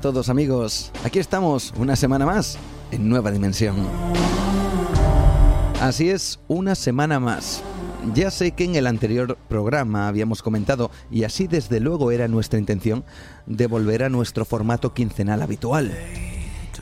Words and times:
Todos 0.00 0.28
amigos, 0.28 0.92
aquí 1.04 1.18
estamos 1.18 1.74
una 1.76 1.96
semana 1.96 2.24
más 2.24 2.56
en 2.92 3.08
Nueva 3.08 3.30
Dimensión. 3.32 3.76
Así 5.80 6.10
es, 6.10 6.38
una 6.46 6.74
semana 6.74 7.18
más. 7.18 7.62
Ya 8.14 8.30
sé 8.30 8.52
que 8.52 8.64
en 8.64 8.76
el 8.76 8.86
anterior 8.86 9.36
programa 9.48 10.06
habíamos 10.06 10.42
comentado, 10.42 10.90
y 11.10 11.24
así 11.24 11.48
desde 11.48 11.80
luego 11.80 12.12
era 12.12 12.28
nuestra 12.28 12.58
intención, 12.58 13.04
de 13.46 13.66
volver 13.66 14.04
a 14.04 14.08
nuestro 14.08 14.44
formato 14.44 14.94
quincenal 14.94 15.42
habitual. 15.42 15.92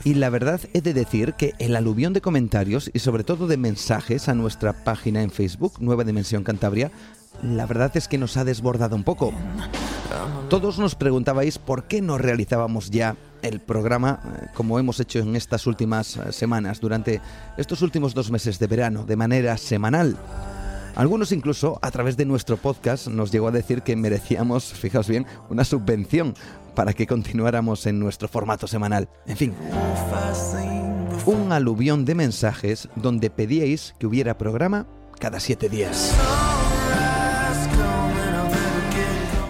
Y 0.03 0.13
la 0.13 0.29
verdad 0.29 0.61
he 0.73 0.81
de 0.81 0.93
decir 0.93 1.33
que 1.33 1.53
el 1.57 1.75
aluvión 1.75 2.13
de 2.13 2.21
comentarios 2.21 2.91
y 2.93 2.99
sobre 2.99 3.23
todo 3.23 3.47
de 3.47 3.57
mensajes 3.57 4.29
a 4.29 4.35
nuestra 4.35 4.83
página 4.83 5.23
en 5.23 5.31
Facebook, 5.31 5.73
Nueva 5.79 6.03
Dimensión 6.03 6.43
Cantabria, 6.43 6.91
la 7.41 7.65
verdad 7.65 7.91
es 7.95 8.07
que 8.07 8.17
nos 8.17 8.37
ha 8.37 8.45
desbordado 8.45 8.95
un 8.95 9.03
poco. 9.03 9.33
Todos 10.49 10.79
nos 10.79 10.95
preguntabais 10.95 11.57
por 11.57 11.83
qué 11.83 12.01
no 12.01 12.17
realizábamos 12.17 12.89
ya 12.89 13.15
el 13.41 13.59
programa 13.59 14.19
eh, 14.23 14.47
como 14.53 14.79
hemos 14.79 14.99
hecho 14.99 15.19
en 15.19 15.35
estas 15.35 15.67
últimas 15.67 16.17
eh, 16.17 16.31
semanas, 16.31 16.79
durante 16.79 17.21
estos 17.57 17.81
últimos 17.81 18.13
dos 18.13 18.31
meses 18.31 18.59
de 18.59 18.67
verano, 18.67 19.05
de 19.05 19.15
manera 19.15 19.57
semanal. 19.57 20.17
Algunos 20.95 21.31
incluso 21.31 21.77
a 21.81 21.91
través 21.91 22.17
de 22.17 22.25
nuestro 22.25 22.57
podcast 22.57 23.07
nos 23.07 23.31
llegó 23.31 23.49
a 23.49 23.51
decir 23.51 23.83
que 23.83 23.95
merecíamos, 23.95 24.63
fijaos 24.73 25.07
bien, 25.07 25.25
una 25.49 25.63
subvención 25.63 26.33
para 26.75 26.93
que 26.93 27.07
continuáramos 27.07 27.85
en 27.85 27.99
nuestro 27.99 28.27
formato 28.27 28.67
semanal. 28.67 29.09
En 29.25 29.37
fin, 29.37 29.53
un 31.25 31.51
aluvión 31.51 32.05
de 32.05 32.15
mensajes 32.15 32.87
donde 32.95 33.29
pedíais 33.29 33.93
que 33.99 34.07
hubiera 34.07 34.37
programa 34.37 34.87
cada 35.19 35.39
siete 35.39 35.69
días. 35.69 36.15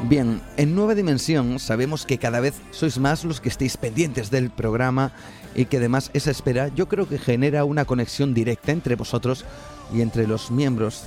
Bien, 0.09 0.39
en 0.55 0.73
Nueva 0.73 0.95
Dimensión 0.95 1.59
sabemos 1.59 2.05
que 2.05 2.17
cada 2.17 2.39
vez 2.39 2.53
sois 2.71 2.97
más 2.97 3.25
los 3.25 3.41
que 3.41 3.49
estéis 3.49 3.75
pendientes 3.75 4.31
del 4.31 4.49
programa 4.49 5.11
y 5.53 5.65
que 5.65 5.77
además 5.77 6.11
esa 6.13 6.31
espera 6.31 6.69
yo 6.69 6.87
creo 6.87 7.09
que 7.09 7.17
genera 7.17 7.65
una 7.65 7.83
conexión 7.83 8.33
directa 8.33 8.71
entre 8.71 8.95
vosotros 8.95 9.43
y 9.93 9.99
entre 9.99 10.25
los 10.25 10.49
miembros 10.49 11.03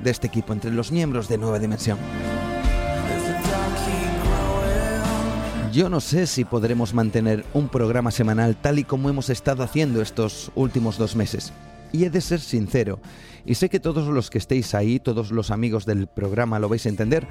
de 0.00 0.10
este 0.10 0.28
equipo, 0.28 0.54
entre 0.54 0.70
los 0.70 0.90
miembros 0.90 1.28
de 1.28 1.36
Nueva 1.36 1.58
Dimensión. 1.58 1.98
Yo 5.70 5.90
no 5.90 6.00
sé 6.00 6.26
si 6.26 6.46
podremos 6.46 6.94
mantener 6.94 7.44
un 7.52 7.68
programa 7.68 8.10
semanal 8.10 8.56
tal 8.56 8.78
y 8.78 8.84
como 8.84 9.10
hemos 9.10 9.28
estado 9.28 9.62
haciendo 9.62 10.00
estos 10.00 10.50
últimos 10.54 10.96
dos 10.96 11.16
meses. 11.16 11.52
Y 11.92 12.04
he 12.04 12.10
de 12.10 12.22
ser 12.22 12.40
sincero, 12.40 12.98
y 13.44 13.54
sé 13.56 13.68
que 13.68 13.80
todos 13.80 14.08
los 14.08 14.30
que 14.30 14.38
estéis 14.38 14.74
ahí, 14.74 15.00
todos 15.00 15.32
los 15.32 15.50
amigos 15.50 15.84
del 15.84 16.06
programa 16.06 16.58
lo 16.58 16.68
vais 16.68 16.84
a 16.84 16.90
entender, 16.90 17.26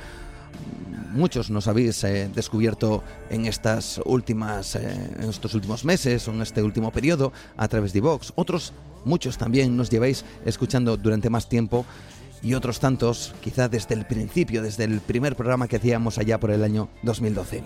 muchos 1.11 1.49
nos 1.49 1.67
habéis 1.67 2.03
eh, 2.03 2.29
descubierto 2.33 3.03
en 3.29 3.45
estas 3.45 3.99
últimas 4.05 4.75
eh, 4.75 5.11
en 5.19 5.29
estos 5.29 5.53
últimos 5.53 5.83
meses 5.83 6.27
o 6.27 6.31
en 6.31 6.41
este 6.41 6.61
último 6.61 6.91
periodo 6.91 7.33
a 7.57 7.67
través 7.67 7.93
de 7.93 8.01
Vox. 8.01 8.33
Otros 8.35 8.73
muchos 9.05 9.37
también 9.37 9.75
nos 9.75 9.89
lleváis 9.89 10.23
escuchando 10.45 10.97
durante 10.97 11.29
más 11.29 11.49
tiempo 11.49 11.85
y 12.43 12.53
otros 12.53 12.79
tantos 12.79 13.33
quizá 13.41 13.67
desde 13.67 13.95
el 13.95 14.05
principio, 14.05 14.61
desde 14.61 14.83
el 14.83 15.01
primer 15.01 15.35
programa 15.35 15.67
que 15.67 15.77
hacíamos 15.77 16.17
allá 16.17 16.39
por 16.39 16.51
el 16.51 16.63
año 16.63 16.89
2012. 17.03 17.63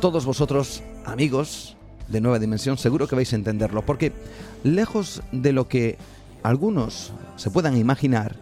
Todos 0.00 0.24
vosotros, 0.24 0.82
amigos 1.04 1.76
de 2.08 2.20
Nueva 2.20 2.38
Dimensión, 2.38 2.78
seguro 2.78 3.08
que 3.08 3.14
vais 3.14 3.32
a 3.32 3.36
entenderlo, 3.36 3.84
porque 3.84 4.12
lejos 4.62 5.22
de 5.32 5.52
lo 5.52 5.68
que 5.68 5.98
algunos 6.42 7.12
se 7.36 7.50
puedan 7.50 7.76
imaginar, 7.76 8.36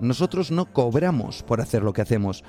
nosotros 0.00 0.50
no 0.50 0.66
cobramos 0.72 1.42
por 1.42 1.60
hacer 1.60 1.82
lo 1.82 1.92
que 1.92 2.02
hacemos, 2.02 2.44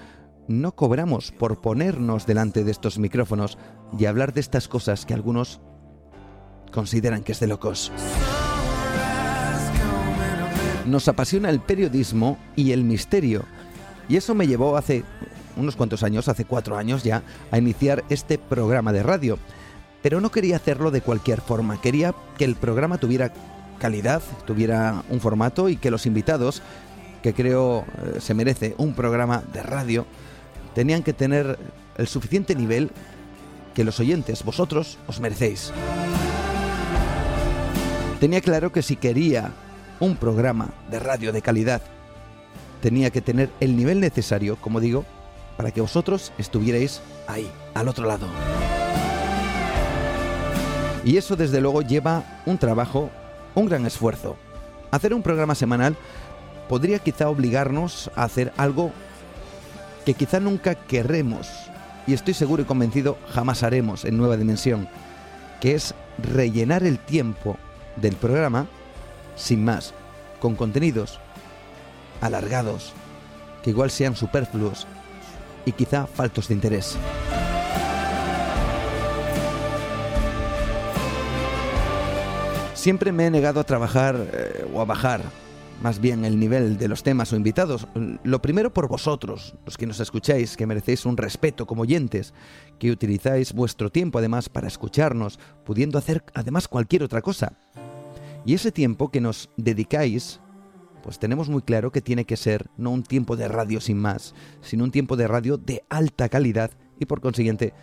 no 0.50 0.74
cobramos 0.74 1.32
por 1.32 1.62
ponernos 1.62 2.26
delante 2.26 2.64
de 2.64 2.72
estos 2.72 2.98
micrófonos 2.98 3.58
y 3.98 4.06
hablar 4.06 4.34
de 4.34 4.42
estas 4.42 4.68
cosas 4.68 5.06
que 5.06 5.14
algunos 5.14 5.62
consideran 6.72 7.24
que 7.24 7.34
es 7.34 7.40
de 7.40 7.48
locos. 7.48 7.92
Nos 10.88 11.08
apasiona 11.08 11.52
el 11.52 11.60
periodismo 11.60 12.40
y 12.56 12.72
el 12.72 12.84
misterio, 12.84 13.44
y 14.10 14.18
eso 14.18 14.34
me 14.34 14.48
llevó 14.48 14.76
hace 14.76 15.04
unos 15.56 15.76
cuantos 15.76 16.02
años, 16.02 16.28
hace 16.28 16.46
cuatro 16.46 16.78
años 16.78 17.04
ya, 17.04 17.22
a 17.52 17.60
iniciar 17.60 18.04
este 18.10 18.40
programa 18.40 18.92
de 18.92 19.04
radio. 19.04 19.38
Pero 20.02 20.20
no 20.20 20.31
quería 20.31 20.56
hacerlo 20.56 20.90
de 20.90 21.02
cualquier 21.02 21.42
forma, 21.42 21.80
quería 21.80 22.16
que 22.40 22.46
el 22.46 22.56
programa 22.56 22.98
tuviera 22.98 23.31
calidad, 23.78 24.24
tuviera 24.48 25.04
un 25.10 25.20
formato 25.20 25.70
y 25.70 25.76
que 25.76 25.92
los 25.92 26.08
invitados, 26.08 26.64
que 27.22 27.36
creo 27.36 27.86
eh, 28.16 28.20
se 28.20 28.34
merece 28.34 28.74
un 28.80 28.94
programa 28.94 29.44
de 29.54 29.62
radio, 29.62 30.08
tenían 30.79 31.03
que 31.03 31.12
tener 31.12 31.59
el 31.97 32.07
suficiente 32.07 32.56
nivel 32.56 32.90
que 33.75 33.84
los 33.84 34.00
oyentes, 34.00 34.45
vosotros, 34.45 34.97
os 35.07 35.19
merecéis. 35.19 35.73
Tenía 38.22 38.40
claro 38.40 38.72
que 38.72 38.81
si 38.81 38.95
quería 38.95 39.51
un 40.00 40.16
programa 40.16 40.69
de 40.89 41.00
radio 41.00 41.34
de 41.34 41.41
calidad, 41.41 41.81
tenía 42.81 43.09
que 43.09 43.19
tener 43.19 43.50
el 43.59 43.75
nivel 43.75 44.00
necesario, 44.00 44.56
como 44.56 44.79
digo, 44.79 45.03
para 45.57 45.72
que 45.72 45.81
vosotros 45.81 46.31
estuvierais 46.38 47.01
ahí, 47.28 47.51
al 47.73 47.89
otro 47.89 48.07
lado. 48.07 48.28
Y 51.04 51.18
eso 51.18 51.36
desde 51.36 51.59
luego 51.59 51.81
lleva 51.81 52.24
un 52.45 52.57
trabajo, 52.57 53.09
un 53.54 53.65
gran 53.65 53.86
esfuerzo. 53.86 54.38
Hacer 54.92 55.13
un 55.13 55.24
programa 55.24 55.56
semanal 55.56 55.98
podría 56.69 57.00
quizá 57.00 57.27
obligarnos 57.27 58.09
a 58.15 58.24
hacer 58.24 58.54
algo 58.56 58.94
que 60.09 60.25
quizá 60.25 60.39
nunca 60.39 60.73
querremos, 60.73 61.47
y 62.07 62.15
estoy 62.15 62.33
seguro 62.33 62.63
y 62.63 62.65
convencido 62.65 63.19
jamás 63.31 63.61
haremos 63.61 64.06
en 64.06 64.17
Nueva 64.17 64.38
Dimensión, 64.38 64.89
que 65.61 65.75
es 65.75 65.94
rellenar 66.17 66.81
el 66.81 66.97
tiempo 66.97 67.57
del 67.95 68.15
programa 68.15 68.65
sin 69.35 69.63
más, 69.63 69.94
con 70.39 70.56
contenidos 70.56 71.19
alargados, 72.21 72.94
que 73.61 73.69
igual 73.69 73.91
sean 73.91 74.15
superfluos 74.15 74.88
y 75.63 75.73
quizá 75.73 76.07
faltos 76.07 76.47
de 76.47 76.56
interés. 76.56 76.97
Siempre 82.73 83.11
me 83.11 83.27
he 83.27 83.29
negado 83.29 83.59
a 83.59 83.63
trabajar 83.63 84.15
eh, 84.33 84.65
o 84.73 84.81
a 84.81 84.85
bajar 84.85 85.21
más 85.81 86.00
bien 86.00 86.26
el 86.26 86.40
nivel 86.40 86.78
de 86.78 86.88
los 86.88 87.04
temas 87.04 87.31
o 87.31 87.36
invitados. 87.36 87.88
Lo 88.24 88.42
primero 88.42 88.74
por 88.74 88.88
vosotros, 88.88 89.56
los 89.66 89.78
que 89.78 89.86
nos 89.86 90.00
escucháis, 90.00 90.58
que 90.58 90.66
merecéis 90.66 91.06
un 91.06 91.18
respeto 91.18 91.66
como 91.66 91.84
oyentes, 91.84 92.34
que 92.78 92.92
utilizáis 92.92 93.54
vuestro 93.54 93.90
tiempo 93.90 94.20
además 94.20 94.50
para 94.50 94.68
escucharnos, 94.68 95.40
pudiendo 95.66 95.98
hacer 95.98 96.24
además 96.34 96.68
cualquier 96.68 97.04
otra 97.04 97.22
cosa. 97.22 97.54
Y 98.46 98.54
ese 98.54 98.72
tiempo 98.72 99.10
que 99.10 99.22
nos 99.22 99.50
dedicáis, 99.58 100.40
pues 101.04 101.20
tenemos 101.20 101.50
muy 101.50 101.62
claro 101.62 101.92
que 101.92 102.02
tiene 102.02 102.26
que 102.26 102.38
ser 102.38 102.70
no 102.78 102.92
un 102.92 103.04
tiempo 103.04 103.36
de 103.36 103.48
radio 103.48 103.80
sin 103.80 103.98
más, 103.98 104.34
sino 104.62 104.84
un 104.84 104.92
tiempo 104.92 105.16
de 105.16 105.28
radio 105.28 105.58
de 105.58 105.84
alta 105.90 106.30
calidad 106.30 106.72
y 107.00 107.06
por 107.06 107.22
consiguiente 107.22 107.74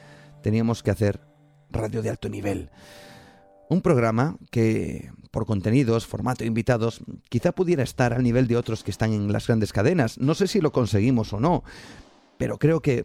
teníamos 0.43 0.83
que 0.83 0.91
hacer 0.91 1.21
radio 1.71 2.03
de 2.03 2.11
alto 2.11 2.29
nivel. 2.29 2.71
Un 3.69 3.81
programa 3.83 4.37
que, 4.51 5.11
por 5.31 5.47
contenidos, 5.47 6.07
formato 6.07 6.45
invitados, 6.45 7.01
quizá 7.29 7.53
pudiera 7.53 7.83
estar 7.83 8.13
al 8.13 8.23
nivel 8.23 8.47
de 8.47 8.57
otros 8.57 8.85
que 8.85 8.91
están 8.91 9.13
en 9.13 9.33
las 9.33 9.47
grandes 9.47 9.73
cadenas. 9.73 10.19
No 10.19 10.35
sé 10.35 10.47
si 10.47 10.61
lo 10.61 10.73
conseguimos 10.73 11.33
o 11.33 11.41
no, 11.41 11.65
pero 12.39 12.59
creo 12.59 12.81
que 12.81 13.05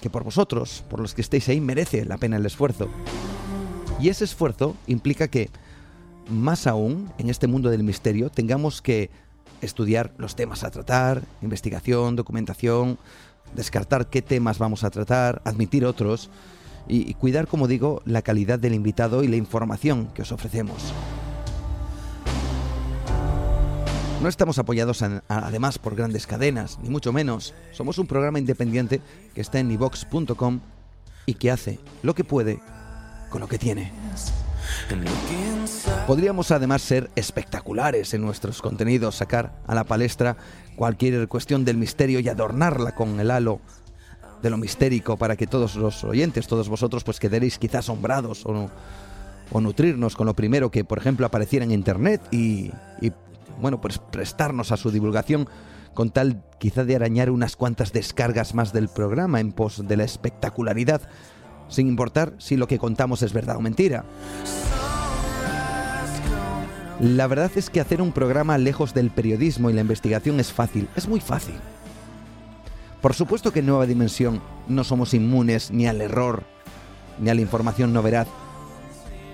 que 0.00 0.10
por 0.10 0.24
vosotros, 0.24 0.84
por 0.88 1.00
los 1.00 1.14
que 1.14 1.20
estéis 1.20 1.48
ahí, 1.48 1.60
merece 1.60 2.04
la 2.04 2.16
pena 2.16 2.36
el 2.36 2.46
esfuerzo. 2.46 2.88
Y 4.00 4.08
ese 4.08 4.24
esfuerzo 4.24 4.76
implica 4.86 5.28
que, 5.28 5.50
más 6.28 6.66
aún, 6.66 7.12
en 7.18 7.28
este 7.28 7.46
mundo 7.46 7.70
del 7.70 7.82
misterio, 7.82 8.30
tengamos 8.30 8.80
que 8.80 9.10
estudiar 9.60 10.14
los 10.16 10.36
temas 10.36 10.64
a 10.64 10.70
tratar, 10.70 11.22
investigación, 11.42 12.16
documentación, 12.16 12.98
descartar 13.54 14.08
qué 14.08 14.22
temas 14.22 14.58
vamos 14.58 14.84
a 14.84 14.90
tratar, 14.90 15.42
admitir 15.44 15.84
otros 15.84 16.30
y, 16.90 17.14
cuidar, 17.14 17.46
como 17.46 17.68
digo, 17.68 18.02
la 18.04 18.22
calidad 18.22 18.58
del 18.58 18.74
invitado 18.74 19.22
y 19.22 19.28
la 19.28 19.36
información 19.36 20.08
que 20.12 20.22
os 20.22 20.32
ofrecemos. 20.32 20.92
No 24.20 24.28
estamos 24.28 24.58
apoyados 24.58 25.02
además 25.28 25.78
por 25.78 25.94
grandes 25.94 26.26
cadenas, 26.26 26.78
ni 26.82 26.90
mucho 26.90 27.12
menos. 27.12 27.54
Somos 27.72 27.96
un 27.98 28.06
programa 28.06 28.38
independiente 28.38 29.00
que 29.34 29.40
está 29.40 29.60
en 29.60 29.70
ivox.com 29.70 30.60
y 31.24 31.34
que 31.34 31.50
hace 31.50 31.78
lo 32.02 32.14
que 32.14 32.24
puede 32.24 32.60
con 33.30 33.40
lo 33.40 33.48
que 33.48 33.58
tiene. 33.58 33.92
Podríamos 36.06 36.50
además 36.50 36.82
ser 36.82 37.10
espectaculares 37.16 38.12
en 38.14 38.22
nuestros 38.22 38.60
contenidos, 38.60 39.16
sacar 39.16 39.52
a 39.66 39.74
la 39.74 39.84
palestra 39.84 40.36
cualquier 40.76 41.28
cuestión 41.28 41.64
del 41.64 41.76
misterio 41.76 42.20
y 42.20 42.28
adornarla 42.28 42.94
con 42.94 43.20
el 43.20 43.30
halo 43.30 43.60
de 44.42 44.50
lo 44.50 44.56
mistérico 44.56 45.16
para 45.16 45.36
que 45.36 45.46
todos 45.46 45.76
los 45.76 46.04
oyentes, 46.04 46.46
todos 46.46 46.68
vosotros, 46.68 47.04
pues 47.04 47.18
quedaréis 47.18 47.58
quizás 47.58 47.80
asombrados 47.80 48.44
o, 48.46 48.70
o 49.52 49.60
nutrirnos 49.60 50.16
con 50.16 50.26
lo 50.26 50.34
primero 50.34 50.70
que, 50.70 50.84
por 50.84 50.98
ejemplo, 50.98 51.26
apareciera 51.26 51.64
en 51.64 51.72
Internet 51.72 52.22
y, 52.30 52.70
y, 53.00 53.12
bueno, 53.60 53.80
pues 53.80 53.98
prestarnos 53.98 54.72
a 54.72 54.76
su 54.76 54.90
divulgación 54.90 55.48
con 55.94 56.10
tal 56.10 56.42
quizá 56.58 56.84
de 56.84 56.96
arañar 56.96 57.30
unas 57.30 57.56
cuantas 57.56 57.92
descargas 57.92 58.54
más 58.54 58.72
del 58.72 58.88
programa 58.88 59.40
en 59.40 59.52
pos 59.52 59.86
de 59.86 59.96
la 59.96 60.04
espectacularidad, 60.04 61.02
sin 61.68 61.88
importar 61.88 62.34
si 62.38 62.56
lo 62.56 62.68
que 62.68 62.78
contamos 62.78 63.22
es 63.22 63.32
verdad 63.32 63.56
o 63.56 63.60
mentira. 63.60 64.04
La 67.00 67.26
verdad 67.26 67.50
es 67.56 67.70
que 67.70 67.80
hacer 67.80 68.02
un 68.02 68.12
programa 68.12 68.58
lejos 68.58 68.92
del 68.92 69.10
periodismo 69.10 69.70
y 69.70 69.72
la 69.72 69.80
investigación 69.80 70.38
es 70.38 70.52
fácil, 70.52 70.86
es 70.96 71.08
muy 71.08 71.20
fácil. 71.20 71.54
Por 73.00 73.14
supuesto 73.14 73.52
que 73.52 73.60
en 73.60 73.66
Nueva 73.66 73.86
Dimensión 73.86 74.42
no 74.68 74.84
somos 74.84 75.14
inmunes 75.14 75.70
ni 75.70 75.86
al 75.86 76.02
error, 76.02 76.44
ni 77.18 77.30
a 77.30 77.34
la 77.34 77.40
información 77.40 77.92
no 77.92 78.02
veraz, 78.02 78.28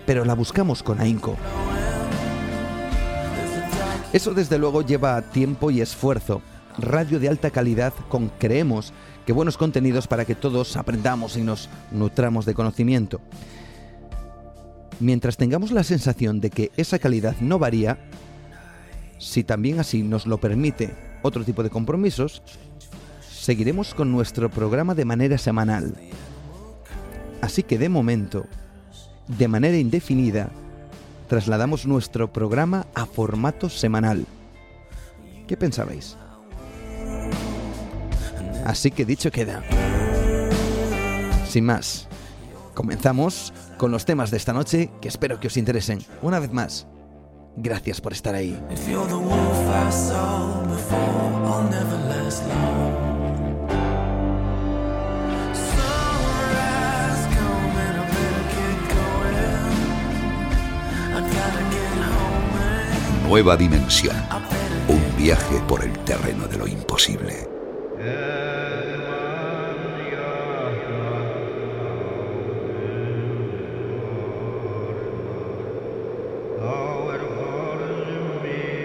pero 0.07 0.25
la 0.25 0.35
buscamos 0.35 0.85
con 0.85 1.01
ahínco. 1.01 1.37
Eso 4.13 4.35
desde 4.35 4.59
luego 4.59 4.83
lleva 4.83 5.21
tiempo 5.21 5.71
y 5.71 5.81
esfuerzo. 5.81 6.43
Radio 6.79 7.19
de 7.19 7.29
alta 7.29 7.51
calidad 7.51 7.93
con, 8.09 8.29
creemos, 8.39 8.93
que 9.27 9.33
buenos 9.33 9.57
contenidos 9.57 10.07
para 10.07 10.25
que 10.25 10.37
todos 10.37 10.77
aprendamos 10.77 11.37
y 11.37 11.43
nos 11.43 11.69
nutramos 11.91 12.47
de 12.47 12.55
conocimiento. 12.55 13.21
Mientras 15.01 15.37
tengamos 15.37 15.73
la 15.73 15.83
sensación 15.83 16.41
de 16.41 16.51
que 16.51 16.71
esa 16.77 16.99
calidad 16.99 17.35
no 17.41 17.59
varía, 17.59 17.99
si 19.19 19.43
también 19.43 19.81
así 19.81 20.03
nos 20.03 20.27
lo 20.27 20.39
permite 20.39 20.95
otro 21.23 21.45
tipo 21.45 21.63
de 21.63 21.71
compromisos, 21.71 22.43
seguiremos 23.47 23.95
con 23.95 24.11
nuestro 24.11 24.51
programa 24.51 24.97
de 24.97 25.05
manera 25.05 25.39
semanal. 25.39 25.95
Así 27.41 27.63
que 27.63 27.79
de 27.79 27.89
momento, 27.89 28.47
de 29.29 29.47
manera 29.47 29.77
indefinida, 29.77 30.51
trasladamos 31.29 31.87
nuestro 31.87 32.33
programa 32.33 32.89
a 32.93 33.07
formato 33.07 33.69
semanal. 33.69 34.27
¿Qué 35.47 35.57
pensabais? 35.57 36.17
Así 38.65 38.91
que 38.91 39.05
dicho 39.05 39.31
queda. 39.31 39.63
Sin 41.49 41.67
más, 41.67 42.09
comenzamos 42.75 43.53
con 43.79 43.93
los 43.93 44.05
temas 44.05 44.33
de 44.33 44.39
esta 44.39 44.55
noche 44.55 44.91
que 45.01 45.07
espero 45.07 45.39
que 45.39 45.47
os 45.47 45.57
interesen. 45.57 46.01
Una 46.21 46.41
vez 46.41 46.53
más, 46.53 46.89
gracias 47.57 48.01
por 48.01 48.13
estar 48.13 48.35
ahí. 48.35 48.59
Nueva 63.37 63.55
dimensión. 63.55 64.17
Un 64.89 65.23
viaje 65.23 65.61
por 65.69 65.85
el 65.85 65.93
terreno 66.07 66.49
de 66.49 66.57
lo 66.57 66.67
imposible. 66.67 67.35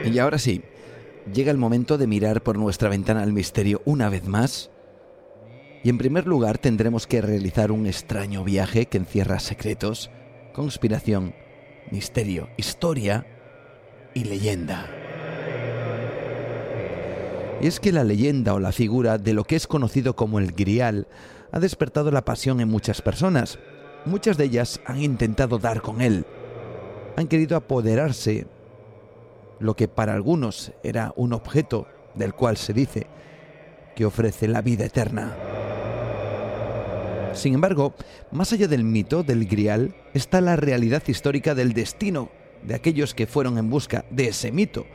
Y 0.04 0.20
ahora 0.20 0.38
sí, 0.38 0.62
llega 1.34 1.50
el 1.50 1.58
momento 1.58 1.98
de 1.98 2.08
mirar 2.08 2.44
por 2.44 2.58
nuestra 2.58 2.90
ventana 2.90 3.24
al 3.24 3.32
misterio 3.32 3.82
una 3.86 4.10
vez 4.10 4.28
más. 4.28 4.70
Y 5.82 5.90
en 5.90 5.98
primer 5.98 6.28
lugar 6.28 6.58
tendremos 6.58 7.08
que 7.08 7.22
realizar 7.22 7.72
un 7.72 7.88
extraño 7.88 8.44
viaje 8.44 8.88
que 8.88 8.98
encierra 8.98 9.40
secretos, 9.40 10.12
conspiración, 10.52 11.36
misterio, 11.90 12.50
historia 12.58 13.26
y 14.14 14.24
leyenda. 14.24 14.90
Y 17.62 17.68
es 17.68 17.80
que 17.80 17.92
la 17.92 18.04
leyenda 18.04 18.54
o 18.54 18.60
la 18.60 18.72
figura 18.72 19.18
de 19.18 19.34
lo 19.34 19.44
que 19.44 19.56
es 19.56 19.68
conocido 19.68 20.16
como 20.16 20.40
el 20.40 20.52
grial 20.52 21.08
ha 21.52 21.60
despertado 21.60 22.10
la 22.12 22.26
pasión 22.26 22.60
en 22.60 22.70
muchas 22.70 23.02
personas. 23.02 23.60
Muchas 24.06 24.38
de 24.38 24.46
ellas 24.46 24.82
han 24.86 25.02
intentado 25.02 25.60
dar 25.60 25.82
con 25.82 26.02
él. 26.02 26.26
Han 27.18 27.28
querido 27.28 27.56
apoderarse 27.56 28.48
lo 29.60 29.76
que 29.76 29.88
para 29.88 30.14
algunos 30.14 30.72
era 30.82 31.14
un 31.16 31.34
objeto 31.34 31.88
del 32.16 32.34
cual 32.34 32.58
se 32.58 32.74
dice 32.74 33.06
que 33.96 34.06
ofrece 34.06 34.48
la 34.48 34.62
vida 34.62 34.86
eterna. 34.86 35.36
Sin 37.34 37.54
embargo, 37.54 37.94
más 38.32 38.52
allá 38.54 38.68
del 38.68 38.84
mito 38.84 39.24
del 39.24 39.46
grial 39.46 39.96
está 40.14 40.42
la 40.42 40.56
realidad 40.56 41.04
histórica 41.08 41.54
del 41.54 41.74
destino 41.74 42.30
de 42.64 42.76
aquellos 42.76 43.14
que 43.14 43.28
fueron 43.28 43.58
en 43.58 43.70
busca 43.70 44.06
de 44.10 44.28
ese 44.28 44.52
mito. 44.52 44.86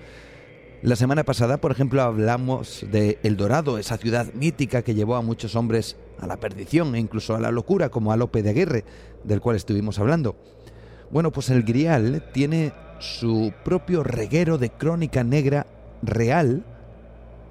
La 0.82 0.94
semana 0.94 1.24
pasada, 1.24 1.56
por 1.56 1.72
ejemplo, 1.72 2.02
hablamos 2.02 2.84
de 2.90 3.18
El 3.22 3.36
Dorado, 3.36 3.78
esa 3.78 3.96
ciudad 3.96 4.32
mítica 4.34 4.82
que 4.82 4.94
llevó 4.94 5.16
a 5.16 5.22
muchos 5.22 5.56
hombres 5.56 5.96
a 6.20 6.26
la 6.26 6.36
perdición 6.36 6.94
e 6.94 7.00
incluso 7.00 7.34
a 7.34 7.40
la 7.40 7.50
locura, 7.50 7.88
como 7.88 8.12
a 8.12 8.16
Lope 8.16 8.42
de 8.42 8.50
Aguirre, 8.50 8.84
del 9.24 9.40
cual 9.40 9.56
estuvimos 9.56 9.98
hablando. 9.98 10.36
Bueno, 11.10 11.32
pues 11.32 11.50
el 11.50 11.62
Grial 11.62 12.22
tiene 12.32 12.72
su 12.98 13.52
propio 13.64 14.02
reguero 14.02 14.58
de 14.58 14.70
crónica 14.70 15.24
negra 15.24 15.66
real, 16.02 16.64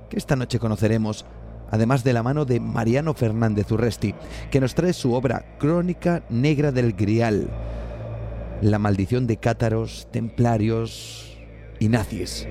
que 0.09 0.17
esta 0.17 0.35
noche 0.35 0.59
conoceremos, 0.59 1.25
además 1.71 2.03
de 2.03 2.13
la 2.13 2.23
mano 2.23 2.45
de 2.45 2.59
Mariano 2.59 3.13
Fernández 3.13 3.71
Urresti, 3.71 4.13
que 4.51 4.59
nos 4.59 4.75
trae 4.75 4.93
su 4.93 5.13
obra 5.13 5.57
Crónica 5.57 6.23
Negra 6.29 6.71
del 6.71 6.93
Grial, 6.93 7.49
la 8.65 8.79
maldición 8.79 9.27
de 9.27 9.37
cátaros, 9.37 10.07
templarios 10.11 11.37
y 11.79 11.87
nazis. 11.87 12.47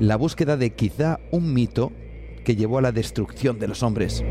La 0.00 0.16
búsqueda 0.16 0.56
de 0.56 0.74
quizá 0.74 1.20
un 1.30 1.54
mito 1.54 1.92
que 2.44 2.56
llevó 2.56 2.78
a 2.78 2.82
la 2.82 2.90
destrucción 2.90 3.60
de 3.60 3.68
los 3.68 3.84
hombres. 3.84 4.24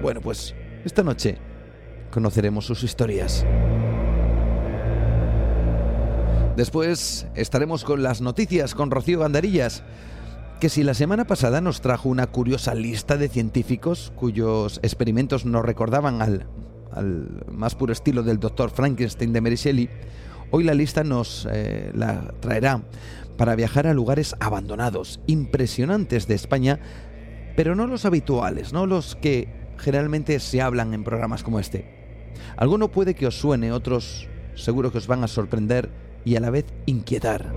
Bueno, 0.00 0.22
pues 0.22 0.54
esta 0.86 1.02
noche 1.02 1.36
conoceremos 2.10 2.64
sus 2.64 2.84
historias. 2.84 3.44
Después 6.56 7.26
estaremos 7.34 7.84
con 7.84 8.02
las 8.02 8.22
noticias 8.22 8.74
con 8.74 8.90
Rocío 8.90 9.18
Gandarillas, 9.20 9.82
que 10.58 10.70
si 10.70 10.84
la 10.84 10.94
semana 10.94 11.26
pasada 11.26 11.60
nos 11.60 11.82
trajo 11.82 12.08
una 12.08 12.28
curiosa 12.28 12.74
lista 12.74 13.18
de 13.18 13.28
científicos 13.28 14.10
cuyos 14.16 14.80
experimentos 14.82 15.44
nos 15.44 15.64
recordaban 15.66 16.22
al, 16.22 16.46
más 17.50 17.74
puro 17.74 17.92
estilo 17.92 18.22
del 18.22 18.38
doctor 18.38 18.70
Frankenstein 18.70 19.32
de 19.32 19.40
Mary 19.40 19.56
Shelley, 19.56 19.88
hoy 20.50 20.64
la 20.64 20.74
lista 20.74 21.04
nos 21.04 21.48
eh, 21.50 21.90
la 21.94 22.32
traerá 22.40 22.82
para 23.36 23.56
viajar 23.56 23.86
a 23.86 23.94
lugares 23.94 24.36
abandonados, 24.40 25.20
impresionantes 25.26 26.26
de 26.28 26.34
España, 26.34 26.80
pero 27.56 27.74
no 27.74 27.86
los 27.86 28.04
habituales, 28.04 28.72
no 28.72 28.86
los 28.86 29.16
que 29.16 29.48
generalmente 29.78 30.38
se 30.40 30.62
hablan 30.62 30.94
en 30.94 31.04
programas 31.04 31.42
como 31.42 31.58
este. 31.58 32.32
Alguno 32.56 32.90
puede 32.90 33.14
que 33.14 33.26
os 33.26 33.38
suene, 33.38 33.72
otros 33.72 34.28
seguro 34.54 34.92
que 34.92 34.98
os 34.98 35.06
van 35.06 35.24
a 35.24 35.28
sorprender 35.28 35.90
y 36.24 36.36
a 36.36 36.40
la 36.40 36.50
vez 36.50 36.66
inquietar. 36.86 37.52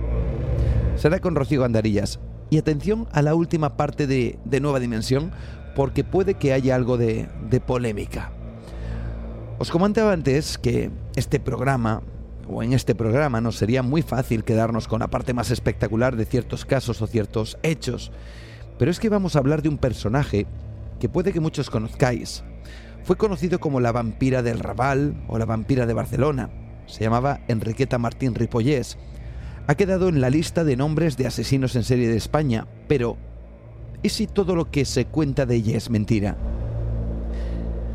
Será 0.96 1.20
con 1.20 1.34
Rocío 1.36 1.64
Andarillas. 1.64 2.18
Y 2.50 2.56
atención 2.56 3.06
a 3.12 3.20
la 3.20 3.34
última 3.34 3.76
parte 3.76 4.06
de, 4.06 4.38
Nueva 4.60 4.80
Dimensión, 4.80 5.32
porque 5.76 6.02
puede 6.02 6.34
que 6.34 6.54
haya 6.54 6.74
algo 6.74 6.96
de 6.96 7.28
polémica. 7.66 8.32
Os 9.58 9.72
comentaba 9.72 10.12
antes 10.12 10.56
que 10.56 10.88
este 11.16 11.40
programa, 11.40 12.00
o 12.48 12.62
en 12.62 12.72
este 12.72 12.94
programa, 12.94 13.40
nos 13.40 13.56
sería 13.56 13.82
muy 13.82 14.02
fácil 14.02 14.44
quedarnos 14.44 14.86
con 14.86 15.00
la 15.00 15.08
parte 15.08 15.34
más 15.34 15.50
espectacular 15.50 16.14
de 16.14 16.26
ciertos 16.26 16.64
casos 16.64 17.02
o 17.02 17.08
ciertos 17.08 17.58
hechos. 17.64 18.12
Pero 18.78 18.92
es 18.92 19.00
que 19.00 19.08
vamos 19.08 19.34
a 19.34 19.40
hablar 19.40 19.60
de 19.60 19.68
un 19.68 19.76
personaje 19.76 20.46
que 21.00 21.08
puede 21.08 21.32
que 21.32 21.40
muchos 21.40 21.70
conozcáis. 21.70 22.44
Fue 23.02 23.16
conocido 23.16 23.58
como 23.58 23.80
la 23.80 23.90
vampira 23.90 24.44
del 24.44 24.60
Raval 24.60 25.24
o 25.26 25.38
la 25.38 25.44
vampira 25.44 25.86
de 25.86 25.94
Barcelona. 25.94 26.50
Se 26.86 27.02
llamaba 27.02 27.40
Enriqueta 27.48 27.98
Martín 27.98 28.36
Ripollés. 28.36 28.96
Ha 29.66 29.74
quedado 29.74 30.08
en 30.08 30.20
la 30.20 30.30
lista 30.30 30.62
de 30.62 30.76
nombres 30.76 31.16
de 31.16 31.26
asesinos 31.26 31.74
en 31.74 31.82
serie 31.82 32.06
de 32.06 32.16
España, 32.16 32.68
pero 32.86 33.16
¿y 34.04 34.10
si 34.10 34.28
todo 34.28 34.54
lo 34.54 34.70
que 34.70 34.84
se 34.84 35.06
cuenta 35.06 35.46
de 35.46 35.56
ella 35.56 35.76
es 35.76 35.90
mentira? 35.90 36.36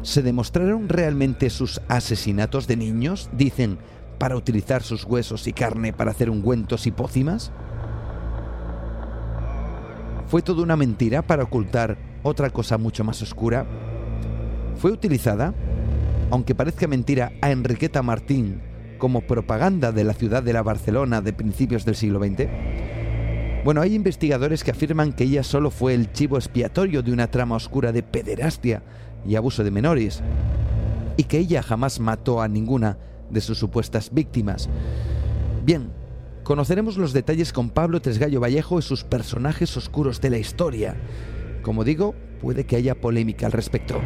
¿Se 0.04 0.22
demostraron 0.22 0.90
realmente 0.90 1.50
sus 1.50 1.82
asesinatos 1.88 2.68
de 2.68 2.76
niños? 2.76 3.30
Dicen, 3.32 3.78
para 4.18 4.36
utilizar 4.36 4.84
sus 4.84 5.06
huesos 5.06 5.48
y 5.48 5.54
carne 5.54 5.94
para 5.94 6.12
hacer 6.12 6.30
ungüentos 6.30 6.88
y 6.88 6.92
pócimas? 6.92 7.54
¿Fue 10.28 10.42
todo 10.42 10.62
una 10.62 10.76
mentira 10.76 11.22
para 11.22 11.44
ocultar 11.44 11.98
otra 12.22 12.50
cosa 12.50 12.78
mucho 12.78 13.06
más 13.06 13.22
oscura? 13.22 13.66
¿Fue 14.76 14.92
utilizada, 14.92 15.54
aunque 16.32 16.54
parezca 16.54 16.86
mentira, 16.86 17.32
a 17.42 17.52
Enriqueta 17.52 18.04
Martín 18.04 18.62
como 18.98 19.22
propaganda 19.22 19.94
de 19.94 20.04
la 20.04 20.14
ciudad 20.14 20.44
de 20.44 20.52
la 20.52 20.64
Barcelona 20.64 21.22
de 21.22 21.32
principios 21.32 21.86
del 21.86 21.96
siglo 21.96 22.20
XX? 22.20 22.50
Bueno, 23.64 23.80
hay 23.80 23.96
investigadores 23.96 24.66
que 24.66 24.72
afirman 24.72 25.14
que 25.14 25.24
ella 25.24 25.44
solo 25.44 25.72
fue 25.72 25.94
el 25.94 26.12
chivo 26.12 26.36
expiatorio 26.36 27.02
de 27.04 27.14
una 27.14 27.32
trama 27.32 27.56
oscura 27.56 27.94
de 27.94 28.04
pederastia 28.04 28.84
y 29.28 29.36
abuso 29.36 29.64
de 29.64 29.72
menores, 29.72 30.22
y 31.18 31.24
que 31.24 31.40
ella 31.40 31.62
jamás 31.62 32.00
mató 32.00 32.42
a 32.42 32.48
ninguna 32.48 32.98
de 33.30 33.42
sus 33.42 33.58
supuestas 33.58 34.12
víctimas. 34.14 34.70
Bien, 35.64 35.92
conoceremos 36.44 36.98
los 36.98 37.14
detalles 37.14 37.54
con 37.54 37.70
Pablo 37.70 38.02
Tresgallo 38.02 38.40
Vallejo 38.40 38.80
y 38.80 38.82
sus 38.82 39.04
personajes 39.04 39.76
oscuros 39.78 40.22
de 40.22 40.30
la 40.30 40.38
historia. 40.38 40.96
Como 41.62 41.84
digo, 41.84 42.16
puede 42.42 42.66
que 42.66 42.76
haya 42.76 42.96
polémica 42.96 43.46
al 43.46 43.52
respecto. 43.52 44.02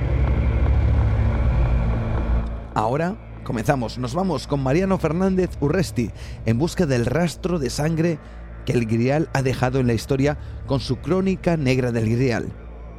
Ahora 2.74 3.18
comenzamos, 3.44 3.98
nos 3.98 4.14
vamos 4.14 4.46
con 4.46 4.62
Mariano 4.62 4.98
Fernández 4.98 5.50
Urresti 5.62 6.12
en 6.46 6.60
busca 6.60 6.86
del 6.86 7.06
rastro 7.06 7.60
de 7.60 7.70
sangre 7.70 8.20
que 8.66 8.74
el 8.74 8.86
Grial 8.86 9.30
ha 9.34 9.42
dejado 9.42 9.80
en 9.80 9.88
la 9.88 9.94
historia 9.94 10.38
con 10.68 10.82
su 10.82 10.98
crónica 10.98 11.58
negra 11.58 11.92
del 11.92 12.10
Grial. 12.10 12.50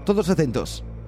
Todos 0.04 0.30
atentos, 0.30 0.82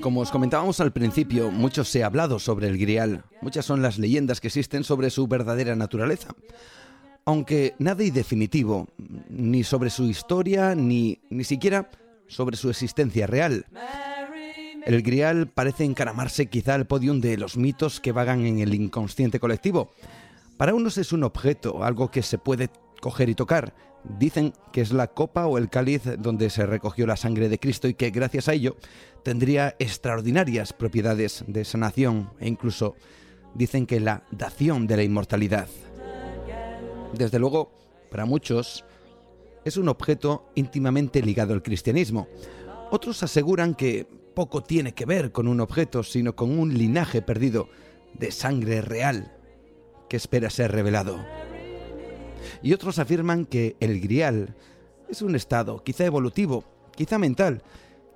Como 0.00 0.20
os 0.20 0.30
comentábamos 0.30 0.80
al 0.80 0.92
principio, 0.92 1.50
mucho 1.50 1.84
se 1.84 2.02
ha 2.02 2.06
hablado 2.06 2.38
sobre 2.38 2.68
el 2.68 2.78
grial. 2.78 3.24
Muchas 3.42 3.64
son 3.64 3.82
las 3.82 3.98
leyendas 3.98 4.40
que 4.40 4.48
existen 4.48 4.84
sobre 4.84 5.10
su 5.10 5.26
verdadera 5.26 5.76
naturaleza. 5.76 6.34
Aunque 7.24 7.74
nada 7.78 8.02
y 8.02 8.10
definitivo, 8.10 8.88
ni 9.28 9.64
sobre 9.64 9.90
su 9.90 10.04
historia, 10.04 10.74
ni, 10.74 11.20
ni 11.30 11.44
siquiera 11.44 11.90
sobre 12.28 12.56
su 12.56 12.70
existencia 12.70 13.26
real. 13.26 13.66
El 14.86 15.02
Grial 15.02 15.48
parece 15.48 15.84
encaramarse 15.84 16.46
quizá 16.46 16.74
al 16.74 16.86
podium 16.86 17.20
de 17.20 17.36
los 17.36 17.56
mitos 17.56 18.00
que 18.00 18.12
vagan 18.12 18.46
en 18.46 18.60
el 18.60 18.74
inconsciente 18.74 19.38
colectivo. 19.38 19.90
Para 20.56 20.74
unos 20.74 20.96
es 20.98 21.12
un 21.12 21.24
objeto, 21.24 21.84
algo 21.84 22.10
que 22.10 22.22
se 22.22 22.38
puede 22.38 22.70
coger 23.00 23.28
y 23.28 23.34
tocar. 23.34 23.74
Dicen 24.18 24.54
que 24.72 24.80
es 24.80 24.92
la 24.92 25.08
copa 25.08 25.46
o 25.46 25.58
el 25.58 25.68
cáliz 25.68 26.02
donde 26.18 26.48
se 26.48 26.64
recogió 26.64 27.06
la 27.06 27.16
sangre 27.16 27.48
de 27.48 27.58
Cristo 27.58 27.88
y 27.88 27.94
que 27.94 28.10
gracias 28.10 28.48
a 28.48 28.54
ello 28.54 28.76
tendría 29.22 29.76
extraordinarias 29.78 30.72
propiedades 30.72 31.44
de 31.46 31.64
sanación 31.64 32.30
e 32.40 32.48
incluso 32.48 32.94
dicen 33.54 33.86
que 33.86 34.00
la 34.00 34.24
dación 34.30 34.86
de 34.86 34.96
la 34.96 35.02
inmortalidad. 35.02 35.68
Desde 37.12 37.38
luego, 37.38 37.72
para 38.10 38.24
muchos, 38.24 38.84
es 39.64 39.76
un 39.76 39.88
objeto 39.88 40.50
íntimamente 40.54 41.22
ligado 41.22 41.52
al 41.52 41.62
cristianismo. 41.62 42.28
Otros 42.90 43.22
aseguran 43.22 43.74
que 43.74 44.06
poco 44.34 44.62
tiene 44.62 44.94
que 44.94 45.06
ver 45.06 45.32
con 45.32 45.48
un 45.48 45.60
objeto, 45.60 46.02
sino 46.02 46.34
con 46.34 46.58
un 46.58 46.72
linaje 46.72 47.20
perdido 47.20 47.68
de 48.14 48.30
sangre 48.30 48.80
real 48.80 49.36
que 50.08 50.16
espera 50.16 50.50
ser 50.50 50.72
revelado. 50.72 51.18
Y 52.62 52.72
otros 52.72 52.98
afirman 52.98 53.46
que 53.46 53.76
el 53.80 54.00
grial 54.00 54.54
es 55.08 55.22
un 55.22 55.34
estado, 55.34 55.82
quizá 55.82 56.04
evolutivo, 56.04 56.64
quizá 56.94 57.18
mental, 57.18 57.62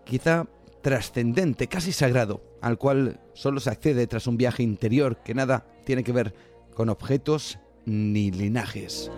quizá 0.04 0.46
trascendente, 0.82 1.66
casi 1.66 1.92
sagrado, 1.92 2.42
al 2.60 2.78
cual 2.78 3.20
solo 3.32 3.60
se 3.60 3.70
accede 3.70 4.06
tras 4.06 4.26
un 4.26 4.36
viaje 4.36 4.62
interior 4.62 5.16
que 5.24 5.34
nada 5.34 5.66
tiene 5.84 6.04
que 6.04 6.12
ver 6.12 6.34
con 6.74 6.88
objetos 6.90 7.58
ni 7.86 8.30
linajes. 8.30 9.10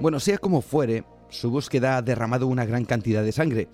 Bueno, 0.00 0.18
sea 0.20 0.38
como 0.38 0.62
fuere, 0.62 1.04
su 1.28 1.50
búsqueda 1.50 1.96
ha 1.96 2.02
derramado 2.02 2.46
una 2.46 2.64
gran 2.64 2.84
cantidad 2.84 3.22
de 3.22 3.32
sangre, 3.32 3.68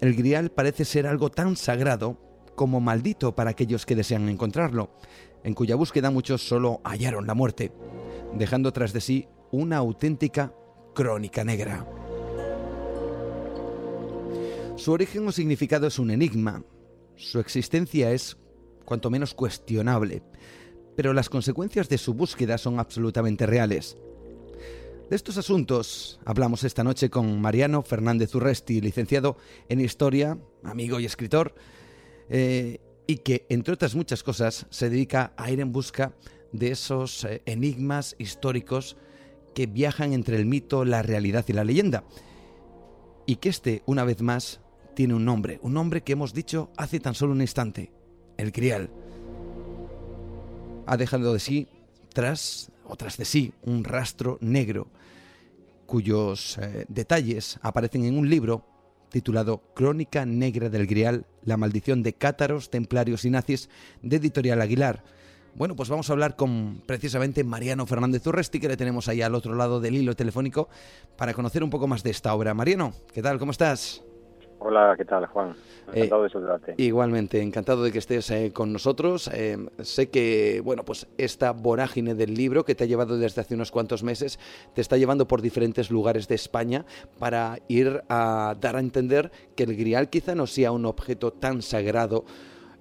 el 0.00 0.14
grial 0.14 0.50
parece 0.50 0.84
ser 0.84 1.06
algo 1.06 1.30
tan 1.30 1.56
sagrado 1.56 2.18
como 2.54 2.80
maldito 2.80 3.34
para 3.34 3.50
aquellos 3.50 3.86
que 3.86 3.96
desean 3.96 4.28
encontrarlo, 4.28 4.90
en 5.44 5.54
cuya 5.54 5.76
búsqueda 5.76 6.10
muchos 6.10 6.46
solo 6.46 6.80
hallaron 6.84 7.26
la 7.26 7.34
muerte, 7.34 7.72
dejando 8.34 8.72
tras 8.72 8.92
de 8.92 9.00
sí 9.00 9.28
una 9.50 9.76
auténtica 9.76 10.54
crónica 10.94 11.44
negra. 11.44 11.86
Su 14.76 14.92
origen 14.92 15.26
o 15.28 15.32
significado 15.32 15.86
es 15.86 15.98
un 15.98 16.10
enigma, 16.10 16.62
su 17.16 17.38
existencia 17.38 18.12
es 18.12 18.36
cuanto 18.84 19.10
menos 19.10 19.34
cuestionable, 19.34 20.22
pero 20.96 21.12
las 21.12 21.28
consecuencias 21.28 21.88
de 21.88 21.98
su 21.98 22.14
búsqueda 22.14 22.58
son 22.58 22.78
absolutamente 22.78 23.46
reales. 23.46 23.96
De 25.08 25.16
estos 25.16 25.36
asuntos 25.36 26.18
hablamos 26.24 26.64
esta 26.64 26.82
noche 26.82 27.10
con 27.10 27.40
Mariano 27.40 27.82
Fernández 27.82 28.34
Urresti, 28.34 28.80
licenciado 28.80 29.36
en 29.68 29.80
Historia, 29.80 30.38
amigo 30.62 30.98
y 30.98 31.04
escritor, 31.04 31.54
eh, 32.28 32.80
y 33.06 33.18
que, 33.18 33.44
entre 33.50 33.74
otras 33.74 33.94
muchas 33.94 34.22
cosas, 34.22 34.66
se 34.70 34.88
dedica 34.88 35.34
a 35.36 35.50
ir 35.50 35.60
en 35.60 35.72
busca 35.72 36.14
de 36.52 36.70
esos 36.70 37.24
eh, 37.24 37.42
enigmas 37.44 38.16
históricos 38.18 38.96
que 39.54 39.66
viajan 39.66 40.12
entre 40.12 40.36
el 40.36 40.46
mito, 40.46 40.84
la 40.84 41.02
realidad 41.02 41.44
y 41.48 41.52
la 41.52 41.64
leyenda. 41.64 42.04
Y 43.26 43.36
que 43.36 43.48
este, 43.48 43.82
una 43.86 44.04
vez 44.04 44.20
más, 44.20 44.60
tiene 44.94 45.14
un 45.14 45.24
nombre, 45.24 45.58
un 45.62 45.74
nombre 45.74 46.02
que 46.02 46.12
hemos 46.12 46.34
dicho 46.34 46.70
hace 46.76 47.00
tan 47.00 47.14
solo 47.14 47.32
un 47.32 47.40
instante, 47.40 47.90
el 48.36 48.50
Grial. 48.50 48.90
Ha 50.86 50.96
dejado 50.96 51.32
de 51.32 51.40
sí, 51.40 51.68
tras 52.12 52.70
o 52.84 52.96
tras 52.96 53.16
de 53.16 53.24
sí 53.24 53.52
un 53.62 53.84
rastro 53.84 54.38
negro, 54.40 54.88
cuyos 55.86 56.58
eh, 56.58 56.84
detalles 56.88 57.58
aparecen 57.62 58.04
en 58.04 58.18
un 58.18 58.28
libro 58.28 58.66
titulado 59.10 59.62
Crónica 59.74 60.26
Negra 60.26 60.68
del 60.68 60.86
Grial, 60.86 61.26
la 61.44 61.56
maldición 61.56 62.02
de 62.02 62.14
cátaros, 62.14 62.70
templarios 62.70 63.24
y 63.24 63.30
nazis, 63.30 63.68
de 64.02 64.16
Editorial 64.16 64.60
Aguilar. 64.60 65.04
Bueno, 65.56 65.76
pues 65.76 65.88
vamos 65.88 66.10
a 66.10 66.12
hablar 66.12 66.34
con 66.34 66.82
precisamente 66.84 67.44
Mariano 67.44 67.86
Fernández 67.86 68.26
Urresti, 68.26 68.58
que 68.58 68.66
le 68.66 68.76
tenemos 68.76 69.06
ahí 69.06 69.22
al 69.22 69.36
otro 69.36 69.54
lado 69.54 69.80
del 69.80 69.94
hilo 69.94 70.16
telefónico, 70.16 70.68
para 71.16 71.32
conocer 71.32 71.62
un 71.62 71.70
poco 71.70 71.86
más 71.86 72.02
de 72.02 72.10
esta 72.10 72.34
obra. 72.34 72.54
Mariano, 72.54 72.92
¿qué 73.12 73.22
tal? 73.22 73.38
¿Cómo 73.38 73.52
estás? 73.52 74.02
Hola, 74.58 74.94
¿qué 74.96 75.04
tal, 75.04 75.26
Juan? 75.26 75.54
Encantado 75.92 76.24
de 76.24 76.30
saludarte. 76.30 76.74
Igualmente, 76.78 77.40
encantado 77.40 77.84
de 77.84 77.92
que 77.92 77.98
estés 77.98 78.30
eh, 78.30 78.50
con 78.52 78.72
nosotros. 78.72 79.30
Eh, 79.32 79.58
sé 79.82 80.10
que, 80.10 80.60
bueno, 80.64 80.84
pues 80.84 81.06
esta 81.18 81.52
vorágine 81.52 82.16
del 82.16 82.34
libro 82.34 82.64
que 82.64 82.74
te 82.74 82.82
ha 82.82 82.86
llevado 82.88 83.16
desde 83.16 83.40
hace 83.40 83.54
unos 83.54 83.70
cuantos 83.70 84.02
meses, 84.02 84.40
te 84.74 84.80
está 84.80 84.96
llevando 84.96 85.28
por 85.28 85.40
diferentes 85.40 85.88
lugares 85.88 86.26
de 86.26 86.34
España 86.34 86.84
para 87.20 87.60
ir 87.68 88.02
a 88.08 88.56
dar 88.60 88.74
a 88.74 88.80
entender 88.80 89.30
que 89.54 89.62
el 89.62 89.76
grial 89.76 90.08
quizá 90.08 90.34
no 90.34 90.48
sea 90.48 90.72
un 90.72 90.86
objeto 90.86 91.32
tan 91.32 91.62
sagrado 91.62 92.24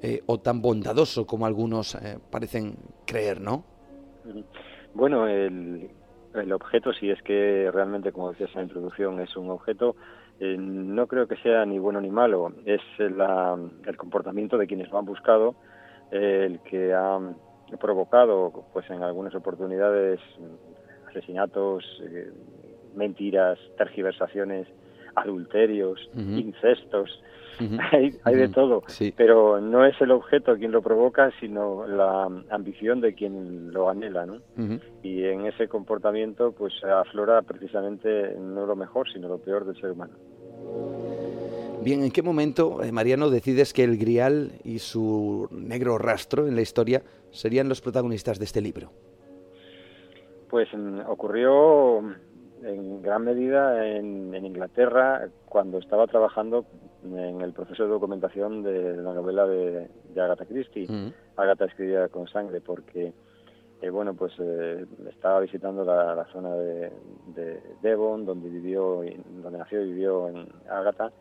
eh, 0.04 0.22
o 0.28 0.40
tan 0.40 0.62
bondadoso 0.62 1.26
como 1.26 1.48
algunos 1.48 1.98
parecen 2.30 2.76
creer, 3.08 3.42
¿no? 3.42 3.64
Bueno, 4.94 5.28
el, 5.28 5.90
el 6.36 6.52
objeto, 6.52 6.94
si 6.94 7.10
es 7.10 7.22
que 7.24 7.72
realmente, 7.74 8.12
como 8.12 8.30
decías 8.32 8.52
en 8.52 8.58
la 8.58 8.64
introducción, 8.64 9.20
es 9.20 9.36
un 9.36 9.50
objeto 9.50 9.96
eh, 10.40 10.58
no 10.58 11.08
creo 11.08 11.28
que 11.28 11.38
sea 11.38 11.66
ni 11.66 11.80
bueno 11.80 12.02
ni 12.02 12.10
malo, 12.10 12.52
es 12.66 12.82
el 12.98 13.98
comportamiento 13.98 14.58
de 14.58 14.68
quienes 14.68 14.90
lo 14.92 14.98
han 14.98 15.06
buscado 15.06 15.56
el 16.12 16.60
que 16.62 16.94
ha 16.94 17.18
provocado, 17.80 18.66
pues 18.72 18.90
en 18.90 19.02
algunas 19.02 19.34
oportunidades, 19.34 20.20
asesinatos, 21.08 21.84
eh, 22.04 22.32
mentiras, 22.96 23.58
tergiversaciones, 23.78 24.68
adulterios, 25.16 26.10
incestos, 26.16 27.22
hay, 27.92 28.12
hay 28.24 28.36
de 28.36 28.50
todo, 28.50 28.84
pero 29.16 29.62
no 29.62 29.86
es 29.86 30.00
el 30.02 30.12
objeto 30.12 30.56
quien 30.58 30.72
lo 30.72 30.82
provoca, 30.82 31.32
sino 31.40 31.86
la 31.88 32.28
ambición 32.50 33.02
de 33.02 33.14
quien 33.14 33.72
lo 33.72 33.90
anhela, 33.90 34.26
¿no? 34.26 34.40
Y 35.04 35.24
en 35.24 35.46
ese 35.46 35.68
comportamiento, 35.68 36.52
pues 36.52 36.74
aflora 36.84 37.42
precisamente 37.42 38.36
no 38.40 38.66
lo 38.66 38.76
mejor, 38.76 39.12
sino 39.12 39.28
lo 39.28 39.38
peor 39.38 39.66
del 39.66 39.80
ser 39.80 39.92
humano. 39.92 40.14
Bien, 41.84 42.02
¿en 42.02 42.12
qué 42.12 42.22
momento, 42.22 42.82
eh, 42.82 42.94
Mariano, 42.94 43.30
decides 43.30 43.74
que 43.74 43.84
el 43.84 43.98
Grial 43.98 44.54
y 44.64 44.80
su 44.80 45.50
negro 45.52 45.98
rastro 45.98 46.48
en 46.48 46.56
la 46.56 46.62
historia 46.62 47.04
serían 47.32 47.68
los 47.68 47.82
protagonistas 47.82 48.40
de 48.40 48.46
este 48.46 48.62
libro? 48.62 48.90
Pues 50.50 50.70
mm, 50.74 51.02
ocurrió 51.08 52.02
en 52.64 53.02
gran 53.02 53.24
medida 53.24 53.88
en, 53.88 54.34
Inglaterra 54.34 55.28
cuando 55.46 55.80
estaba 55.80 56.08
trabajando 56.08 56.66
en 57.04 57.42
el 57.42 57.54
proceso 57.54 57.84
de 57.84 57.90
documentación 57.90 58.64
de 58.64 58.98
la 58.98 59.14
novela 59.14 59.46
de, 59.46 59.88
Agatha 60.16 60.46
Christie, 60.46 60.88
mm. 60.88 61.14
Agatha 61.38 61.66
escribía 61.66 62.08
con 62.08 62.28
sangre, 62.28 62.62
porque 62.62 63.14
eh, 63.82 63.90
bueno, 63.90 64.14
pues 64.14 64.34
eh, 64.40 64.86
estaba 65.10 65.42
visitando 65.42 65.84
la, 65.84 66.26
zona 66.32 66.56
de, 66.56 66.92
Devon, 67.82 68.26
donde 68.26 68.50
vivió, 68.50 69.04
donde 69.42 69.58
nació 69.58 69.82
y 69.82 69.92
vivió 69.92 70.30
en 70.30 70.48
Agatha, 70.70 71.12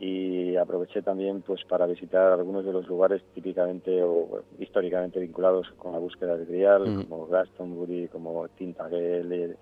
y 0.00 0.56
aproveché 0.56 1.02
también 1.02 1.42
pues 1.42 1.62
para 1.64 1.86
visitar 1.86 2.32
algunos 2.32 2.64
de 2.64 2.72
los 2.72 2.88
lugares 2.88 3.22
típicamente 3.34 4.02
o 4.02 4.42
históricamente 4.58 5.20
vinculados 5.20 5.70
con 5.76 5.92
la 5.92 5.98
búsqueda 5.98 6.36
del 6.36 6.46
Grial, 6.46 6.88
mm. 6.88 7.02
como 7.04 7.26
Glastonbury, 7.26 8.08
como 8.08 8.48
Tintagel 8.48 9.56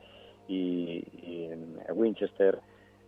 y, 0.48 1.50
Winchester, 1.90 2.58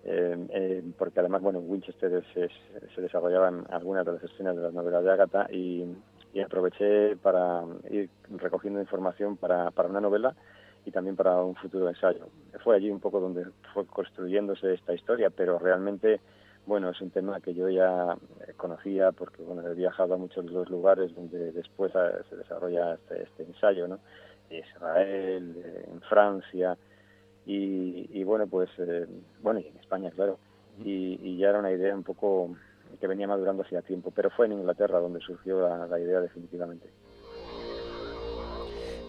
eh, 0.04 0.46
eh, 0.50 0.82
porque 0.96 1.20
además, 1.20 1.42
bueno, 1.42 1.58
Winchester 1.60 2.22
se 2.34 3.00
desarrollaba 3.00 3.48
en 3.48 3.64
algunas 3.70 4.06
de 4.06 4.12
las 4.12 4.24
escenas 4.24 4.56
de 4.56 4.62
las 4.62 4.72
novelas 4.72 5.04
de 5.04 5.10
Agatha 5.10 5.46
y, 5.50 5.86
aproveché 6.44 7.16
para 7.16 7.64
ir 7.90 8.08
recogiendo 8.30 8.80
información 8.80 9.36
para, 9.36 9.72
para 9.72 9.88
una 9.88 10.00
novela 10.00 10.36
y 10.84 10.92
también 10.92 11.16
para 11.16 11.42
un 11.42 11.56
futuro 11.56 11.88
ensayo. 11.88 12.28
Fue 12.62 12.76
allí 12.76 12.88
un 12.88 13.00
poco 13.00 13.20
donde 13.20 13.46
fue 13.74 13.84
construyéndose 13.86 14.74
esta 14.74 14.94
historia, 14.94 15.30
pero 15.30 15.58
realmente 15.58 16.20
bueno, 16.66 16.90
es 16.90 17.00
un 17.00 17.10
tema 17.10 17.40
que 17.40 17.52
yo 17.52 17.68
ya 17.68 18.16
conocía 18.56 19.10
porque 19.12 19.42
bueno, 19.42 19.66
he 19.66 19.74
viajado 19.74 20.14
a 20.14 20.18
muchos 20.18 20.44
de 20.44 20.52
los 20.52 20.70
lugares 20.70 21.12
donde 21.14 21.50
después 21.52 21.94
ah, 21.96 22.10
se 22.28 22.36
desarrolla 22.36 22.94
este, 22.94 23.22
este 23.24 23.42
ensayo, 23.42 23.88
¿no? 23.88 23.98
Israel, 24.50 25.84
en 25.90 26.00
Francia 26.02 26.76
y, 27.52 28.24
bueno, 28.24 28.46
pues, 28.46 28.70
eh, 28.78 29.06
bueno, 29.42 29.60
y 29.60 29.66
en 29.66 29.76
España, 29.78 30.10
claro. 30.10 30.38
Y, 30.84 31.36
ya 31.36 31.48
era 31.50 31.58
una 31.58 31.72
idea 31.72 31.94
un 31.94 32.02
poco 32.02 32.54
que 33.00 33.06
venía 33.06 33.26
madurando 33.26 33.62
hacía 33.62 33.82
tiempo, 33.82 34.12
pero 34.14 34.30
fue 34.30 34.46
en 34.46 34.52
Inglaterra 34.52 35.00
donde 35.00 35.20
surgió 35.20 35.60
la 35.86 35.98
idea 35.98 36.20
definitivamente 36.20 36.88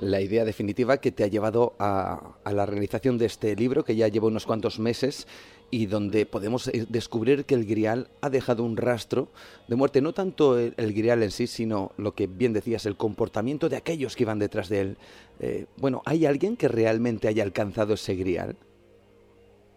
la 0.02 0.20
idea 0.20 0.44
definitiva 0.44 0.98
que 0.98 1.12
te 1.12 1.24
ha 1.24 1.28
llevado 1.28 1.76
a, 1.78 2.36
la 2.52 2.66
realización 2.66 3.18
de 3.20 3.28
este 3.28 3.56
libro 3.56 3.84
que 3.84 3.96
ya 3.96 4.08
lleva 4.08 4.28
unos 4.28 4.48
cuantos 4.48 4.80
meses 4.80 5.28
y 5.72 5.86
donde 5.86 6.26
podemos 6.26 6.68
eh, 6.68 6.86
descubrir 6.90 7.46
que 7.46 7.56
el 7.56 7.66
grial 7.66 8.08
ha 8.22 8.30
dejado 8.30 8.64
un 8.64 8.78
rastro 8.78 9.30
de 9.68 9.78
muerte, 9.78 10.02
no 10.02 10.14
tanto 10.14 10.60
el, 10.60 10.94
grial 10.94 11.24
en 11.24 11.32
sí, 11.32 11.48
sino 11.48 11.92
lo 11.98 12.12
que 12.12 12.28
bien 12.28 12.54
decías, 12.54 12.86
el 12.86 12.98
comportamiento 12.98 13.70
de 13.70 13.78
aquellos 13.78 14.16
que 14.16 14.24
iban 14.24 14.38
detrás 14.38 14.68
de 14.70 14.82
él. 14.82 14.98
Eh, 15.40 15.66
bueno, 15.78 16.02
¿hay 16.06 16.26
alguien 16.26 16.58
que 16.58 16.68
realmente 16.68 17.30
haya 17.30 17.44
alcanzado 17.44 17.94
ese 17.94 18.16
grial? 18.16 18.58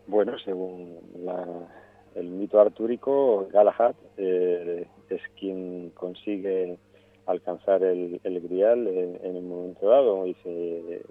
Bueno, 0.09 0.37
según 0.41 0.99
el 2.15 2.29
mito 2.29 2.61
artúrico, 2.61 3.49
Galahad 3.53 3.95
eh, 4.19 4.87
es 5.09 5.23
quien 5.39 5.91
consigue 5.95 6.77
alcanzar 7.27 7.83
el, 7.85 8.21
el 8.23 8.41
grial 8.41 8.87
en, 8.87 9.37
un 9.37 9.49
momento 9.49 9.89
dado 9.89 10.27
y 10.27 10.35
se, 10.43 11.03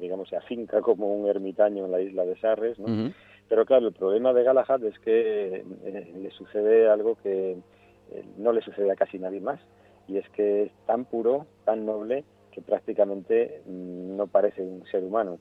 digamos, 0.00 0.28
se 0.28 0.36
afinca 0.36 0.80
como 0.80 1.14
un 1.14 1.28
ermitaño 1.28 1.84
en 1.84 1.92
la 1.92 2.00
isla 2.00 2.24
de 2.24 2.36
Sarres, 2.40 2.78
¿no? 2.80 3.12
Pero 3.50 3.66
claro, 3.66 3.88
el 3.88 3.92
problema 3.92 4.32
de 4.32 4.44
Galahad 4.44 4.84
es 4.84 4.96
que 5.00 5.56
eh, 5.56 6.12
le 6.16 6.30
sucede 6.30 6.88
algo 6.88 7.16
que 7.20 7.58
eh, 8.12 8.24
no 8.38 8.52
le 8.52 8.62
sucede 8.62 8.92
a 8.92 8.94
casi 8.94 9.18
nadie 9.18 9.40
más, 9.40 9.60
y 10.06 10.18
es 10.18 10.30
que 10.30 10.62
es 10.62 10.72
tan 10.86 11.04
puro, 11.04 11.46
tan 11.64 11.84
noble, 11.84 12.22
que 12.52 12.62
prácticamente 12.62 13.62
mm, 13.66 14.16
no 14.16 14.28
parece 14.28 14.62
un 14.62 14.86
ser 14.86 15.02
humano. 15.02 15.40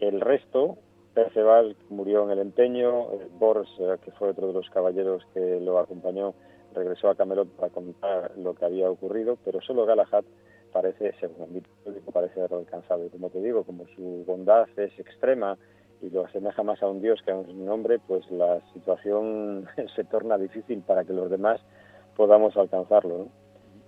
El 0.00 0.20
resto, 0.20 0.78
Perceval 1.14 1.76
murió 1.90 2.24
en 2.24 2.32
el 2.32 2.40
empeño, 2.40 3.12
eh, 3.12 3.28
Bors, 3.38 3.70
que 4.04 4.10
fue 4.10 4.30
otro 4.30 4.48
de 4.48 4.54
los 4.54 4.68
caballeros 4.70 5.24
que 5.32 5.60
lo 5.60 5.78
acompañó, 5.78 6.34
regresó 6.74 7.08
a 7.08 7.14
Camelot 7.14 7.48
para 7.50 7.72
contar 7.72 8.32
lo 8.36 8.54
que 8.54 8.64
había 8.64 8.90
ocurrido, 8.90 9.38
pero 9.44 9.60
solo 9.60 9.86
Galahad 9.86 10.24
parece, 10.72 11.12
según 11.20 11.62
el 11.86 11.92
parece 12.12 12.40
haberlo 12.40 12.58
alcanzado. 12.58 13.08
Como 13.10 13.30
te 13.30 13.40
digo, 13.40 13.62
como 13.62 13.86
su 13.94 14.24
bondad 14.26 14.66
es 14.76 14.98
extrema 14.98 15.56
y 16.02 16.10
lo 16.10 16.26
asemeja 16.26 16.62
más 16.62 16.82
a 16.82 16.88
un 16.88 17.00
dios 17.00 17.20
que 17.24 17.30
a 17.30 17.36
un 17.36 17.68
hombre, 17.68 18.00
pues 18.06 18.28
la 18.30 18.60
situación 18.74 19.66
se 19.96 20.04
torna 20.04 20.36
difícil 20.36 20.80
para 20.80 21.04
que 21.04 21.12
los 21.12 21.30
demás 21.30 21.60
podamos 22.16 22.56
alcanzarlo. 22.56 23.28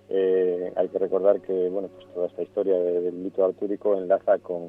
Eh, 0.09 0.72
hay 0.77 0.88
que 0.88 0.98
recordar 0.98 1.40
que 1.40 1.68
bueno, 1.68 1.88
pues 1.88 2.07
toda 2.14 2.27
esta 2.29 2.42
historia 2.42 2.79
del 2.79 3.14
mito 3.14 3.44
artúrico 3.44 3.96
enlaza 3.96 4.38
con, 4.38 4.68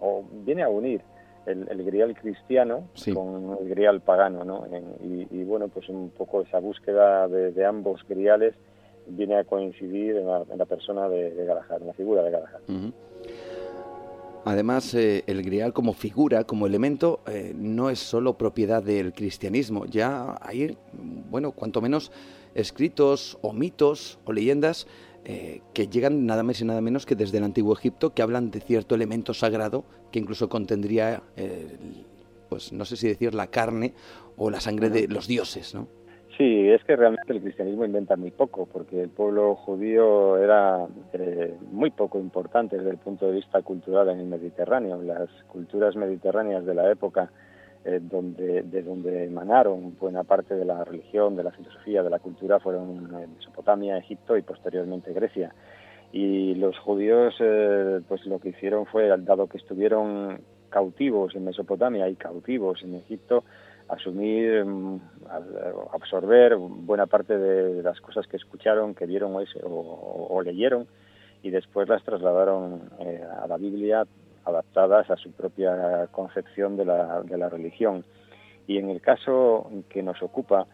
o 0.00 0.24
viene 0.44 0.62
a 0.62 0.68
unir 0.68 1.00
el, 1.46 1.82
grial 1.82 2.14
cristiano 2.14 2.88
con 3.14 3.56
el 3.60 3.68
grial 3.70 4.02
pagano, 4.02 4.44
¿no? 4.44 4.66
y, 5.00 5.44
bueno, 5.44 5.68
pues 5.68 5.88
un 5.88 6.10
poco 6.10 6.42
esa 6.42 6.58
búsqueda 6.58 7.26
de, 7.26 7.64
ambos 7.64 8.02
griales 8.06 8.54
viene 9.06 9.36
a 9.36 9.44
coincidir 9.44 10.16
en 10.16 10.26
la, 10.26 10.66
persona 10.66 11.08
de, 11.08 11.30
de, 11.30 11.46
Galahad, 11.46 11.80
en 11.80 11.86
la 11.86 11.94
figura 11.94 12.22
de 12.22 12.30
Galahad. 12.30 12.60
Además, 14.44 14.94
eh, 14.94 15.24
el 15.26 15.42
grial 15.42 15.72
como 15.72 15.92
figura, 15.92 16.44
como 16.44 16.66
elemento, 16.66 17.20
eh, 17.26 17.52
no 17.56 17.90
es 17.90 17.98
solo 17.98 18.38
propiedad 18.38 18.82
del 18.82 19.12
cristianismo. 19.12 19.84
Ya 19.86 20.38
hay, 20.40 20.76
bueno, 21.30 21.52
cuanto 21.52 21.80
menos 21.80 22.10
escritos 22.54 23.38
o 23.42 23.52
mitos 23.52 24.18
o 24.24 24.32
leyendas 24.32 24.86
eh, 25.24 25.60
que 25.74 25.88
llegan 25.88 26.24
nada 26.24 26.42
más 26.42 26.60
y 26.60 26.64
nada 26.64 26.80
menos 26.80 27.04
que 27.04 27.14
desde 27.14 27.38
el 27.38 27.44
antiguo 27.44 27.74
Egipto, 27.74 28.14
que 28.14 28.22
hablan 28.22 28.50
de 28.50 28.60
cierto 28.60 28.94
elemento 28.94 29.34
sagrado 29.34 29.84
que 30.10 30.18
incluso 30.18 30.48
contendría, 30.48 31.22
pues 32.48 32.72
no 32.72 32.86
sé 32.86 32.96
si 32.96 33.08
decir 33.08 33.34
la 33.34 33.48
carne 33.48 33.92
o 34.38 34.48
la 34.48 34.60
sangre 34.60 34.88
de 34.88 35.06
los 35.06 35.26
dioses, 35.26 35.74
¿no? 35.74 35.97
Sí, 36.38 36.70
es 36.70 36.84
que 36.84 36.94
realmente 36.94 37.32
el 37.32 37.42
cristianismo 37.42 37.84
inventa 37.84 38.14
muy 38.14 38.30
poco, 38.30 38.66
porque 38.72 39.02
el 39.02 39.08
pueblo 39.08 39.56
judío 39.56 40.36
era 40.38 40.86
eh, 41.12 41.52
muy 41.72 41.90
poco 41.90 42.20
importante 42.20 42.76
desde 42.76 42.90
el 42.90 42.98
punto 42.98 43.26
de 43.26 43.32
vista 43.32 43.60
cultural 43.62 44.08
en 44.08 44.20
el 44.20 44.26
Mediterráneo. 44.26 45.02
Las 45.02 45.28
culturas 45.48 45.96
mediterráneas 45.96 46.64
de 46.64 46.74
la 46.76 46.92
época 46.92 47.32
eh, 47.84 47.98
donde, 48.00 48.62
de 48.62 48.82
donde 48.84 49.24
emanaron 49.24 49.96
buena 49.98 50.22
parte 50.22 50.54
de 50.54 50.64
la 50.64 50.84
religión, 50.84 51.34
de 51.34 51.42
la 51.42 51.50
filosofía, 51.50 52.04
de 52.04 52.10
la 52.10 52.20
cultura, 52.20 52.60
fueron 52.60 53.10
Mesopotamia, 53.34 53.98
Egipto 53.98 54.36
y 54.36 54.42
posteriormente 54.42 55.12
Grecia. 55.12 55.52
Y 56.12 56.54
los 56.54 56.78
judíos, 56.78 57.34
eh, 57.40 58.00
pues 58.06 58.24
lo 58.26 58.38
que 58.38 58.50
hicieron 58.50 58.86
fue, 58.86 59.08
dado 59.08 59.48
que 59.48 59.58
estuvieron 59.58 60.40
cautivos 60.70 61.34
en 61.34 61.46
Mesopotamia 61.46 62.08
y 62.08 62.14
cautivos 62.14 62.80
en 62.84 62.94
Egipto, 62.94 63.42
asumir, 63.88 64.64
mm, 64.64 65.00
absorber 65.92 66.56
buena 66.56 67.06
parte 67.06 67.38
de 67.38 67.82
las 67.82 68.00
cosas 68.00 68.26
que 68.26 68.36
escucharon, 68.36 68.94
que 68.94 69.06
vieron 69.06 69.34
o, 69.64 70.42
leyeron 70.42 70.86
y 71.42 71.50
después 71.50 71.88
las 71.88 72.02
trasladaron 72.02 72.90
eh, 73.00 73.22
a 73.42 73.46
la 73.46 73.56
Biblia 73.56 74.06
adaptadas 74.44 75.10
a 75.10 75.16
su 75.16 75.32
propia 75.32 76.08
concepción 76.10 76.76
de 76.76 76.84
la, 76.84 77.22
de 77.22 77.36
la 77.36 77.48
religión. 77.48 78.04
Y 78.66 78.78
en 78.78 78.90
el 78.90 79.00
caso 79.00 79.70
que 79.88 80.02
nos 80.02 80.22
ocupa, 80.22 80.66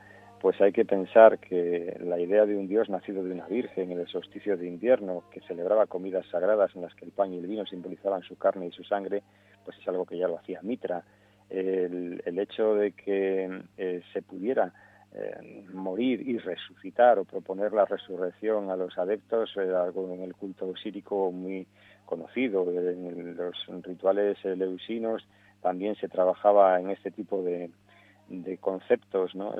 pues 0.44 0.60
hay 0.60 0.72
que 0.72 0.84
pensar 0.84 1.38
que 1.38 1.96
la 2.04 2.20
idea 2.20 2.44
de 2.44 2.54
un 2.54 2.68
Dios 2.68 2.90
nacido 2.90 3.24
de 3.24 3.32
una 3.32 3.46
Virgen 3.46 3.90
en 3.90 4.00
el 4.00 4.06
solsticio 4.08 4.58
de 4.58 4.66
invierno, 4.66 5.24
que 5.30 5.40
celebraba 5.40 5.86
comidas 5.86 6.26
sagradas 6.30 6.70
en 6.76 6.82
las 6.82 6.94
que 6.94 7.06
el 7.06 7.12
pan 7.12 7.32
y 7.32 7.38
el 7.38 7.46
vino 7.46 7.64
simbolizaban 7.64 8.22
su 8.22 8.36
carne 8.36 8.66
y 8.66 8.70
su 8.70 8.84
sangre, 8.84 9.22
pues 9.64 9.78
es 9.78 9.88
algo 9.88 10.04
que 10.04 10.18
ya 10.18 10.28
lo 10.28 10.36
hacía 10.36 10.60
Mitra. 10.62 11.02
El, 11.50 12.22
el 12.24 12.38
hecho 12.38 12.74
de 12.74 12.92
que 12.92 13.62
eh, 13.76 14.02
se 14.12 14.22
pudiera 14.22 14.72
eh, 15.12 15.64
morir 15.72 16.26
y 16.26 16.38
resucitar 16.38 17.18
o 17.18 17.24
proponer 17.24 17.72
la 17.72 17.84
resurrección 17.84 18.70
a 18.70 18.76
los 18.76 18.98
adeptos 18.98 19.56
era 19.56 19.84
algo 19.84 20.12
en 20.12 20.22
el 20.22 20.34
culto 20.34 20.66
osírico 20.66 21.30
muy 21.30 21.66
conocido. 22.04 22.68
En 22.70 23.36
los 23.36 23.54
rituales 23.82 24.42
leusinos 24.44 25.24
también 25.62 25.94
se 25.96 26.08
trabajaba 26.08 26.80
en 26.80 26.90
este 26.90 27.10
tipo 27.10 27.42
de, 27.42 27.70
conceptos, 28.60 29.34
¿no? 29.34 29.54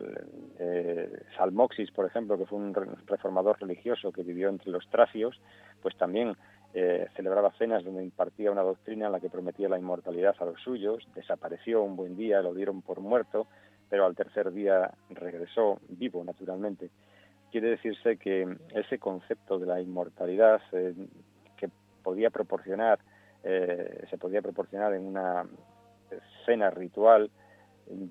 Salmoxis, 1.36 1.90
por 1.92 2.06
ejemplo, 2.06 2.36
que 2.36 2.46
fue 2.46 2.58
un 2.58 2.74
reformador 3.06 3.60
religioso 3.60 4.10
que 4.10 4.22
vivió 4.22 4.48
entre 4.48 4.70
los 4.70 4.88
tracios, 4.88 5.40
pues 5.82 5.96
también 5.96 6.34
eh, 6.76 7.06
celebraba 7.14 7.52
cenas 7.52 7.84
donde 7.84 8.02
impartía 8.02 8.50
una 8.50 8.62
doctrina 8.62 9.06
en 9.06 9.12
la 9.12 9.20
que 9.20 9.30
prometía 9.30 9.68
la 9.68 9.78
inmortalidad 9.78 10.34
a 10.40 10.44
los 10.44 10.60
suyos, 10.60 11.06
desapareció 11.14 11.82
un 11.82 11.94
buen 11.94 12.16
día, 12.16 12.42
lo 12.42 12.52
dieron 12.52 12.82
por 12.82 13.00
muerto, 13.00 13.46
pero 13.88 14.06
al 14.06 14.16
tercer 14.16 14.52
día 14.52 14.90
regresó 15.10 15.78
vivo, 15.88 16.24
naturalmente. 16.24 16.90
Quiere 17.52 17.70
decirse 17.70 18.16
que 18.16 18.56
ese 18.74 18.98
concepto 18.98 19.60
de 19.60 19.66
la 19.66 19.80
inmortalidad 19.80 20.60
eh, 20.72 20.94
que 21.56 21.70
podía 22.02 22.30
proporcionar, 22.30 22.98
eh, 23.44 24.04
se 24.10 24.18
podía 24.18 24.42
proporcionar 24.42 24.94
en 24.94 25.06
una 25.06 25.46
cena 26.44 26.70
ritual, 26.70 27.30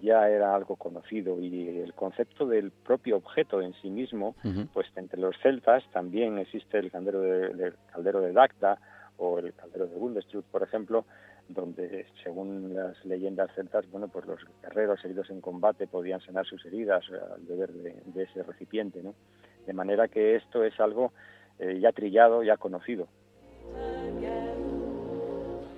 ya 0.01 0.29
era 0.29 0.55
algo 0.55 0.75
conocido 0.75 1.39
y 1.39 1.79
el 1.79 1.93
concepto 1.93 2.45
del 2.45 2.71
propio 2.71 3.17
objeto 3.17 3.61
en 3.61 3.73
sí 3.81 3.89
mismo, 3.89 4.35
pues 4.73 4.87
entre 4.95 5.19
los 5.19 5.35
celtas 5.41 5.83
también 5.91 6.37
existe 6.37 6.77
el 6.79 6.91
caldero 6.91 7.21
de, 7.21 7.73
caldero 7.91 8.21
de 8.21 8.33
Dacta 8.33 8.79
o 9.17 9.39
el 9.39 9.53
caldero 9.53 9.87
de 9.87 9.95
Bundestruth, 9.95 10.45
por 10.45 10.63
ejemplo, 10.63 11.05
donde 11.47 12.05
según 12.23 12.73
las 12.73 13.03
leyendas 13.05 13.51
celtas, 13.55 13.89
bueno, 13.91 14.07
pues 14.07 14.25
los 14.25 14.39
guerreros 14.61 15.03
heridos 15.03 15.29
en 15.29 15.41
combate 15.41 15.87
podían 15.87 16.21
sanar 16.21 16.45
sus 16.45 16.65
heridas 16.65 17.03
al 17.09 17.41
beber 17.41 17.71
de, 17.71 18.23
ese 18.23 18.43
recipiente, 18.43 19.03
¿no? 19.03 19.13
De 19.65 19.73
manera 19.73 20.07
que 20.07 20.35
esto 20.35 20.63
es 20.63 20.79
algo 20.79 21.13
eh, 21.59 21.79
ya 21.79 21.91
trillado, 21.91 22.43
ya 22.43 22.57
conocido 22.57 23.07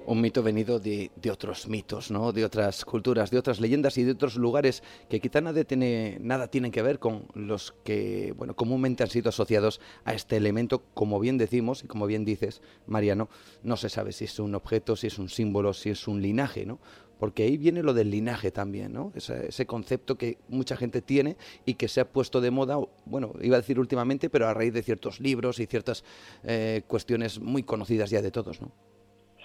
un 0.05 0.21
mito 0.21 0.43
venido 0.43 0.79
de, 0.79 1.11
otros 1.31 1.67
mitos, 1.67 2.11
¿no? 2.11 2.31
de 2.31 2.45
otras 2.45 2.85
culturas, 2.85 3.31
de 3.31 3.37
otras 3.37 3.59
leyendas 3.59 3.97
y 3.97 4.03
de 4.03 4.11
otros 4.11 4.35
lugares 4.35 4.83
que 5.09 5.19
quizá 5.19 5.41
nada, 5.41 5.63
tiene, 5.63 6.17
nada 6.21 6.47
tienen 6.47 6.71
que 6.71 6.81
ver 6.81 6.99
con 6.99 7.27
los 7.33 7.73
que 7.83 8.33
bueno, 8.37 8.55
comúnmente 8.55 9.03
han 9.03 9.09
sido 9.09 9.29
asociados 9.29 9.81
a 10.03 10.13
este 10.13 10.37
elemento, 10.37 10.83
como 10.93 11.19
bien 11.19 11.37
decimos 11.37 11.83
y 11.83 11.87
como 11.87 12.05
bien 12.05 12.25
dices, 12.25 12.61
Mariano, 12.87 13.29
no 13.63 13.77
se 13.77 13.89
sabe 13.89 14.11
si 14.11 14.25
es 14.25 14.39
un 14.39 14.55
objeto, 14.55 14.95
si 14.95 15.07
es 15.07 15.17
un 15.17 15.29
símbolo, 15.29 15.73
si 15.73 15.89
es 15.89 16.07
un 16.07 16.21
linaje, 16.21 16.65
¿no? 16.65 16.79
porque 17.19 17.43
ahí 17.43 17.57
viene 17.57 17.81
lo 17.81 17.93
del 17.93 18.11
linaje 18.11 18.51
también, 18.51 18.93
¿no? 18.93 19.13
Ese, 19.15 19.65
concepto 19.65 20.17
que 20.17 20.37
mucha 20.49 20.75
gente 20.75 21.01
tiene 21.01 21.37
y 21.65 21.75
que 21.75 21.87
se 21.87 22.01
ha 22.01 22.09
puesto 22.09 22.41
de 22.41 22.51
moda, 22.51 22.77
bueno, 23.05 23.33
iba 23.41 23.55
a 23.55 23.61
decir 23.61 23.79
últimamente, 23.79 24.29
pero 24.29 24.47
a 24.47 24.53
raíz 24.53 24.73
de 24.73 24.83
ciertos 24.83 25.19
libros 25.21 25.59
y 25.59 25.65
ciertas 25.65 26.03
eh, 26.43 26.83
cuestiones 26.87 27.39
muy 27.39 27.63
conocidas 27.63 28.09
ya 28.09 28.21
de 28.21 28.31
todos, 28.31 28.61
¿no? 28.61 28.71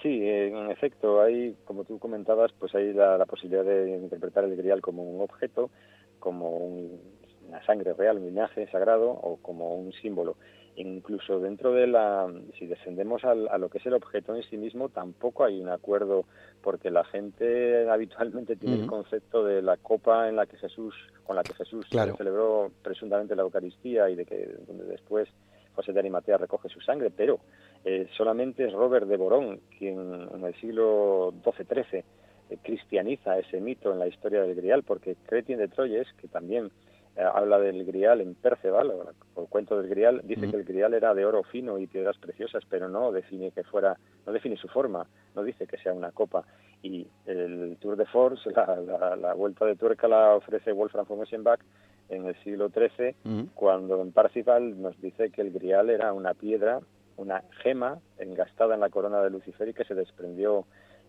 Sí, 0.03 0.27
en 0.27 0.71
efecto, 0.71 1.21
hay, 1.21 1.57
como 1.65 1.85
tú 1.85 1.99
comentabas, 1.99 2.53
pues 2.59 2.75
hay 2.75 2.93
la, 2.95 3.25
posibilidad 3.27 3.65
de 3.65 3.99
interpretar 3.99 4.45
el 4.45 4.57
grial 4.57 4.81
como 4.81 5.03
un 5.03 5.21
objeto, 5.21 5.71
como 6.19 6.57
una 6.57 7.65
sangre 7.67 7.93
real, 7.93 8.19
un 8.19 8.25
linaje 8.25 8.67
sagrado 8.71 9.11
o 9.11 9.37
como 9.43 9.75
un 9.75 9.93
símbolo. 9.93 10.37
Incluso 10.77 11.41
dentro 11.41 11.73
de 11.73 11.87
la, 11.87 12.33
si 12.59 12.67
descendemos 12.67 13.23
a 13.25 13.35
lo 13.35 13.69
que 13.69 13.79
es 13.79 13.87
el 13.87 13.93
objeto 13.93 14.35
en 14.35 14.43
sí 14.45 14.57
mismo, 14.57 14.89
tampoco 14.89 15.45
hay 15.45 15.61
un 15.61 15.69
acuerdo, 15.69 16.25
porque 16.63 16.91
la 16.91 17.05
gente 17.05 17.89
habitualmente 17.91 18.57
tiene 18.57 18.77
el 18.77 18.87
concepto 18.87 19.45
de 19.45 19.61
la 19.61 19.77
copa 19.77 20.29
en 20.29 20.37
la 20.37 20.47
que 20.47 20.57
Jesús, 20.57 20.95
con 21.25 21.37
la 21.37 21.43
que 21.43 21.55
Jesús 21.55 21.87
celebró 21.91 22.71
presuntamente 22.83 23.37
la 23.37 23.43
Eucaristía 23.43 24.09
y 24.09 24.15
de 24.15 24.25
que 24.25 24.49
donde 24.67 24.85
después 24.85 25.29
José 25.75 25.93
de 25.93 26.01
Arimatea 26.01 26.39
recoge 26.39 26.69
su 26.69 26.81
sangre, 26.81 27.11
pero 27.15 27.41
eh, 27.85 28.09
solamente 28.17 28.67
es 28.67 28.73
Robert 28.73 29.07
de 29.07 29.17
Borón 29.17 29.61
quien 29.79 30.29
en 30.35 30.45
el 30.45 30.55
siglo 30.57 31.33
XII-XIII 31.43 32.05
eh, 32.51 32.59
cristianiza 32.63 33.39
ese 33.39 33.61
mito 33.61 33.93
en 33.93 33.99
la 33.99 34.07
historia 34.07 34.43
del 34.43 34.55
Grial, 34.55 34.83
porque 34.83 35.17
Cretien 35.27 35.59
de 35.59 35.69
Troyes, 35.69 36.07
que 36.21 36.29
también 36.29 36.71
eh, 37.17 37.23
habla 37.23 37.59
del 37.59 37.85
Grial 37.87 38.21
en 38.21 38.35
Perceval, 38.35 38.91
o, 38.91 39.41
el 39.41 39.49
cuento 39.49 39.81
del 39.81 39.89
Grial, 39.89 40.21
dice 40.25 40.51
que 40.51 40.57
el 40.57 40.65
Grial 40.65 40.93
era 40.93 41.15
de 41.15 41.25
oro 41.25 41.43
fino 41.43 41.79
y 41.79 41.87
piedras 41.87 42.19
preciosas, 42.19 42.65
pero 42.69 42.89
no 42.89 43.13
define 43.13 43.51
que 43.51 43.65
fuera, 43.65 43.97
no 44.27 44.33
define 44.33 44.57
su 44.57 44.69
forma, 44.69 45.07
no 45.35 45.43
dice 45.43 45.67
que 45.67 45.79
sea 45.79 45.95
una 45.95 46.13
copa. 46.13 46.45
Y 46.83 47.07
el 47.27 47.79
Tour 47.81 47.97
de 47.97 48.07
Force, 48.07 48.51
la, 48.51 49.35
vuelta 49.35 49.65
de 49.65 49.77
tuerca 49.77 50.07
la 50.07 50.35
ofrece 50.35 50.73
Wolfram 50.73 51.07
von 51.09 51.23
Eschenbach 51.23 51.61
en 52.09 52.27
el 52.27 52.35
siglo 52.43 52.69
XIII, 52.69 53.49
cuando 53.55 54.03
en 54.03 54.13
Parcival 54.13 54.81
nos 54.81 55.01
dice 55.01 55.31
que 55.31 55.43
el 55.43 55.53
Grial 55.53 55.91
era 55.91 56.13
una 56.13 56.35
piedra, 56.35 56.81
una 57.21 57.45
gema 57.63 57.99
engastada 58.19 58.75
en 58.75 58.81
la 58.81 58.89
corona 58.89 59.21
de 59.23 59.31
Lucifer 59.31 59.69
y 59.69 59.75
que 59.75 59.85
se 59.85 59.95
desprendió 59.95 60.65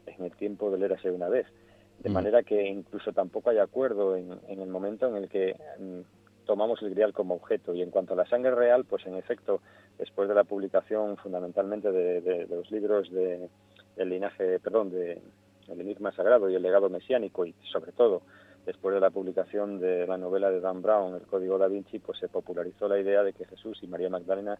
en 0.05 0.25
el 0.25 0.35
tiempo 0.35 0.69
del 0.69 0.83
Érase 0.83 1.09
una 1.09 1.29
vez. 1.29 1.47
De 1.99 2.09
manera 2.09 2.43
que 2.43 2.67
incluso 2.67 3.13
tampoco 3.13 3.51
hay 3.51 3.59
acuerdo 3.59 4.15
en, 4.17 4.31
el 4.47 4.67
momento 4.67 5.07
en 5.07 5.15
el 5.15 5.29
que 5.29 5.55
mm, 5.79 6.45
tomamos 6.45 6.81
el 6.81 6.89
grial 6.89 7.13
como 7.13 7.35
objeto. 7.35 7.73
Y 7.73 7.81
en 7.81 7.91
cuanto 7.91 8.13
a 8.13 8.17
la 8.17 8.25
sangre 8.25 8.55
real, 8.55 8.85
pues 8.85 9.05
en 9.05 9.15
efecto, 9.15 9.61
después 9.97 10.27
de 10.27 10.35
la 10.35 10.43
publicación 10.43 11.15
fundamentalmente 11.17 11.91
de, 11.91 12.47
los 12.49 12.69
libros 12.71 13.09
de, 13.11 13.47
del 13.95 14.09
linaje, 14.09 14.59
perdón, 14.59 14.89
de 14.89 15.21
el 15.67 15.79
enigma 15.79 16.11
sagrado 16.11 16.49
y 16.49 16.55
el 16.55 16.61
legado 16.61 16.89
mesiánico 16.89 17.45
y 17.45 17.53
sobre 17.71 17.91
todo 17.91 18.23
después 18.65 18.93
de 18.93 19.01
la 19.01 19.09
publicación 19.09 19.79
de 19.79 20.05
la 20.05 20.17
novela 20.17 20.51
de 20.51 20.59
Dan 20.59 20.81
Brown, 20.81 21.15
El 21.15 21.21
Código 21.21 21.57
da 21.57 21.67
Vinci, 21.67 21.99
pues 21.99 22.19
se 22.19 22.27
popularizó 22.27 22.87
la 22.87 22.99
idea 22.99 23.23
de 23.23 23.33
que 23.33 23.45
Jesús 23.45 23.79
y 23.81 23.87
María 23.87 24.09
Magdalena 24.09 24.59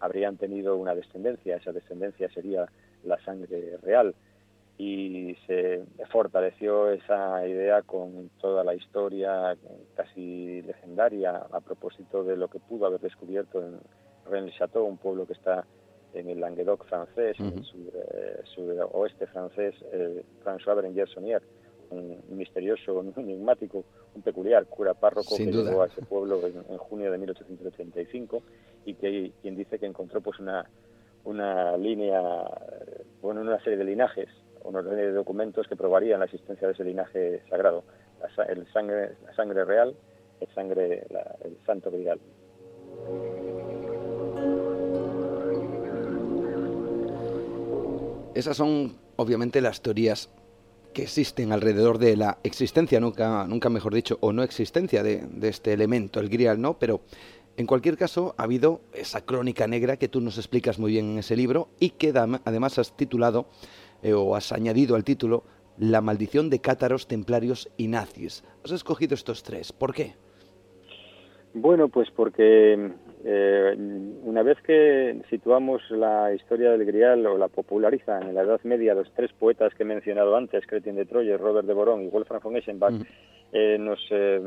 habrían 0.00 0.36
tenido 0.36 0.76
una 0.76 0.94
descendencia, 0.94 1.56
esa 1.56 1.72
descendencia 1.72 2.28
sería 2.30 2.66
la 3.04 3.18
sangre 3.24 3.76
real. 3.82 4.14
Y 4.80 5.36
se 5.46 5.84
fortaleció 6.10 6.90
esa 6.90 7.44
idea 7.48 7.82
con 7.82 8.30
toda 8.40 8.62
la 8.62 8.74
historia 8.74 9.56
casi 9.96 10.62
legendaria 10.62 11.36
a 11.50 11.60
propósito 11.60 12.22
de 12.22 12.36
lo 12.36 12.46
que 12.48 12.60
pudo 12.60 12.86
haber 12.86 13.00
descubierto 13.00 13.60
en 13.60 13.80
Rennes-le-Château, 14.30 14.84
un 14.84 14.98
pueblo 14.98 15.26
que 15.26 15.32
está 15.32 15.64
en 16.14 16.28
el 16.28 16.40
Languedoc 16.40 16.84
francés, 16.86 17.36
en 17.40 17.58
el 17.58 18.44
suroeste 18.44 19.26
francés, 19.26 19.74
eh, 19.92 20.22
François 20.44 20.76
Berenguer-Sonier, 20.76 21.42
un 21.90 22.36
misterioso, 22.36 22.98
un 22.98 23.12
enigmático, 23.16 23.84
un 24.14 24.22
peculiar 24.22 24.66
cura 24.66 24.94
párroco 24.94 25.36
que 25.36 25.46
llegó 25.46 25.82
a 25.82 25.86
ese 25.86 26.02
pueblo 26.02 26.40
en, 26.46 26.76
junio 26.78 27.10
de 27.10 27.18
1885 27.18 28.42
y 28.84 28.94
que 28.94 29.32
quien 29.42 29.56
dice 29.56 29.78
que 29.78 29.86
encontró 29.86 30.20
pues 30.20 30.38
una 30.38 30.68
una 31.24 31.76
línea, 31.76 32.22
bueno, 33.20 33.42
una 33.42 33.58
serie 33.62 33.76
de 33.76 33.84
linajes, 33.84 34.28
una 34.64 34.82
serie 34.82 35.06
de 35.06 35.12
documentos 35.12 35.66
que 35.68 35.76
probarían 35.76 36.20
la 36.20 36.26
existencia 36.26 36.66
de 36.66 36.72
ese 36.72 36.84
linaje 36.84 37.42
sagrado, 37.50 37.84
la, 38.20 38.44
el 38.44 38.66
sangre, 38.72 39.16
la 39.26 39.34
sangre 39.34 39.64
real, 39.64 39.94
el 40.40 40.48
sangre, 40.54 41.06
el 41.44 41.58
santo 41.66 41.90
grial. 41.90 42.18
Esas 48.34 48.56
son 48.56 48.96
obviamente 49.16 49.60
las 49.60 49.82
teorías 49.82 50.30
que 50.98 51.04
existen 51.04 51.52
alrededor 51.52 51.98
de 51.98 52.16
la 52.16 52.38
existencia, 52.42 52.98
nunca, 52.98 53.46
nunca 53.46 53.70
mejor 53.70 53.94
dicho, 53.94 54.18
o 54.20 54.32
no 54.32 54.42
existencia 54.42 55.04
de, 55.04 55.28
este 55.42 55.72
elemento, 55.72 56.18
el 56.18 56.28
grial, 56.28 56.60
¿no? 56.60 56.76
Pero 56.76 57.02
en 57.56 57.66
cualquier 57.66 57.96
caso, 57.96 58.34
ha 58.36 58.42
habido 58.42 58.80
esa 58.92 59.20
crónica 59.20 59.68
negra 59.68 59.96
que 59.96 60.08
tú 60.08 60.20
nos 60.20 60.38
explicas 60.38 60.80
muy 60.80 60.90
bien 60.90 61.12
en 61.12 61.18
ese 61.18 61.36
libro 61.36 61.68
y 61.78 61.90
que 61.90 62.12
además 62.44 62.80
has 62.80 62.96
titulado 62.96 63.46
eh, 64.02 64.12
o 64.12 64.34
has 64.34 64.50
añadido 64.50 64.96
al 64.96 65.04
título 65.04 65.44
La 65.78 66.00
maldición 66.00 66.50
de 66.50 66.60
cátaros, 66.60 67.06
templarios 67.06 67.70
y 67.76 67.86
nazis. 67.86 68.42
Has 68.64 68.72
escogido 68.72 69.14
estos 69.14 69.44
tres. 69.44 69.72
¿Por 69.72 69.94
qué? 69.94 70.16
Bueno, 71.54 71.88
pues 71.88 72.10
porque 72.10 72.90
eh, 73.24 73.74
una 74.22 74.42
vez 74.42 74.58
que 74.62 75.20
situamos 75.28 75.82
la 75.90 76.32
historia 76.32 76.70
del 76.70 76.84
Grial 76.84 77.26
o 77.26 77.36
la 77.36 77.48
popularizan 77.48 78.22
en 78.22 78.34
la 78.34 78.42
Edad 78.42 78.60
Media 78.62 78.94
los 78.94 79.10
tres 79.12 79.32
poetas 79.32 79.74
que 79.74 79.82
he 79.82 79.86
mencionado 79.86 80.36
antes, 80.36 80.66
Cretien 80.66 80.96
de 80.96 81.04
Troyes, 81.04 81.40
Robert 81.40 81.66
de 81.66 81.74
Borón 81.74 82.02
y 82.02 82.08
Wolfram 82.08 82.40
von 82.40 82.56
Eschenbach, 82.56 82.94
eh, 83.52 83.76
nos, 83.78 83.98
eh, 84.10 84.40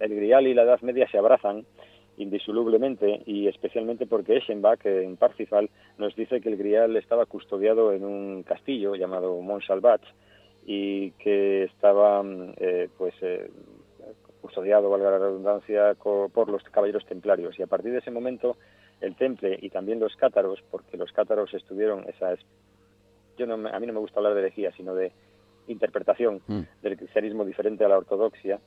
el 0.00 0.14
Grial 0.14 0.46
y 0.46 0.54
la 0.54 0.62
Edad 0.62 0.80
Media 0.80 1.08
se 1.08 1.18
abrazan 1.18 1.64
indisolublemente 2.16 3.22
y 3.26 3.46
especialmente 3.46 4.06
porque 4.06 4.38
Eschenbach 4.38 4.84
en 4.86 5.16
Parsifal 5.16 5.70
nos 5.98 6.16
dice 6.16 6.40
que 6.40 6.48
el 6.48 6.56
Grial 6.56 6.96
estaba 6.96 7.26
custodiado 7.26 7.92
en 7.92 8.04
un 8.04 8.42
castillo 8.42 8.96
llamado 8.96 9.40
Montsalvat 9.42 10.00
y 10.64 11.10
que 11.12 11.64
estaba 11.64 12.24
pues 12.96 13.14
custodiado, 14.46 14.88
valga 14.90 15.10
la 15.10 15.18
redundancia, 15.18 15.94
por 15.94 16.48
los 16.48 16.62
caballeros 16.64 17.04
templarios. 17.06 17.58
Y 17.58 17.62
a 17.62 17.66
partir 17.66 17.92
de 17.92 17.98
ese 17.98 18.10
momento, 18.10 18.56
el 19.00 19.16
temple 19.16 19.58
y 19.60 19.70
también 19.70 20.00
los 20.00 20.16
cátaros, 20.16 20.62
porque 20.70 20.96
los 20.96 21.12
cátaros 21.12 21.52
estuvieron, 21.52 22.04
esa 22.08 22.34
yo 23.36 23.46
no, 23.46 23.68
a 23.68 23.80
mí 23.80 23.86
no 23.86 23.92
me 23.92 24.00
gusta 24.00 24.18
hablar 24.18 24.34
de 24.34 24.40
herejía, 24.40 24.72
sino 24.72 24.94
de 24.94 25.12
interpretación 25.68 26.40
mm. 26.46 26.60
del 26.82 26.96
cristianismo 26.96 27.44
diferente 27.44 27.84
a 27.84 27.88
la 27.88 27.98
ortodoxia, 27.98 28.60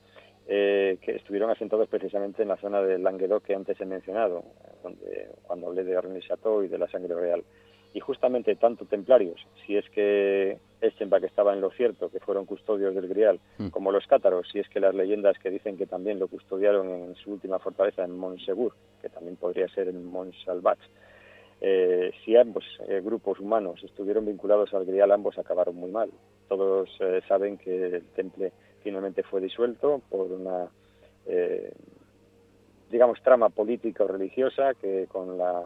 eh, 0.48 0.98
que 1.02 1.16
estuvieron 1.16 1.50
asentados 1.50 1.88
precisamente 1.88 2.42
en 2.42 2.50
la 2.50 2.58
zona 2.58 2.82
del 2.82 3.04
Languedoc 3.04 3.44
que 3.44 3.56
antes 3.56 3.80
he 3.82 3.86
mencionado, 3.86 4.44
donde, 4.84 5.30
cuando 5.44 5.68
hablé 5.68 5.84
de 5.84 6.00
René 6.00 6.20
Chateau 6.22 6.64
y 6.64 6.68
de 6.68 6.78
la 6.78 6.88
sangre 6.88 7.16
real 7.16 7.44
y 7.94 8.00
justamente 8.00 8.56
tanto 8.56 8.86
templarios, 8.86 9.40
si 9.66 9.78
es 9.78 9.90
que 9.90 10.60
Eschenbach 10.82 11.24
estaba 11.24 11.54
en 11.54 11.62
lo 11.62 11.72
cierto, 11.72 12.10
que 12.10 12.20
fueron 12.20 12.46
custodios 12.46 12.96
del 12.96 13.08
Grial, 13.08 13.40
mm. 13.58 13.70
como 13.70 13.92
los 13.92 14.08
cátaros, 14.08 14.48
si 14.52 14.60
es 14.60 14.70
que 14.70 14.80
las 14.80 14.96
leyendas 14.96 15.38
que 15.40 15.50
dicen 15.50 15.78
que 15.78 15.86
también 15.86 16.20
lo 16.20 16.28
custodiaron 16.28 16.88
en 16.88 17.16
su 17.16 17.32
última 17.32 17.60
fortaleza 17.60 18.04
en 18.04 18.18
Montsegur, 18.18 18.74
que 19.02 19.10
también 19.10 19.36
podría 19.36 19.68
ser 19.70 19.88
en 19.90 20.06
Montsalvat, 20.06 20.80
eh, 21.62 22.12
si 22.24 22.38
ambos 22.38 22.64
eh, 22.88 23.02
grupos 23.04 23.40
humanos 23.40 23.84
estuvieron 23.84 24.26
vinculados 24.26 24.74
al 24.74 24.86
Grial, 24.86 25.12
ambos 25.12 25.38
acabaron 25.38 25.76
muy 25.76 25.92
mal. 25.92 26.10
Todos 26.48 26.90
eh, 27.02 27.22
saben 27.28 27.58
que 27.58 27.98
el 27.98 28.06
temple 28.16 28.54
finalmente 28.82 29.24
fue 29.24 29.42
disuelto 29.42 30.02
por 30.10 30.32
una, 30.32 30.70
digamos, 32.90 33.22
trama 33.22 33.50
política 33.50 34.06
o 34.06 34.08
religiosa 34.08 34.74
que 34.74 35.06
con 35.08 35.38
la, 35.38 35.66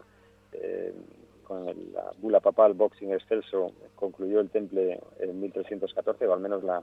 con 1.54 1.92
la 1.92 2.12
bula 2.18 2.40
papal 2.40 2.74
Boxing 2.74 3.12
Excelso 3.12 3.72
concluyó 3.94 4.40
el 4.40 4.50
temple 4.50 5.00
en 5.20 5.40
1314, 5.40 6.26
o 6.26 6.32
al 6.32 6.40
menos 6.40 6.64
la 6.64 6.82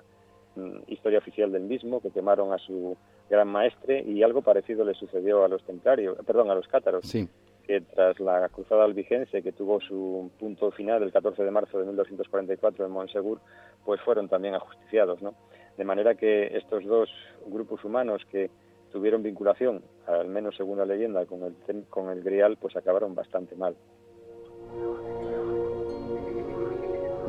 mm, 0.56 0.84
historia 0.88 1.20
oficial 1.20 1.52
del 1.52 1.64
mismo, 1.64 2.02
que 2.02 2.12
quemaron 2.12 2.54
a 2.54 2.58
su 2.58 2.96
gran 3.30 3.48
maestre 3.48 4.02
y 4.02 4.24
algo 4.24 4.42
parecido 4.42 4.86
le 4.86 4.94
sucedió 4.94 5.44
a 5.44 5.48
los 5.48 5.64
templarios, 5.64 6.18
perdón, 6.26 6.50
a 6.50 6.56
los 6.56 6.68
cátaros. 6.68 7.06
Sí 7.06 7.28
que 7.68 7.80
tras 7.80 8.20
la 8.20 8.50
cruzada 8.50 8.84
albigense, 8.84 9.44
que 9.44 9.52
tuvo 9.52 9.80
su 9.80 10.32
punto 10.40 10.72
final 10.72 11.04
el 11.04 11.12
14 11.12 11.44
de 11.44 11.52
marzo 11.52 11.78
de 11.78 11.86
1244 11.86 12.86
en 12.86 12.92
Montsegur, 12.92 13.40
pues 13.86 14.02
fueron 14.02 14.28
también 14.28 14.56
ajusticiados, 14.56 15.22
¿no? 15.22 15.36
De 15.78 15.86
manera 15.86 16.16
que 16.16 16.58
estos 16.58 16.84
dos 16.84 17.10
grupos 17.46 17.86
humanos 17.86 18.24
que 18.32 18.50
tuvieron 18.92 19.22
vinculación, 19.22 19.84
al 20.08 20.28
menos 20.28 20.56
según 20.58 20.80
la 20.80 20.86
leyenda, 20.86 21.26
con 21.28 21.44
el, 21.44 21.86
con 21.86 22.10
el 22.10 22.24
Grial, 22.24 22.58
pues 22.58 22.76
acabaron 22.76 23.14
bastante 23.14 23.56
mal. 23.56 23.76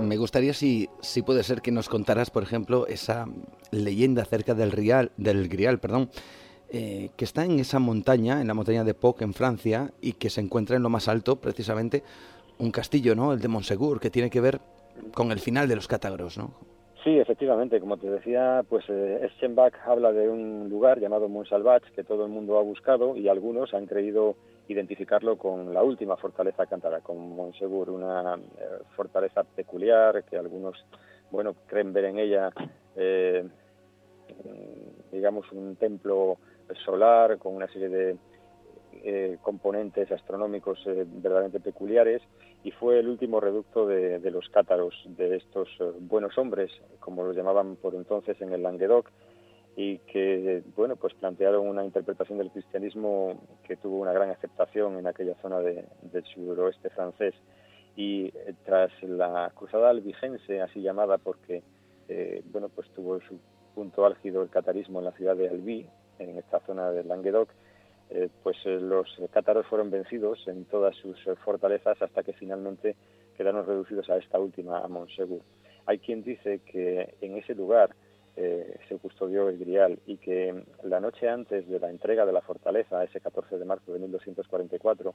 Me 0.03 0.17
gustaría 0.17 0.53
si, 0.53 0.89
si 1.01 1.23
puede 1.23 1.43
ser 1.43 1.63
que 1.63 1.71
nos 1.71 1.89
contaras, 1.89 2.31
por 2.31 2.43
ejemplo, 2.43 2.87
esa 2.87 3.27
leyenda 3.71 4.23
acerca 4.23 4.55
del, 4.55 4.73
Rial, 4.73 5.13
del 5.17 5.49
Grial, 5.49 5.79
perdón, 5.79 6.11
eh, 6.71 7.11
que 7.17 7.25
está 7.25 7.45
en 7.45 7.59
esa 7.59 7.79
montaña, 7.79 8.41
en 8.41 8.49
la 8.49 8.55
montaña 8.55 8.85
de 8.85 8.95
Poc, 8.95 9.23
en 9.23 9.35
Francia, 9.35 9.91
y 10.01 10.15
que 10.15 10.31
se 10.31 10.41
encuentra 10.41 10.77
en 10.77 10.83
lo 10.83 10.89
más 10.89 11.09
alto, 11.09 11.37
precisamente, 11.37 12.03
un 12.59 12.71
castillo, 12.71 13.15
¿no? 13.15 13.33
El 13.33 13.41
de 13.41 13.49
Montsegur, 13.49 14.01
que 14.01 14.11
tiene 14.11 14.31
que 14.31 14.41
ver 14.41 14.61
con 15.15 15.33
el 15.33 15.39
final 15.39 15.69
de 15.69 15.77
los 15.77 15.89
cátagros, 15.89 16.39
¿no? 16.39 16.53
Sí, 17.05 17.19
efectivamente, 17.19 17.81
como 17.81 17.97
te 17.97 18.09
decía, 18.09 18.65
pues 18.69 18.85
eh, 18.89 19.21
Eschenbach 19.25 19.75
habla 19.87 20.13
de 20.13 20.29
un 20.29 20.69
lugar 20.71 21.01
llamado 21.01 21.29
Montsalvach 21.29 21.83
que 21.97 22.05
todo 22.05 22.25
el 22.25 22.31
mundo 22.31 22.59
ha 22.59 22.63
buscado 22.63 23.17
y 23.17 23.29
algunos 23.29 23.75
han 23.75 23.87
creído 23.87 24.37
identificarlo 24.69 25.37
con 25.37 25.73
la 25.73 25.83
última 25.83 26.17
fortaleza 26.17 26.67
cantada, 26.67 27.01
con 27.01 27.35
Montsegur, 27.35 27.91
una 27.91 28.35
eh, 28.35 28.83
fortaleza 28.97 29.45
peculiar 29.45 30.25
que 30.25 30.37
algunos, 30.37 30.85
bueno, 31.31 31.55
creen 31.67 31.93
ver 31.93 32.07
en 32.07 32.19
ella, 32.19 32.51
eh, 32.97 33.47
digamos, 35.11 35.51
un 35.53 35.77
templo 35.77 36.39
solar, 36.85 37.39
con 37.39 37.55
una 37.55 37.69
serie 37.69 37.89
de 37.89 38.17
eh, 39.05 39.39
componentes 39.43 40.13
astronómicos 40.13 40.79
eh, 40.87 41.05
verdaderamente 41.07 41.61
peculiares, 41.61 42.23
y 42.63 42.71
fue 42.71 43.01
el 43.01 43.09
último 43.09 43.41
reducto 43.41 43.87
de, 43.87 44.31
los 44.31 44.49
cátaros, 44.51 44.95
de 45.07 45.37
estos 45.37 45.69
eh, 45.81 45.91
buenos 45.99 46.37
hombres, 46.39 46.71
como 47.01 47.25
los 47.25 47.35
llamaban 47.35 47.77
por 47.77 47.95
entonces 47.95 48.41
en 48.41 48.53
el 48.53 48.63
Languedoc, 48.63 49.11
y 49.77 49.99
que, 49.99 50.63
bueno, 50.77 50.97
pues 50.97 51.15
plantearon 51.15 51.67
una 51.67 51.85
interpretación 51.85 52.39
del 52.39 52.51
cristianismo 52.51 53.41
que 53.65 53.77
tuvo 53.77 54.01
una 54.01 54.13
gran 54.13 54.31
aceptación 54.31 54.99
en 54.99 55.07
aquella 55.07 55.35
zona 55.41 55.61
del 55.61 56.25
suroeste 56.35 56.91
francés. 56.91 57.35
Y 57.97 58.31
tras 58.65 58.91
la 59.03 59.51
cruzada 59.55 59.91
albigense, 59.91 60.61
así 60.61 60.81
llamada 60.81 61.19
porque, 61.19 61.63
bueno, 62.53 62.69
pues 62.69 62.89
tuvo 62.91 63.21
su 63.21 63.39
punto 63.75 64.05
álgido 64.05 64.43
el 64.43 64.51
catarismo 64.51 64.99
en 64.99 65.07
la 65.07 65.13
ciudad 65.13 65.37
de 65.37 65.49
Albi, 65.49 65.87
en 66.19 66.39
esta 66.39 66.61
zona 66.61 66.91
del 66.91 67.09
Languedoc, 67.09 67.49
eh, 68.11 68.29
pues 68.43 68.57
eh, 68.65 68.79
los 68.79 69.09
cátaros 69.33 69.67
fueron 69.67 69.91
vencidos 69.91 70.47
en 70.47 70.65
todas 70.67 70.95
sus 70.97 71.17
eh, 71.27 71.35
fortalezas 71.45 72.01
hasta 72.03 72.23
que 72.23 72.35
finalmente 72.35 72.95
quedaron 73.37 73.67
reducidos 73.67 74.11
a 74.11 74.19
esta 74.19 74.39
última, 74.39 74.81
a 74.81 74.89
Montsegur. 74.89 75.41
Hay 75.87 75.99
quien 75.99 76.23
dice 76.23 76.61
que 76.61 77.15
en 77.21 77.37
ese 77.37 77.55
lugar 77.55 77.95
se 78.35 78.99
custodió 78.99 79.49
el 79.49 79.59
Grial 79.59 79.99
y 80.07 80.17
que 80.17 80.65
la 80.83 81.01
noche 81.01 81.29
antes 81.29 81.69
de 81.69 81.79
la 81.79 81.91
entrega 81.91 82.25
de 82.25 82.33
la 82.33 82.41
fortaleza, 82.41 83.05
ese 83.05 83.21
14 83.21 83.59
de 83.59 83.65
marzo 83.65 83.93
de 83.93 83.99
1244, 83.99 85.15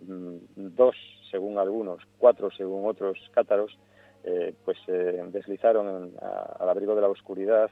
mm, 0.00 0.36
dos, 0.56 0.96
según 1.30 1.58
algunos, 1.58 2.02
cuatro, 2.18 2.50
según 2.50 2.88
otros 2.88 3.18
cátaros, 3.32 3.78
pues 4.64 4.78
se 4.86 4.92
deslizaron 4.92 6.12
al 6.20 6.68
abrigo 6.68 6.94
de 6.94 7.00
la 7.00 7.08
oscuridad 7.08 7.68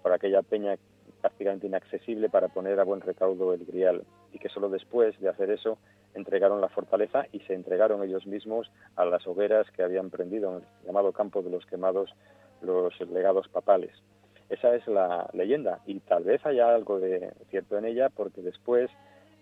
por 0.00 0.12
aquella 0.12 0.42
peña 0.42 0.76
prácticamente 1.20 1.66
inaccesible 1.66 2.28
para 2.28 2.48
poner 2.48 2.78
a 2.78 2.84
buen 2.84 3.00
recaudo 3.00 3.52
el 3.52 3.64
grial 3.64 4.04
y 4.32 4.38
que 4.38 4.48
solo 4.48 4.68
después 4.68 5.18
de 5.20 5.28
hacer 5.28 5.50
eso 5.50 5.78
entregaron 6.14 6.60
la 6.60 6.68
fortaleza 6.68 7.26
y 7.32 7.40
se 7.40 7.54
entregaron 7.54 8.02
ellos 8.02 8.26
mismos 8.26 8.70
a 8.96 9.04
las 9.04 9.26
hogueras 9.26 9.70
que 9.72 9.82
habían 9.82 10.10
prendido 10.10 10.50
en 10.50 10.56
el 10.56 10.86
llamado 10.86 11.12
campo 11.12 11.42
de 11.42 11.50
los 11.50 11.66
quemados 11.66 12.14
los 12.62 12.98
legados 13.00 13.48
papales. 13.48 13.92
Esa 14.48 14.74
es 14.74 14.86
la 14.86 15.28
leyenda 15.32 15.80
y 15.86 16.00
tal 16.00 16.24
vez 16.24 16.44
haya 16.46 16.74
algo 16.74 16.98
de 16.98 17.32
cierto 17.50 17.76
en 17.76 17.84
ella 17.84 18.08
porque 18.08 18.40
después 18.40 18.90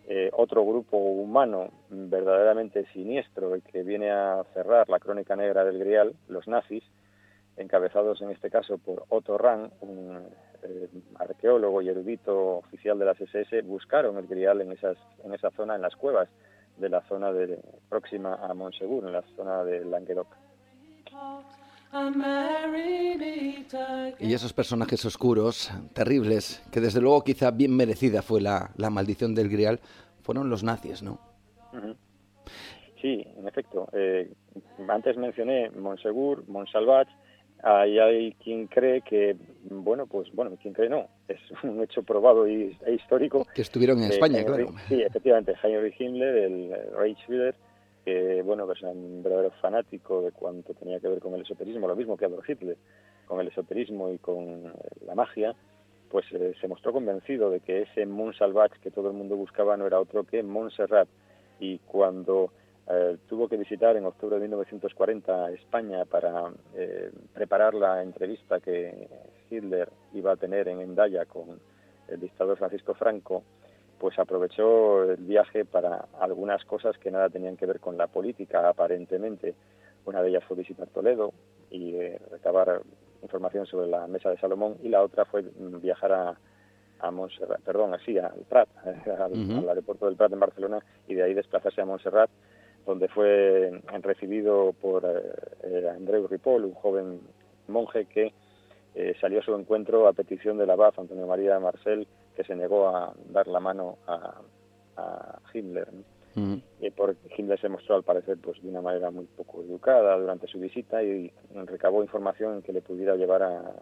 eh, 0.09 0.31
otro 0.33 0.65
grupo 0.65 0.97
humano 0.97 1.71
verdaderamente 1.91 2.87
siniestro 2.93 3.57
y 3.57 3.61
que 3.61 3.83
viene 3.83 4.11
a 4.11 4.45
cerrar 4.55 4.89
la 4.89 4.99
crónica 4.99 5.37
negra 5.37 5.65
del 5.65 5.79
Grial, 5.79 6.15
los 6.29 6.47
nazis, 6.49 6.85
encabezados 7.57 8.21
en 8.21 8.31
este 8.31 8.51
caso 8.51 8.79
por 8.79 9.05
Otto 9.09 9.39
Rahn, 9.39 9.71
un 9.81 10.29
eh, 10.63 10.89
arqueólogo 11.17 11.83
y 11.83 11.89
erudito 11.89 12.59
oficial 12.59 12.99
de 12.99 13.05
las 13.05 13.21
SS, 13.21 13.63
buscaron 13.63 14.17
el 14.19 14.27
grial 14.27 14.61
en, 14.61 14.73
esas, 14.73 14.97
en 15.25 15.35
esa 15.35 15.51
zona, 15.51 15.75
en 15.75 15.83
las 15.83 15.97
cuevas 15.97 16.29
de 16.77 16.89
la 16.89 17.01
zona 17.03 17.33
de, 17.33 17.59
próxima 17.89 18.35
a 18.35 18.53
Montsegur, 18.55 19.05
en 19.07 19.13
la 19.13 19.23
zona 19.35 19.65
de 19.65 19.85
Languedoc. 19.85 20.29
Y 24.19 24.33
esos 24.33 24.53
personajes 24.53 25.05
oscuros, 25.05 25.71
terribles, 25.93 26.63
que 26.71 26.81
desde 26.81 27.01
luego 27.01 27.23
quizá 27.23 27.51
bien 27.51 27.77
merecida 27.77 28.23
fue 28.23 28.41
la, 28.41 28.71
la 28.77 28.91
maldición 28.91 29.35
del 29.35 29.49
Grial, 29.49 29.81
fueron 30.23 30.51
los 30.51 30.63
nazis, 30.63 31.03
¿no? 31.03 31.21
Sí, 33.01 33.25
en 33.37 33.47
efecto. 33.47 33.89
Eh, 33.93 34.33
antes 34.89 35.17
mencioné 35.17 35.71
Montsegur, 35.71 36.45
Montsalvat, 36.49 37.09
Ahí 37.63 37.99
hay 37.99 38.33
quien 38.35 38.67
cree 38.67 39.01
que, 39.01 39.35
bueno, 39.71 40.07
pues 40.07 40.31
bueno, 40.33 40.57
quien 40.61 40.75
cree 40.75 40.89
no, 40.89 41.09
es 41.27 41.39
un 41.63 41.83
hecho 41.83 42.03
probado 42.03 42.47
e 42.47 42.77
histórico. 42.95 43.47
Que 43.55 43.63
estuvieron 43.63 44.03
en 44.03 44.11
España, 44.11 44.45
claro. 44.45 44.69
Sí, 44.89 45.01
efectivamente, 45.03 45.55
Heinrich 45.63 46.01
Himmler, 46.01 46.37
el 46.37 46.77
Reichsführer, 46.97 47.55
que, 48.07 48.41
bueno, 48.43 48.67
pues 48.67 48.81
un 48.83 49.21
verdadero 49.21 49.51
fanático 49.61 50.23
de 50.23 50.31
cuanto 50.31 50.75
tenía 50.75 51.01
que 51.01 51.09
ver 51.09 51.19
con 51.19 51.35
el 51.35 51.43
esoterismo, 51.43 51.89
lo 51.89 51.97
mismo 51.97 52.17
que 52.17 52.25
Adolf 52.25 52.49
Hitler, 52.49 52.77
con 53.27 53.41
el 53.41 53.49
esoterismo 53.49 54.13
y 54.13 54.19
con 54.19 54.73
la 55.05 55.17
magia, 55.17 55.57
pues 56.09 56.25
eh, 56.31 56.55
se 56.61 56.69
mostró 56.69 56.93
convencido 56.93 57.51
de 57.51 57.59
que 57.59 57.83
ese 57.83 58.07
Mont 58.07 58.37
Salvage 58.37 58.79
que 58.81 58.93
todo 58.93 59.09
el 59.09 59.17
mundo 59.17 59.35
buscaba 59.35 59.77
no 59.77 59.89
era 59.89 59.99
otro 59.99 60.23
que 60.23 60.41
Montserrat. 60.45 61.09
Y 61.59 61.79
cuando 61.81 62.53
eh, 62.89 63.17
tuvo 63.29 63.49
que 63.49 63.57
visitar 63.57 63.97
en 63.97 64.07
octubre 64.07 64.37
de 64.37 64.43
1940 64.43 65.51
España 65.51 66.05
para 66.05 66.53
eh, 66.77 67.11
preparar 67.35 67.75
la 67.75 68.05
entrevista 68.05 68.61
que 68.61 69.09
Hitler 69.51 69.89
iba 70.15 70.31
a 70.31 70.37
tener 70.37 70.69
en 70.69 70.81
Endaya 70.81 71.25
con 71.25 71.59
el 72.07 72.21
dictador 72.21 72.57
Francisco 72.57 72.95
Franco, 72.95 73.43
pues 73.99 74.19
aprovechó 74.19 75.11
el 75.11 75.17
viaje 75.17 75.65
para 75.65 76.07
algunas 76.21 76.65
cosas 76.65 76.97
que 76.99 77.11
nada 77.11 77.29
tenían 77.29 77.57
que 77.57 77.67
ver 77.67 77.81
con 77.81 77.97
la 77.97 78.07
política, 78.07 78.69
aparentemente. 78.69 79.55
Una 80.05 80.23
de 80.23 80.31
ellas 80.31 80.45
fue 80.45 80.57
visitar 80.57 80.89
Toledo 80.89 81.33
y 81.71 81.97
eh, 81.97 82.21
recabar 82.31 82.83
información 83.23 83.67
sobre 83.67 83.89
la 83.89 84.07
mesa 84.07 84.31
de 84.31 84.39
Salomón 84.39 84.77
y 84.83 84.89
la 84.89 85.03
otra 85.03 85.25
fue 85.25 85.43
viajar 85.83 86.13
a, 86.13 86.39
a 87.01 87.11
Montserrat, 87.11 87.61
perdón, 87.63 87.95
así, 87.95 88.19
al 88.19 88.45
Prat, 88.49 88.69
al, 88.85 89.69
aeropuerto 89.69 90.07
del 90.07 90.17
Prat 90.17 90.33
en 90.33 90.41
Barcelona 90.41 90.79
y 91.09 91.15
de 91.15 91.23
ahí 91.23 91.35
desplazarse 91.35 91.81
a 91.81 91.87
Montserrat 91.87 92.31
donde 92.87 93.09
fue 93.09 93.83
recibido 94.01 94.73
por 94.81 95.05
eh, 95.05 95.21
eh, 95.65 95.89
Andreu 95.91 96.29
Ripoll, 96.29 96.65
un 96.65 96.75
joven 96.75 97.21
monje 97.67 98.07
que 98.07 98.33
eh, 98.95 99.15
salió 99.21 99.41
a 99.41 99.43
su 99.43 99.55
encuentro 99.55 100.07
a 100.07 100.13
petición 100.13 100.57
del 100.57 100.71
abad 100.71 100.95
Antonio 100.97 101.27
María 101.27 101.59
Marcel, 101.59 102.07
que 102.37 102.45
se 102.45 102.55
negó 102.55 102.89
a 102.89 103.15
dar 103.31 103.49
la 103.49 103.61
mano 103.61 103.99
a, 104.07 104.43
Himmler. 105.53 105.89
y 106.81 106.91
por 106.91 107.17
Himmler 107.37 107.61
se 107.61 107.69
mostró 107.69 107.97
al 107.97 108.03
parecer 108.03 108.39
pues 108.39 108.63
de 108.63 108.69
una 108.69 108.81
manera 108.81 109.11
muy 109.11 109.27
poco 109.27 109.63
educada 109.63 110.17
durante 110.17 110.47
su 110.47 110.59
visita 110.59 111.03
y 111.03 111.33
recabó 111.67 112.03
información 112.03 112.63
que 112.63 112.73
le 112.73 112.81
pudiera 112.81 113.15
llevar 113.17 113.43
a, 113.43 113.75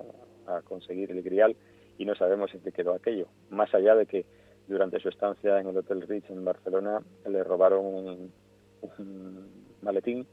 a 0.47 0.62
conseguir 0.62 1.11
el 1.11 1.23
grial 1.23 1.57
y 1.99 2.05
no 2.05 2.14
sabemos 2.14 2.53
en 2.55 2.61
qué 2.61 2.73
quedó 2.73 2.95
aquello, 2.95 3.29
más 3.51 3.73
allá 3.75 3.95
de 3.95 4.07
que 4.07 4.25
durante 4.67 4.99
su 5.01 5.09
estancia 5.09 5.61
en 5.61 5.69
el 5.69 5.77
Hotel 5.77 6.03
Ritz 6.03 6.31
en 6.31 6.45
Barcelona 6.45 7.01
le 7.29 7.45
robaron 7.45 7.85
un, 7.85 8.33
un 8.99 9.49
maletín 9.83 10.27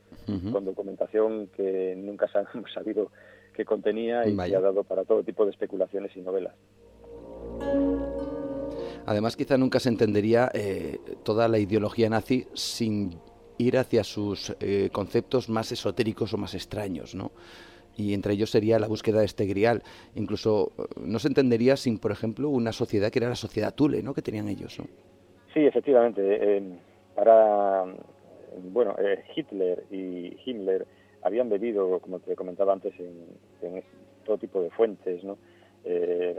con 0.52 0.66
documentación 0.66 1.48
que 1.48 1.96
nunca 1.98 2.30
hemos 2.54 2.72
sabido 2.74 3.12
qué 3.54 3.66
contenía 3.66 4.28
y 4.28 4.36
que 4.36 4.56
ha 4.56 4.62
dado 4.62 4.84
para 4.84 5.04
todo 5.04 5.24
tipo 5.24 5.46
de 5.46 5.52
especulaciones 5.52 6.16
y 6.16 6.22
novelas. 6.22 6.54
Además, 9.06 9.36
quizá 9.36 9.58
nunca 9.58 9.80
se 9.80 9.90
entendería 9.90 10.50
eh, 10.54 11.00
toda 11.24 11.48
la 11.48 11.60
ideología 11.60 12.10
nazi 12.10 12.48
sin 12.54 13.20
ir 13.58 13.78
hacia 13.78 14.04
sus 14.04 14.56
eh, 14.60 14.90
conceptos 14.92 15.50
más 15.50 15.72
esotéricos 15.72 16.34
o 16.34 16.38
más 16.38 16.54
extraños, 16.56 17.16
¿no? 17.16 17.32
y 17.98 18.14
entre 18.14 18.34
ellos 18.34 18.50
sería 18.50 18.80
la 18.80 18.88
búsqueda 18.88 19.20
de 19.20 19.26
este 19.26 19.46
grial. 19.46 19.84
Incluso 20.16 20.72
eh, 20.78 20.84
no 21.06 21.20
se 21.20 21.28
entendería 21.28 21.76
sin, 21.76 22.00
por 22.00 22.12
ejemplo, 22.12 22.50
una 22.50 22.72
sociedad 22.72 23.12
que 23.12 23.20
era 23.20 23.30
la 23.30 23.36
sociedad 23.36 23.74
Thule, 23.74 24.02
¿no? 24.02 24.14
Que 24.14 24.22
tenían 24.22 24.48
ellos. 24.48 24.78
Sí, 25.54 25.60
efectivamente. 25.66 26.80
Para, 27.16 27.84
bueno, 28.72 28.96
eh, 28.98 29.24
Hitler 29.36 29.84
y 29.92 30.38
Himmler 30.46 30.88
habían 31.24 31.50
bebido, 31.50 32.00
como 32.00 32.20
te 32.20 32.36
comentaba 32.36 32.74
antes, 32.74 32.94
en, 33.00 33.84
todo 34.26 34.38
tipo 34.38 34.62
de 34.62 34.70
fuentes, 34.70 35.24
¿no? 35.24 35.38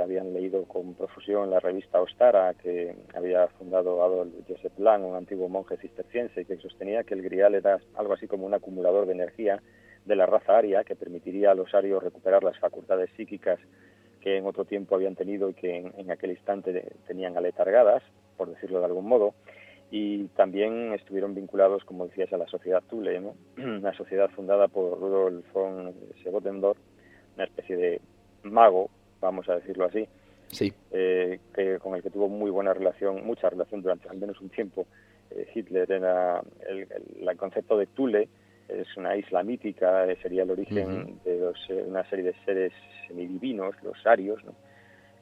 Habían 0.00 0.32
leído 0.32 0.64
con 0.64 0.94
profusión 0.94 1.50
la 1.50 1.60
revista 1.60 2.00
Ostara 2.00 2.54
que 2.54 2.94
había 3.14 3.48
fundado 3.48 4.02
Adolf 4.02 4.32
Joseph 4.48 4.78
Lang, 4.78 5.04
un 5.04 5.16
antiguo 5.16 5.48
monje 5.48 5.76
cisterciense, 5.78 6.44
que 6.44 6.56
sostenía 6.58 7.04
que 7.04 7.14
el 7.14 7.22
grial 7.22 7.54
era 7.54 7.80
algo 7.96 8.14
así 8.14 8.26
como 8.26 8.46
un 8.46 8.54
acumulador 8.54 9.06
de 9.06 9.12
energía 9.12 9.62
de 10.04 10.16
la 10.16 10.26
raza 10.26 10.58
aria 10.58 10.84
que 10.84 10.96
permitiría 10.96 11.52
a 11.52 11.54
los 11.54 11.74
arios 11.74 12.02
recuperar 12.02 12.42
las 12.42 12.58
facultades 12.58 13.10
psíquicas 13.16 13.58
que 14.20 14.36
en 14.36 14.46
otro 14.46 14.64
tiempo 14.64 14.94
habían 14.94 15.16
tenido 15.16 15.50
y 15.50 15.54
que 15.54 15.76
en, 15.76 16.10
aquel 16.10 16.30
instante 16.30 16.92
tenían 17.06 17.36
aletargadas, 17.36 18.02
por 18.36 18.48
decirlo 18.50 18.78
de 18.78 18.86
algún 18.86 19.06
modo, 19.06 19.34
y 19.90 20.24
también 20.28 20.92
estuvieron 20.94 21.34
vinculados, 21.34 21.84
como 21.84 22.06
decías, 22.06 22.32
a 22.32 22.38
la 22.38 22.46
sociedad 22.46 22.82
Thule, 22.88 23.20
una 23.56 23.92
sociedad 23.94 24.30
fundada 24.30 24.68
por 24.68 24.98
Rudolf 24.98 25.44
von 25.52 25.94
Sebotendorf, 26.22 26.78
una 27.34 27.44
especie 27.44 27.76
de 27.76 28.00
mago, 28.44 28.90
vamos 29.22 29.48
a 29.48 29.54
decirlo 29.54 29.86
así, 29.86 30.06
sí. 30.48 30.72
Eh, 30.90 31.38
que, 31.54 31.78
con 31.78 31.94
el 31.94 32.02
que 32.02 32.10
tuvo 32.10 32.28
muy 32.28 32.50
buena 32.50 32.74
relación, 32.74 33.24
mucha 33.24 33.48
relación 33.48 33.80
durante 33.80 34.08
al 34.10 34.18
menos 34.18 34.38
un 34.40 34.50
tiempo. 34.50 34.86
Eh, 35.30 35.48
Hitler 35.54 35.90
era 35.90 36.42
el, 36.68 36.86
el, 37.26 37.36
concepto 37.38 37.78
de 37.78 37.86
Thule, 37.86 38.28
es 38.68 38.96
una 38.96 39.16
isla 39.16 39.42
mítica, 39.42 40.06
eh, 40.06 40.16
sería 40.22 40.42
el 40.42 40.50
origen 40.50 41.18
de 41.24 41.52
eh, 41.68 41.84
una 41.86 42.08
serie 42.08 42.26
de 42.26 42.34
seres 42.44 42.72
semidivinos, 43.06 43.74
los 43.82 44.06
arios, 44.06 44.40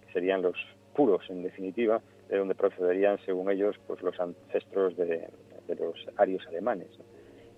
que 0.07 0.13
serían 0.13 0.43
los 0.43 0.57
puros 0.95 1.23
en 1.31 1.43
definitiva, 1.43 2.01
de 2.29 2.39
donde 2.39 2.55
procederían, 2.55 3.19
según 3.25 3.51
ellos, 3.51 3.77
pues 3.87 4.03
los 4.03 4.19
ancestros 4.21 4.97
de, 4.97 5.29
los 5.69 6.07
arios 6.17 6.47
alemanes. 6.49 6.89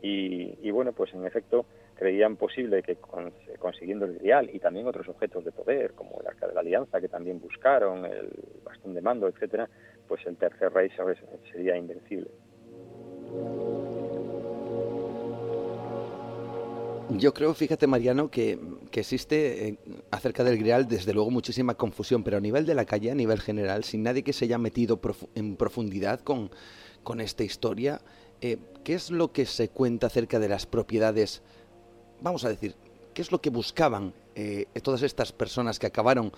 Y, 0.03 0.71
bueno, 0.71 0.93
pues 0.93 1.15
en 1.15 1.25
efecto 1.25 1.65
creían 2.03 2.35
posible 2.35 2.83
que 2.83 2.97
consiguiendo 3.61 4.07
el 4.07 4.19
grial 4.19 4.51
y 4.53 4.59
también 4.59 4.89
otros 4.89 5.09
objetos 5.09 5.45
de 5.45 5.53
poder, 5.53 5.93
como 5.93 6.21
el 6.21 6.27
arca 6.27 6.49
de 6.49 6.55
la 6.55 6.61
alianza, 6.61 7.01
que 7.01 7.07
también 7.07 7.41
buscaron, 7.41 8.05
el 8.05 8.29
bastón 8.65 8.93
de 8.95 9.01
mando, 9.01 9.29
etcétera, 9.29 9.69
pues 10.09 10.27
el 10.27 10.37
tercer 10.37 10.73
rey 10.73 10.91
sería 11.53 11.77
invencible. 11.77 12.29
Yo 17.11 17.33
creo, 17.33 17.55
fíjate 17.55 17.87
Mariano, 17.87 18.33
que, 18.33 18.59
existe 18.93 19.69
eh, 19.69 19.79
acerca 20.11 20.43
del 20.43 20.59
Grial 20.59 20.89
desde 20.89 21.15
luego 21.15 21.31
muchísima 21.31 21.75
confusión, 21.75 22.25
pero 22.25 22.39
a 22.39 22.41
nivel 22.41 22.67
de 22.67 22.75
la 22.75 22.85
calle, 22.85 23.13
a 23.13 23.15
nivel 23.15 23.41
general, 23.41 23.85
sin 23.85 24.03
nadie 24.03 24.25
que 24.25 24.33
se 24.33 24.47
haya 24.47 24.59
metido 24.59 25.01
en 25.37 25.57
profundidad 25.57 26.19
con, 26.21 26.51
con 27.05 27.21
esta 27.21 27.45
historia, 27.45 28.01
eh, 28.41 28.59
¿qué 28.83 28.95
es 28.95 29.13
lo 29.13 29.33
que 29.33 29.47
se 29.47 29.69
cuenta 29.69 30.09
acerca 30.09 30.41
de 30.41 30.49
las 30.49 30.67
propiedades, 30.67 31.43
vamos 32.23 32.45
a 32.45 32.49
decir, 32.49 32.75
qué 33.15 33.23
es 33.23 33.33
lo 33.33 33.41
que 33.41 33.51
buscaban 33.51 34.13
eh, 34.35 34.67
todas 34.83 35.03
estas 35.03 35.33
personas 35.33 35.79
que 35.79 35.87
acabaron 35.87 36.33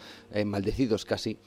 maldecidos 0.44 1.04
casi 1.04 1.38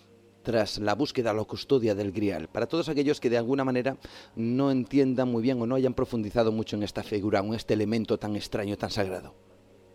tras 0.47 0.80
la 0.80 0.95
búsqueda 0.95 1.32
o 1.32 1.36
la 1.36 1.43
custodia 1.43 1.93
del 1.93 2.13
Grial, 2.13 2.47
para 2.47 2.67
todos 2.67 2.88
aquellos 2.88 3.19
que 3.19 3.30
de 3.30 3.38
alguna 3.38 3.65
manera 3.65 3.97
no 4.38 4.71
entiendan 4.71 5.28
muy 5.28 5.41
bien 5.41 5.62
o 5.62 5.67
no 5.67 5.76
hayan 5.76 5.93
profundizado 5.93 6.54
mucho 6.54 6.78
en 6.78 6.84
esta 6.84 7.04
figura, 7.04 7.39
en 7.39 7.54
este 7.54 7.73
elemento 7.73 8.17
tan 8.17 8.34
extraño, 8.38 8.78
tan 8.78 8.89
sagrado? 8.89 9.34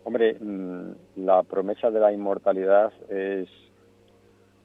Hombre, 0.03 0.37
mm, 0.39 1.25
la 1.25 1.41
promesa 1.41 1.89
de 1.89 1.99
la 1.99 2.13
inmortalidad 2.13 2.93
es 3.09 3.49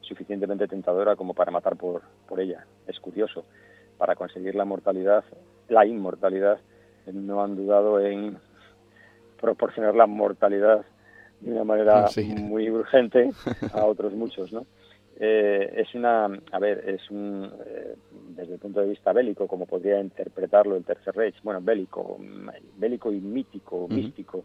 suficientemente 0.03 0.69
tentadora 0.69 1.17
como 1.17 1.33
para 1.33 1.51
matar 1.51 1.77
por, 1.77 2.03
por 2.29 2.39
ella. 2.39 2.67
Es 2.87 3.01
curioso. 3.01 3.47
Para 3.97 4.15
conseguir 4.15 4.57
la 4.57 4.67
mortalidad, 4.67 5.25
la 5.69 5.87
inmortalidad, 5.87 6.59
no 7.11 7.43
han 7.43 7.57
dudado 7.57 7.99
en 8.01 8.37
proporcionar 9.41 9.95
la 9.95 10.07
mortalidad 10.07 10.85
de 11.41 11.53
una 11.53 11.65
manera 11.65 12.07
muy 12.37 12.71
urgente 12.71 13.31
a 13.73 13.85
otros 13.87 14.13
muchos, 14.13 14.53
¿no? 14.53 14.67
Eh, 15.21 15.73
es 15.77 15.95
una, 15.97 16.27
a 16.27 16.59
ver, 16.61 16.89
es 16.89 17.11
un, 17.11 17.51
eh, 17.67 17.97
desde 18.37 18.55
el 18.55 18.61
punto 18.61 18.81
de 18.81 18.89
vista 18.89 19.13
bélico, 19.13 19.49
como 19.49 19.67
podría 19.67 20.01
interpretarlo 20.01 20.77
el 20.77 20.85
Tercer 20.85 21.15
Reich, 21.15 21.43
bueno, 21.43 21.61
bélico, 21.61 22.19
bélico 22.77 23.11
y 23.11 23.21
mítico, 23.21 23.89
místico, 23.89 24.45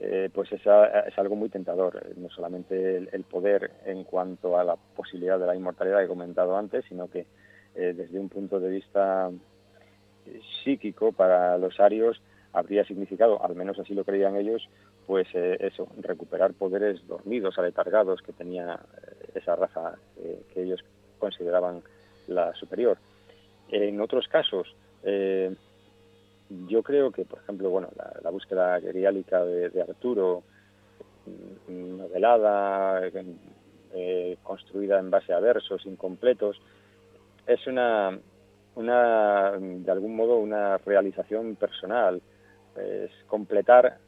eh, 0.00 0.30
pues 0.32 0.50
es, 0.52 0.62
es, 0.62 1.18
algo 1.18 1.36
muy 1.36 1.50
tentador, 1.50 2.02
no 2.16 2.30
solamente 2.30 2.96
el, 2.96 3.24
poder 3.24 3.72
en 3.84 4.04
cuanto 4.04 4.58
a 4.58 4.64
la 4.64 4.76
posibilidad 4.76 5.38
de 5.38 5.46
la 5.46 5.56
inmortalidad 5.56 5.98
que 5.98 6.04
he 6.04 6.08
comentado 6.08 6.56
antes, 6.56 6.84
sino 6.88 7.08
que 7.08 7.26
desde 7.74 8.18
un 8.18 8.30
punto 8.30 8.58
de 8.58 8.70
vista 8.70 9.30
psíquico 10.64 11.12
para 11.12 11.58
los 11.58 11.78
arios 11.78 12.22
habría 12.56 12.84
significado, 12.84 13.44
al 13.44 13.54
menos 13.54 13.78
así 13.78 13.94
lo 13.94 14.04
creían 14.04 14.36
ellos, 14.36 14.68
pues 15.06 15.28
eso, 15.34 15.86
recuperar 16.00 16.54
poderes 16.54 17.06
dormidos, 17.06 17.58
aletargados 17.58 18.22
que 18.22 18.32
tenía 18.32 18.80
esa 19.34 19.56
raza 19.56 19.98
eh, 20.18 20.42
que 20.52 20.62
ellos 20.62 20.82
consideraban 21.18 21.82
la 22.28 22.54
superior. 22.54 22.98
En 23.68 24.00
otros 24.00 24.26
casos, 24.28 24.74
eh, 25.02 25.54
yo 26.68 26.82
creo 26.82 27.10
que, 27.10 27.24
por 27.24 27.40
ejemplo, 27.40 27.70
bueno, 27.70 27.88
la, 28.22 28.30
búsqueda 28.30 28.78
griálica 28.80 29.44
de, 29.44 29.82
Arturo, 29.82 30.42
mm, 31.68 31.96
novelada, 31.98 33.02
eh, 33.94 34.36
construida 34.42 34.98
en 34.98 35.10
base 35.10 35.32
a 35.32 35.40
versos 35.40 35.84
incompletos, 35.86 36.60
es 37.46 37.66
una, 37.66 38.18
una, 38.76 39.52
de 39.58 39.90
algún 39.90 40.16
modo, 40.16 40.38
una 40.38 40.78
realización 40.78 41.56
personal. 41.56 42.22
Es 42.78 43.10
completar 43.26 43.98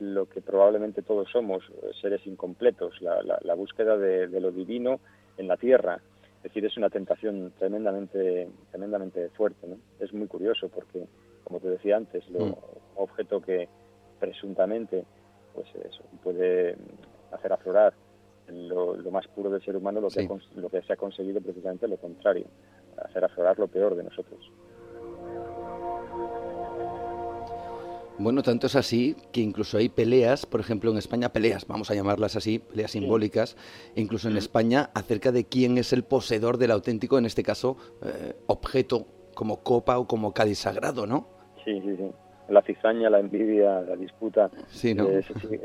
lo 0.00 0.28
que 0.28 0.40
probablemente 0.40 1.02
todos 1.02 1.28
somos, 1.30 1.64
seres 2.00 2.26
incompletos, 2.26 3.00
la, 3.02 3.20
la, 3.22 3.54
búsqueda 3.54 3.96
de, 3.96 4.28
lo 4.40 4.52
divino 4.52 5.00
en 5.36 5.48
la 5.48 5.56
tierra. 5.56 6.00
Es 6.36 6.42
decir, 6.44 6.64
es 6.64 6.76
una 6.76 6.88
tentación 6.88 7.52
tremendamente, 7.58 8.48
tremendamente 8.70 9.28
fuerte. 9.30 9.66
¿no? 9.66 9.76
Es 9.98 10.12
muy 10.12 10.28
curioso 10.28 10.68
porque, 10.68 11.06
como 11.42 11.58
te 11.58 11.68
decía 11.68 11.96
antes, 11.96 12.28
lo 12.30 12.46
mm. 12.46 12.54
objeto 12.96 13.40
que 13.40 13.68
presuntamente 14.20 15.04
pues 15.54 15.66
eso, 15.84 16.04
puede 16.22 16.76
hacer 17.32 17.52
aflorar 17.52 17.92
lo, 18.48 18.96
lo, 18.96 19.10
más 19.10 19.26
puro 19.28 19.50
del 19.50 19.62
ser 19.62 19.76
humano, 19.76 20.00
lo 20.00 20.08
que, 20.08 20.28
lo 20.56 20.68
que 20.68 20.82
se 20.82 20.92
ha 20.92 20.96
conseguido 20.96 21.40
precisamente 21.40 21.88
lo 21.88 21.96
contrario, 21.96 22.46
hacer 22.96 23.24
aflorar 23.24 23.58
lo 23.58 23.66
peor 23.66 23.94
de 23.94 24.04
nosotros. 24.04 24.50
Bueno, 28.18 28.42
tanto 28.42 28.66
es 28.66 28.74
así 28.74 29.16
que 29.32 29.40
incluso 29.40 29.78
hay 29.78 29.88
peleas, 29.88 30.44
por 30.44 30.60
ejemplo 30.60 30.90
en 30.90 30.98
España, 30.98 31.32
peleas, 31.32 31.66
vamos 31.66 31.90
a 31.90 31.94
llamarlas 31.94 32.34
así, 32.34 32.58
peleas 32.58 32.90
simbólicas, 32.90 33.56
incluso 33.94 34.28
en 34.28 34.36
España, 34.36 34.90
acerca 34.94 35.30
de 35.30 35.44
quién 35.44 35.78
es 35.78 35.92
el 35.92 36.02
poseedor 36.02 36.58
del 36.58 36.72
auténtico, 36.72 37.16
en 37.18 37.26
este 37.26 37.44
caso, 37.44 37.76
eh, 38.02 38.34
objeto 38.46 39.06
como 39.34 39.62
copa 39.62 39.98
o 39.98 40.08
como 40.08 40.34
cáliz 40.34 40.58
sagrado, 40.58 41.06
¿no? 41.06 41.28
Sí, 41.64 41.80
sí, 41.80 41.96
sí 41.96 42.10
la 42.48 42.62
cizaña, 42.62 43.10
la 43.10 43.20
envidia, 43.20 43.80
la 43.82 43.96
disputa 43.96 44.50
eh, 44.82 45.22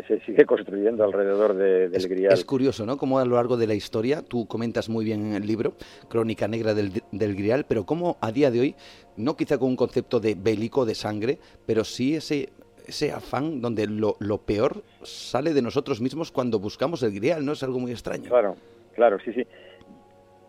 se, 0.07 0.19
sigue, 0.21 0.45
construyendo 0.45 1.03
alrededor 1.03 1.53
del 1.53 1.95
es, 1.95 2.07
grial. 2.07 2.34
Es 2.34 2.45
curioso, 2.45 2.86
¿no? 2.86 2.97
Cómo 2.97 3.19
a 3.19 3.25
lo 3.25 3.36
largo 3.36 3.57
de 3.57 3.67
la 3.67 3.73
historia, 3.73 4.21
tú 4.21 4.47
comentas 4.47 4.89
muy 4.89 5.05
bien 5.05 5.27
en 5.27 5.34
el 5.34 5.47
libro, 5.47 5.73
Crónica 6.09 6.47
Negra 6.47 6.73
del, 6.73 7.01
del 7.11 7.36
grial, 7.36 7.65
pero 7.67 7.86
cómo 7.86 8.17
a 8.21 8.31
día 8.31 8.51
de 8.51 8.59
hoy, 8.59 8.75
no 9.15 9.36
quizá 9.36 9.57
con 9.57 9.69
un 9.69 9.75
concepto 9.75 10.19
de 10.19 10.36
bélico, 10.36 10.86
de 10.86 10.95
sangre, 10.95 11.39
pero 11.65 11.84
sí 11.84 12.15
ese, 12.15 12.49
ese 12.86 13.11
afán 13.11 13.61
donde 13.61 13.88
lo, 13.88 14.15
lo 14.19 14.39
peor 14.39 14.84
sale 15.03 15.53
de 15.53 15.61
nosotros 15.61 16.01
mismos 16.01 16.31
cuando 16.31 16.59
buscamos 16.59 17.01
el 17.03 17.13
grial, 17.13 17.45
¿no? 17.45 17.53
Es 17.53 17.63
algo 17.63 17.79
muy 17.79 17.91
extraño. 17.91 18.29
Claro, 18.29 18.55
claro, 18.93 19.17
sí, 19.23 19.31
sí. 19.34 19.47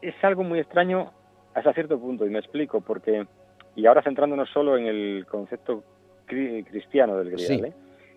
Es 0.03 0.15
algo 0.23 0.43
muy 0.43 0.59
extraño 0.59 1.13
hasta 1.55 1.73
cierto 1.73 1.99
punto, 1.99 2.27
y 2.27 2.31
me 2.31 2.41
explico, 2.41 2.81
porque, 2.81 3.27
y 3.77 3.87
ahora 3.87 4.03
centrándonos 4.03 4.51
solo 4.51 4.77
en 4.77 4.87
el 4.87 5.25
concepto 5.27 5.85
cristiano 6.65 7.17
del 7.17 7.31
grial. 7.31 7.73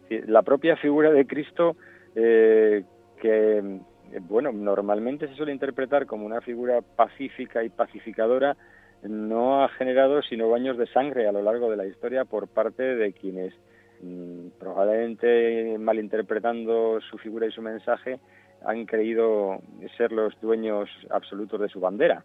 ¿eh? 0.09 0.24
La 0.28 0.41
propia 0.41 0.76
figura 0.78 1.11
de 1.11 1.26
Cristo, 1.26 1.76
eh, 2.15 2.84
que 3.22 3.57
eh, 3.57 4.20
bueno, 4.22 4.51
normalmente 4.51 5.28
se 5.28 5.36
suele 5.36 5.51
interpretar 5.51 6.05
como 6.05 6.26
una 6.26 6.41
figura 6.41 6.82
pacífica 6.82 7.63
y 7.63 7.70
pacificadora, 7.70 8.55
no 9.03 9.63
ha 9.63 9.70
generado 9.70 10.22
sino 10.24 10.49
baños 10.49 10.78
de 10.78 10.88
sangre 10.88 11.28
a 11.28 11.32
lo 11.32 11.41
largo 11.41 11.70
de 11.70 11.78
la 11.78 11.86
historia 11.86 12.26
por 12.26 12.47
parte 12.47 12.84
de 12.84 13.13
quienes 13.13 13.53
mm, 14.01 14.47
probablemente 14.59 15.78
malinterpretando 15.78 16.99
su 17.01 17.18
figura 17.18 17.45
y 17.45 17.51
su 17.51 17.61
mensaje 17.61 18.20
han 18.65 18.86
creído 18.86 19.59
ser 19.97 20.11
los 20.11 20.39
dueños 20.41 20.89
absolutos 21.11 21.61
de 21.61 21.70
su 21.70 21.80
bandera. 21.80 22.24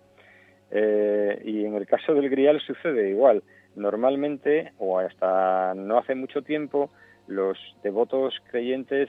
y 0.73 1.67
en 1.67 1.75
el 1.75 1.87
caso 1.87 2.15
del 2.15 2.31
Grial 2.31 2.59
sucede 2.61 3.11
igual 3.11 3.43
normalmente, 3.77 4.73
o 4.79 4.99
hasta 4.99 5.75
no 5.75 5.99
hace 5.99 6.15
mucho 6.15 6.43
tiempo, 6.43 6.91
los 7.27 7.59
devotos 7.83 8.35
creyentes 8.51 9.09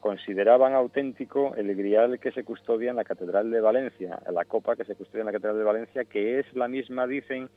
consideraban 0.00 0.74
auténtico 0.74 1.54
el 1.54 1.74
grial 1.76 2.18
que 2.18 2.32
se 2.32 2.44
custodia 2.44 2.90
en 2.90 2.96
la 2.96 3.04
Catedral 3.04 3.50
de 3.50 3.60
Valencia, 3.60 4.18
la 4.32 4.44
copa 4.44 4.74
que 4.74 4.84
se 4.84 4.96
custodia 4.96 5.20
en 5.20 5.26
la 5.26 5.32
Catedral 5.32 5.58
de 5.58 5.64
Valencia, 5.64 6.04
que 6.04 6.40
es 6.40 6.54
la 6.54 6.66
misma, 6.66 7.06
dicen, 7.06 7.48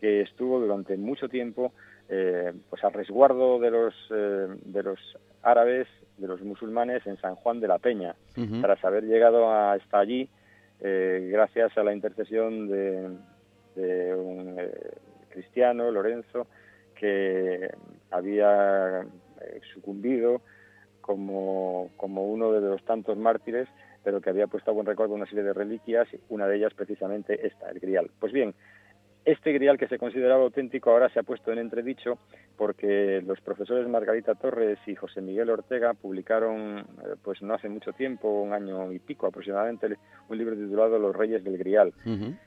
que 0.00 0.22
estuvo 0.22 0.60
durante 0.60 0.96
mucho 0.96 1.28
tiempo 1.28 1.72
eh, 2.08 2.52
pues 2.68 2.82
a 2.84 2.90
resguardo 2.90 3.58
de 3.58 3.70
los, 3.70 3.94
eh, 4.10 4.46
de 4.64 4.82
los 4.82 4.98
árabes, 5.42 5.86
de 6.16 6.26
los 6.26 6.40
musulmanes 6.42 7.06
en 7.06 7.16
San 7.18 7.34
Juan 7.34 7.60
de 7.60 7.68
la 7.68 7.78
Peña. 7.78 8.14
Tras 8.60 8.84
haber 8.84 9.04
llegado 9.04 9.50
hasta 9.52 9.98
allí, 9.98 10.28
eh, 10.80 11.28
gracias 11.30 11.76
a 11.76 11.82
la 11.82 11.92
intercesión 11.92 12.68
de, 12.68 13.10
de 13.76 14.14
un 14.14 14.58
cristiano, 15.30 15.90
Lorenzo, 15.90 16.46
que 16.94 17.70
había 18.10 19.06
sucumbido 19.72 20.42
como, 21.00 21.90
como 21.96 22.26
uno 22.26 22.52
de 22.52 22.60
los 22.60 22.84
tantos 22.84 23.16
mártires, 23.16 23.68
pero 24.04 24.20
que 24.20 24.30
había 24.30 24.46
puesto 24.46 24.70
a 24.70 24.74
buen 24.74 24.86
recuerdo 24.86 25.14
una 25.14 25.26
serie 25.26 25.42
de 25.42 25.52
reliquias, 25.52 26.08
una 26.28 26.46
de 26.46 26.56
ellas 26.56 26.74
precisamente 26.74 27.46
esta, 27.46 27.70
el 27.70 27.80
grial. 27.80 28.10
Pues 28.18 28.32
bien, 28.32 28.54
este 29.24 29.52
grial 29.52 29.78
que 29.78 29.88
se 29.88 29.98
consideraba 29.98 30.42
auténtico 30.42 30.90
ahora 30.90 31.08
se 31.10 31.20
ha 31.20 31.22
puesto 31.22 31.52
en 31.52 31.58
entredicho 31.58 32.18
porque 32.56 33.22
los 33.26 33.40
profesores 33.40 33.88
Margarita 33.88 34.34
Torres 34.34 34.78
y 34.86 34.94
José 34.94 35.20
Miguel 35.20 35.50
Ortega 35.50 35.94
publicaron, 35.94 36.78
eh, 36.78 37.16
pues 37.22 37.40
no 37.42 37.54
hace 37.54 37.68
mucho 37.68 37.92
tiempo, 37.92 38.42
un 38.42 38.52
año 38.52 38.92
y 38.92 38.98
pico 38.98 39.26
aproximadamente, 39.26 39.96
un 40.28 40.38
libro 40.38 40.54
titulado 40.54 40.98
Los 40.98 41.14
Reyes 41.14 41.42
del 41.44 41.58
Grial, 41.58 41.92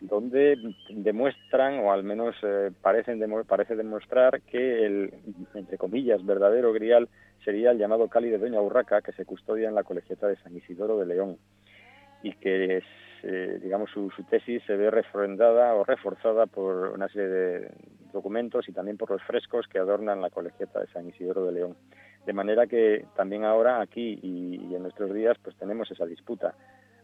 donde 0.01 0.57
demuestran, 0.89 1.79
o 1.79 1.91
al 1.91 2.03
menos 2.03 2.35
eh, 2.43 2.71
parecen 2.81 3.23
parece 3.47 3.75
demostrar 3.75 4.41
que 4.41 4.85
el, 4.85 5.13
entre 5.53 5.77
comillas, 5.77 6.25
verdadero 6.25 6.73
grial 6.73 7.09
sería 7.43 7.71
el 7.71 7.77
llamado 7.77 8.07
Cali 8.07 8.29
de 8.29 8.37
Doña 8.37 8.61
Urraca, 8.61 9.01
que 9.01 9.13
se 9.13 9.25
custodia 9.25 9.69
en 9.69 9.75
la 9.75 9.83
colegiata 9.83 10.27
de 10.27 10.37
San 10.37 10.55
Isidoro 10.55 10.97
de 10.97 11.05
León 11.05 11.37
y 12.23 12.33
que 12.33 12.77
es, 12.77 12.83
eh, 13.23 13.57
digamos 13.63 13.89
su, 13.89 14.09
tesis 14.29 14.61
se 14.67 14.75
ve 14.75 14.91
refrendada 14.91 15.73
o 15.75 15.85
reforzada 15.85 16.45
por 16.45 16.89
una 16.89 17.07
serie 17.07 17.29
de 17.29 17.71
documentos 18.11 18.67
y 18.67 18.73
también 18.73 18.97
por 18.97 19.09
los 19.09 19.23
frescos 19.23 19.65
que 19.67 19.79
adornan 19.79 20.21
la 20.21 20.29
colegiata 20.29 20.81
de 20.81 20.87
San 20.87 21.07
Isidoro 21.07 21.45
de 21.45 21.53
León. 21.53 21.77
De 22.25 22.33
manera 22.33 22.67
que 22.67 23.05
también 23.15 23.45
ahora 23.45 23.79
aquí 23.79 24.19
y, 24.21 24.75
en 24.75 24.81
nuestros 24.81 25.13
días 25.13 25.37
pues 25.41 25.55
tenemos 25.55 25.89
esa 25.89 26.05
disputa. 26.05 26.53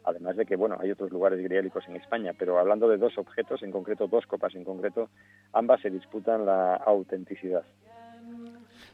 Además 0.04 0.36
de 0.36 0.46
que, 0.46 0.56
bueno, 0.56 0.78
hay 0.80 0.92
otros 0.92 1.12
lugares 1.12 1.40
griálicos 1.42 1.88
en 1.88 1.96
España, 1.96 2.34
pero 2.38 2.60
hablando 2.60 2.90
de 2.90 2.98
dos 2.98 3.18
objetos, 3.18 3.64
en 3.64 3.72
concreto 3.72 4.08
dos 4.08 4.26
copas 4.26 4.56
en 4.56 4.64
concreto, 4.64 5.10
ambas 5.54 5.82
se 5.82 5.90
disputan 5.90 6.46
la 6.46 6.76
autenticidad. 6.76 7.64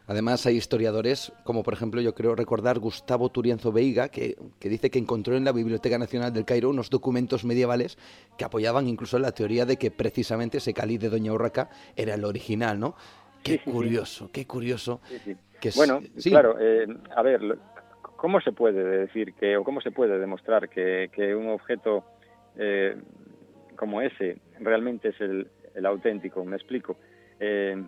Además, 0.07 0.45
hay 0.45 0.55
historiadores, 0.57 1.33
como 1.43 1.63
por 1.63 1.73
ejemplo, 1.73 1.99
yo 1.99 2.13
creo 2.13 2.35
recordar 2.35 2.79
Gustavo 2.79 3.29
Turienzo 3.29 3.71
Veiga, 3.71 4.09
que, 4.09 4.35
dice 4.59 4.91
que 4.91 4.99
encontró 4.99 5.35
en 5.35 5.45
la 5.45 5.51
Biblioteca 5.51 5.97
Nacional 5.97 6.31
del 6.31 6.45
Cairo 6.45 6.69
unos 6.69 6.89
documentos 6.89 7.43
medievales 7.43 7.97
que 8.37 8.45
apoyaban 8.45 8.87
incluso 8.87 9.17
la 9.17 9.31
teoría 9.31 9.65
de 9.65 9.77
que 9.77 9.89
precisamente 9.89 10.59
ese 10.59 10.73
cáliz 10.73 10.99
de 10.99 11.09
Doña 11.09 11.33
Urraca 11.33 11.69
era 11.95 12.13
el 12.13 12.23
original, 12.23 12.79
¿no? 12.79 12.95
Qué 13.43 13.59
curioso, 13.59 14.29
qué 14.31 14.45
curioso. 14.45 15.01
bueno, 15.75 16.01
claro, 16.23 16.57
eh, 16.59 16.87
a 17.15 17.21
ver, 17.21 17.57
¿cómo 18.01 18.41
se 18.41 18.51
puede 18.51 18.83
decir 18.83 19.33
que, 19.33 19.57
o 19.57 19.63
cómo 19.63 19.81
se 19.81 19.91
puede 19.91 20.19
demostrar 20.19 20.69
que, 20.69 21.35
un 21.35 21.49
objeto 21.49 22.03
eh, 22.57 22.95
como 23.75 24.01
ese 24.01 24.39
realmente 24.59 25.09
es 25.09 25.21
el, 25.21 25.47
el 25.73 25.85
auténtico? 25.85 26.43
Me 26.45 26.55
explico. 26.55 26.97
Eh, 27.39 27.83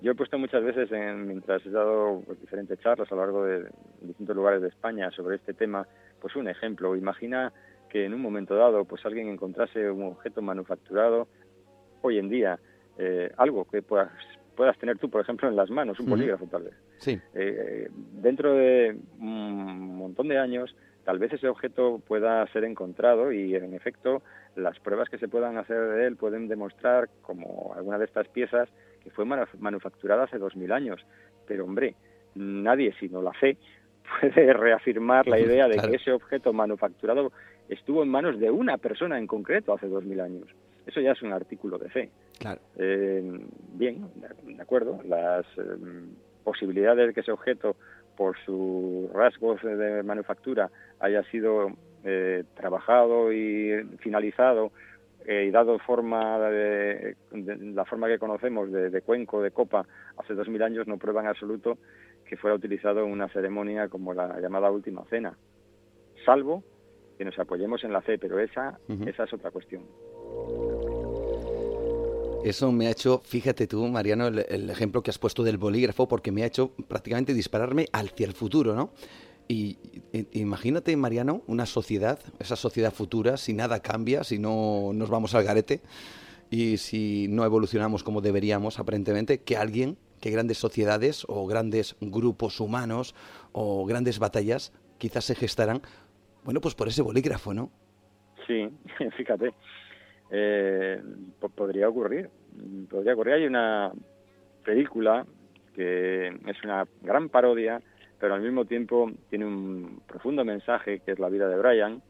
yo 0.00 0.12
he 0.12 0.14
puesto 0.14 0.38
muchas 0.38 0.62
veces, 0.62 0.90
en, 0.92 1.26
mientras 1.26 1.64
he 1.64 1.70
dado 1.70 2.22
pues, 2.26 2.40
diferentes 2.40 2.78
charlas 2.80 3.10
a 3.10 3.14
lo 3.14 3.20
largo 3.22 3.44
de, 3.44 3.66
distintos 4.02 4.36
lugares 4.36 4.62
de 4.62 4.68
España 4.68 5.10
sobre 5.10 5.36
este 5.36 5.54
tema, 5.54 5.86
pues 6.20 6.36
un 6.36 6.48
ejemplo. 6.48 6.94
Imagina 6.96 7.52
que 7.88 8.04
en 8.04 8.14
un 8.14 8.20
momento 8.20 8.54
dado, 8.54 8.84
pues 8.84 9.04
alguien 9.06 9.28
encontrase 9.28 9.90
un 9.90 10.04
objeto 10.04 10.42
manufacturado 10.42 11.28
hoy 12.02 12.18
en 12.18 12.28
día, 12.28 12.58
eh, 12.98 13.32
algo 13.36 13.64
que 13.64 13.82
puedas, 13.82 14.12
puedas 14.54 14.76
tener 14.78 14.98
tú, 14.98 15.08
por 15.08 15.22
ejemplo, 15.22 15.48
en 15.48 15.56
las 15.56 15.70
manos, 15.70 15.98
un 15.98 16.10
bolígrafo 16.10 16.46
tal 16.46 16.64
vez. 16.64 16.74
Sí. 16.98 17.18
Eh, 17.34 17.88
dentro 18.12 18.54
de 18.54 18.98
un 19.18 19.96
montón 19.96 20.28
de 20.28 20.38
años, 20.38 20.74
tal 21.04 21.18
vez 21.18 21.32
ese 21.32 21.48
objeto 21.48 22.00
pueda 22.06 22.46
ser 22.48 22.64
encontrado 22.64 23.32
y, 23.32 23.54
en 23.54 23.74
efecto, 23.74 24.22
las 24.56 24.78
pruebas 24.80 25.08
que 25.08 25.18
se 25.18 25.28
puedan 25.28 25.56
hacer 25.56 25.80
de 25.80 26.06
él 26.06 26.16
pueden 26.16 26.48
demostrar, 26.48 27.08
como 27.22 27.74
alguna 27.76 27.98
de 27.98 28.06
estas 28.06 28.28
piezas, 28.28 28.68
que 29.06 29.12
fue 29.12 29.24
manufacturada 29.24 30.24
hace 30.24 30.36
dos 30.36 30.56
mil 30.56 30.72
años. 30.72 31.00
Pero, 31.46 31.64
hombre, 31.64 31.94
nadie, 32.34 32.92
sino 32.98 33.22
la 33.22 33.32
fe, 33.32 33.56
puede 34.20 34.52
reafirmar 34.52 35.28
la 35.28 35.38
idea 35.38 35.68
de 35.68 35.78
que 35.78 35.96
ese 35.96 36.10
objeto 36.10 36.52
manufacturado 36.52 37.32
estuvo 37.68 38.02
en 38.02 38.08
manos 38.08 38.40
de 38.40 38.50
una 38.50 38.78
persona 38.78 39.16
en 39.16 39.28
concreto 39.28 39.72
hace 39.72 39.86
dos 39.86 40.04
mil 40.04 40.20
años. 40.20 40.48
Eso 40.86 41.00
ya 41.00 41.12
es 41.12 41.22
un 41.22 41.32
artículo 41.32 41.78
de 41.78 41.88
fe. 41.88 42.10
Claro. 42.40 42.60
Eh, 42.76 43.40
bien, 43.74 44.08
de 44.42 44.62
acuerdo. 44.62 45.00
Las 45.04 45.46
eh, 45.56 45.62
posibilidades 46.42 47.08
de 47.08 47.14
que 47.14 47.20
ese 47.20 47.32
objeto, 47.32 47.76
por 48.16 48.36
sus 48.44 49.12
rasgos 49.12 49.62
de 49.62 50.02
manufactura, 50.02 50.68
haya 50.98 51.22
sido 51.30 51.70
eh, 52.04 52.42
trabajado 52.56 53.32
y 53.32 53.84
finalizado 53.98 54.72
eh, 55.26 55.46
y 55.48 55.50
dado 55.50 55.78
forma 55.80 56.38
de, 56.38 57.16
la 57.32 57.84
forma 57.84 58.06
que 58.06 58.18
conocemos 58.18 58.70
de, 58.70 59.02
cuenco, 59.02 59.42
de 59.42 59.50
copa, 59.50 59.84
hace 60.18 60.34
dos 60.34 60.48
mil 60.48 60.62
años 60.62 60.86
no 60.86 60.98
prueba 60.98 61.20
en 61.20 61.26
absoluto 61.26 61.78
que 62.24 62.36
fuera 62.36 62.56
utilizado 62.56 63.04
en 63.04 63.10
una 63.10 63.28
ceremonia 63.28 63.88
como 63.88 64.14
la 64.14 64.40
llamada 64.40 64.70
Última 64.70 65.04
Cena, 65.10 65.36
salvo 66.24 66.62
que 67.18 67.24
nos 67.24 67.38
apoyemos 67.38 67.82
en 67.82 67.92
la 67.92 68.02
fe, 68.02 68.18
pero 68.18 68.38
esa, 68.38 68.78
esa 69.06 69.24
es 69.24 69.32
otra 69.32 69.50
cuestión. 69.50 69.82
Eso 72.44 72.70
me 72.70 72.86
ha 72.86 72.90
hecho, 72.90 73.20
fíjate 73.24 73.66
tú, 73.66 73.84
Mariano, 73.88 74.28
el, 74.28 74.44
el, 74.48 74.70
ejemplo 74.70 75.02
que 75.02 75.10
has 75.10 75.18
puesto 75.18 75.42
del 75.42 75.58
bolígrafo, 75.58 76.06
porque 76.06 76.30
me 76.30 76.44
ha 76.44 76.46
hecho 76.46 76.70
prácticamente 76.86 77.34
dispararme 77.34 77.86
hacia 77.92 78.26
el 78.26 78.34
futuro, 78.34 78.74
¿no? 78.74 78.90
Y, 79.48 79.78
imagínate, 80.32 80.96
Mariano, 80.96 81.42
una 81.46 81.66
sociedad, 81.66 82.18
esa 82.40 82.56
sociedad 82.56 82.92
futura, 82.92 83.36
si 83.36 83.52
nada 83.52 83.80
cambia, 83.80 84.24
si 84.24 84.38
no 84.38 84.90
nos 84.92 85.08
vamos 85.08 85.34
al 85.34 85.44
garete 85.44 85.80
y 86.50 86.78
si 86.78 87.28
no 87.28 87.44
evolucionamos 87.44 88.02
como 88.02 88.20
deberíamos, 88.20 88.78
aparentemente, 88.78 89.42
que 89.42 89.56
alguien, 89.56 89.98
que 90.20 90.30
grandes 90.30 90.58
sociedades 90.58 91.24
o 91.28 91.46
grandes 91.46 91.96
grupos 92.00 92.58
humanos 92.60 93.14
o 93.52 93.86
grandes 93.86 94.18
batallas 94.18 94.72
quizás 94.98 95.24
se 95.24 95.34
gestarán, 95.34 95.82
bueno, 96.44 96.60
pues 96.60 96.74
por 96.74 96.88
ese 96.88 97.02
bolígrafo, 97.02 97.54
¿no? 97.54 97.70
Sí, 98.46 98.68
fíjate, 99.16 99.52
eh, 100.30 101.00
podría 101.54 101.88
ocurrir, 101.88 102.30
podría 102.90 103.14
ocurrir. 103.14 103.34
Hay 103.34 103.46
una 103.46 103.92
película 104.64 105.26
que 105.74 106.28
es 106.28 106.64
una 106.64 106.86
gran 107.02 107.28
parodia 107.28 107.82
pero 108.18 108.34
al 108.34 108.42
mismo 108.42 108.64
tiempo 108.64 109.10
tiene 109.28 109.44
un 109.44 110.00
profundo 110.06 110.44
mensaje 110.44 111.00
que 111.00 111.12
es 111.12 111.18
la 111.18 111.28
vida 111.28 111.48
de 111.48 111.58
Brian, 111.58 112.02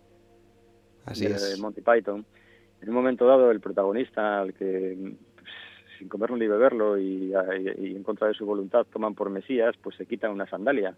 de, 1.14 1.57
Monty 1.59 1.80
Python. 1.80 2.24
En 2.80 2.88
un 2.88 2.94
momento 2.94 3.26
dado, 3.26 3.50
el 3.50 3.61
protagonista, 3.61 4.40
al 4.40 4.54
que 4.54 4.96
pues, 5.34 5.46
sin 5.98 6.09
comerlo 6.09 6.36
ni 6.36 6.46
beberlo 6.46 6.98
y, 6.98 7.32
y, 7.78 7.96
en 7.96 8.02
contra 8.02 8.28
de 8.28 8.34
su 8.34 8.44
voluntad 8.44 8.86
toman 8.92 9.14
por 9.14 9.30
Mesías, 9.30 9.74
pues 9.82 9.96
se 9.96 10.07
quita 10.07 10.30
una 10.30 10.46
sandalia. 10.46 10.94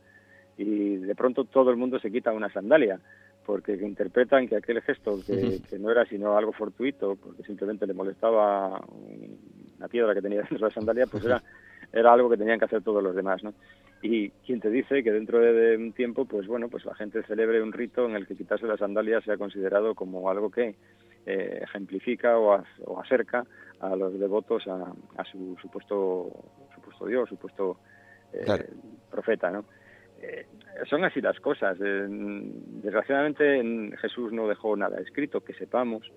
Y 0.57 0.97
de 0.97 1.15
pronto 1.15 1.45
todo 1.45 1.71
el 1.71 1.77
mundo 1.77 2.01
se 2.01 2.11
quita 2.11 2.33
una 2.33 2.53
sandalia, 2.53 3.01
porque 3.47 3.75
interpretan 3.75 4.49
que 4.49 4.57
aquel 4.57 4.83
gesto, 4.83 5.21
que, 5.25 5.61
que 5.71 5.79
no 5.79 5.91
era 5.91 6.05
sino 6.05 6.37
algo 6.37 6.53
fortuito, 6.53 7.17
porque 7.17 7.45
simplemente 7.45 7.87
le 7.87 7.95
molestaba 7.95 8.85
una 9.79 9.89
piedra 9.89 10.15
que 10.15 10.23
tenía 10.23 10.41
dentro 10.41 10.59
de 10.59 10.65
la 10.65 10.71
sandalia, 10.71 11.07
pues 11.07 11.25
era, 11.25 11.43
era 11.93 12.13
algo 12.13 12.29
que 12.29 12.37
tenían 12.37 12.59
que 12.59 12.65
hacer 12.65 12.83
todos 12.83 13.03
los 13.03 13.15
demás, 13.15 13.43
¿no? 13.45 13.55
Y 14.03 14.31
quien 14.47 14.61
te 14.61 14.71
dice 14.71 15.03
que 15.03 15.11
dentro 15.11 15.41
de, 15.41 15.77
un 15.77 15.93
tiempo 15.93 16.25
pues 16.25 16.47
bueno 16.47 16.69
pues 16.69 16.85
la 16.85 16.95
gente 16.95 17.23
celebre 17.25 17.63
un 17.63 17.73
rito 17.73 18.07
en 18.07 18.15
el 18.15 18.27
que 18.27 18.37
quitarse 18.37 18.67
las 18.67 18.79
sandalias 18.79 19.25
sea 19.25 19.37
considerado 19.37 19.95
como 19.95 20.31
algo 20.31 20.51
que 20.51 20.77
eh, 21.27 21.61
ejemplifica 21.63 22.39
o, 22.39 22.63
acerca 23.01 23.45
a 23.81 23.97
los 23.97 24.19
devotos 24.19 24.67
a, 24.69 25.25
su 25.25 25.57
supuesto 25.61 26.31
supuesto 26.75 27.07
Dios 27.07 27.29
supuesto 27.29 27.79
eh, 28.33 28.45
profeta 29.11 29.51
no 29.51 29.65
eh, 30.21 30.47
son 30.91 31.05
así 31.05 31.21
las 31.21 31.39
cosas. 31.41 31.79
Desgraciadamente 31.79 33.97
Jesús 33.99 34.33
no 34.33 34.49
dejó 34.49 34.77
nada 34.77 35.01
escrito 35.01 35.43
que 35.43 35.55
sepamos 35.55 36.11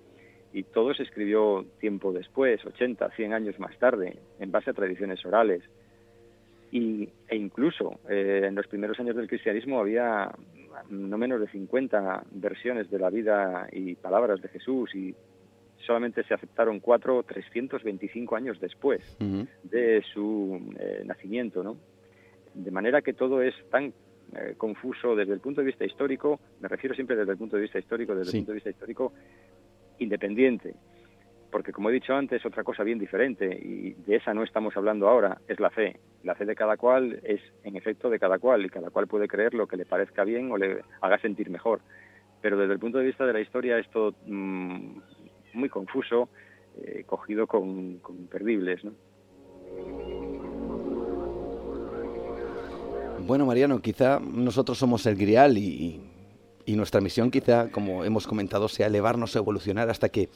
y 0.54 0.64
todo 0.64 0.94
se 0.94 1.04
escribió 1.04 1.66
tiempo 1.80 2.12
después 2.12 2.66
80 2.66 3.10
100 3.12 3.34
años 3.34 3.60
más 3.60 3.78
tarde 3.78 4.20
en 4.40 4.52
base 4.52 4.72
a 4.72 4.74
tradiciones 4.74 5.26
orales 5.26 5.64
y, 6.72 7.10
e 7.28 7.36
incluso 7.36 8.00
eh, 8.10 8.46
en 8.48 8.56
los 8.56 8.68
primeros 8.68 9.00
años 9.00 9.16
del 9.16 9.28
cristianismo 9.28 9.80
había 9.80 10.32
no 10.90 11.18
menos 11.18 11.42
de 11.42 11.48
50 11.48 12.24
versiones 12.32 12.90
de 12.90 13.00
la 13.00 13.10
vida 13.10 13.68
y 13.72 13.96
palabras 13.96 14.42
de 14.42 14.48
Jesús 14.48 14.96
y 14.96 15.14
solamente 15.86 16.24
se 16.24 16.34
aceptaron 16.34 16.80
cuatro 16.80 17.24
325 17.24 18.36
años 18.36 18.60
después 18.60 19.02
de 19.64 20.04
su 20.14 20.74
eh, 20.80 21.04
nacimiento, 21.06 21.64
¿no? 21.64 21.78
De 22.54 22.72
manera 22.72 23.02
que 23.02 23.14
todo 23.14 23.42
es 23.42 23.54
tan 23.70 23.94
eh, 24.34 24.54
confuso 24.58 25.16
desde 25.16 25.34
el 25.34 25.40
punto 25.40 25.62
de 25.62 25.68
vista 25.68 25.86
histórico, 25.86 26.40
me 26.62 26.68
refiero 26.68 26.96
siempre 26.96 27.16
desde 27.16 27.32
el 27.32 27.38
punto 27.38 27.58
de 27.58 27.64
vista 27.64 27.80
histórico, 27.80 28.16
desde 28.16 28.32
el 28.32 28.38
punto 28.44 28.52
de 28.52 28.56
vista 28.56 28.70
histórico 28.70 29.14
independiente, 30.00 30.76
porque 31.52 31.72
como 31.72 31.90
he 31.90 31.94
dicho 31.94 32.16
antes, 32.16 32.46
otra 32.46 32.64
cosa 32.64 32.84
bien 32.84 32.98
diferente, 32.98 33.46
y 33.46 33.94
de 33.94 34.16
esa 34.16 34.34
no 34.34 34.44
estamos 34.44 34.76
hablando 34.78 35.10
ahora, 35.10 35.40
es 35.48 35.60
la 35.60 35.70
fe. 35.70 36.00
La 36.24 36.36
fe 36.36 36.46
de 36.46 36.56
cada 36.56 36.78
cual 36.78 37.20
es 37.24 37.42
en 37.64 37.76
efecto 37.76 38.10
de 38.10 38.20
cada 38.20 38.40
cual, 38.40 38.66
y 38.66 38.70
cada 38.70 38.90
cual 38.90 39.08
puede 39.08 39.28
creer 39.28 39.54
lo 39.54 39.68
que 39.68 39.78
le 39.78 39.86
parezca 39.86 40.24
bien 40.24 40.52
o 40.52 40.58
le 40.58 40.82
haga 41.02 41.20
sentir 41.20 41.50
mejor. 41.50 41.82
Pero 42.42 42.58
desde 42.58 42.74
el 42.74 42.80
punto 42.80 42.98
de 42.98 43.06
vista 43.06 43.26
de 43.26 43.34
la 43.34 43.42
historia 43.42 43.78
es 43.78 43.90
todo 43.90 44.16
mm, 44.26 45.00
muy 45.54 45.70
confuso, 45.70 46.30
eh, 46.84 47.04
cogido 47.06 47.48
con, 47.48 48.00
con 48.00 48.16
imperdibles, 48.18 48.84
¿no? 48.84 48.94
Bueno, 53.28 53.46
Mariano, 53.46 53.82
quizá 53.82 54.20
nosotros 54.20 54.78
somos 54.78 55.06
el 55.06 55.16
grial 55.16 55.58
y, 55.58 56.02
y, 56.66 56.76
nuestra 56.76 57.02
misión 57.02 57.30
quizá, 57.30 57.70
como 57.70 58.04
hemos 58.04 58.26
comentado, 58.26 58.68
sea 58.68 58.88
elevarnos, 58.88 59.36
evolucionar 59.36 59.90
hasta 59.90 60.10
que 60.10 60.30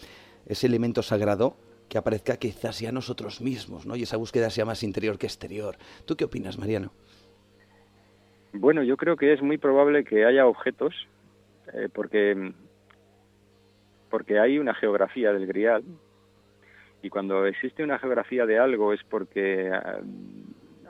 ese 0.46 0.68
elemento 0.68 1.02
sagrado 1.02 1.56
que 1.89 1.98
aparezca 1.98 2.38
quizás 2.38 2.78
sea 2.78 2.91
nosotros 2.91 3.41
mismos, 3.41 3.86
¿no? 3.86 3.96
Y 3.96 4.04
esa 4.04 4.18
búsqueda 4.18 4.50
sea 4.50 4.66
más 4.66 4.84
interior 4.84 5.18
que 5.18 5.28
exterior. 5.28 5.76
¿Tú 6.06 6.16
qué 6.16 6.26
opinas, 6.26 6.58
Mariano? 6.58 6.91
Bueno, 8.54 8.84
yo 8.84 8.98
creo 8.98 9.18
que 9.18 9.34
es 9.34 9.41
muy 9.41 9.58
probable 9.58 10.04
que 10.04 10.26
haya 10.26 10.48
objetos, 10.48 10.93
eh, 11.74 11.89
porque, 11.93 12.54
porque 14.10 14.39
hay 14.39 14.58
una 14.58 14.74
geografía 14.74 15.34
del 15.34 15.46
grial, 15.46 15.84
y 17.02 17.10
cuando 17.10 17.46
existe 17.46 17.84
una 17.84 18.00
geografía 18.00 18.48
de 18.48 18.58
algo 18.58 18.91
es 18.91 19.04
porque 19.04 19.68
eh, 19.68 19.72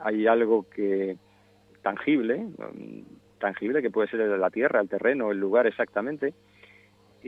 hay 0.02 0.26
algo 0.26 0.64
que 0.70 1.18
tangible, 1.82 2.46
tangible 3.38 3.82
que 3.82 3.90
puede 3.90 4.08
ser 4.08 4.20
la 4.20 4.50
tierra, 4.50 4.80
el 4.80 4.88
terreno, 4.88 5.30
el 5.30 5.38
lugar 5.38 5.66
exactamente, 5.66 6.32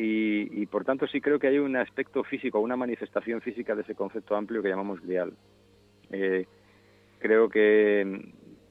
y, 0.00 0.66
por 0.66 0.84
tanto 0.84 1.08
sí 1.08 1.20
creo 1.20 1.40
que 1.40 1.48
hay 1.48 1.58
un 1.58 1.74
aspecto 1.74 2.22
físico, 2.22 2.60
una 2.60 2.76
manifestación 2.76 3.40
física 3.40 3.74
de 3.74 3.82
ese 3.82 3.96
concepto 3.96 4.36
amplio 4.36 4.62
que 4.62 4.68
llamamos 4.68 5.00
grial. 5.00 5.32
Eh, 6.12 6.46
creo 7.18 7.48
que 7.48 8.22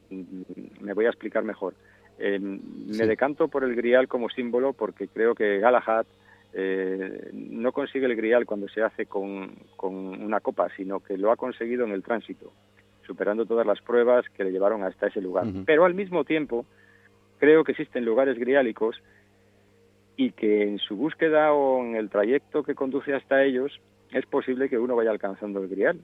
mm, 0.08 0.84
me 0.84 0.94
voy 0.94 1.04
a 1.04 1.10
explicar 1.10 1.44
mejor. 1.44 1.74
Eh, 2.18 2.38
me 2.40 3.06
decanto 3.06 3.48
por 3.48 3.62
el 3.62 3.76
grial 3.76 4.08
como 4.08 4.30
símbolo 4.30 4.72
porque 4.72 5.06
creo 5.08 5.34
que 5.34 5.58
Galahad 5.58 6.06
eh, 6.54 7.28
no 7.34 7.72
consigue 7.72 8.06
el 8.06 8.16
grial 8.16 8.46
cuando 8.46 8.66
se 8.68 8.82
hace 8.82 9.04
con, 9.04 9.52
una 9.82 10.40
copa, 10.40 10.68
sino 10.76 11.00
que 11.00 11.18
lo 11.18 11.30
ha 11.30 11.36
conseguido 11.36 11.84
en 11.84 11.92
el 11.92 12.02
tránsito 12.02 12.52
superando 13.06 13.44
todas 13.44 13.66
las 13.66 13.80
pruebas 13.82 14.26
que 14.30 14.44
le 14.44 14.50
llevaron 14.50 14.82
hasta 14.82 15.08
ese 15.08 15.20
lugar. 15.20 15.46
Pero 15.64 15.86
al 15.86 15.94
mismo 15.94 16.24
tiempo, 16.24 16.66
creo 17.38 17.64
que 17.64 17.72
existen 17.72 18.04
lugares 18.04 18.38
griálicos 18.38 19.02
y 20.18 20.32
que 20.32 20.64
en 20.64 20.78
su 20.80 20.96
búsqueda 20.96 21.52
o 21.52 21.80
en 21.80 21.94
el 21.94 22.10
trayecto 22.10 22.64
que 22.64 22.74
conduce 22.74 23.14
hasta 23.14 23.44
ellos 23.44 23.80
es 24.10 24.26
posible 24.26 24.68
que 24.68 24.76
uno 24.76 24.96
vaya 24.96 25.12
alcanzando 25.12 25.62
el 25.62 25.68
grial. 25.68 26.00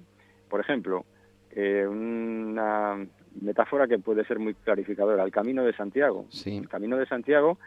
Por 0.49 0.61
ejemplo, 0.61 1.05
eh, 1.51 1.85
una 1.85 3.05
metáfora 3.43 3.89
que 3.89 3.99
puede 3.99 4.25
ser 4.25 4.39
muy 4.39 4.55
clarificadora, 4.55 5.25
el 5.25 5.33
Camino 5.33 5.65
de 5.65 5.75
Santiago. 5.75 6.27
El 6.47 6.69
Camino 6.69 6.97
de 6.97 7.07
Santiago 7.07 7.59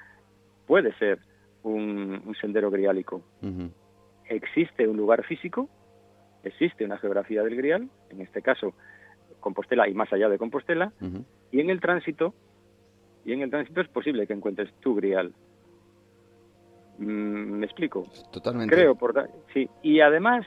puede 0.65 0.93
ser 0.93 1.19
un, 1.63 2.33
sendero 2.39 2.71
griálico. 2.71 3.21
Existe 4.29 4.87
un 4.87 4.95
lugar 4.95 5.25
físico, 5.25 5.67
existe 6.43 6.85
una 6.85 6.97
geografía 6.97 7.43
del 7.43 7.57
grial, 7.57 7.89
en 8.09 8.21
este 8.21 8.41
caso 8.41 8.73
Compostela 9.41 9.89
y 9.89 9.93
más 9.93 10.13
allá 10.13 10.29
de 10.29 10.37
Compostela, 10.37 10.93
y 11.51 11.59
en 11.59 11.69
el 11.69 11.81
tránsito, 11.81 12.33
y 13.25 13.33
en 13.33 13.41
el 13.41 13.49
tránsito 13.49 13.81
es 13.81 13.89
posible 13.89 14.25
que 14.27 14.33
encuentres 14.33 14.71
tu 14.79 14.95
grial. 14.95 15.33
Mm, 16.97 17.59
¿Me 17.59 17.65
explico? 17.65 18.05
Totalmente. 18.31 18.73
Creo, 18.73 18.95
por, 18.95 19.13
sí. 19.53 19.69
Y 19.81 19.99
además, 20.01 20.45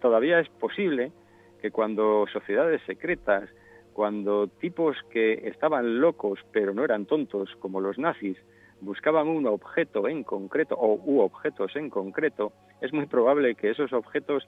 todavía 0.00 0.40
es 0.40 0.48
posible 0.48 1.12
que 1.60 1.70
cuando 1.70 2.26
sociedades 2.32 2.80
secretas, 2.86 3.48
cuando 3.92 4.46
tipos 4.46 4.96
que 5.10 5.48
estaban 5.48 6.00
locos 6.00 6.38
pero 6.52 6.72
no 6.72 6.84
eran 6.84 7.06
tontos, 7.06 7.50
como 7.58 7.80
los 7.80 7.98
nazis, 7.98 8.36
buscaban 8.80 9.26
un 9.26 9.46
objeto 9.46 10.06
en 10.06 10.22
concreto 10.22 10.76
o 10.76 11.00
u 11.04 11.20
objetos 11.20 11.74
en 11.74 11.90
concreto, 11.90 12.52
es 12.80 12.92
muy 12.92 13.06
probable 13.06 13.56
que 13.56 13.70
esos 13.70 13.92
objetos 13.92 14.46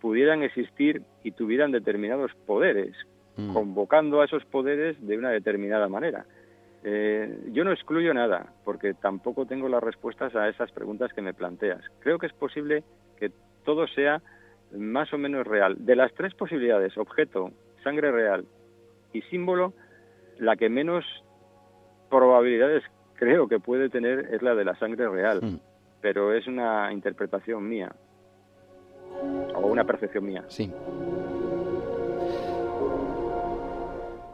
pudieran 0.00 0.42
existir 0.42 1.02
y 1.24 1.32
tuvieran 1.32 1.72
determinados 1.72 2.32
poderes, 2.46 2.94
Mm. 3.36 3.52
convocando 3.52 4.20
a 4.20 4.26
esos 4.26 4.44
poderes 4.44 4.96
de 5.04 5.18
una 5.18 5.30
determinada 5.30 5.88
manera. 5.88 6.24
Eh, 6.86 7.48
yo 7.52 7.64
no 7.64 7.72
excluyo 7.72 8.12
nada, 8.12 8.52
porque 8.62 8.92
tampoco 8.92 9.46
tengo 9.46 9.68
las 9.70 9.82
respuestas 9.82 10.36
a 10.36 10.48
esas 10.48 10.70
preguntas 10.70 11.12
que 11.14 11.22
me 11.22 11.32
planteas. 11.32 11.82
Creo 12.00 12.18
que 12.18 12.26
es 12.26 12.32
posible 12.34 12.84
que 13.18 13.32
todo 13.64 13.86
sea 13.88 14.20
más 14.76 15.12
o 15.14 15.18
menos 15.18 15.46
real. 15.46 15.76
De 15.78 15.96
las 15.96 16.12
tres 16.12 16.34
posibilidades, 16.34 16.96
objeto, 16.98 17.52
sangre 17.82 18.12
real 18.12 18.44
y 19.14 19.22
símbolo, 19.22 19.72
la 20.38 20.56
que 20.56 20.68
menos 20.68 21.04
probabilidades 22.10 22.84
creo 23.14 23.48
que 23.48 23.60
puede 23.60 23.88
tener 23.88 24.34
es 24.34 24.42
la 24.42 24.54
de 24.54 24.64
la 24.64 24.76
sangre 24.76 25.08
real, 25.08 25.40
mm. 25.42 25.60
pero 26.02 26.34
es 26.34 26.46
una 26.46 26.92
interpretación 26.92 27.66
mía 27.66 27.94
o 29.54 29.66
una 29.66 29.84
percepción 29.84 30.26
mía. 30.26 30.44
Sí. 30.48 30.70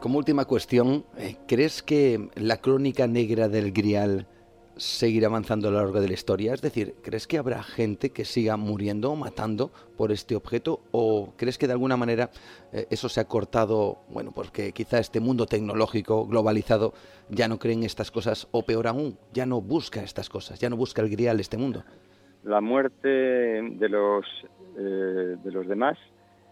Como 0.01 0.17
última 0.17 0.45
cuestión, 0.45 1.05
eh, 1.15 1.35
¿crees 1.47 1.83
que 1.83 2.29
la 2.33 2.57
crónica 2.57 3.05
negra 3.05 3.47
del 3.49 3.71
Grial 3.71 4.25
seguirá 4.75 5.27
avanzando 5.27 5.67
a 5.67 5.71
lo 5.71 5.77
largo 5.77 6.01
de 6.01 6.07
la 6.07 6.15
historia? 6.15 6.55
Es 6.55 6.61
decir, 6.63 6.95
¿crees 7.03 7.27
que 7.27 7.37
habrá 7.37 7.61
gente 7.61 8.09
que 8.09 8.25
siga 8.25 8.57
muriendo 8.57 9.11
o 9.11 9.15
matando 9.15 9.69
por 9.97 10.11
este 10.11 10.35
objeto? 10.35 10.79
¿O 10.89 11.35
crees 11.37 11.59
que 11.59 11.67
de 11.67 11.73
alguna 11.73 11.97
manera 11.97 12.31
eh, 12.73 12.87
eso 12.89 13.09
se 13.09 13.21
ha 13.21 13.25
cortado, 13.25 13.99
bueno, 14.09 14.31
porque 14.33 14.71
quizá 14.71 14.97
este 14.97 15.19
mundo 15.19 15.45
tecnológico 15.45 16.25
globalizado 16.25 16.93
ya 17.29 17.47
no 17.47 17.59
cree 17.59 17.75
en 17.75 17.83
estas 17.83 18.09
cosas 18.09 18.47
o 18.49 18.63
peor 18.63 18.87
aún, 18.87 19.19
ya 19.33 19.45
no 19.45 19.61
busca 19.61 20.01
estas 20.01 20.29
cosas, 20.29 20.59
ya 20.59 20.71
no 20.71 20.77
busca 20.77 21.03
el 21.03 21.11
Grial 21.11 21.39
este 21.39 21.57
mundo? 21.57 21.83
La 22.43 22.59
muerte 22.59 23.07
de 23.07 23.87
los, 23.87 24.25
eh, 24.79 25.35
de 25.43 25.51
los 25.51 25.67
demás 25.67 25.99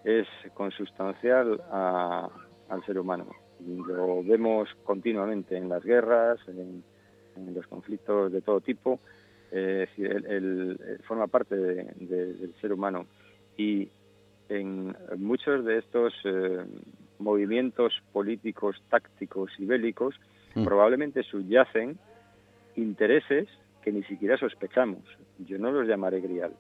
es 0.04 0.28
consustancial 0.54 1.60
a 1.72 2.30
al 2.70 2.84
ser 2.86 3.00
humano. 3.00 3.28
Lo 3.60 4.24
vemos 4.24 4.70
continuamente 4.84 5.58
en 5.58 5.70
las 5.70 5.84
guerras, 5.84 6.40
en, 6.48 6.84
los 7.54 7.68
conflictos 7.68 8.32
de 8.32 8.42
todo 8.42 8.60
tipo. 8.60 9.00
Eh, 9.52 9.88
él, 9.98 11.00
forma 11.08 11.28
parte 11.28 11.56
del 11.56 12.54
ser 12.62 12.72
humano 12.74 13.08
y 13.58 13.90
en 14.50 14.96
muchos 15.18 15.66
de 15.66 15.78
estos 15.78 16.14
eh, 16.24 16.66
movimientos 17.20 17.94
políticos, 18.12 18.82
tácticos 18.90 19.52
y 19.60 19.66
bélicos 19.66 20.16
mm. 20.56 20.64
probablemente 20.64 21.24
subyacen 21.24 21.98
intereses 22.76 23.48
que 23.82 23.92
ni 23.92 24.04
siquiera 24.04 24.38
sospechamos. 24.38 25.04
Yo 25.40 25.58
no 25.58 25.72
los 25.72 25.88
llamaré 25.88 26.22
grial, 26.22 26.54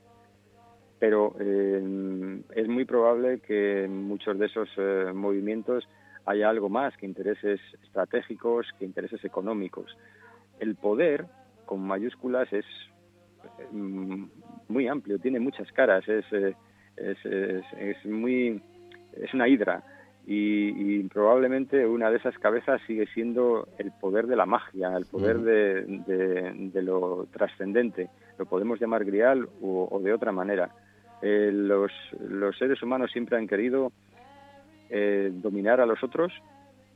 pero 0.99 1.35
eh, 1.39 2.41
es 2.55 2.67
muy 2.67 2.85
probable 2.85 3.39
que 3.39 3.87
muchos 3.89 4.37
de 4.37 4.45
esos 4.45 4.69
eh, 4.77 5.11
movimientos 5.13 5.87
haya 6.25 6.49
algo 6.49 6.69
más 6.69 6.95
que 6.97 7.05
intereses 7.05 7.59
estratégicos, 7.83 8.67
que 8.77 8.85
intereses 8.85 9.23
económicos. 9.23 9.97
El 10.59 10.75
poder, 10.75 11.25
con 11.65 11.81
mayúsculas, 11.81 12.51
es 12.53 12.65
mm, 13.71 14.25
muy 14.67 14.87
amplio, 14.87 15.19
tiene 15.19 15.39
muchas 15.39 15.71
caras, 15.71 16.07
es, 16.07 16.25
eh, 16.31 16.55
es, 16.97 18.05
muy 18.05 18.61
es 19.13 19.33
una 19.33 19.47
hidra 19.47 19.83
y, 20.25 21.03
probablemente 21.05 21.87
una 21.87 22.11
de 22.11 22.17
esas 22.17 22.37
cabezas 22.37 22.79
sigue 22.85 23.07
siendo 23.07 23.67
el 23.79 23.91
poder 23.91 24.27
de 24.27 24.35
la 24.35 24.45
magia, 24.45 24.95
el 24.95 25.05
poder 25.05 25.39
de, 25.39 26.61
de, 26.71 26.81
lo 26.83 27.27
trascendente. 27.31 28.09
Lo 28.37 28.45
podemos 28.45 28.79
llamar 28.79 29.05
grial 29.05 29.49
o, 29.59 29.99
de 30.03 30.13
otra 30.13 30.31
manera. 30.31 30.69
Eh, 31.23 31.49
los, 31.51 31.91
los 32.19 32.55
seres 32.57 32.81
humanos 32.83 33.11
siempre 33.11 33.37
han 33.37 33.47
querido 33.47 33.91
eh, 34.89 35.31
dominar 35.33 35.81
a 35.81 35.85
los 35.85 36.03
otros 36.03 36.33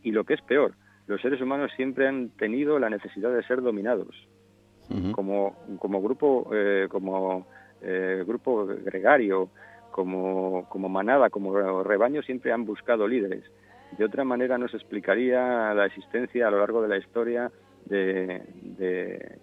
y 0.02 0.12
lo 0.12 0.24
que 0.24 0.34
es 0.34 0.42
peor, 0.42 0.74
los 1.08 1.22
seres 1.22 1.42
humanos 1.42 1.72
siempre 1.76 2.08
han 2.08 2.30
tenido 2.30 2.80
la 2.80 2.90
necesidad 2.90 3.34
de 3.34 3.44
ser 3.44 3.62
dominados. 3.62 4.16
como, 5.14 5.56
como 5.80 6.02
grupo, 6.02 6.50
eh, 6.54 6.88
como 6.90 7.48
eh, 7.82 8.24
grupo 8.28 8.66
gregario, 8.66 9.50
como, 9.92 10.68
como 10.70 10.90
manada, 10.90 11.30
como 11.30 11.84
rebaño, 11.84 12.22
siempre 12.22 12.52
han 12.52 12.66
buscado 12.66 13.08
líderes. 13.08 13.44
De 13.98 14.06
otra 14.06 14.24
manera 14.24 14.58
no 14.58 14.68
se 14.68 14.78
explicaría 14.78 15.74
la 15.74 15.86
existencia 15.86 16.48
a 16.48 16.52
lo 16.52 16.60
largo 16.60 16.82
de 16.82 16.88
la 16.88 16.98
historia 16.98 17.52
de, 17.86 18.42
de 18.78 19.40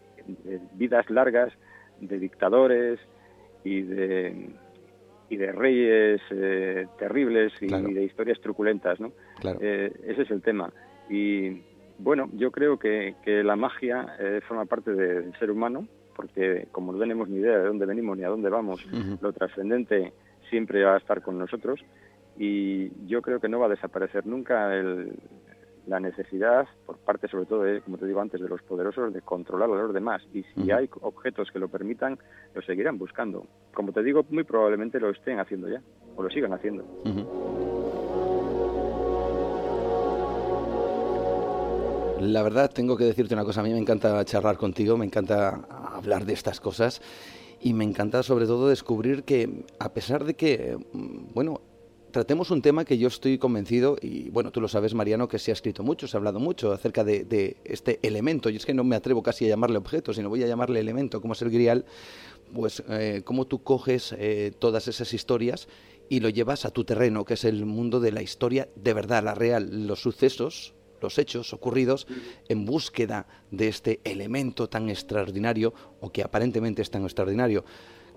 vidas 0.75 1.09
largas, 1.09 1.53
de 2.01 2.19
dictadores 2.19 2.99
y 3.65 3.83
de 3.83 4.51
y 5.31 5.37
de 5.37 5.53
reyes 5.53 6.21
eh, 6.31 6.87
terribles 6.99 7.53
y, 7.61 7.69
de 7.69 8.05
historias 8.05 8.41
truculentas, 8.41 9.01
¿no? 9.01 9.13
Eh, 9.61 9.93
ese 10.05 10.23
es 10.23 10.31
el 10.31 10.43
tema. 10.43 10.73
Y 11.09 11.63
bueno, 11.99 12.29
yo 12.35 12.51
creo 12.51 12.79
que, 12.79 13.15
que 13.25 13.45
la 13.45 13.55
magia 13.57 14.17
eh, 14.19 14.41
forma 14.47 14.67
parte 14.67 14.93
del 14.93 15.33
ser 15.39 15.53
humano, 15.53 15.87
porque 16.17 16.67
como 16.73 16.93
no 16.93 16.99
tenemos 16.99 17.29
ni 17.29 17.39
idea 17.39 17.59
de 17.59 17.67
dónde 17.69 17.87
venimos 17.87 18.19
ni 18.19 18.25
a 18.25 18.29
dónde 18.29 18.51
vamos, 18.51 18.85
lo 19.23 19.33
trascendente 19.33 20.13
siempre 20.51 20.83
va 20.83 20.97
a 20.97 20.99
estar 20.99 21.23
con 21.23 21.39
nosotros 21.39 21.81
y 22.37 22.91
yo 23.07 23.23
creo 23.23 23.39
que 23.41 23.49
no 23.49 23.61
va 23.61 23.67
a 23.67 23.71
desaparecer 23.71 24.27
nunca 24.27 24.75
el, 24.77 25.13
la 25.87 26.01
necesidad, 26.01 26.67
por 26.87 26.99
parte 26.99 27.29
sobre 27.29 27.47
todo, 27.47 27.63
de, 27.63 27.81
como 27.81 27.99
te 27.99 28.07
digo 28.07 28.21
antes, 28.21 28.41
de 28.41 28.49
los 28.49 28.63
poderosos, 28.63 29.13
de 29.13 29.23
controlar 29.23 29.71
a 29.71 29.75
los 29.75 29.95
demás. 29.95 30.23
Y 30.33 30.43
si 30.55 30.71
hay 30.71 30.89
objetos 31.01 31.51
que 31.51 31.59
lo 31.59 31.69
permitan, 31.69 32.19
lo 32.55 32.63
seguirán 32.63 32.99
buscando. 32.99 33.47
Como 33.75 33.93
te 33.93 34.03
digo, 34.03 34.25
muy 34.31 34.45
probablemente 34.45 35.01
lo 35.01 35.11
estén 35.11 35.39
haciendo 35.41 35.69
ya, 35.69 35.83
o 36.17 36.23
lo 36.23 36.31
sigan 36.31 36.53
haciendo. 36.53 36.85
La 42.21 42.43
verdad, 42.43 42.71
tengo 42.71 42.97
que 42.97 43.05
decirte 43.05 43.35
una 43.35 43.45
cosa, 43.45 43.61
a 43.61 43.65
mí 43.65 43.73
me 43.73 43.79
encanta 43.79 44.23
charlar 44.27 44.59
contigo, 44.59 44.99
me 44.99 45.07
encanta 45.07 45.61
hablar 45.95 46.27
de 46.27 46.35
estas 46.35 46.61
cosas 46.61 47.01
y 47.61 47.73
me 47.73 47.85
encanta 47.85 48.23
sobre 48.23 48.47
todo 48.47 48.69
descubrir 48.69 49.25
que 49.25 49.65
a 49.79 49.93
pesar 49.93 50.25
de 50.25 50.35
que, 50.35 50.77
mm, 50.93 51.33
bueno, 51.35 51.61
tratemos 52.11 52.51
un 52.51 52.63
tema 52.63 52.85
que 52.85 52.99
yo 52.99 53.09
estoy 53.09 53.39
convencido, 53.39 53.97
y 54.01 54.31
bueno, 54.31 54.51
tú 54.51 54.61
lo 54.61 54.69
sabes, 54.69 54.95
Mariano, 54.95 55.29
que 55.29 55.39
se 55.39 55.51
ha 55.51 55.55
escrito 55.55 55.83
mucho, 55.83 56.07
se 56.07 56.17
ha 56.17 56.19
hablado 56.19 56.41
mucho 56.41 56.73
acerca 56.73 57.05
de, 57.05 57.57
este 57.65 57.99
elemento, 58.03 58.51
y 58.51 58.57
es 58.57 58.67
que 58.67 58.75
no 58.75 58.85
me 58.85 58.97
atrevo 58.97 59.23
casi 59.23 59.47
a 59.47 59.49
llamarle 59.49 59.79
objeto, 59.79 60.13
sino 60.13 60.29
voy 60.29 60.43
a 60.43 60.47
llamarle 60.47 60.81
elemento, 60.81 61.21
como 61.21 61.33
es 61.33 61.43
el 61.43 61.51
grial, 61.51 61.85
pues 62.55 62.83
eh, 62.89 63.23
cómo 63.25 63.47
tú 63.47 63.63
coges 63.63 64.15
eh, 64.19 64.53
todas 64.59 64.89
esas 64.89 65.15
historias 65.15 65.69
y 66.09 66.21
lo 66.21 66.29
llevas 66.29 66.65
a 66.65 66.71
tu 66.71 66.85
terreno, 66.85 67.25
que 67.25 67.35
es 67.35 67.45
el 67.45 67.65
mundo 67.65 68.01
de 68.01 68.13
la 68.13 68.23
historia 68.23 68.69
de 68.75 68.93
verdad, 68.93 69.23
la 69.23 69.35
real, 69.35 69.87
los 69.87 70.03
sucesos, 70.03 70.75
los 71.01 71.19
hechos 71.19 71.53
ocurridos 71.53 72.07
en 72.49 72.67
búsqueda 72.67 73.27
de 73.51 73.69
este 73.69 74.01
elemento 74.05 74.69
tan 74.69 74.91
extraordinario, 74.91 75.73
o 76.01 76.11
que 76.11 76.23
aparentemente 76.23 76.83
es 76.83 76.91
tan 76.91 77.05
extraordinario. 77.05 77.65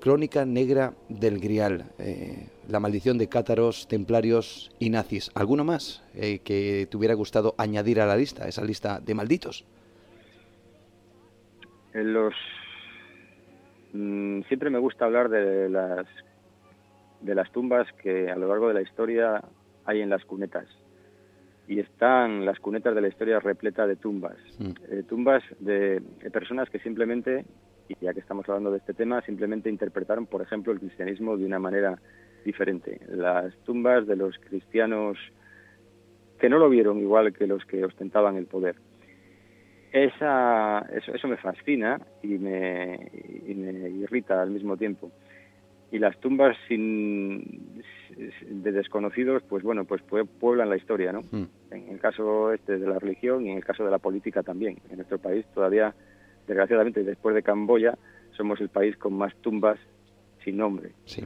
Crónica 0.04 0.44
Negra 0.44 0.92
del 1.08 1.40
Grial, 1.40 1.86
eh, 1.98 2.50
La 2.68 2.82
maldición 2.82 3.18
de 3.18 3.30
cátaros, 3.30 3.88
templarios 3.88 4.70
y 4.78 4.90
nazis. 4.90 5.32
¿Alguno 5.34 5.64
más 5.64 6.04
eh, 6.14 6.40
que 6.40 6.90
te 6.92 6.98
hubiera 6.98 7.14
gustado 7.14 7.56
añadir 7.58 8.02
a 8.02 8.06
la 8.06 8.18
lista, 8.18 8.46
esa 8.46 8.66
lista 8.66 9.00
de 9.00 9.14
malditos? 9.14 9.66
Los 11.94 12.34
mm, 13.94 14.42
siempre 14.50 14.70
me 14.70 14.78
gusta 14.78 15.06
hablar 15.06 15.30
de 15.30 15.70
las 15.70 16.06
de 17.22 17.34
las 17.34 17.50
tumbas 17.54 17.88
que 17.94 18.30
a 18.30 18.36
lo 18.36 18.50
largo 18.50 18.68
de 18.68 18.74
la 18.74 18.82
historia 18.82 19.42
hay 19.86 20.02
en 20.02 20.10
las 20.10 20.26
cunetas 20.26 20.68
y 21.66 21.80
están 21.80 22.44
las 22.44 22.60
cunetas 22.60 22.94
de 22.94 23.00
la 23.00 23.08
historia 23.08 23.40
repleta 23.40 23.88
de 23.88 23.96
tumbas, 23.96 24.36
mm. 24.60 24.72
eh, 24.90 25.04
tumbas 25.08 25.44
de 25.60 26.02
personas 26.34 26.70
que 26.70 26.80
simplemente 26.80 27.46
y 27.88 27.96
ya 28.02 28.14
que 28.14 28.20
estamos 28.20 28.48
hablando 28.48 28.72
de 28.72 28.78
este 28.78 28.94
tema, 28.94 29.22
simplemente 29.22 29.70
interpretaron, 29.70 30.26
por 30.26 30.42
ejemplo, 30.42 30.74
el 30.74 30.80
cristianismo 30.80 31.38
de 31.38 31.46
una 31.46 31.60
manera 31.60 32.00
diferente. 32.46 33.00
Las 33.10 33.56
tumbas 33.64 34.08
de 34.08 34.16
los 34.16 34.38
cristianos 34.40 35.18
que 36.40 36.50
no 36.50 36.58
lo 36.58 36.70
vieron 36.70 37.00
igual 37.00 37.34
que 37.34 37.48
los 37.48 37.66
que 37.66 37.86
ostentaban 37.86 38.36
el 38.38 38.48
poder. 38.48 38.76
Esa, 39.92 40.80
eso, 40.92 41.28
me 41.28 41.38
fascina 41.38 42.02
y 42.24 42.40
me, 42.40 42.98
me 43.46 43.90
irrita 43.90 44.42
al 44.42 44.50
mismo 44.50 44.76
tiempo 44.76 45.12
y 45.94 46.00
las 46.00 46.20
tumbas 46.20 46.58
sin, 46.68 47.84
de 48.18 48.72
desconocidos, 48.72 49.44
pues 49.44 49.62
bueno, 49.62 49.86
pues 49.86 50.02
pueblan 50.40 50.68
la 50.68 50.76
historia, 50.76 51.14
¿no? 51.14 51.22
Mm. 51.32 51.44
En 51.70 51.90
el 51.90 52.00
caso 52.00 52.52
este 52.52 52.80
de 52.80 52.88
la 52.88 52.98
religión 52.98 53.46
y 53.46 53.52
en 53.52 53.58
el 53.58 53.64
caso 53.64 53.86
de 53.86 53.92
la 53.92 54.00
política 54.00 54.42
también. 54.42 54.80
En 54.90 54.96
nuestro 54.96 55.20
país 55.20 55.46
todavía 55.54 55.94
desgraciadamente 56.48 57.04
después 57.04 57.36
de 57.36 57.44
Camboya, 57.44 57.98
somos 58.36 58.60
el 58.62 58.70
país 58.70 58.98
con 58.98 59.14
más 59.14 59.36
tumbas 59.42 59.80
sin 60.44 60.58
nombre. 60.58 60.92
Sí. 61.06 61.24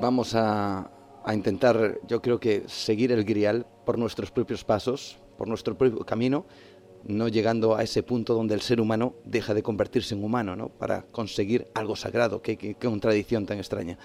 Vamos 0.00 0.34
a, 0.34 0.90
intentar, 1.32 1.98
yo 2.06 2.20
creo 2.20 2.38
que 2.38 2.62
seguir 2.66 3.12
el 3.12 3.24
grial 3.24 3.66
por 3.84 3.98
nuestros 3.98 4.30
propios 4.30 4.64
pasos, 4.64 5.18
por 5.38 5.48
nuestro 5.48 5.76
propio 5.76 6.04
camino, 6.04 6.46
no 7.04 7.28
llegando 7.28 7.76
a 7.76 7.82
ese 7.82 8.02
punto 8.02 8.34
donde 8.34 8.54
el 8.54 8.60
ser 8.60 8.80
humano 8.80 9.14
deja 9.24 9.54
de 9.54 9.62
convertirse 9.62 10.14
en 10.14 10.24
humano, 10.24 10.56
¿no? 10.56 10.68
Para 10.68 11.02
conseguir 11.02 11.68
algo 11.74 11.96
sagrado. 11.96 12.42
Qué, 12.42 12.56
qué, 12.56 12.74
qué 12.74 12.88
contradicción 12.88 13.46
tan 13.46 13.58
extraña. 13.58 13.98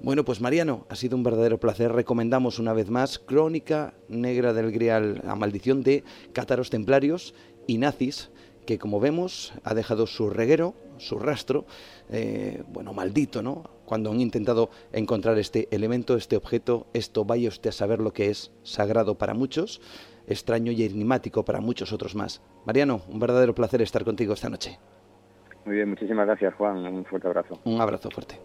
Bueno, 0.00 0.24
pues 0.24 0.40
Mariano, 0.42 0.86
ha 0.90 0.94
sido 0.94 1.16
un 1.16 1.22
verdadero 1.22 1.58
placer. 1.58 1.90
Recomendamos 1.90 2.58
una 2.58 2.74
vez 2.74 2.90
más 2.90 3.18
Crónica 3.18 3.94
Negra 4.08 4.52
del 4.52 4.70
Grial, 4.70 5.22
la 5.24 5.34
maldición 5.34 5.82
de 5.82 6.04
cátaros 6.32 6.68
templarios 6.68 7.34
y 7.66 7.78
nazis, 7.78 8.30
que 8.66 8.78
como 8.78 9.00
vemos 9.00 9.54
ha 9.64 9.74
dejado 9.74 10.06
su 10.06 10.28
reguero, 10.28 10.74
su 10.98 11.18
rastro, 11.18 11.64
eh, 12.10 12.62
bueno, 12.68 12.92
maldito, 12.92 13.42
¿no? 13.42 13.64
Cuando 13.86 14.10
han 14.10 14.20
intentado 14.20 14.70
encontrar 14.92 15.38
este 15.38 15.66
elemento, 15.70 16.16
este 16.16 16.36
objeto, 16.36 16.86
esto 16.92 17.24
vaya 17.24 17.48
usted 17.48 17.70
a 17.70 17.72
saber 17.72 18.00
lo 18.00 18.12
que 18.12 18.28
es 18.28 18.52
sagrado 18.64 19.16
para 19.16 19.32
muchos, 19.32 19.80
extraño 20.26 20.72
y 20.72 20.82
enigmático 20.82 21.44
para 21.44 21.60
muchos 21.60 21.92
otros 21.92 22.14
más. 22.14 22.42
Mariano, 22.66 23.00
un 23.08 23.18
verdadero 23.18 23.54
placer 23.54 23.80
estar 23.80 24.04
contigo 24.04 24.34
esta 24.34 24.50
noche. 24.50 24.78
Muy 25.64 25.76
bien, 25.76 25.88
muchísimas 25.88 26.26
gracias 26.26 26.54
Juan, 26.54 26.84
un 26.86 27.04
fuerte 27.06 27.28
abrazo. 27.28 27.58
Un 27.64 27.80
abrazo 27.80 28.10
fuerte. 28.10 28.38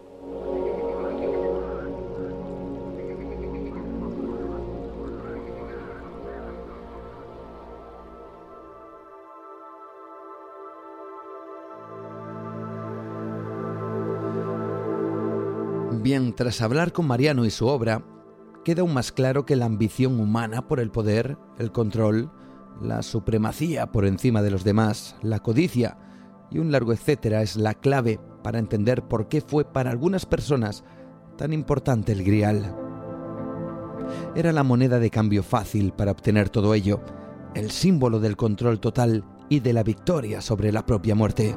Bien, 16.02 16.34
tras 16.34 16.62
hablar 16.62 16.94
con 16.94 17.06
Mariano 17.06 17.46
y 17.46 17.52
su 17.52 17.68
obra, 17.68 18.04
queda 18.66 18.82
aún 18.82 18.92
más 18.92 19.12
claro 19.12 19.46
que 19.46 19.56
la 19.56 19.66
ambición 19.66 20.20
humana 20.20 20.68
por 20.68 20.80
el 20.80 20.90
poder, 20.90 21.38
el 21.60 21.72
control, 21.72 22.32
la 22.82 23.04
supremacía 23.04 23.92
por 23.92 24.06
encima 24.06 24.42
de 24.42 24.50
los 24.50 24.64
demás, 24.64 25.16
la 25.22 25.42
codicia 25.42 26.00
y 26.50 26.58
un 26.58 26.72
largo 26.72 26.92
etcétera 26.92 27.44
es 27.44 27.56
la 27.56 27.76
clave 27.76 28.20
para 28.44 28.58
entender 28.58 29.04
por 29.04 29.28
qué 29.28 29.42
fue 29.42 29.64
para 29.64 29.92
algunas 29.92 30.26
personas 30.26 30.84
tan 31.38 31.54
importante 31.54 32.14
el 32.14 32.24
grial. 32.24 32.76
Era 34.36 34.52
la 34.52 34.64
moneda 34.64 34.98
de 34.98 35.12
cambio 35.12 35.44
fácil 35.44 35.94
para 35.94 36.12
obtener 36.12 36.50
todo 36.50 36.74
ello, 36.74 37.00
el 37.54 37.70
símbolo 37.70 38.20
del 38.20 38.38
control 38.38 38.80
total 38.80 39.24
y 39.50 39.60
de 39.60 39.74
la 39.74 39.84
victoria 39.84 40.42
sobre 40.42 40.72
la 40.72 40.84
propia 40.84 41.14
muerte. 41.14 41.56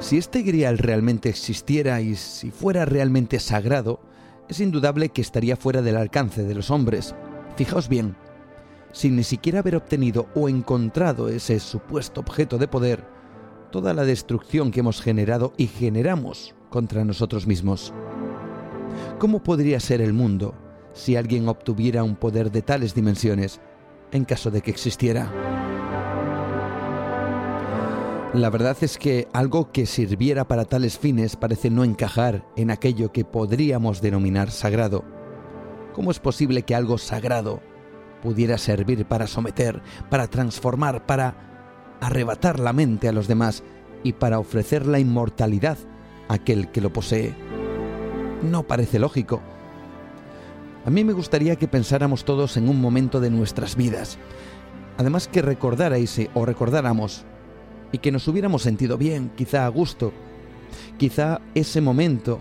Si 0.00 0.18
este 0.18 0.42
grial 0.42 0.78
realmente 0.78 1.28
existiera 1.28 2.00
y 2.00 2.14
si 2.16 2.50
fuera 2.50 2.84
realmente 2.84 3.38
sagrado, 3.40 4.00
es 4.48 4.60
indudable 4.60 5.08
que 5.08 5.22
estaría 5.22 5.56
fuera 5.56 5.82
del 5.82 5.96
alcance 5.96 6.42
de 6.44 6.54
los 6.54 6.70
hombres. 6.70 7.14
Fijaos 7.56 7.88
bien, 7.88 8.16
sin 8.92 9.16
ni 9.16 9.24
siquiera 9.24 9.60
haber 9.60 9.76
obtenido 9.76 10.28
o 10.34 10.48
encontrado 10.48 11.28
ese 11.28 11.58
supuesto 11.60 12.20
objeto 12.20 12.58
de 12.58 12.68
poder, 12.68 13.04
toda 13.70 13.94
la 13.94 14.04
destrucción 14.04 14.70
que 14.70 14.80
hemos 14.80 15.00
generado 15.00 15.52
y 15.56 15.66
generamos 15.66 16.54
contra 16.70 17.04
nosotros 17.04 17.46
mismos. 17.46 17.92
¿Cómo 19.18 19.42
podría 19.42 19.80
ser 19.80 20.00
el 20.00 20.12
mundo 20.12 20.54
si 20.92 21.16
alguien 21.16 21.48
obtuviera 21.48 22.04
un 22.04 22.16
poder 22.16 22.52
de 22.52 22.62
tales 22.62 22.94
dimensiones 22.94 23.60
en 24.12 24.24
caso 24.24 24.50
de 24.50 24.60
que 24.60 24.70
existiera? 24.70 25.73
La 28.34 28.50
verdad 28.50 28.76
es 28.80 28.98
que 28.98 29.28
algo 29.32 29.70
que 29.70 29.86
sirviera 29.86 30.48
para 30.48 30.64
tales 30.64 30.98
fines 30.98 31.36
parece 31.36 31.70
no 31.70 31.84
encajar 31.84 32.44
en 32.56 32.72
aquello 32.72 33.12
que 33.12 33.24
podríamos 33.24 34.00
denominar 34.00 34.50
sagrado. 34.50 35.04
¿Cómo 35.92 36.10
es 36.10 36.18
posible 36.18 36.62
que 36.62 36.74
algo 36.74 36.98
sagrado 36.98 37.60
pudiera 38.24 38.58
servir 38.58 39.06
para 39.06 39.28
someter, 39.28 39.80
para 40.10 40.26
transformar, 40.26 41.06
para 41.06 41.96
arrebatar 42.00 42.58
la 42.58 42.72
mente 42.72 43.08
a 43.08 43.12
los 43.12 43.28
demás 43.28 43.62
y 44.02 44.14
para 44.14 44.40
ofrecer 44.40 44.84
la 44.84 44.98
inmortalidad 44.98 45.78
a 46.26 46.34
aquel 46.34 46.72
que 46.72 46.80
lo 46.80 46.92
posee? 46.92 47.36
No 48.42 48.64
parece 48.64 48.98
lógico. 48.98 49.42
A 50.84 50.90
mí 50.90 51.04
me 51.04 51.12
gustaría 51.12 51.54
que 51.54 51.68
pensáramos 51.68 52.24
todos 52.24 52.56
en 52.56 52.68
un 52.68 52.80
momento 52.80 53.20
de 53.20 53.30
nuestras 53.30 53.76
vidas. 53.76 54.18
Además 54.98 55.28
que 55.28 55.40
recordarais 55.40 56.20
o 56.34 56.44
recordáramos 56.44 57.24
y 57.94 57.98
que 57.98 58.10
nos 58.10 58.26
hubiéramos 58.26 58.62
sentido 58.62 58.98
bien, 58.98 59.30
quizá 59.36 59.66
a 59.66 59.68
gusto, 59.68 60.12
quizá 60.98 61.40
ese 61.54 61.80
momento 61.80 62.40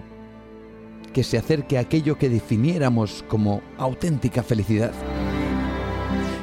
que 1.14 1.24
se 1.24 1.38
acerque 1.38 1.78
a 1.78 1.82
aquello 1.82 2.18
que 2.18 2.28
definiéramos 2.28 3.24
como 3.28 3.62
auténtica 3.78 4.41
felicidad. 4.41 4.91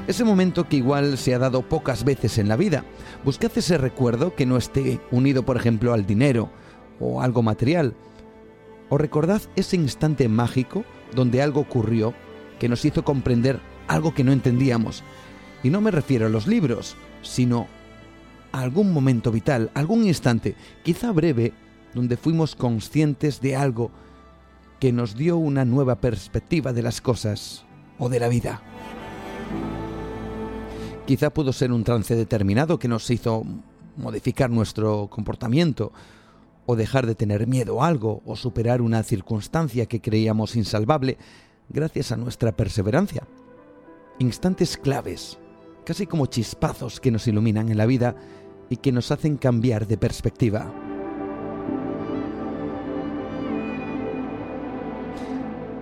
Ese 0.07 0.23
momento 0.23 0.69
que 0.69 0.77
igual 0.77 1.19
se 1.19 1.35
ha 1.35 1.41
dado 1.41 1.63
pocas 1.63 2.05
veces 2.05 2.39
en 2.39 2.47
la 2.47 2.55
vida. 2.55 2.85
Buscad 3.25 3.51
ese 3.57 3.79
recuerdo 3.79 4.37
que 4.37 4.47
no 4.47 4.57
esté 4.57 5.01
unido, 5.11 5.45
por 5.45 5.57
ejemplo, 5.57 5.93
al 5.93 6.07
dinero 6.07 6.49
o 7.01 7.21
algo 7.21 7.43
material. 7.43 7.97
O 8.91 8.97
recordad 8.97 9.43
ese 9.57 9.75
instante 9.75 10.29
mágico 10.29 10.85
donde 11.17 11.43
algo 11.43 11.63
ocurrió 11.63 12.15
que 12.61 12.69
nos 12.69 12.85
hizo 12.85 13.03
comprender 13.05 13.59
algo 13.89 14.15
que 14.15 14.23
no 14.23 14.31
entendíamos. 14.31 15.03
Y 15.65 15.71
no 15.71 15.81
me 15.81 15.91
refiero 15.91 16.27
a 16.27 16.31
los 16.31 16.47
libros, 16.47 16.95
sino 17.23 17.67
algún 18.53 18.93
momento 18.93 19.31
vital, 19.31 19.71
algún 19.75 20.07
instante, 20.07 20.57
quizá 20.83 21.13
breve, 21.13 21.53
donde 21.95 22.17
fuimos 22.17 22.55
conscientes 22.55 23.41
de 23.41 23.57
algo 23.57 23.91
que 24.79 24.93
nos 24.93 25.17
dio 25.17 25.37
una 25.37 25.65
nueva 25.65 25.97
perspectiva 25.97 26.73
de 26.73 26.83
las 26.83 27.01
cosas 27.01 27.65
o 27.99 28.09
de 28.09 28.21
la 28.21 28.29
vida. 28.29 28.63
Quizá 31.07 31.31
pudo 31.31 31.53
ser 31.53 31.73
un 31.73 31.85
trance 31.85 32.15
determinado 32.15 32.79
que 32.79 32.89
nos 32.89 33.11
hizo 33.11 33.45
modificar 33.97 34.51
nuestro 34.51 35.09
comportamiento, 35.09 35.93
o 36.67 36.77
dejar 36.77 37.07
de 37.07 37.17
tener 37.17 37.47
miedo 37.49 37.83
a 37.83 37.89
algo, 37.89 38.23
o 38.25 38.37
superar 38.37 38.81
una 38.81 39.03
circunstancia 39.03 39.87
que 39.87 40.01
creíamos 40.01 40.55
insalvable, 40.55 41.19
gracias 41.69 42.13
a 42.13 42.17
nuestra 42.17 42.53
perseverancia. 42.53 43.27
Instantes 44.21 44.77
claves, 44.77 45.39
casi 45.85 46.07
como 46.07 46.27
chispazos 46.27 47.01
que 47.01 47.11
nos 47.11 47.27
iluminan 47.27 47.71
en 47.71 47.79
la 47.79 47.87
vida 47.87 48.15
y 48.71 48.77
que 48.79 48.93
nos 48.93 49.11
hacen 49.11 49.37
cambiar 49.37 49.87
de 49.87 49.99
perspectiva. 49.99 50.73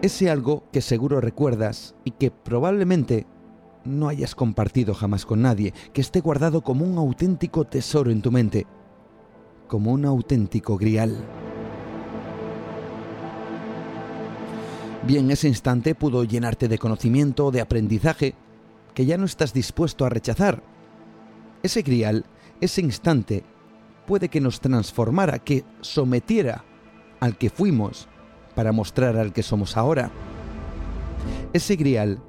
Ese 0.01 0.30
algo 0.30 0.64
que 0.72 0.80
seguro 0.80 1.20
recuerdas 1.20 1.95
y 2.05 2.12
que 2.12 2.30
probablemente 2.30 3.26
no 3.84 4.09
hayas 4.09 4.34
compartido 4.34 4.95
jamás 4.95 5.26
con 5.26 5.43
nadie, 5.43 5.74
que 5.93 6.01
esté 6.01 6.20
guardado 6.20 6.62
como 6.62 6.84
un 6.84 6.99
auténtico 6.99 7.64
tesoro 7.64 8.11
en 8.11 8.22
tu 8.22 8.30
mente, 8.30 8.66
como 9.66 9.93
un 9.93 10.05
auténtico 10.05 10.76
grial. 10.78 11.16
Bien, 15.07 15.30
ese 15.30 15.49
instante 15.49 15.95
pudo 15.95 16.24
llenarte 16.24 16.68
de 16.68 16.78
conocimiento, 16.78 17.51
de 17.51 17.61
aprendizaje, 17.61 18.34
que 18.95 19.07
ya 19.07 19.16
no 19.16 19.24
estás 19.24 19.53
dispuesto 19.53 20.05
a 20.05 20.11
rechazar. 20.11 20.62
Ese 21.62 21.82
grial, 21.82 22.24
ese 22.61 22.80
instante, 22.80 23.44
puede 24.06 24.28
que 24.28 24.40
nos 24.40 24.61
transformara, 24.61 25.38
que 25.38 25.64
sometiera 25.80 26.64
al 27.20 27.36
que 27.36 27.50
fuimos 27.50 28.09
para 28.54 28.72
mostrar 28.72 29.16
al 29.16 29.32
que 29.32 29.42
somos 29.42 29.76
ahora. 29.76 30.11
Ese 31.52 31.76
grial 31.76 32.20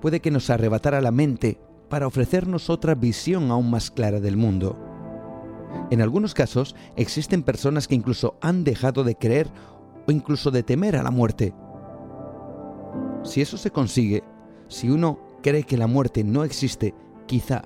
puede 0.00 0.20
que 0.20 0.30
nos 0.30 0.50
arrebatara 0.50 1.00
la 1.00 1.10
mente 1.10 1.60
para 1.88 2.06
ofrecernos 2.06 2.70
otra 2.70 2.94
visión 2.94 3.50
aún 3.50 3.70
más 3.70 3.90
clara 3.90 4.20
del 4.20 4.36
mundo. 4.36 4.78
En 5.90 6.00
algunos 6.00 6.34
casos 6.34 6.74
existen 6.96 7.42
personas 7.42 7.86
que 7.86 7.94
incluso 7.94 8.36
han 8.40 8.64
dejado 8.64 9.04
de 9.04 9.14
creer 9.14 9.48
o 10.06 10.12
incluso 10.12 10.50
de 10.50 10.62
temer 10.62 10.96
a 10.96 11.02
la 11.02 11.10
muerte. 11.10 11.54
Si 13.22 13.40
eso 13.40 13.56
se 13.56 13.70
consigue, 13.70 14.22
si 14.68 14.90
uno 14.90 15.18
cree 15.42 15.64
que 15.64 15.76
la 15.76 15.86
muerte 15.86 16.24
no 16.24 16.44
existe, 16.44 16.94
quizá, 17.26 17.62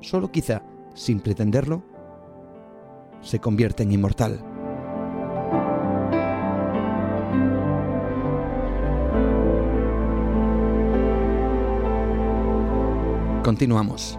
solo 0.00 0.30
quizá, 0.30 0.62
sin 0.96 1.20
pretenderlo, 1.20 1.84
se 3.20 3.38
convierte 3.38 3.84
en 3.84 3.92
inmortal. 3.92 4.42
Continuamos. 13.44 14.18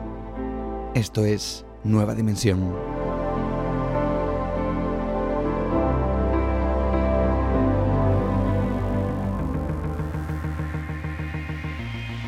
Esto 0.93 1.25
es 1.25 1.65
Nueva 1.83 2.15
Dimensión. 2.15 2.73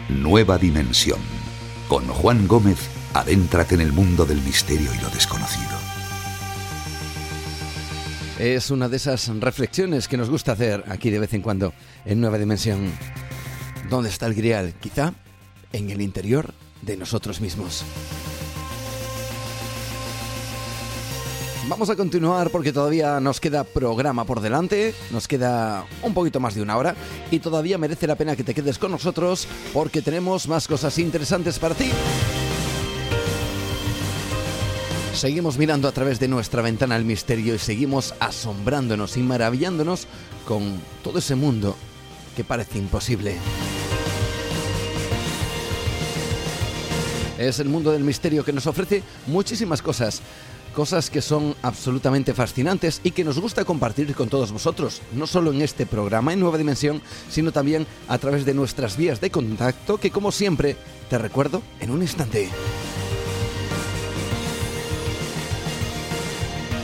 Nueva 0.09 0.57
Dimensión. 0.57 1.19
Con 1.87 2.05
Juan 2.07 2.47
Gómez, 2.47 2.98
adéntrate 3.13 3.75
en 3.75 3.81
el 3.81 3.91
mundo 3.91 4.25
del 4.25 4.41
misterio 4.41 4.93
y 4.93 4.97
lo 5.01 5.09
desconocido. 5.09 5.77
Es 8.37 8.71
una 8.71 8.87
de 8.87 8.97
esas 8.97 9.27
reflexiones 9.27 10.07
que 10.07 10.15
nos 10.15 10.29
gusta 10.29 10.53
hacer 10.53 10.83
aquí 10.87 11.09
de 11.09 11.19
vez 11.19 11.33
en 11.33 11.41
cuando 11.41 11.73
en 12.05 12.21
Nueva 12.21 12.37
Dimensión. 12.37 12.91
¿Dónde 13.89 14.09
está 14.09 14.27
el 14.27 14.33
grial? 14.33 14.73
Quizá 14.79 15.13
en 15.73 15.89
el 15.89 16.01
interior 16.01 16.53
de 16.81 16.95
nosotros 16.95 17.41
mismos. 17.41 17.83
Vamos 21.67 21.89
a 21.91 21.95
continuar 21.95 22.49
porque 22.49 22.73
todavía 22.73 23.19
nos 23.19 23.39
queda 23.39 23.63
programa 23.63 24.25
por 24.25 24.39
delante, 24.41 24.95
nos 25.11 25.27
queda 25.27 25.85
un 26.01 26.15
poquito 26.15 26.39
más 26.39 26.55
de 26.55 26.63
una 26.63 26.77
hora 26.77 26.95
y 27.29 27.39
todavía 27.39 27.77
merece 27.77 28.07
la 28.07 28.15
pena 28.15 28.35
que 28.35 28.43
te 28.43 28.55
quedes 28.55 28.79
con 28.79 28.91
nosotros 28.91 29.47
porque 29.71 30.01
tenemos 30.01 30.47
más 30.47 30.67
cosas 30.67 30.97
interesantes 30.97 31.59
para 31.59 31.75
ti. 31.75 31.91
Seguimos 35.19 35.57
mirando 35.57 35.89
a 35.89 35.91
través 35.91 36.17
de 36.21 36.29
nuestra 36.29 36.61
ventana 36.61 36.95
el 36.95 37.03
misterio 37.03 37.53
y 37.53 37.59
seguimos 37.59 38.13
asombrándonos 38.21 39.17
y 39.17 39.19
maravillándonos 39.19 40.07
con 40.47 40.79
todo 41.03 41.19
ese 41.19 41.35
mundo 41.35 41.75
que 42.37 42.45
parece 42.45 42.77
imposible. 42.77 43.35
Es 47.37 47.59
el 47.59 47.67
mundo 47.67 47.91
del 47.91 48.05
misterio 48.05 48.45
que 48.45 48.53
nos 48.53 48.65
ofrece 48.65 49.03
muchísimas 49.27 49.81
cosas 49.81 50.21
cosas 50.73 51.09
que 51.09 51.21
son 51.21 51.53
absolutamente 51.63 52.33
fascinantes 52.33 53.01
y 53.03 53.11
que 53.11 53.25
nos 53.25 53.39
gusta 53.39 53.65
compartir 53.65 54.15
con 54.15 54.29
todos 54.29 54.53
vosotros, 54.53 55.01
no 55.11 55.27
solo 55.27 55.51
en 55.51 55.61
este 55.61 55.85
programa 55.85 56.31
en 56.31 56.39
Nueva 56.39 56.57
Dimensión, 56.57 57.01
sino 57.29 57.51
también 57.51 57.85
a 58.07 58.17
través 58.19 58.45
de 58.45 58.53
nuestras 58.53 58.95
vías 58.95 59.19
de 59.19 59.31
contacto 59.31 59.97
que 59.97 60.11
como 60.11 60.31
siempre 60.31 60.77
te 61.09 61.17
recuerdo 61.17 61.61
en 61.81 61.91
un 61.91 62.03
instante. 62.03 62.49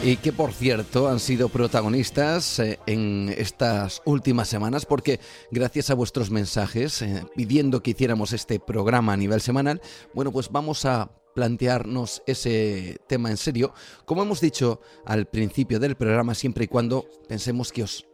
Y 0.06 0.18
que 0.18 0.32
por 0.32 0.54
cierto 0.54 1.08
han 1.08 1.20
sido 1.20 1.50
protagonistas 1.50 2.60
eh, 2.60 2.80
en 2.86 3.34
estas 3.36 4.04
últimas 4.06 4.48
semanas 4.48 4.86
porque 4.86 5.20
gracias 5.50 5.90
a 5.90 5.96
vuestros 5.96 6.30
mensajes 6.30 7.02
eh, 7.02 7.24
pidiendo 7.36 7.82
que 7.82 7.90
hiciéramos 7.92 8.32
este 8.32 8.60
programa 8.60 9.14
a 9.14 9.18
nivel 9.18 9.42
semanal, 9.42 9.82
bueno 10.14 10.32
pues 10.32 10.52
vamos 10.52 10.86
a 10.86 11.10
plantearnos 11.34 12.22
ese 12.28 12.98
tema 13.08 13.32
en 13.32 13.38
serio, 13.38 13.74
como 14.06 14.22
hemos 14.22 14.42
dicho 14.42 14.80
al 15.06 15.26
principio 15.26 15.80
del 15.80 15.96
programa, 15.96 16.36
siempre 16.36 16.66
y 16.66 16.68
cuando 16.68 17.10
pensemos 17.28 17.72
que 17.72 17.82
os 17.82 18.06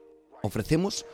ofrecemos 0.44 1.06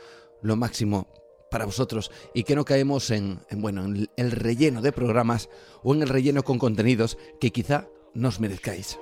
lo 0.43 0.57
máximo 0.57 1.07
para 1.49 1.65
vosotros 1.65 2.11
y 2.35 2.43
que 2.43 2.55
no 2.55 2.65
caemos 2.65 3.09
en, 3.09 3.39
bueno, 3.49 3.83
en 3.85 4.07
el 4.15 4.31
relleno 4.31 4.83
de 4.83 4.91
programas 4.91 5.49
o 5.81 5.95
en 5.95 6.03
el 6.03 6.09
relleno 6.09 6.43
con 6.43 6.59
contenidos 6.59 7.17
que 7.39 7.51
quizá 7.51 7.87
nos 8.13 8.39
merezcáis. 8.39 8.99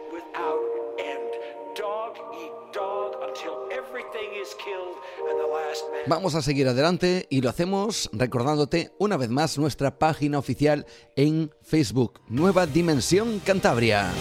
Vamos 6.07 6.35
a 6.35 6.41
seguir 6.41 6.67
adelante 6.67 7.27
y 7.29 7.41
lo 7.41 7.49
hacemos 7.49 8.09
recordándote 8.13 8.93
una 8.99 9.17
vez 9.17 9.29
más 9.29 9.57
nuestra 9.57 9.97
página 9.97 10.39
oficial 10.39 10.85
en 11.15 11.51
Facebook, 11.61 12.21
Nueva 12.27 12.65
Dimensión 12.65 13.39
Cantabria. 13.39 14.11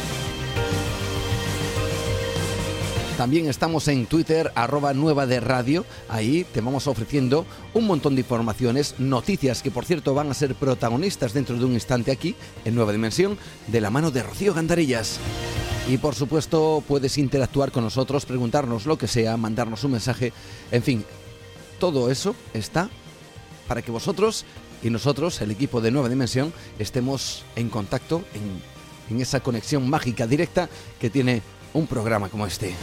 También 3.17 3.47
estamos 3.47 3.87
en 3.87 4.07
Twitter, 4.07 4.51
arroba 4.57 4.93
nueva 4.93 5.27
de 5.27 5.39
radio. 5.39 5.85
Ahí 6.09 6.45
te 6.53 6.61
vamos 6.61 6.89
ofreciendo 6.89 7.47
un 7.73 7.87
montón 7.87 8.17
de 8.17 8.23
informaciones, 8.23 8.97
noticias 8.99 9.62
que 9.62 9.71
por 9.71 9.85
cierto 9.85 10.15
van 10.15 10.31
a 10.31 10.35
ser 10.35 10.57
protagonistas 10.57 11.33
dentro 11.33 11.57
de 11.57 11.65
un 11.65 11.75
instante 11.75 12.11
aquí, 12.11 12.35
en 12.65 12.75
Nueva 12.75 12.91
Dimensión, 12.91 13.39
de 13.69 13.81
la 13.81 13.91
mano 13.91 14.11
de 14.11 14.25
Rocío 14.25 14.53
Gandarillas. 14.53 15.21
Y 15.89 15.99
por 15.99 16.14
supuesto 16.14 16.82
puedes 16.89 17.18
interactuar 17.18 17.70
con 17.70 17.85
nosotros, 17.85 18.24
preguntarnos 18.24 18.87
lo 18.87 18.97
que 18.97 19.07
sea, 19.07 19.37
mandarnos 19.37 19.85
un 19.85 19.93
mensaje, 19.93 20.32
en 20.70 20.82
fin, 20.82 21.05
todo 21.78 22.11
eso 22.11 22.35
está 22.55 22.89
para 23.68 23.82
que 23.82 23.91
vosotros 23.91 24.47
y 24.82 24.91
nosotros, 24.91 25.41
el 25.41 25.51
equipo 25.51 25.80
de 25.80 25.91
Nueva 25.91 26.09
Dimensión, 26.09 26.53
estemos 26.78 27.45
en 27.57 27.70
contacto, 27.70 28.22
en, 28.35 29.20
esa 29.20 29.41
conexión 29.41 29.89
mágica 29.89 30.26
directa 30.26 30.68
que 30.99 31.11
tiene 31.11 31.43
un 31.72 31.87
programa 31.87 32.28
como 32.28 32.47
este. 32.47 32.74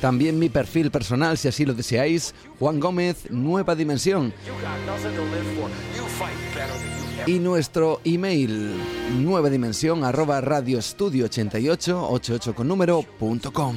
También 0.00 0.38
mi 0.38 0.48
perfil 0.48 0.90
personal, 0.90 1.36
si 1.36 1.48
así 1.48 1.64
lo 1.64 1.74
deseáis, 1.74 2.34
Juan 2.58 2.80
Gómez, 2.80 3.30
Nueva 3.30 3.74
Dimensión. 3.74 4.32
Y 7.28 7.38
nuestro 7.40 8.00
email, 8.04 8.72
nueva 9.20 9.50
dimensión, 9.50 10.02
arroba 10.02 10.40
radioestudio 10.40 11.26
88, 11.26 12.08
88 12.10 12.54
con 12.54 12.66
número, 12.66 13.02
punto 13.18 13.52
com. 13.52 13.76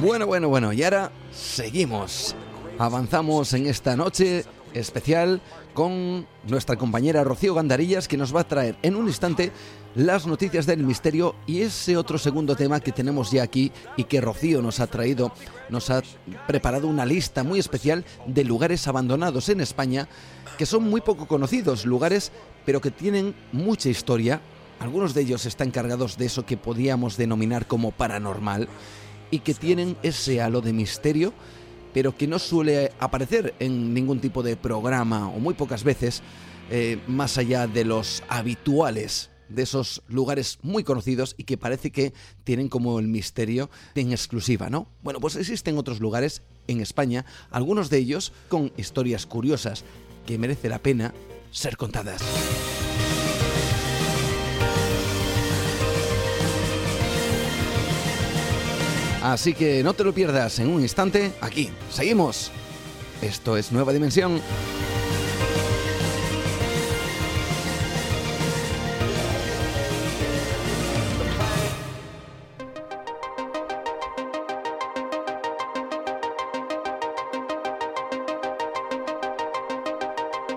Bueno, 0.00 0.26
bueno, 0.26 0.48
bueno, 0.48 0.72
y 0.72 0.82
ahora 0.82 1.12
seguimos. 1.32 2.34
Avanzamos 2.78 3.52
en 3.52 3.66
esta 3.66 3.94
noche 3.94 4.44
especial 4.72 5.40
con 5.74 6.26
nuestra 6.48 6.76
compañera 6.76 7.24
Rocío 7.24 7.54
Gandarillas 7.54 8.08
que 8.08 8.16
nos 8.16 8.34
va 8.34 8.40
a 8.42 8.48
traer 8.48 8.76
en 8.82 8.96
un 8.96 9.08
instante 9.08 9.50
las 9.94 10.26
noticias 10.26 10.66
del 10.66 10.84
misterio 10.84 11.34
y 11.46 11.60
ese 11.60 11.96
otro 11.96 12.16
segundo 12.16 12.56
tema 12.56 12.80
que 12.80 12.92
tenemos 12.92 13.30
ya 13.30 13.42
aquí 13.42 13.72
y 13.96 14.04
que 14.04 14.20
Rocío 14.20 14.62
nos 14.62 14.80
ha 14.80 14.86
traído, 14.86 15.32
nos 15.68 15.90
ha 15.90 16.02
preparado 16.46 16.88
una 16.88 17.04
lista 17.04 17.44
muy 17.44 17.58
especial 17.58 18.04
de 18.26 18.44
lugares 18.44 18.88
abandonados 18.88 19.48
en 19.48 19.60
España 19.60 20.08
que 20.56 20.66
son 20.66 20.84
muy 20.84 21.00
poco 21.00 21.26
conocidos, 21.26 21.84
lugares 21.84 22.32
pero 22.64 22.80
que 22.80 22.90
tienen 22.90 23.34
mucha 23.52 23.88
historia. 23.88 24.40
Algunos 24.80 25.14
de 25.14 25.22
ellos 25.22 25.44
están 25.46 25.70
cargados 25.70 26.16
de 26.16 26.26
eso 26.26 26.46
que 26.46 26.56
podíamos 26.56 27.16
denominar 27.16 27.66
como 27.66 27.90
paranormal 27.90 28.68
y 29.30 29.40
que 29.40 29.54
tienen 29.54 29.96
ese 30.02 30.40
halo 30.40 30.60
de 30.60 30.72
misterio, 30.72 31.32
pero 31.94 32.14
que 32.14 32.26
no 32.26 32.38
suele 32.38 32.92
aparecer 32.98 33.54
en 33.60 33.94
ningún 33.94 34.20
tipo 34.20 34.42
de 34.42 34.56
programa 34.56 35.28
o 35.28 35.38
muy 35.38 35.54
pocas 35.54 35.84
veces, 35.84 36.22
eh, 36.70 36.98
más 37.06 37.38
allá 37.38 37.66
de 37.66 37.84
los 37.84 38.22
habituales 38.28 39.30
de 39.48 39.62
esos 39.62 40.02
lugares 40.08 40.58
muy 40.62 40.82
conocidos 40.84 41.34
y 41.38 41.44
que 41.44 41.56
parece 41.56 41.92
que 41.92 42.12
tienen 42.42 42.68
como 42.68 42.98
el 42.98 43.06
misterio 43.06 43.70
en 43.94 44.10
exclusiva, 44.10 44.68
¿no? 44.68 44.88
Bueno, 45.02 45.20
pues 45.20 45.36
existen 45.36 45.78
otros 45.78 46.00
lugares 46.00 46.42
en 46.66 46.80
España, 46.80 47.24
algunos 47.50 47.90
de 47.90 47.98
ellos 47.98 48.32
con 48.48 48.72
historias 48.76 49.26
curiosas 49.26 49.84
que 50.26 50.38
merece 50.38 50.68
la 50.68 50.80
pena 50.80 51.14
ser 51.50 51.76
contadas. 51.76 52.22
Así 59.24 59.54
que 59.54 59.82
no 59.82 59.94
te 59.94 60.04
lo 60.04 60.12
pierdas 60.12 60.58
en 60.58 60.68
un 60.68 60.82
instante 60.82 61.32
aquí. 61.40 61.70
Seguimos. 61.90 62.50
Esto 63.22 63.56
es 63.56 63.72
Nueva 63.72 63.94
Dimensión. 63.94 64.38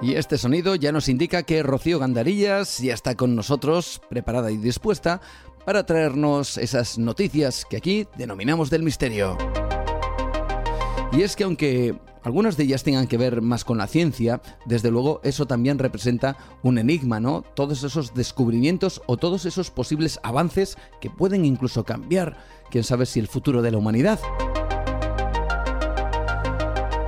Y 0.01 0.15
este 0.15 0.38
sonido 0.38 0.76
ya 0.76 0.91
nos 0.91 1.07
indica 1.07 1.43
que 1.43 1.63
Rocío 1.63 1.99
Gandarillas 1.99 2.80
ya 2.80 2.93
está 2.93 3.15
con 3.15 3.34
nosotros, 3.34 4.01
preparada 4.09 4.51
y 4.51 4.57
dispuesta 4.57 5.22
para 5.68 5.86
traernos 5.86 6.57
esas 6.57 6.97
noticias 6.97 7.65
que 7.70 7.76
aquí 7.76 8.07
denominamos 8.15 8.70
del 8.70 8.84
misterio. 8.84 9.38
Y 11.11 11.24
es 11.24 11.36
que 11.36 11.43
aunque 11.43 11.99
algunas 12.24 12.55
de 12.55 12.63
ellas 12.63 12.84
tengan 12.84 13.05
que 13.05 13.18
ver 13.18 13.41
más 13.41 13.65
con 13.65 13.78
la 13.78 13.88
ciencia, 13.88 14.41
desde 14.65 14.91
luego 14.91 15.20
eso 15.26 15.45
también 15.45 15.78
representa 15.78 16.38
un 16.63 16.78
enigma, 16.78 17.20
¿no? 17.20 17.41
Todos 17.41 17.84
esos 17.84 18.13
descubrimientos 18.13 19.01
o 19.07 19.18
todos 19.18 19.45
esos 19.45 19.70
posibles 19.70 20.22
avances 20.24 20.78
que 21.01 21.09
pueden 21.09 21.43
incluso 21.43 21.84
cambiar, 21.84 22.38
quién 22.72 22.86
sabe 22.86 23.05
si 23.05 23.20
el 23.20 23.28
futuro 23.28 23.61
de 23.61 23.72
la 23.72 23.78
humanidad. 23.78 24.22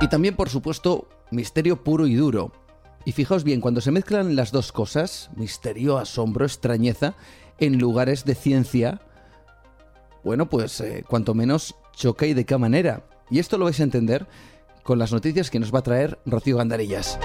Y 0.02 0.08
también, 0.08 0.36
por 0.36 0.50
supuesto, 0.50 1.08
misterio 1.30 1.82
puro 1.82 2.06
y 2.06 2.14
duro. 2.14 2.52
Y 3.06 3.12
fijaos 3.12 3.44
bien, 3.44 3.62
cuando 3.62 3.80
se 3.80 3.90
mezclan 3.90 4.36
las 4.36 4.52
dos 4.52 4.70
cosas, 4.70 5.30
misterio, 5.34 5.96
asombro, 5.96 6.44
extrañeza, 6.44 7.14
en 7.60 7.78
lugares 7.78 8.24
de 8.24 8.34
ciencia, 8.34 9.00
bueno, 10.24 10.48
pues 10.48 10.80
eh, 10.80 11.04
cuanto 11.06 11.34
menos 11.34 11.76
choca 11.94 12.26
y 12.26 12.34
de 12.34 12.44
qué 12.44 12.58
manera. 12.58 13.04
Y 13.30 13.38
esto 13.38 13.58
lo 13.58 13.66
vais 13.66 13.78
a 13.80 13.84
entender 13.84 14.26
con 14.82 14.98
las 14.98 15.12
noticias 15.12 15.50
que 15.50 15.60
nos 15.60 15.72
va 15.72 15.80
a 15.80 15.82
traer 15.82 16.18
Rocío 16.26 16.56
Gandarillas. 16.56 17.18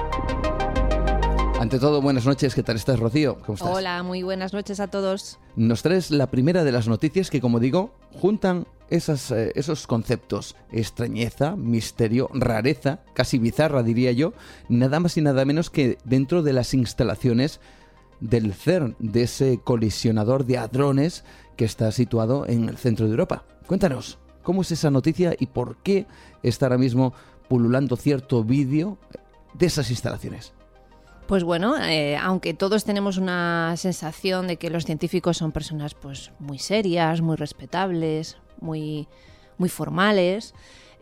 Ante 1.59 1.79
todo, 1.79 2.01
buenas 2.01 2.25
noches. 2.25 2.53
¿Qué 2.53 2.63
tal 2.63 2.75
estás, 2.75 2.99
Rocío? 2.99 3.39
¿Cómo 3.39 3.55
estás? 3.55 3.69
Hola, 3.69 4.03
muy 4.03 4.23
buenas 4.23 4.53
noches 4.53 4.79
a 4.79 4.87
todos. 4.87 5.39
Nos 5.55 5.81
traes 5.81 6.11
la 6.11 6.27
primera 6.27 6.63
de 6.65 6.71
las 6.71 6.87
noticias 6.87 7.29
que, 7.29 7.39
como 7.39 7.59
digo, 7.59 7.95
juntan 8.11 8.67
esas, 8.89 9.31
eh, 9.31 9.53
esos 9.55 9.87
conceptos. 9.87 10.55
Extrañeza, 10.71 11.55
misterio, 11.55 12.29
rareza, 12.33 12.99
casi 13.13 13.39
bizarra, 13.39 13.83
diría 13.83 14.11
yo, 14.11 14.33
nada 14.67 14.99
más 14.99 15.17
y 15.17 15.21
nada 15.21 15.45
menos 15.45 15.69
que 15.69 15.97
dentro 16.03 16.43
de 16.43 16.53
las 16.53 16.73
instalaciones 16.73 17.61
del 18.19 18.53
CERN, 18.53 18.95
de 18.99 19.23
ese 19.23 19.59
colisionador 19.63 20.45
de 20.45 20.57
hadrones 20.57 21.23
que 21.55 21.65
está 21.65 21.91
situado 21.91 22.47
en 22.47 22.69
el 22.69 22.77
centro 22.77 23.05
de 23.05 23.11
Europa. 23.11 23.43
Cuéntanos, 23.67 24.19
¿cómo 24.43 24.61
es 24.61 24.71
esa 24.71 24.91
noticia 24.91 25.35
y 25.37 25.47
por 25.47 25.77
qué 25.77 26.05
está 26.43 26.65
ahora 26.65 26.77
mismo 26.77 27.13
pululando 27.47 27.95
cierto 27.95 28.43
vídeo 28.43 28.97
de 29.53 29.65
esas 29.65 29.89
instalaciones? 29.89 30.53
Pues 31.27 31.43
bueno, 31.43 31.75
eh, 31.77 32.17
aunque 32.17 32.53
todos 32.53 32.83
tenemos 32.83 33.17
una 33.17 33.73
sensación 33.77 34.45
de 34.47 34.57
que 34.57 34.69
los 34.69 34.85
científicos 34.85 35.37
son 35.37 35.51
personas 35.51 35.95
pues 35.95 36.31
muy 36.37 36.59
serias, 36.59 37.21
muy 37.21 37.35
respetables, 37.35 38.37
muy, 38.61 39.07
muy 39.57 39.69
formales, 39.69 40.53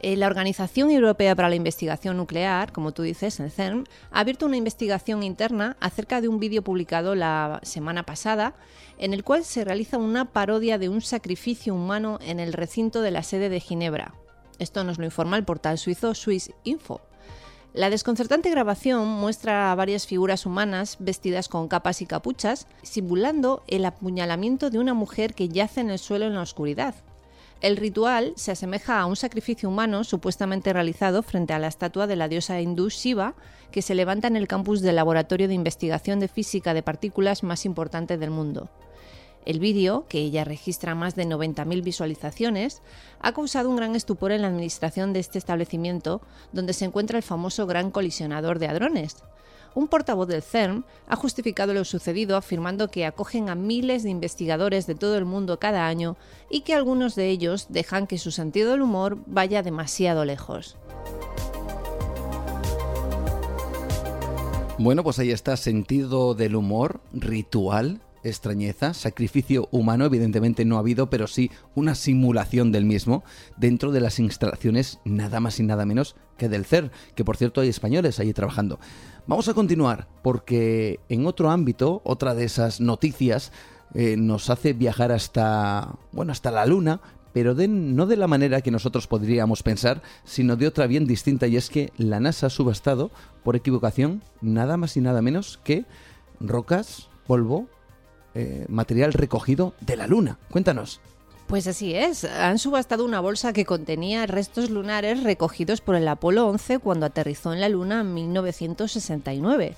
eh, 0.04 0.18
la 0.18 0.28
Organización 0.28 0.92
Europea 0.92 1.34
para 1.34 1.48
la 1.48 1.56
Investigación 1.56 2.18
Nuclear, 2.18 2.74
como 2.74 2.92
tú 2.92 3.04
dices, 3.04 3.40
el 3.40 3.50
CERN, 3.50 3.86
ha 4.12 4.20
abierto 4.20 4.46
una 4.46 4.58
investigación 4.58 5.24
interna 5.24 5.78
acerca 5.80 6.20
de 6.20 6.28
un 6.28 6.42
vídeo 6.42 6.62
publicado 6.62 7.16
la 7.16 7.62
semana 7.64 8.04
pasada 8.04 8.54
en 8.98 9.14
el 9.14 9.24
cual 9.24 9.46
se 9.46 9.64
realiza 9.64 9.98
una 9.98 10.26
parodia 10.26 10.78
de 10.78 10.90
un 10.90 11.02
sacrificio 11.02 11.74
humano 11.74 12.20
en 12.22 12.42
el 12.42 12.52
recinto 12.52 13.02
de 13.02 13.12
la 13.12 13.24
sede 13.24 13.48
de 13.48 13.62
Ginebra. 13.62 14.14
Esto 14.60 14.84
nos 14.84 14.98
lo 14.98 15.06
informa 15.06 15.38
el 15.38 15.46
portal 15.46 15.78
suizo 15.78 16.14
Swiss 16.14 16.52
Info. 16.66 17.00
La 17.74 17.90
desconcertante 17.90 18.52
grabación 18.52 19.08
muestra 19.08 19.72
a 19.72 19.76
varias 19.76 20.06
figuras 20.06 20.46
humanas 20.46 20.98
vestidas 21.00 21.48
con 21.48 21.70
capas 21.70 22.02
y 22.02 22.06
capuchas, 22.06 22.68
simulando 22.82 23.64
el 23.68 23.86
apuñalamiento 23.86 24.70
de 24.70 24.80
una 24.80 24.94
mujer 24.94 25.34
que 25.34 25.48
yace 25.48 25.80
en 25.80 25.90
el 25.90 25.98
suelo 25.98 26.26
en 26.26 26.36
la 26.36 26.42
oscuridad. 26.42 26.94
El 27.64 27.78
ritual 27.78 28.34
se 28.36 28.52
asemeja 28.52 29.00
a 29.00 29.06
un 29.06 29.16
sacrificio 29.16 29.70
humano 29.70 30.04
supuestamente 30.04 30.74
realizado 30.74 31.24
frente 31.24 31.54
a 31.54 31.60
la 31.60 31.70
estatua 31.70 32.08
de 32.08 32.18
la 32.18 32.28
diosa 32.28 32.60
hindú 32.60 32.90
Shiva, 32.90 33.36
que 33.72 33.82
se 33.82 33.96
levanta 33.96 34.28
en 34.28 34.36
el 34.36 34.50
campus 34.50 34.82
del 34.82 34.98
Laboratorio 34.98 35.48
de 35.48 35.54
Investigación 35.54 36.20
de 36.20 36.28
Física 36.28 36.74
de 36.74 36.84
Partículas 36.84 37.42
más 37.42 37.64
importante 37.64 38.18
del 38.18 38.32
mundo. 38.32 38.70
El 39.46 39.62
vídeo, 39.62 40.06
que 40.10 40.30
ya 40.30 40.44
registra 40.44 40.94
más 40.94 41.16
de 41.16 41.26
90.000 41.26 41.82
visualizaciones, 41.84 42.82
ha 43.22 43.32
causado 43.32 43.70
un 43.70 43.78
gran 43.78 43.96
estupor 43.96 44.34
en 44.34 44.42
la 44.42 44.50
administración 44.50 45.14
de 45.14 45.22
este 45.22 45.38
establecimiento, 45.38 46.20
donde 46.52 46.74
se 46.74 46.84
encuentra 46.84 47.16
el 47.18 47.24
famoso 47.24 47.66
gran 47.66 47.92
colisionador 47.92 48.60
de 48.60 48.68
hadrones 48.68 49.24
un 49.76 49.88
portavoz 49.88 50.28
del 50.28 50.42
CERN 50.42 50.86
ha 51.08 51.16
justificado 51.16 51.74
lo 51.74 51.86
sucedido 51.86 52.38
afirmando 52.38 52.90
que 52.90 53.06
acogen 53.06 53.50
a 53.50 53.56
miles 53.56 54.04
de 54.04 54.10
investigadores 54.10 54.88
de 54.88 54.96
todo 54.96 55.18
el 55.18 55.26
mundo 55.26 55.60
cada 55.60 55.88
año 55.88 56.16
y 56.50 56.62
que 56.62 56.74
algunos 56.74 57.16
de 57.16 57.30
ellos 57.30 57.68
dejan 57.70 58.08
que 58.08 58.18
su 58.18 58.32
sentido 58.32 58.72
del 58.72 58.82
humor 58.82 59.18
vaya 59.26 59.64
demasiado 59.64 60.26
lejos. 60.26 60.78
Bueno, 64.80 65.04
pues 65.04 65.20
ahí 65.20 65.32
está, 65.32 65.56
sentido 65.56 66.34
del 66.34 66.56
humor, 66.56 67.00
ritual, 67.14 68.02
extrañeza, 68.24 68.94
sacrificio 68.94 69.68
humano, 69.72 70.06
evidentemente 70.06 70.66
no 70.66 70.78
ha 70.78 70.80
habido, 70.80 71.10
pero 71.10 71.28
sí 71.28 71.52
una 71.76 71.96
simulación 71.96 72.72
del 72.72 72.86
mismo 72.86 73.24
dentro 73.58 73.92
de 73.92 74.02
las 74.02 74.20
instalaciones 74.20 75.00
nada 75.06 75.40
más 75.40 75.60
y 75.60 75.64
nada 75.64 75.86
menos 75.86 76.16
que 76.38 76.50
del 76.50 76.66
CER, 76.66 76.92
que 77.16 77.24
por 77.24 77.38
cierto 77.38 77.62
hay 77.62 77.70
españoles 77.70 78.20
allí 78.20 78.34
trabajando. 78.34 78.80
Vamos 79.26 79.48
a 79.48 79.54
continuar 79.54 80.08
porque 80.22 81.00
en 81.08 81.26
otro 81.26 81.50
ámbito, 81.50 82.02
otra 82.04 82.36
de 82.36 82.44
esas 82.44 82.82
noticias 82.82 83.54
eh, 83.94 84.18
nos 84.18 84.50
hace 84.50 84.74
viajar 84.74 85.14
hasta, 85.14 85.96
bueno, 86.12 86.34
hasta 86.34 86.52
la 86.52 86.66
luna, 86.66 87.00
pero 87.32 87.56
no 87.56 88.06
de 88.06 88.18
la 88.18 88.28
manera 88.28 88.62
que 88.62 88.70
nosotros 88.70 89.08
podríamos 89.08 89.64
pensar, 89.64 90.02
sino 90.26 90.58
de 90.58 90.68
otra 90.68 90.88
bien 90.88 91.08
distinta, 91.08 91.48
y 91.48 91.56
es 91.56 91.70
que 91.70 91.92
la 91.98 92.20
NASA 92.20 92.48
ha 92.48 92.50
subastado, 92.50 93.12
por 93.44 93.56
equivocación, 93.56 94.22
nada 94.42 94.78
más 94.78 94.98
y 94.98 95.02
nada 95.02 95.22
menos 95.22 95.60
que 95.64 95.86
rocas, 96.40 97.10
polvo, 97.26 97.68
eh, 98.36 98.66
material 98.68 99.14
recogido 99.14 99.74
de 99.80 99.96
la 99.96 100.08
Luna. 100.08 100.38
Cuéntanos. 100.52 101.00
Pues 101.54 101.68
así 101.68 101.94
es, 101.94 102.24
han 102.24 102.58
subastado 102.58 103.06
una 103.06 103.20
bolsa 103.20 103.54
que 103.54 103.64
contenía 103.64 104.26
restos 104.26 104.72
lunares 104.72 105.22
recogidos 105.22 105.82
por 105.82 105.94
el 105.94 106.08
Apolo 106.08 106.48
11 106.48 106.80
cuando 106.80 107.06
aterrizó 107.06 107.54
en 107.54 107.62
la 107.62 107.70
Luna 107.70 108.02
en 108.02 108.12
1969. 108.12 109.76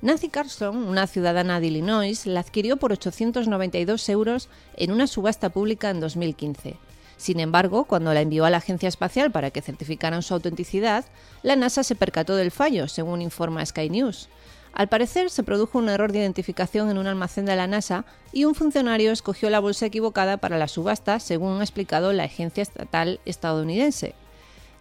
Nancy 0.00 0.30
Carlson, 0.30 0.74
una 0.74 1.06
ciudadana 1.06 1.60
de 1.60 1.66
Illinois, 1.66 2.24
la 2.24 2.40
adquirió 2.40 2.78
por 2.78 2.92
892 2.92 4.08
euros 4.08 4.48
en 4.78 4.90
una 4.90 5.06
subasta 5.06 5.50
pública 5.50 5.90
en 5.90 6.00
2015. 6.00 6.76
Sin 7.18 7.40
embargo, 7.40 7.84
cuando 7.84 8.14
la 8.14 8.22
envió 8.22 8.46
a 8.46 8.50
la 8.50 8.56
Agencia 8.56 8.88
Espacial 8.88 9.30
para 9.30 9.50
que 9.50 9.60
certificaran 9.60 10.22
su 10.22 10.32
autenticidad, 10.32 11.04
la 11.42 11.56
NASA 11.56 11.84
se 11.84 11.94
percató 11.94 12.36
del 12.36 12.50
fallo, 12.50 12.88
según 12.88 13.20
informa 13.20 13.66
Sky 13.66 13.90
News. 13.90 14.30
Al 14.72 14.88
parecer 14.88 15.28
se 15.28 15.42
produjo 15.42 15.78
un 15.78 15.88
error 15.90 16.12
de 16.12 16.20
identificación 16.20 16.90
en 16.90 16.96
un 16.96 17.06
almacén 17.06 17.44
de 17.44 17.56
la 17.56 17.66
NASA 17.66 18.04
y 18.32 18.44
un 18.44 18.54
funcionario 18.54 19.12
escogió 19.12 19.50
la 19.50 19.60
bolsa 19.60 19.86
equivocada 19.86 20.38
para 20.38 20.56
la 20.56 20.68
subasta, 20.68 21.20
según 21.20 21.60
ha 21.60 21.64
explicado 21.64 22.12
la 22.12 22.24
agencia 22.24 22.62
estatal 22.62 23.20
estadounidense. 23.26 24.14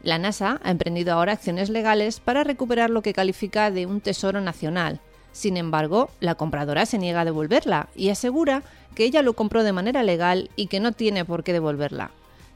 La 0.02 0.18
NASA 0.18 0.60
ha 0.64 0.72
emprendido 0.72 1.14
ahora 1.14 1.34
acciones 1.34 1.70
legales 1.70 2.20
para 2.22 2.44
recuperar 2.44 2.90
lo 2.90 3.02
que 3.02 3.14
califica 3.14 3.70
de 3.70 3.86
un 3.86 4.00
tesoro 4.02 4.40
nacional. 4.40 5.00
Sin 5.34 5.58
embargo, 5.58 6.10
la 6.20 6.36
compradora 6.36 6.86
se 6.86 6.98
niega 6.98 7.22
a 7.22 7.26
devolverla 7.26 7.90
y 7.96 8.10
asegura 8.10 8.64
que 8.96 9.04
ella 9.04 9.22
lo 9.22 9.34
compró 9.34 9.64
de 9.64 9.74
manera 9.74 10.04
legal 10.04 10.50
y 10.56 10.68
que 10.68 10.80
no 10.80 10.94
tiene 10.94 11.26
por 11.26 11.44
qué 11.44 11.54
devolverla. 11.54 12.12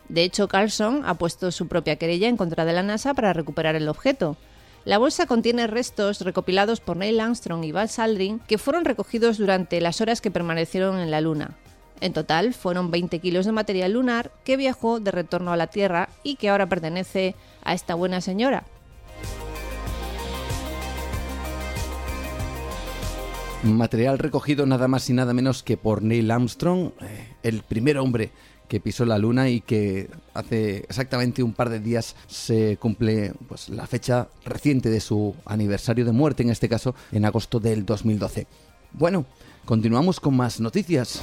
De 0.09 0.23
hecho, 0.23 0.47
Carlson 0.47 1.03
ha 1.05 1.15
puesto 1.15 1.51
su 1.51 1.67
propia 1.67 1.97
querella 1.97 2.27
en 2.27 2.37
contra 2.37 2.65
de 2.65 2.73
la 2.73 2.83
NASA 2.83 3.13
para 3.13 3.33
recuperar 3.33 3.75
el 3.75 3.89
objeto. 3.89 4.37
La 4.85 4.99
bolsa 4.99 5.25
contiene 5.25 5.65
restos 5.65 6.21
recopilados 6.21 6.79
por 6.79 6.95
Neil 6.95 7.19
Armstrong 7.19 7.63
y 7.63 7.71
Buzz 7.71 7.97
Aldrin 7.97 8.39
que 8.47 8.59
fueron 8.59 8.85
recogidos 8.85 9.39
durante 9.39 9.81
las 9.81 9.99
horas 9.99 10.21
que 10.21 10.29
permanecieron 10.29 10.99
en 10.99 11.09
la 11.09 11.21
Luna. 11.21 11.57
En 12.01 12.13
total 12.13 12.53
fueron 12.53 12.91
20 12.91 13.17
kilos 13.17 13.47
de 13.47 13.51
material 13.51 13.93
lunar 13.93 14.31
que 14.43 14.57
viajó 14.57 14.99
de 14.99 15.09
retorno 15.09 15.51
a 15.51 15.57
la 15.57 15.67
Tierra 15.67 16.09
y 16.21 16.35
que 16.35 16.49
ahora 16.49 16.69
pertenece 16.69 17.33
a 17.63 17.73
esta 17.73 17.95
buena 17.95 18.21
señora. 18.21 18.63
Material 23.63 24.19
recogido 24.19 24.67
nada 24.67 24.87
más 24.87 25.09
y 25.09 25.13
nada 25.13 25.33
menos 25.33 25.63
que 25.63 25.77
por 25.77 26.03
Neil 26.03 26.29
Armstrong, 26.29 26.91
eh, 27.01 27.33
el 27.41 27.63
primer 27.63 27.97
hombre 27.97 28.29
que 28.67 28.79
pisó 28.79 29.05
la 29.05 29.17
luna 29.17 29.49
y 29.49 29.61
que 29.61 30.09
hace 30.33 30.77
exactamente 30.77 31.43
un 31.43 31.53
par 31.53 31.69
de 31.69 31.79
días 31.79 32.15
se 32.27 32.77
cumple 32.77 33.33
pues, 33.47 33.69
la 33.69 33.87
fecha 33.87 34.27
reciente 34.43 34.89
de 34.89 34.99
su 34.99 35.35
aniversario 35.45 36.05
de 36.05 36.11
muerte, 36.11 36.43
en 36.43 36.49
este 36.49 36.69
caso 36.69 36.95
en 37.11 37.25
agosto 37.25 37.59
del 37.59 37.85
2012. 37.85 38.47
Bueno, 38.93 39.25
continuamos 39.65 40.19
con 40.19 40.35
más 40.35 40.59
noticias. 40.59 41.21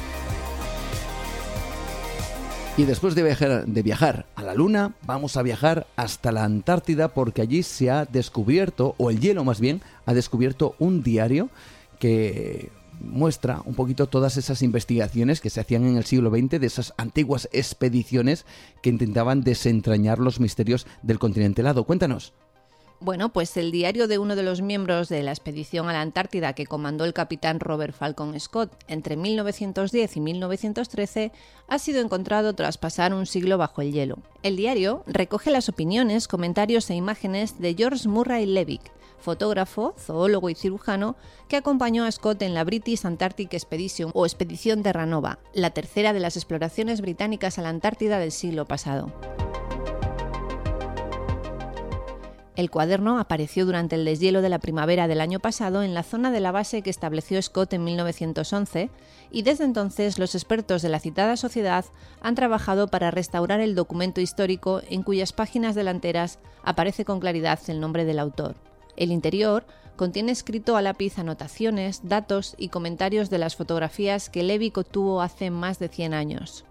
Y 2.77 2.85
después 2.85 3.15
de 3.15 3.23
viajar, 3.23 3.67
de 3.67 3.83
viajar 3.83 4.25
a 4.35 4.43
la 4.43 4.55
Luna, 4.55 4.95
vamos 5.07 5.37
a 5.37 5.43
viajar 5.43 5.87
hasta 5.95 6.33
la 6.33 6.45
Antártida 6.45 7.09
porque 7.09 7.43
allí 7.43 7.63
se 7.63 7.91
ha 7.91 8.07
descubierto, 8.07 8.95
o 8.97 9.11
el 9.11 9.21
hielo 9.21 9.45
más 9.45 9.61
bien, 9.61 9.83
ha 10.07 10.15
descubierto 10.15 10.75
un 10.79 11.03
diario 11.03 11.51
que 11.99 12.71
muestra 13.05 13.63
un 13.65 13.75
poquito 13.75 14.09
todas 14.09 14.37
esas 14.37 14.63
investigaciones 14.63 15.41
que 15.41 15.51
se 15.51 15.61
hacían 15.61 15.85
en 15.85 15.97
el 15.97 16.05
siglo 16.05 16.31
XX 16.31 16.61
de 16.61 16.67
esas 16.67 16.95
antiguas 16.97 17.49
expediciones 17.53 18.47
que 18.83 18.91
intentaban 18.91 19.43
desentrañar 19.43 20.19
los 20.19 20.41
misterios 20.41 20.87
del 21.03 21.19
continente 21.19 21.61
helado. 21.61 21.85
Cuéntanos. 21.85 22.33
Bueno, 23.05 23.33
pues 23.33 23.57
el 23.57 23.73
diario 23.73 24.07
de 24.07 24.19
uno 24.19 24.37
de 24.37 24.45
los 24.45 24.63
miembros 24.63 25.09
de 25.09 25.25
la 25.25 25.33
expedición 25.33 25.89
a 25.89 25.93
la 25.93 26.03
Antártida 26.03 26.53
que 26.53 26.67
comandó 26.67 27.05
el 27.05 27.13
capitán 27.13 27.59
Robert 27.59 27.97
Falcon 27.97 28.39
Scott 28.39 28.73
entre 28.87 29.17
1910 29.17 30.19
y 30.19 30.21
1913 30.21 31.33
ha 31.67 31.79
sido 31.81 32.01
encontrado 32.01 32.55
tras 32.55 32.79
pasar 32.79 33.13
un 33.13 33.27
siglo 33.27 33.59
bajo 33.59 33.83
el 33.83 33.91
hielo. 33.91 34.19
El 34.45 34.55
diario 34.55 35.03
recoge 35.09 35.51
las 35.51 35.69
opiniones, 35.69 36.29
comentarios 36.29 36.89
e 36.91 36.95
imágenes 36.95 37.59
de 37.59 37.75
George 37.75 38.09
Murray 38.09 38.47
Levick, 38.47 38.93
fotógrafo, 39.19 39.97
zoólogo 39.99 40.49
y 40.49 40.55
cirujano, 40.55 41.17
que 41.49 41.57
acompañó 41.57 42.05
a 42.05 42.13
Scott 42.13 42.41
en 42.43 42.55
la 42.55 42.63
British 42.63 43.05
Antarctic 43.05 43.53
Expedition 43.53 44.13
o 44.15 44.27
Expedición 44.27 44.85
Terranova, 44.85 45.41
la 45.55 45.71
tercera 45.71 46.13
de 46.13 46.21
las 46.21 46.37
exploraciones 46.37 47.01
británicas 47.01 47.59
a 47.59 47.63
la 47.63 47.71
Antártida 47.71 48.21
del 48.21 48.31
siglo 48.31 48.65
pasado. 48.65 49.13
El 52.63 52.71
cuaderno 52.71 53.19
apareció 53.19 53.67
durante 53.67 53.97
el 53.97 54.05
deshielo 54.05 54.41
de 54.41 54.49
la 54.49 54.61
primavera 54.61 55.09
del 55.09 55.21
año 55.21 55.41
pasado 55.41 55.83
en 55.83 55.95
la 55.95 56.05
zona 56.05 56.31
de 56.31 56.39
la 56.39 56.53
base 56.53 56.83
que 56.83 56.91
estableció 56.91 57.43
Scott 57.43 57.73
en 57.73 57.83
1911 57.83 58.89
y 59.33 59.43
desde 59.43 59.65
entonces 59.65 60.21
los 60.21 60.37
expertos 60.37 60.81
de 60.81 60.89
la 60.89 61.01
citada 61.01 61.37
sociedad 61.37 61.85
han 62.21 62.37
trabajado 62.37 62.87
para 62.87 63.11
restaurar 63.11 63.59
el 63.59 63.75
documento 63.75 64.21
histórico 64.21 64.81
en 64.89 65.03
cuyas 65.03 65.33
páginas 65.33 65.75
delanteras 65.75 66.39
aparece 66.63 67.05
con 67.05 67.19
claridad 67.19 67.59
el 67.67 67.81
nombre 67.81 68.05
del 68.05 68.21
autor. 68.21 68.55
El 68.95 69.11
interior 69.11 69.67
contiene 69.97 70.31
escrito 70.31 70.77
a 70.77 70.83
lápiz 70.83 71.19
anotaciones, 71.19 72.03
datos 72.05 72.55
y 72.59 72.69
comentarios 72.69 73.29
de 73.29 73.39
las 73.39 73.57
fotografías 73.57 74.31
que 74.31 74.45
Levick 74.45 74.79
obtuvo 74.79 75.21
hace 75.21 75.51
más 75.51 75.81
de 75.81 75.89
100 75.89 76.15
años. 76.15 76.65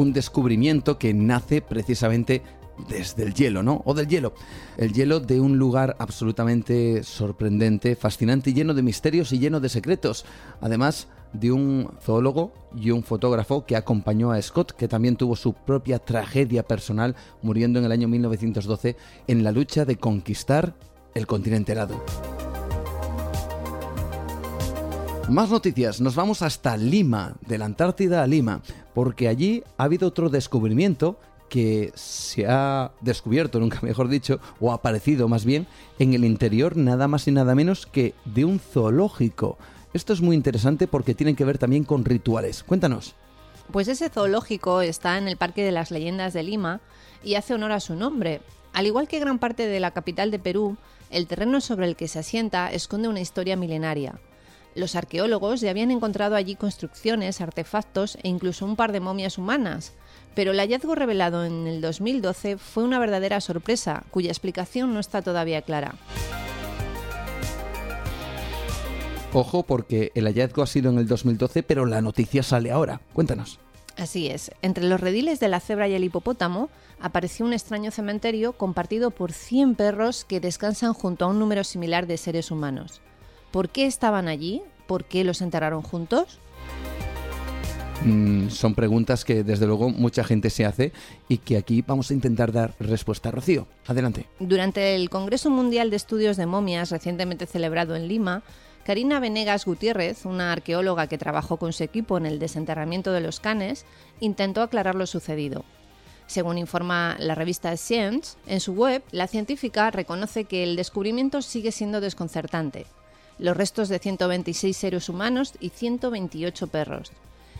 Un 0.00 0.14
descubrimiento 0.14 0.96
que 0.96 1.12
nace 1.12 1.60
precisamente 1.60 2.40
desde 2.88 3.22
el 3.22 3.34
hielo, 3.34 3.62
¿no? 3.62 3.82
O 3.84 3.92
del 3.92 4.08
hielo. 4.08 4.32
El 4.78 4.94
hielo 4.94 5.20
de 5.20 5.38
un 5.42 5.58
lugar 5.58 5.94
absolutamente 5.98 7.02
sorprendente, 7.02 7.96
fascinante 7.96 8.54
lleno 8.54 8.72
de 8.72 8.82
misterios 8.82 9.30
y 9.34 9.38
lleno 9.38 9.60
de 9.60 9.68
secretos. 9.68 10.24
Además, 10.62 11.06
de 11.34 11.52
un 11.52 11.90
zoólogo 12.00 12.54
y 12.74 12.92
un 12.92 13.02
fotógrafo 13.02 13.66
que 13.66 13.76
acompañó 13.76 14.32
a 14.32 14.40
Scott, 14.40 14.72
que 14.72 14.88
también 14.88 15.16
tuvo 15.16 15.36
su 15.36 15.52
propia 15.52 15.98
tragedia 15.98 16.62
personal 16.62 17.14
muriendo 17.42 17.78
en 17.78 17.84
el 17.84 17.92
año 17.92 18.08
1912 18.08 18.96
en 19.26 19.44
la 19.44 19.52
lucha 19.52 19.84
de 19.84 19.96
conquistar 19.96 20.76
el 21.14 21.26
continente 21.26 21.72
helado. 21.72 22.02
Más 25.30 25.48
noticias, 25.48 26.00
nos 26.00 26.16
vamos 26.16 26.42
hasta 26.42 26.76
Lima, 26.76 27.36
de 27.46 27.56
la 27.56 27.64
Antártida 27.64 28.24
a 28.24 28.26
Lima, 28.26 28.62
porque 28.94 29.28
allí 29.28 29.62
ha 29.78 29.84
habido 29.84 30.08
otro 30.08 30.28
descubrimiento 30.28 31.20
que 31.48 31.92
se 31.94 32.48
ha 32.48 32.90
descubierto, 33.00 33.60
nunca 33.60 33.78
mejor 33.82 34.08
dicho, 34.08 34.40
o 34.58 34.72
aparecido 34.72 35.28
más 35.28 35.44
bien, 35.44 35.68
en 36.00 36.14
el 36.14 36.24
interior 36.24 36.76
nada 36.76 37.06
más 37.06 37.28
y 37.28 37.30
nada 37.30 37.54
menos 37.54 37.86
que 37.86 38.12
de 38.24 38.44
un 38.44 38.58
zoológico. 38.58 39.56
Esto 39.94 40.12
es 40.12 40.20
muy 40.20 40.34
interesante 40.34 40.88
porque 40.88 41.14
tiene 41.14 41.36
que 41.36 41.44
ver 41.44 41.58
también 41.58 41.84
con 41.84 42.04
rituales. 42.04 42.64
Cuéntanos. 42.64 43.14
Pues 43.70 43.86
ese 43.86 44.08
zoológico 44.08 44.80
está 44.80 45.16
en 45.16 45.28
el 45.28 45.36
Parque 45.36 45.62
de 45.62 45.70
las 45.70 45.92
Leyendas 45.92 46.32
de 46.32 46.42
Lima 46.42 46.80
y 47.22 47.36
hace 47.36 47.54
honor 47.54 47.70
a 47.70 47.78
su 47.78 47.94
nombre. 47.94 48.40
Al 48.72 48.88
igual 48.88 49.06
que 49.06 49.20
gran 49.20 49.38
parte 49.38 49.68
de 49.68 49.78
la 49.78 49.92
capital 49.92 50.32
de 50.32 50.40
Perú, 50.40 50.76
el 51.08 51.28
terreno 51.28 51.60
sobre 51.60 51.86
el 51.86 51.94
que 51.94 52.08
se 52.08 52.18
asienta 52.18 52.72
esconde 52.72 53.06
una 53.06 53.20
historia 53.20 53.54
milenaria. 53.54 54.18
Los 54.74 54.94
arqueólogos 54.94 55.60
ya 55.60 55.70
habían 55.70 55.90
encontrado 55.90 56.36
allí 56.36 56.54
construcciones, 56.54 57.40
artefactos 57.40 58.16
e 58.22 58.28
incluso 58.28 58.64
un 58.64 58.76
par 58.76 58.92
de 58.92 59.00
momias 59.00 59.36
humanas, 59.36 59.94
pero 60.34 60.52
el 60.52 60.58
hallazgo 60.58 60.94
revelado 60.94 61.44
en 61.44 61.66
el 61.66 61.80
2012 61.80 62.56
fue 62.56 62.84
una 62.84 62.98
verdadera 62.98 63.40
sorpresa, 63.40 64.04
cuya 64.10 64.30
explicación 64.30 64.94
no 64.94 65.00
está 65.00 65.22
todavía 65.22 65.62
clara. 65.62 65.96
Ojo 69.32 69.62
porque 69.64 70.10
el 70.14 70.26
hallazgo 70.26 70.62
ha 70.62 70.66
sido 70.66 70.90
en 70.90 70.98
el 70.98 71.06
2012, 71.06 71.62
pero 71.62 71.86
la 71.86 72.00
noticia 72.00 72.42
sale 72.42 72.70
ahora. 72.70 73.00
Cuéntanos. 73.12 73.60
Así 73.96 74.28
es. 74.28 74.50
Entre 74.62 74.84
los 74.84 75.00
rediles 75.00 75.40
de 75.40 75.48
la 75.48 75.60
cebra 75.60 75.86
y 75.88 75.94
el 75.94 76.04
hipopótamo 76.04 76.70
apareció 77.00 77.44
un 77.44 77.52
extraño 77.52 77.90
cementerio 77.90 78.54
compartido 78.54 79.10
por 79.10 79.32
100 79.32 79.74
perros 79.74 80.24
que 80.24 80.40
descansan 80.40 80.94
junto 80.94 81.24
a 81.24 81.28
un 81.28 81.38
número 81.38 81.64
similar 81.64 82.06
de 82.06 82.16
seres 82.16 82.50
humanos. 82.50 83.02
¿Por 83.50 83.68
qué 83.68 83.86
estaban 83.86 84.28
allí? 84.28 84.62
¿Por 84.86 85.04
qué 85.04 85.24
los 85.24 85.40
enterraron 85.40 85.82
juntos? 85.82 86.38
Mm, 88.04 88.48
son 88.48 88.74
preguntas 88.74 89.24
que 89.24 89.44
desde 89.44 89.66
luego 89.66 89.90
mucha 89.90 90.24
gente 90.24 90.48
se 90.48 90.64
hace 90.64 90.92
y 91.28 91.38
que 91.38 91.58
aquí 91.58 91.82
vamos 91.86 92.10
a 92.10 92.14
intentar 92.14 92.50
dar 92.52 92.74
respuesta. 92.80 93.30
Rocío, 93.30 93.66
adelante. 93.86 94.26
Durante 94.38 94.94
el 94.94 95.10
Congreso 95.10 95.50
Mundial 95.50 95.90
de 95.90 95.96
Estudios 95.96 96.36
de 96.36 96.46
Momias 96.46 96.90
recientemente 96.90 97.46
celebrado 97.46 97.96
en 97.96 98.08
Lima, 98.08 98.42
Karina 98.84 99.20
Venegas 99.20 99.66
Gutiérrez, 99.66 100.24
una 100.24 100.52
arqueóloga 100.52 101.06
que 101.06 101.18
trabajó 101.18 101.58
con 101.58 101.72
su 101.72 101.84
equipo 101.84 102.16
en 102.16 102.24
el 102.24 102.38
desenterramiento 102.38 103.12
de 103.12 103.20
los 103.20 103.38
canes, 103.38 103.84
intentó 104.20 104.62
aclarar 104.62 104.94
lo 104.94 105.06
sucedido. 105.06 105.64
Según 106.26 106.58
informa 106.58 107.16
la 107.18 107.34
revista 107.34 107.76
Science, 107.76 108.38
en 108.46 108.60
su 108.60 108.72
web, 108.72 109.02
la 109.10 109.26
científica 109.26 109.90
reconoce 109.90 110.44
que 110.44 110.62
el 110.62 110.76
descubrimiento 110.76 111.42
sigue 111.42 111.72
siendo 111.72 112.00
desconcertante. 112.00 112.86
Los 113.40 113.56
restos 113.56 113.88
de 113.88 113.98
126 113.98 114.76
seres 114.76 115.08
humanos 115.08 115.54
y 115.60 115.70
128 115.70 116.66
perros. 116.66 117.10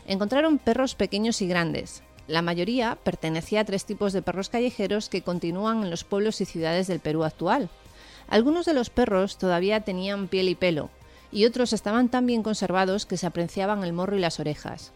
Encontraron 0.06 0.58
perros 0.58 0.94
pequeños 0.94 1.40
y 1.40 1.48
grandes. 1.48 2.02
La 2.28 2.42
mayoría 2.42 2.98
pertenecía 3.02 3.60
a 3.60 3.64
tres 3.64 3.86
tipos 3.86 4.12
de 4.12 4.20
perros 4.20 4.50
callejeros 4.50 5.08
que 5.08 5.22
continúan 5.22 5.82
en 5.82 5.88
los 5.88 6.04
pueblos 6.04 6.42
y 6.42 6.44
ciudades 6.44 6.86
del 6.86 7.00
Perú 7.00 7.24
actual. 7.24 7.70
Algunos 8.28 8.66
de 8.66 8.74
los 8.74 8.90
perros 8.90 9.38
todavía 9.38 9.80
tenían 9.80 10.28
piel 10.28 10.50
y 10.50 10.54
pelo, 10.54 10.90
y 11.32 11.46
otros 11.46 11.72
estaban 11.72 12.10
tan 12.10 12.26
bien 12.26 12.42
conservados 12.42 13.06
que 13.06 13.16
se 13.16 13.26
apreciaban 13.26 13.82
el 13.82 13.94
morro 13.94 14.18
y 14.18 14.20
las 14.20 14.38
orejas. 14.38 14.92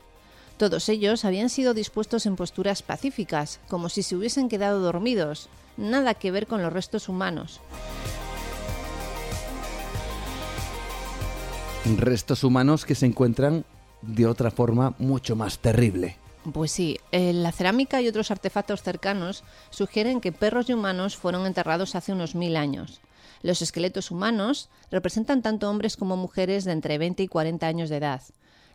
Todos 0.59 0.91
ellos 0.91 1.24
habían 1.24 1.49
sido 1.49 1.72
dispuestos 1.72 2.26
en 2.26 2.37
posturas 2.37 2.82
pacíficas, 2.82 3.59
como 3.68 3.89
si 3.89 4.03
se 4.03 4.16
hubiesen 4.16 4.51
quedado 4.51 4.80
dormidos, 4.80 5.49
nada 5.78 6.12
que 6.12 6.30
ver 6.30 6.47
con 6.47 6.61
los 6.61 6.74
restos 6.74 7.09
humanos. 7.09 7.62
Restos 11.85 12.45
humanos 12.45 12.87
que 12.87 12.95
se 12.95 13.05
encuentran 13.05 13.66
de 14.01 14.26
otra 14.26 14.51
forma 14.51 14.95
mucho 14.99 15.37
más 15.37 15.59
terrible. 15.59 16.16
Pues 16.53 16.72
sí, 16.72 16.99
eh, 17.12 17.35
la 17.35 17.53
cerámica 17.53 18.01
y 18.01 18.09
otros 18.09 18.30
artefactos 18.30 18.82
cercanos 18.82 19.45
sugieren 19.68 20.22
que 20.22 20.32
perros 20.32 20.70
y 20.70 20.72
humanos 20.72 21.16
fueron 21.16 21.47
enterrados 21.47 21.95
hace 21.95 22.12
unos 22.12 22.35
mil 22.35 22.57
años. 22.57 23.03
Los 23.43 23.61
esqueletos 23.61 24.11
humanos 24.11 24.70
representan 24.91 25.43
tanto 25.43 25.68
hombres 25.68 25.99
como 25.99 26.16
mujeres 26.16 26.64
de 26.64 26.72
entre 26.72 26.97
20 26.97 27.22
y 27.22 27.28
40 27.28 27.66
años 27.66 27.91
de 27.91 27.99
edad. 27.99 28.22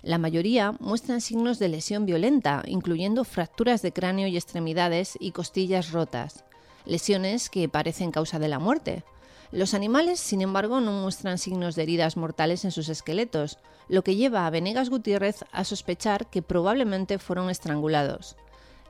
La 0.04 0.20
mayoría 0.20 0.74
muestran 0.80 1.20
signos 1.20 1.58
de 1.58 1.70
lesión 1.70 2.06
violenta, 2.06 2.64
incluyendo 2.68 3.24
fracturas 3.24 3.82
de 3.82 3.92
cráneo 3.92 4.28
y 4.28 4.38
extremidades 4.38 5.18
y 5.20 5.32
costillas 5.32 5.92
rotas, 5.92 6.46
lesiones 6.86 7.50
que 7.50 7.68
parecen 7.70 8.12
causa 8.12 8.38
de 8.38 8.48
la 8.50 8.60
muerte. 8.60 9.04
Los 9.52 9.74
animales, 9.74 10.20
sin 10.20 10.42
embargo, 10.42 10.80
no 10.80 10.92
muestran 10.92 11.40
signos 11.40 11.76
de 11.76 11.82
heridas 11.82 12.18
mortales 12.18 12.66
en 12.66 12.72
sus 12.72 12.88
esqueletos, 12.88 13.58
lo 13.88 14.04
que 14.04 14.16
lleva 14.16 14.46
a 14.46 14.50
Venegas 14.52 14.92
Gutiérrez 14.92 15.44
a 15.52 15.64
sospechar 15.64 16.30
que 16.30 16.44
probablemente 16.44 17.18
fueron 17.18 17.50
estrangulados. 17.50 18.38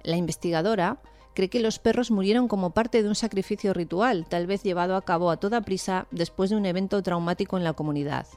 La 0.04 0.18
investigadora 0.18 1.02
cree 1.34 1.50
que 1.50 1.62
los 1.62 1.80
perros 1.80 2.12
murieron 2.12 2.50
como 2.50 2.72
parte 2.72 3.02
de 3.02 3.08
un 3.08 3.16
sacrificio 3.16 3.74
ritual, 3.74 4.28
tal 4.28 4.48
vez 4.48 4.62
llevado 4.62 4.98
a 4.98 5.02
cabo 5.04 5.32
a 5.32 5.38
toda 5.38 5.62
prisa 5.62 6.08
después 6.12 6.50
de 6.50 6.58
un 6.58 6.66
evento 6.66 7.02
traumático 7.02 7.56
en 7.56 7.64
la 7.64 7.74
comunidad. 7.74 8.28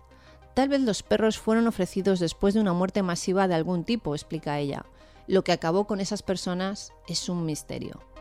Tal 0.55 0.69
vez 0.69 0.83
los 0.83 1.03
perros 1.03 1.39
fueron 1.39 1.67
ofrecidos 1.67 2.21
después 2.21 2.55
de 2.55 2.61
una 2.61 2.73
muerte 2.73 3.03
masiva 3.03 3.49
de 3.49 3.55
algún 3.55 3.83
tipo, 3.83 4.15
explica 4.15 4.61
ella. 4.61 4.85
Lo 5.27 5.43
que 5.43 5.51
acabó 5.51 5.89
con 5.89 5.99
esas 5.99 6.23
personas 6.23 6.93
es 7.09 7.29
un 7.29 7.45
misterio. 7.45 8.12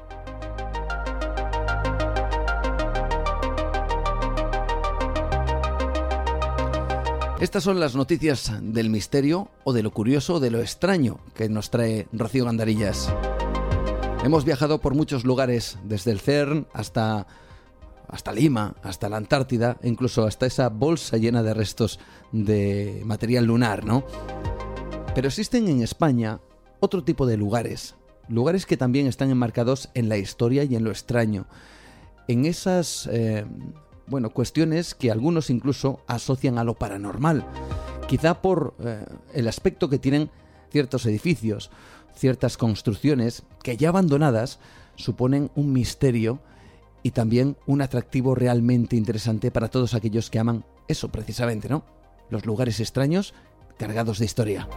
Estas 7.41 7.63
son 7.63 7.79
las 7.79 7.95
noticias 7.95 8.53
del 8.61 8.91
misterio 8.91 9.49
o 9.63 9.73
de 9.73 9.81
lo 9.81 9.89
curioso 9.89 10.35
o 10.35 10.39
de 10.39 10.51
lo 10.51 10.59
extraño 10.59 11.17
que 11.33 11.49
nos 11.49 11.71
trae 11.71 12.07
Rocío 12.13 12.45
Gandarillas. 12.45 13.11
Hemos 14.23 14.45
viajado 14.45 14.79
por 14.79 14.93
muchos 14.93 15.25
lugares, 15.25 15.79
desde 15.83 16.11
el 16.11 16.19
CERN 16.19 16.67
hasta, 16.71 17.25
hasta 18.07 18.31
Lima, 18.31 18.75
hasta 18.83 19.09
la 19.09 19.17
Antártida, 19.17 19.77
incluso 19.81 20.27
hasta 20.27 20.45
esa 20.45 20.69
bolsa 20.69 21.17
llena 21.17 21.41
de 21.41 21.55
restos 21.55 21.99
de 22.31 23.01
material 23.05 23.45
lunar, 23.45 23.85
¿no? 23.85 24.03
Pero 25.15 25.27
existen 25.27 25.67
en 25.67 25.81
España 25.81 26.41
otro 26.79 27.03
tipo 27.03 27.25
de 27.25 27.37
lugares, 27.37 27.95
lugares 28.29 28.67
que 28.67 28.77
también 28.77 29.07
están 29.07 29.31
enmarcados 29.31 29.89
en 29.95 30.09
la 30.09 30.17
historia 30.17 30.63
y 30.63 30.75
en 30.75 30.83
lo 30.83 30.91
extraño, 30.91 31.47
en 32.27 32.45
esas 32.45 33.09
eh, 33.11 33.45
bueno, 34.11 34.29
cuestiones 34.29 34.93
que 34.93 35.09
algunos 35.09 35.49
incluso 35.49 36.01
asocian 36.05 36.57
a 36.57 36.65
lo 36.65 36.75
paranormal, 36.75 37.45
quizá 38.09 38.41
por 38.41 38.75
eh, 38.83 39.05
el 39.33 39.47
aspecto 39.47 39.89
que 39.89 39.99
tienen 39.99 40.29
ciertos 40.69 41.05
edificios, 41.05 41.71
ciertas 42.13 42.57
construcciones 42.57 43.43
que 43.63 43.77
ya 43.77 43.87
abandonadas 43.87 44.59
suponen 44.95 45.49
un 45.55 45.71
misterio 45.71 46.41
y 47.03 47.11
también 47.11 47.55
un 47.65 47.81
atractivo 47.81 48.35
realmente 48.35 48.97
interesante 48.97 49.49
para 49.49 49.69
todos 49.69 49.93
aquellos 49.93 50.29
que 50.29 50.39
aman 50.39 50.65
eso 50.89 51.07
precisamente, 51.07 51.69
¿no? 51.69 51.85
Los 52.29 52.45
lugares 52.45 52.81
extraños 52.81 53.33
cargados 53.77 54.19
de 54.19 54.25
historia. 54.25 54.67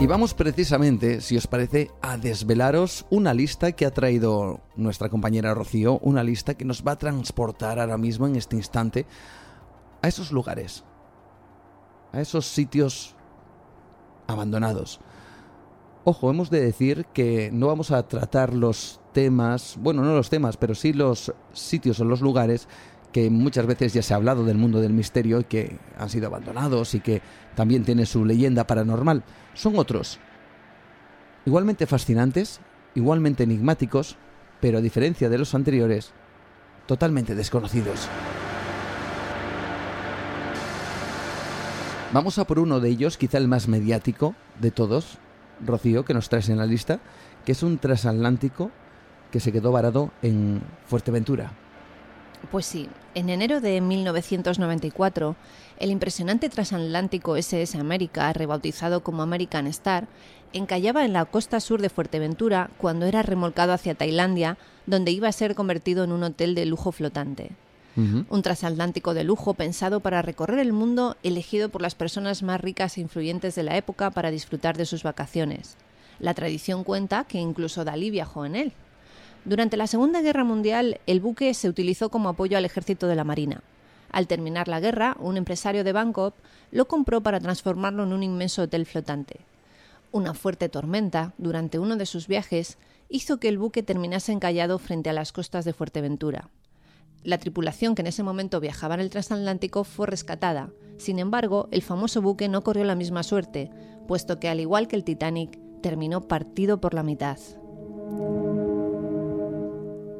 Y 0.00 0.06
vamos 0.06 0.32
precisamente, 0.32 1.20
si 1.20 1.36
os 1.36 1.48
parece, 1.48 1.90
a 2.00 2.16
desvelaros 2.18 3.04
una 3.10 3.34
lista 3.34 3.72
que 3.72 3.84
ha 3.84 3.90
traído 3.90 4.60
nuestra 4.76 5.08
compañera 5.08 5.54
Rocío, 5.54 5.98
una 5.98 6.22
lista 6.22 6.54
que 6.54 6.64
nos 6.64 6.86
va 6.86 6.92
a 6.92 6.98
transportar 6.98 7.80
ahora 7.80 7.98
mismo, 7.98 8.28
en 8.28 8.36
este 8.36 8.54
instante, 8.54 9.06
a 10.00 10.06
esos 10.06 10.30
lugares, 10.30 10.84
a 12.12 12.20
esos 12.20 12.46
sitios 12.46 13.16
abandonados. 14.28 15.00
Ojo, 16.04 16.30
hemos 16.30 16.48
de 16.48 16.60
decir 16.60 17.06
que 17.12 17.50
no 17.52 17.66
vamos 17.66 17.90
a 17.90 18.06
tratar 18.06 18.54
los 18.54 19.00
temas, 19.12 19.76
bueno, 19.80 20.04
no 20.04 20.14
los 20.14 20.30
temas, 20.30 20.56
pero 20.56 20.76
sí 20.76 20.92
los 20.92 21.34
sitios 21.52 21.98
o 21.98 22.04
los 22.04 22.20
lugares 22.20 22.68
que 23.12 23.30
muchas 23.30 23.66
veces 23.66 23.94
ya 23.94 24.02
se 24.02 24.14
ha 24.14 24.16
hablado 24.16 24.44
del 24.44 24.58
mundo 24.58 24.80
del 24.80 24.92
misterio 24.92 25.40
y 25.40 25.44
que 25.44 25.78
han 25.98 26.10
sido 26.10 26.26
abandonados 26.26 26.94
y 26.94 27.00
que 27.00 27.22
también 27.56 27.84
tiene 27.84 28.06
su 28.06 28.24
leyenda 28.24 28.66
paranormal. 28.66 29.24
Son 29.58 29.76
otros, 29.76 30.20
igualmente 31.44 31.88
fascinantes, 31.88 32.60
igualmente 32.94 33.42
enigmáticos, 33.42 34.14
pero 34.60 34.78
a 34.78 34.80
diferencia 34.80 35.28
de 35.28 35.36
los 35.36 35.52
anteriores, 35.52 36.12
totalmente 36.86 37.34
desconocidos. 37.34 38.08
Vamos 42.12 42.38
a 42.38 42.44
por 42.44 42.60
uno 42.60 42.78
de 42.78 42.88
ellos, 42.88 43.18
quizá 43.18 43.38
el 43.38 43.48
más 43.48 43.66
mediático 43.66 44.36
de 44.60 44.70
todos, 44.70 45.18
Rocío, 45.66 46.04
que 46.04 46.14
nos 46.14 46.28
traes 46.28 46.48
en 46.50 46.58
la 46.58 46.64
lista, 46.64 47.00
que 47.44 47.50
es 47.50 47.64
un 47.64 47.78
transatlántico 47.78 48.70
que 49.32 49.40
se 49.40 49.50
quedó 49.50 49.72
varado 49.72 50.12
en 50.22 50.62
Fuerteventura. 50.86 51.50
Pues 52.50 52.66
sí, 52.66 52.88
en 53.14 53.28
enero 53.28 53.60
de 53.60 53.80
1994, 53.80 55.36
el 55.78 55.90
impresionante 55.90 56.48
transatlántico 56.48 57.36
SS 57.36 57.78
América, 57.78 58.32
rebautizado 58.32 59.02
como 59.02 59.22
American 59.22 59.66
Star, 59.66 60.08
encallaba 60.52 61.04
en 61.04 61.12
la 61.12 61.26
costa 61.26 61.60
sur 61.60 61.82
de 61.82 61.90
Fuerteventura 61.90 62.70
cuando 62.78 63.06
era 63.06 63.22
remolcado 63.22 63.72
hacia 63.72 63.94
Tailandia, 63.94 64.56
donde 64.86 65.10
iba 65.10 65.28
a 65.28 65.32
ser 65.32 65.54
convertido 65.54 66.04
en 66.04 66.12
un 66.12 66.22
hotel 66.22 66.54
de 66.54 66.64
lujo 66.64 66.92
flotante. 66.92 67.50
Un 67.96 68.42
transatlántico 68.42 69.12
de 69.12 69.24
lujo 69.24 69.54
pensado 69.54 69.98
para 69.98 70.22
recorrer 70.22 70.60
el 70.60 70.72
mundo, 70.72 71.16
elegido 71.24 71.68
por 71.68 71.82
las 71.82 71.96
personas 71.96 72.44
más 72.44 72.60
ricas 72.60 72.96
e 72.96 73.00
influyentes 73.00 73.56
de 73.56 73.64
la 73.64 73.76
época 73.76 74.12
para 74.12 74.30
disfrutar 74.30 74.76
de 74.76 74.86
sus 74.86 75.02
vacaciones. 75.02 75.76
La 76.20 76.32
tradición 76.32 76.84
cuenta 76.84 77.24
que 77.24 77.38
incluso 77.38 77.84
Dalí 77.84 78.10
viajó 78.10 78.44
en 78.44 78.54
él. 78.54 78.72
Durante 79.44 79.76
la 79.76 79.86
Segunda 79.86 80.20
Guerra 80.20 80.44
Mundial, 80.44 81.00
el 81.06 81.20
buque 81.20 81.54
se 81.54 81.68
utilizó 81.68 82.10
como 82.10 82.28
apoyo 82.28 82.58
al 82.58 82.64
ejército 82.64 83.06
de 83.06 83.16
la 83.16 83.24
Marina. 83.24 83.62
Al 84.10 84.26
terminar 84.26 84.68
la 84.68 84.80
guerra, 84.80 85.16
un 85.20 85.36
empresario 85.36 85.84
de 85.84 85.92
Bangkok 85.92 86.34
lo 86.70 86.88
compró 86.88 87.22
para 87.22 87.40
transformarlo 87.40 88.04
en 88.04 88.12
un 88.12 88.22
inmenso 88.22 88.62
hotel 88.62 88.86
flotante. 88.86 89.40
Una 90.12 90.34
fuerte 90.34 90.68
tormenta, 90.68 91.34
durante 91.38 91.78
uno 91.78 91.96
de 91.96 92.06
sus 92.06 92.26
viajes, 92.26 92.78
hizo 93.08 93.38
que 93.38 93.48
el 93.48 93.58
buque 93.58 93.82
terminase 93.82 94.32
encallado 94.32 94.78
frente 94.78 95.10
a 95.10 95.12
las 95.12 95.32
costas 95.32 95.64
de 95.64 95.72
Fuerteventura. 95.72 96.48
La 97.24 97.38
tripulación 97.38 97.94
que 97.94 98.02
en 98.02 98.06
ese 98.06 98.22
momento 98.22 98.60
viajaba 98.60 98.94
en 98.94 99.00
el 99.00 99.10
transatlántico 99.10 99.84
fue 99.84 100.06
rescatada. 100.06 100.70
Sin 100.96 101.18
embargo, 101.18 101.68
el 101.70 101.82
famoso 101.82 102.22
buque 102.22 102.48
no 102.48 102.62
corrió 102.62 102.84
la 102.84 102.94
misma 102.94 103.22
suerte, 103.22 103.70
puesto 104.06 104.38
que 104.40 104.48
al 104.48 104.60
igual 104.60 104.88
que 104.88 104.96
el 104.96 105.04
Titanic, 105.04 105.58
terminó 105.82 106.22
partido 106.22 106.80
por 106.80 106.94
la 106.94 107.02
mitad. 107.02 107.38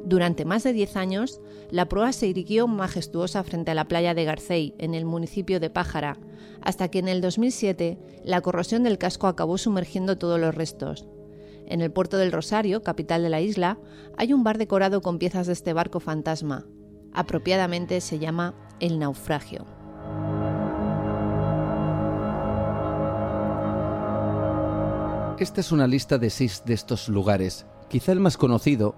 Durante 0.09 0.43
más 0.43 0.63
de 0.63 0.73
10 0.73 0.95
años, 0.95 1.39
la 1.69 1.87
proa 1.87 2.13
se 2.13 2.25
irguió 2.25 2.67
majestuosa 2.67 3.43
frente 3.43 3.69
a 3.69 3.75
la 3.75 3.87
playa 3.87 4.15
de 4.15 4.25
Garcey, 4.25 4.73
en 4.79 4.95
el 4.95 5.05
municipio 5.05 5.59
de 5.59 5.69
Pájara, 5.69 6.17
hasta 6.61 6.87
que 6.87 6.97
en 6.97 7.07
el 7.07 7.21
2007 7.21 7.99
la 8.23 8.41
corrosión 8.41 8.81
del 8.81 8.97
casco 8.97 9.27
acabó 9.27 9.59
sumergiendo 9.59 10.17
todos 10.17 10.39
los 10.39 10.55
restos. 10.55 11.05
En 11.67 11.81
el 11.81 11.91
puerto 11.91 12.17
del 12.17 12.31
Rosario, 12.31 12.81
capital 12.81 13.21
de 13.21 13.29
la 13.29 13.39
isla, 13.39 13.77
hay 14.17 14.33
un 14.33 14.43
bar 14.43 14.57
decorado 14.57 15.03
con 15.03 15.19
piezas 15.19 15.45
de 15.45 15.53
este 15.53 15.73
barco 15.73 15.99
fantasma. 15.99 16.65
Apropiadamente 17.13 18.01
se 18.01 18.17
llama 18.17 18.55
El 18.79 18.97
Naufragio. 18.97 19.67
Esta 25.37 25.61
es 25.61 25.71
una 25.71 25.85
lista 25.85 26.17
de 26.17 26.31
seis 26.31 26.63
de 26.65 26.73
estos 26.73 27.09
lugares. 27.09 27.67
Quizá 27.89 28.11
el 28.11 28.19
más 28.19 28.37
conocido 28.37 28.95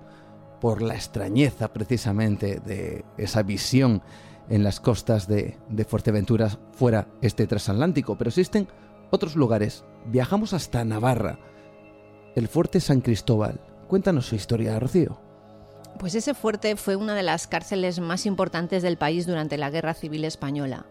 por 0.61 0.81
la 0.83 0.93
extrañeza 0.93 1.73
precisamente 1.73 2.61
de 2.63 3.03
esa 3.17 3.41
visión 3.43 4.01
en 4.47 4.63
las 4.63 4.79
costas 4.79 5.27
de, 5.27 5.57
Fuerteventura 5.89 6.49
fuera 6.71 7.07
este 7.21 7.47
transatlántico, 7.47 8.17
pero 8.17 8.29
existen 8.29 8.67
otros 9.09 9.35
lugares. 9.35 9.83
Viajamos 10.05 10.53
hasta 10.53 10.85
Navarra, 10.85 11.39
el 12.35 12.47
fuerte 12.47 12.79
San 12.79 13.01
Cristóbal. 13.01 13.59
Cuéntanos 13.87 14.27
su 14.27 14.35
historia, 14.35 14.79
Rocío. 14.79 15.19
Pues 15.99 16.15
ese 16.15 16.33
fuerte 16.33 16.75
fue 16.75 16.95
una 16.95 17.15
de 17.15 17.23
las 17.23 17.47
cárceles 17.47 17.99
más 17.99 18.25
importantes 18.25 18.83
del 18.83 18.97
país 18.97 19.25
durante 19.25 19.57
la 19.57 19.69
Guerra 19.69 19.93
Civil 19.93 20.25
Española. 20.25 20.85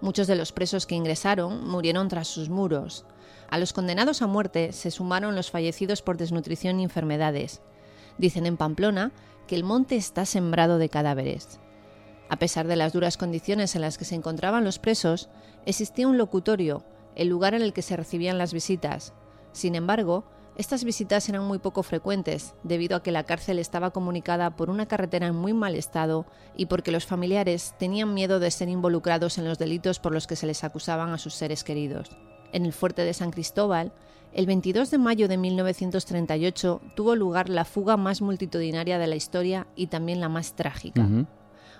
Muchos 0.00 0.26
de 0.26 0.36
los 0.36 0.52
presos 0.52 0.86
que 0.86 0.94
ingresaron 0.94 1.66
murieron 1.66 2.08
tras 2.08 2.28
sus 2.28 2.48
muros. 2.50 3.04
A 3.50 3.58
los 3.58 3.72
condenados 3.72 4.22
a 4.22 4.26
muerte 4.26 4.72
se 4.72 4.90
sumaron 4.90 5.34
los 5.34 5.50
fallecidos 5.50 6.02
por 6.02 6.18
desnutrición 6.18 6.78
y 6.78 6.84
enfermedades, 6.84 7.62
Dicen 8.18 8.46
en 8.46 8.56
Pamplona 8.56 9.12
que 9.46 9.56
el 9.56 9.64
monte 9.64 9.96
está 9.96 10.26
sembrado 10.26 10.78
de 10.78 10.88
cadáveres. 10.88 11.60
A 12.28 12.36
pesar 12.36 12.66
de 12.66 12.76
las 12.76 12.92
duras 12.92 13.16
condiciones 13.16 13.74
en 13.74 13.80
las 13.80 13.96
que 13.96 14.04
se 14.04 14.14
encontraban 14.14 14.64
los 14.64 14.78
presos, 14.78 15.30
existía 15.64 16.06
un 16.06 16.18
locutorio, 16.18 16.84
el 17.14 17.28
lugar 17.28 17.54
en 17.54 17.62
el 17.62 17.72
que 17.72 17.82
se 17.82 17.96
recibían 17.96 18.38
las 18.38 18.52
visitas. 18.52 19.14
Sin 19.52 19.74
embargo, 19.74 20.24
estas 20.58 20.82
visitas 20.82 21.28
eran 21.28 21.44
muy 21.44 21.58
poco 21.60 21.84
frecuentes, 21.84 22.54
debido 22.64 22.96
a 22.96 23.02
que 23.02 23.12
la 23.12 23.22
cárcel 23.22 23.60
estaba 23.60 23.92
comunicada 23.92 24.56
por 24.56 24.70
una 24.70 24.86
carretera 24.86 25.28
en 25.28 25.36
muy 25.36 25.54
mal 25.54 25.76
estado 25.76 26.26
y 26.56 26.66
porque 26.66 26.90
los 26.90 27.06
familiares 27.06 27.74
tenían 27.78 28.12
miedo 28.12 28.40
de 28.40 28.50
ser 28.50 28.68
involucrados 28.68 29.38
en 29.38 29.44
los 29.44 29.58
delitos 29.58 30.00
por 30.00 30.12
los 30.12 30.26
que 30.26 30.34
se 30.36 30.46
les 30.48 30.64
acusaban 30.64 31.10
a 31.10 31.18
sus 31.18 31.34
seres 31.34 31.62
queridos. 31.62 32.10
En 32.52 32.66
el 32.66 32.72
fuerte 32.72 33.04
de 33.04 33.14
San 33.14 33.30
Cristóbal, 33.30 33.92
el 34.32 34.46
22 34.46 34.90
de 34.90 34.98
mayo 34.98 35.28
de 35.28 35.36
1938 35.36 36.80
tuvo 36.94 37.16
lugar 37.16 37.48
la 37.48 37.64
fuga 37.64 37.96
más 37.96 38.20
multitudinaria 38.20 38.98
de 38.98 39.06
la 39.06 39.16
historia 39.16 39.66
y 39.74 39.86
también 39.86 40.20
la 40.20 40.28
más 40.28 40.54
trágica. 40.54 41.08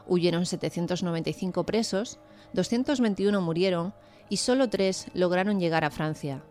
Huyeron 0.06 0.46
795 0.46 1.64
presos, 1.64 2.18
221 2.54 3.40
murieron 3.40 3.94
y 4.30 4.38
solo 4.38 4.68
tres 4.68 5.06
lograron 5.14 5.60
llegar 5.60 5.84
a 5.84 5.90
Francia. 5.90 6.42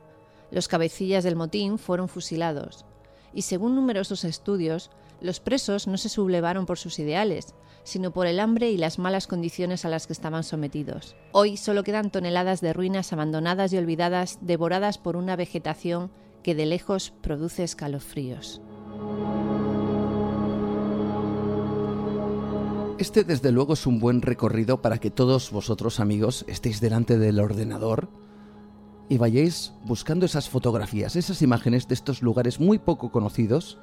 Los 0.52 0.68
cabecillas 0.68 1.24
del 1.24 1.36
motín 1.36 1.78
fueron 1.78 2.08
fusilados. 2.08 2.86
Y 3.34 3.42
según 3.42 3.76
numerosos 3.76 4.24
estudios, 4.24 4.90
los 5.20 5.40
presos 5.40 5.88
no 5.88 5.98
se 5.98 6.10
sublevaron 6.10 6.66
por 6.66 6.78
sus 6.78 7.00
ideales, 7.00 7.56
sino 7.88 8.12
por 8.12 8.28
el 8.28 8.42
hambre 8.42 8.70
y 8.70 8.76
las 8.76 9.00
malas 9.00 9.28
condiciones 9.28 9.86
a 9.86 9.90
las 9.90 10.08
que 10.08 10.14
estaban 10.14 10.44
sometidos. 10.44 11.16
Hoy 11.32 11.56
solo 11.56 11.84
quedan 11.84 12.12
toneladas 12.12 12.60
de 12.60 12.74
ruinas 12.74 13.14
abandonadas 13.14 13.72
y 13.72 13.78
olvidadas, 13.78 14.40
devoradas 14.42 14.98
por 14.98 15.16
una 15.16 15.38
vegetación 15.38 16.12
que 16.44 16.54
de 16.54 16.66
lejos 16.66 17.14
produce 17.22 17.64
escalofríos. 17.64 18.62
Este 22.98 23.24
desde 23.24 23.54
luego 23.54 23.74
es 23.74 23.88
un 23.88 24.00
buen 24.00 24.22
recorrido 24.22 24.82
para 24.82 24.98
que 24.98 25.10
todos 25.10 25.50
vosotros 25.52 26.02
amigos 26.02 26.44
estéis 26.50 26.82
delante 26.82 27.18
del 27.18 27.40
ordenador 27.40 28.10
y 29.08 29.18
vayáis 29.18 29.72
buscando 29.86 30.26
esas 30.26 30.50
fotografías, 30.50 31.16
esas 31.16 31.42
imágenes 31.42 31.88
de 31.88 31.94
estos 31.94 32.22
lugares 32.22 32.60
muy 32.60 32.80
poco 32.80 33.14
conocidos 33.14 33.80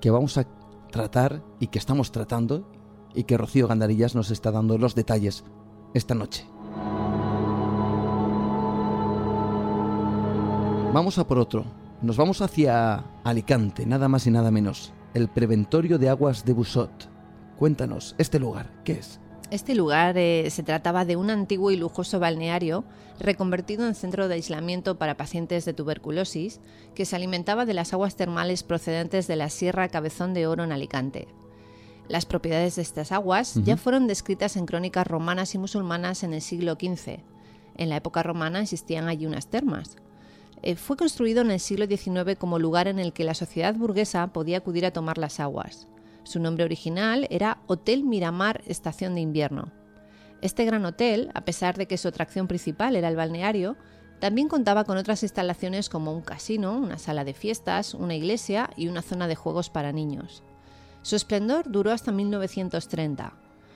que 0.00 0.10
vamos 0.10 0.38
a 0.38 0.46
tratar 0.90 1.42
y 1.60 1.66
que 1.66 1.78
estamos 1.78 2.10
tratando 2.10 2.70
y 3.16 3.24
que 3.24 3.36
Rocío 3.36 3.66
Gandarillas 3.66 4.14
nos 4.14 4.30
está 4.30 4.52
dando 4.52 4.78
los 4.78 4.94
detalles 4.94 5.42
esta 5.94 6.14
noche. 6.14 6.46
Vamos 10.92 11.18
a 11.18 11.26
por 11.26 11.38
otro. 11.38 11.64
Nos 12.02 12.16
vamos 12.16 12.40
hacia 12.42 13.04
Alicante, 13.24 13.86
nada 13.86 14.08
más 14.08 14.26
y 14.26 14.30
nada 14.30 14.50
menos. 14.50 14.92
El 15.14 15.28
Preventorio 15.28 15.98
de 15.98 16.08
Aguas 16.08 16.44
de 16.44 16.52
Busot. 16.52 17.10
Cuéntanos, 17.56 18.14
este 18.18 18.38
lugar, 18.38 18.70
¿qué 18.84 18.92
es? 18.92 19.18
Este 19.50 19.74
lugar 19.74 20.18
eh, 20.18 20.48
se 20.50 20.62
trataba 20.62 21.04
de 21.04 21.16
un 21.16 21.30
antiguo 21.30 21.70
y 21.70 21.76
lujoso 21.76 22.18
balneario 22.18 22.84
reconvertido 23.20 23.86
en 23.86 23.94
centro 23.94 24.26
de 24.26 24.34
aislamiento 24.34 24.98
para 24.98 25.16
pacientes 25.16 25.64
de 25.64 25.72
tuberculosis 25.72 26.60
que 26.94 27.04
se 27.04 27.16
alimentaba 27.16 27.64
de 27.64 27.74
las 27.74 27.92
aguas 27.92 28.16
termales 28.16 28.62
procedentes 28.62 29.26
de 29.26 29.36
la 29.36 29.48
Sierra 29.48 29.88
Cabezón 29.88 30.34
de 30.34 30.46
Oro 30.46 30.64
en 30.64 30.72
Alicante. 30.72 31.28
Las 32.08 32.24
propiedades 32.24 32.76
de 32.76 32.82
estas 32.82 33.10
aguas 33.10 33.54
ya 33.64 33.76
fueron 33.76 34.06
descritas 34.06 34.56
en 34.56 34.66
crónicas 34.66 35.06
romanas 35.06 35.54
y 35.54 35.58
musulmanas 35.58 36.22
en 36.22 36.34
el 36.34 36.40
siglo 36.40 36.74
XV. 36.74 37.18
En 37.76 37.88
la 37.88 37.96
época 37.96 38.22
romana 38.22 38.60
existían 38.60 39.08
allí 39.08 39.26
unas 39.26 39.48
termas. 39.48 39.96
Eh, 40.62 40.76
fue 40.76 40.96
construido 40.96 41.42
en 41.42 41.50
el 41.50 41.60
siglo 41.60 41.86
XIX 41.86 42.36
como 42.38 42.58
lugar 42.58 42.86
en 42.88 42.98
el 42.98 43.12
que 43.12 43.24
la 43.24 43.34
sociedad 43.34 43.74
burguesa 43.74 44.28
podía 44.28 44.58
acudir 44.58 44.86
a 44.86 44.92
tomar 44.92 45.18
las 45.18 45.40
aguas. 45.40 45.88
Su 46.22 46.40
nombre 46.40 46.64
original 46.64 47.26
era 47.30 47.58
Hotel 47.66 48.04
Miramar 48.04 48.62
Estación 48.66 49.14
de 49.14 49.20
Invierno. 49.20 49.72
Este 50.42 50.64
gran 50.64 50.84
hotel, 50.84 51.30
a 51.34 51.44
pesar 51.44 51.76
de 51.76 51.86
que 51.86 51.98
su 51.98 52.08
atracción 52.08 52.46
principal 52.46 52.94
era 52.94 53.08
el 53.08 53.16
balneario, 53.16 53.76
también 54.20 54.48
contaba 54.48 54.84
con 54.84 54.96
otras 54.96 55.22
instalaciones 55.22 55.88
como 55.88 56.12
un 56.12 56.22
casino, 56.22 56.78
una 56.78 56.98
sala 56.98 57.24
de 57.24 57.34
fiestas, 57.34 57.94
una 57.94 58.14
iglesia 58.14 58.70
y 58.76 58.88
una 58.88 59.02
zona 59.02 59.28
de 59.28 59.34
juegos 59.34 59.70
para 59.70 59.92
niños. 59.92 60.42
Su 61.06 61.14
esplendor 61.14 61.70
duró 61.70 61.92
hasta 61.92 62.10
1930. 62.10 63.32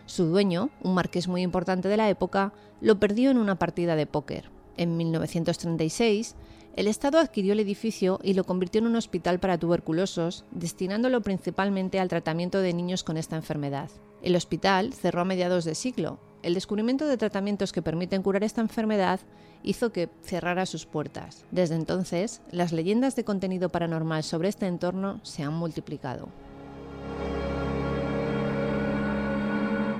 Su 0.06 0.24
dueño, 0.24 0.70
un 0.82 0.94
marqués 0.94 1.28
muy 1.28 1.42
importante 1.42 1.86
de 1.86 1.96
la 1.96 2.10
época, 2.10 2.52
lo 2.80 2.98
perdió 2.98 3.30
en 3.30 3.38
una 3.38 3.54
partida 3.54 3.94
de 3.94 4.04
póker. 4.04 4.50
En 4.76 4.96
1936, 4.96 6.34
el 6.74 6.88
Estado 6.88 7.20
adquirió 7.20 7.52
el 7.52 7.60
edificio 7.60 8.18
y 8.24 8.34
lo 8.34 8.42
convirtió 8.42 8.80
en 8.80 8.88
un 8.88 8.96
hospital 8.96 9.38
para 9.38 9.58
tuberculosos, 9.58 10.44
destinándolo 10.50 11.20
principalmente 11.20 12.00
al 12.00 12.08
tratamiento 12.08 12.62
de 12.62 12.74
niños 12.74 13.04
con 13.04 13.16
esta 13.16 13.36
enfermedad. 13.36 13.90
El 14.22 14.34
hospital 14.34 14.92
cerró 14.92 15.20
a 15.20 15.24
mediados 15.24 15.64
de 15.64 15.76
siglo. 15.76 16.18
El 16.42 16.54
descubrimiento 16.54 17.06
de 17.06 17.16
tratamientos 17.16 17.70
que 17.70 17.80
permiten 17.80 18.24
curar 18.24 18.42
esta 18.42 18.60
enfermedad 18.60 19.20
hizo 19.62 19.92
que 19.92 20.08
cerrara 20.22 20.66
sus 20.66 20.84
puertas. 20.84 21.44
Desde 21.52 21.76
entonces, 21.76 22.42
las 22.50 22.72
leyendas 22.72 23.14
de 23.14 23.22
contenido 23.22 23.68
paranormal 23.68 24.24
sobre 24.24 24.48
este 24.48 24.66
entorno 24.66 25.20
se 25.22 25.44
han 25.44 25.54
multiplicado. 25.54 26.28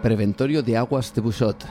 Preventorio 0.03 0.63
de 0.63 0.79
Aguas 0.79 1.15
de 1.15 1.21
Bouchot. 1.21 1.65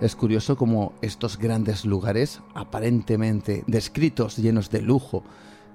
Es 0.00 0.14
curioso 0.14 0.56
cómo 0.56 0.94
estos 1.02 1.38
grandes 1.38 1.84
lugares, 1.84 2.40
aparentemente 2.54 3.64
descritos 3.66 4.36
llenos 4.36 4.70
de 4.70 4.80
lujo, 4.80 5.24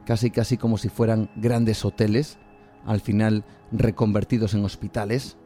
casi 0.05 0.31
casi 0.31 0.57
como 0.57 0.77
si 0.77 0.87
fueran 0.87 1.29
grandes 1.35 1.83
hoteles, 1.83 2.37
al 2.85 3.01
final 3.01 3.43
reconvertidos 3.71 4.53
en 4.53 4.63
hospitales, 4.63 5.37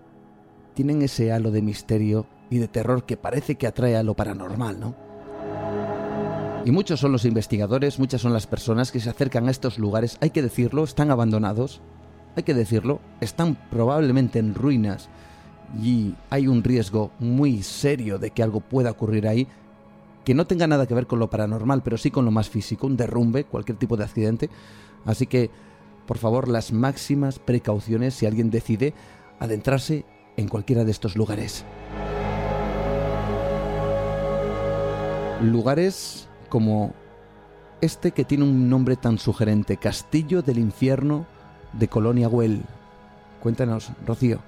tienen 0.75 1.01
ese 1.01 1.31
halo 1.31 1.49
de 1.49 1.63
misterio 1.63 2.27
y 2.51 2.59
de 2.59 2.67
terror 2.67 3.05
que 3.05 3.17
parece 3.17 3.55
que 3.55 3.65
atrae 3.65 3.95
a 3.95 4.03
lo 4.03 4.13
paranormal, 4.13 4.79
¿no? 4.79 4.95
Y 6.65 6.71
muchos 6.71 6.99
son 6.99 7.11
los 7.11 7.25
investigadores, 7.25 7.97
muchas 7.97 8.21
son 8.21 8.33
las 8.33 8.45
personas 8.45 8.91
que 8.91 8.99
se 8.99 9.09
acercan 9.09 9.47
a 9.47 9.51
estos 9.51 9.79
lugares, 9.79 10.17
hay 10.21 10.29
que 10.29 10.43
decirlo, 10.43 10.83
están 10.83 11.09
abandonados, 11.09 11.81
hay 12.35 12.43
que 12.43 12.53
decirlo, 12.53 12.99
están 13.19 13.57
probablemente 13.69 14.39
en 14.39 14.55
ruinas 14.55 15.09
y 15.81 16.15
hay 16.29 16.47
un 16.47 16.63
riesgo 16.63 17.11
muy 17.19 17.63
serio 17.63 18.19
de 18.19 18.31
que 18.31 18.43
algo 18.43 18.59
pueda 18.59 18.91
ocurrir 18.91 19.27
ahí 19.27 19.47
que 20.23 20.33
no 20.33 20.45
tenga 20.45 20.67
nada 20.67 20.85
que 20.85 20.93
ver 20.93 21.07
con 21.07 21.19
lo 21.19 21.29
paranormal, 21.29 21.81
pero 21.81 21.97
sí 21.97 22.11
con 22.11 22.25
lo 22.25 22.31
más 22.31 22.49
físico, 22.49 22.87
un 22.87 22.97
derrumbe, 22.97 23.43
cualquier 23.45 23.77
tipo 23.77 23.97
de 23.97 24.03
accidente. 24.03 24.49
Así 25.05 25.25
que, 25.25 25.49
por 26.05 26.17
favor, 26.17 26.47
las 26.47 26.71
máximas 26.71 27.39
precauciones 27.39 28.13
si 28.13 28.25
alguien 28.25 28.51
decide 28.51 28.93
adentrarse 29.39 30.05
en 30.37 30.47
cualquiera 30.47 30.83
de 30.83 30.91
estos 30.91 31.15
lugares. 31.15 31.65
Lugares 35.41 36.29
como 36.49 36.93
este 37.81 38.11
que 38.11 38.23
tiene 38.23 38.43
un 38.43 38.69
nombre 38.69 38.95
tan 38.95 39.17
sugerente, 39.17 39.77
Castillo 39.77 40.43
del 40.43 40.59
Infierno 40.59 41.25
de 41.73 41.87
Colonia 41.87 42.27
Güell. 42.27 42.61
Cuéntanos, 43.41 43.89
Rocío. 44.05 44.39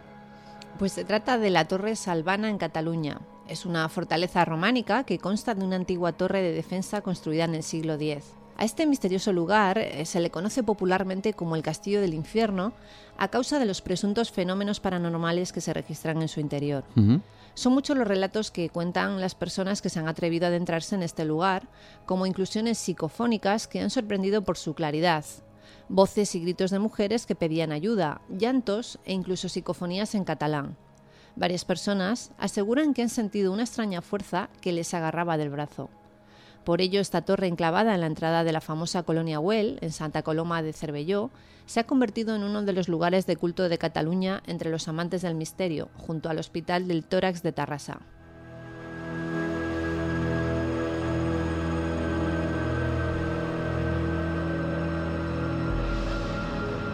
Pues 0.79 0.93
se 0.93 1.05
trata 1.05 1.37
de 1.37 1.49
la 1.49 1.67
Torre 1.67 1.95
Salvana 1.95 2.49
en 2.49 2.57
Cataluña. 2.57 3.21
Es 3.47 3.65
una 3.65 3.87
fortaleza 3.89 4.45
románica 4.45 5.03
que 5.03 5.19
consta 5.19 5.53
de 5.55 5.63
una 5.65 5.75
antigua 5.75 6.13
torre 6.13 6.41
de 6.41 6.53
defensa 6.53 7.01
construida 7.01 7.45
en 7.45 7.55
el 7.55 7.63
siglo 7.63 7.95
X. 7.95 8.33
A 8.57 8.65
este 8.65 8.85
misterioso 8.85 9.33
lugar 9.33 9.77
eh, 9.77 10.05
se 10.05 10.19
le 10.19 10.29
conoce 10.29 10.63
popularmente 10.63 11.33
como 11.33 11.55
el 11.55 11.63
Castillo 11.63 12.01
del 12.01 12.13
Infierno 12.13 12.73
a 13.17 13.27
causa 13.27 13.59
de 13.59 13.65
los 13.65 13.81
presuntos 13.81 14.31
fenómenos 14.31 14.79
paranormales 14.79 15.51
que 15.51 15.61
se 15.61 15.73
registran 15.73 16.21
en 16.21 16.27
su 16.27 16.39
interior. 16.39 16.83
Son 17.55 17.73
muchos 17.73 17.97
los 17.97 18.07
relatos 18.07 18.51
que 18.51 18.69
cuentan 18.69 19.21
las 19.21 19.35
personas 19.35 19.81
que 19.81 19.89
se 19.89 19.99
han 19.99 20.07
atrevido 20.07 20.45
a 20.45 20.49
adentrarse 20.49 20.95
en 20.95 21.03
este 21.03 21.25
lugar, 21.25 21.67
como 22.05 22.25
inclusiones 22.25 22.77
psicofónicas 22.77 23.67
que 23.67 23.81
han 23.81 23.89
sorprendido 23.89 24.43
por 24.43 24.57
su 24.57 24.73
claridad, 24.73 25.25
voces 25.89 26.35
y 26.35 26.39
gritos 26.39 26.71
de 26.71 26.79
mujeres 26.79 27.25
que 27.25 27.35
pedían 27.35 27.71
ayuda, 27.71 28.21
llantos 28.29 28.99
e 29.05 29.13
incluso 29.13 29.49
psicofonías 29.49 30.15
en 30.15 30.23
catalán. 30.23 30.77
Varias 31.35 31.65
personas 31.65 32.31
aseguran 32.37 32.93
que 32.93 33.01
han 33.01 33.09
sentido 33.09 33.51
una 33.51 33.63
extraña 33.63 34.01
fuerza 34.01 34.49
que 34.61 34.71
les 34.71 34.93
agarraba 34.93 35.37
del 35.37 35.49
brazo. 35.49 35.89
Por 36.63 36.79
ello, 36.79 37.01
esta 37.01 37.23
torre 37.23 37.47
enclavada 37.47 37.93
en 37.93 38.01
la 38.01 38.07
entrada 38.07 38.43
de 38.43 38.53
la 38.53 38.61
famosa 38.61 39.03
colonia 39.03 39.39
Huel, 39.39 39.79
en 39.81 39.91
Santa 39.91 40.21
Coloma 40.21 40.61
de 40.61 40.71
Cervelló, 40.71 41.29
se 41.65 41.79
ha 41.79 41.85
convertido 41.85 42.35
en 42.35 42.43
uno 42.43 42.63
de 42.63 42.73
los 42.73 42.87
lugares 42.87 43.25
de 43.25 43.35
culto 43.35 43.67
de 43.67 43.77
Cataluña 43.77 44.43
entre 44.45 44.69
los 44.69 44.87
amantes 44.87 45.23
del 45.23 45.35
misterio, 45.35 45.89
junto 45.97 46.29
al 46.29 46.39
Hospital 46.39 46.87
del 46.87 47.03
Tórax 47.03 47.43
de 47.43 47.51
Tarrasa. 47.51 48.01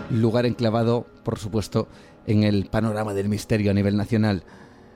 Lugar 0.10 0.46
enclavado, 0.46 1.08
por 1.24 1.40
supuesto, 1.40 1.88
en 2.28 2.44
el 2.44 2.66
panorama 2.66 3.14
del 3.14 3.30
misterio 3.30 3.72
a 3.72 3.74
nivel 3.74 3.98
nacional. 3.98 4.44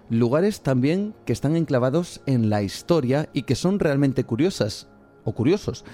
Lugares 0.10 0.61
también 0.61 1.15
que 1.26 1.34
están 1.34 1.56
enclavados 1.56 2.22
en 2.26 2.49
la 2.49 2.61
historia 2.61 3.30
y 3.34 3.44
que 3.44 3.56
son 3.56 3.80
realmente 3.80 4.23
curiosas 4.23 4.88
o 5.23 5.34
curiosos, 5.34 5.85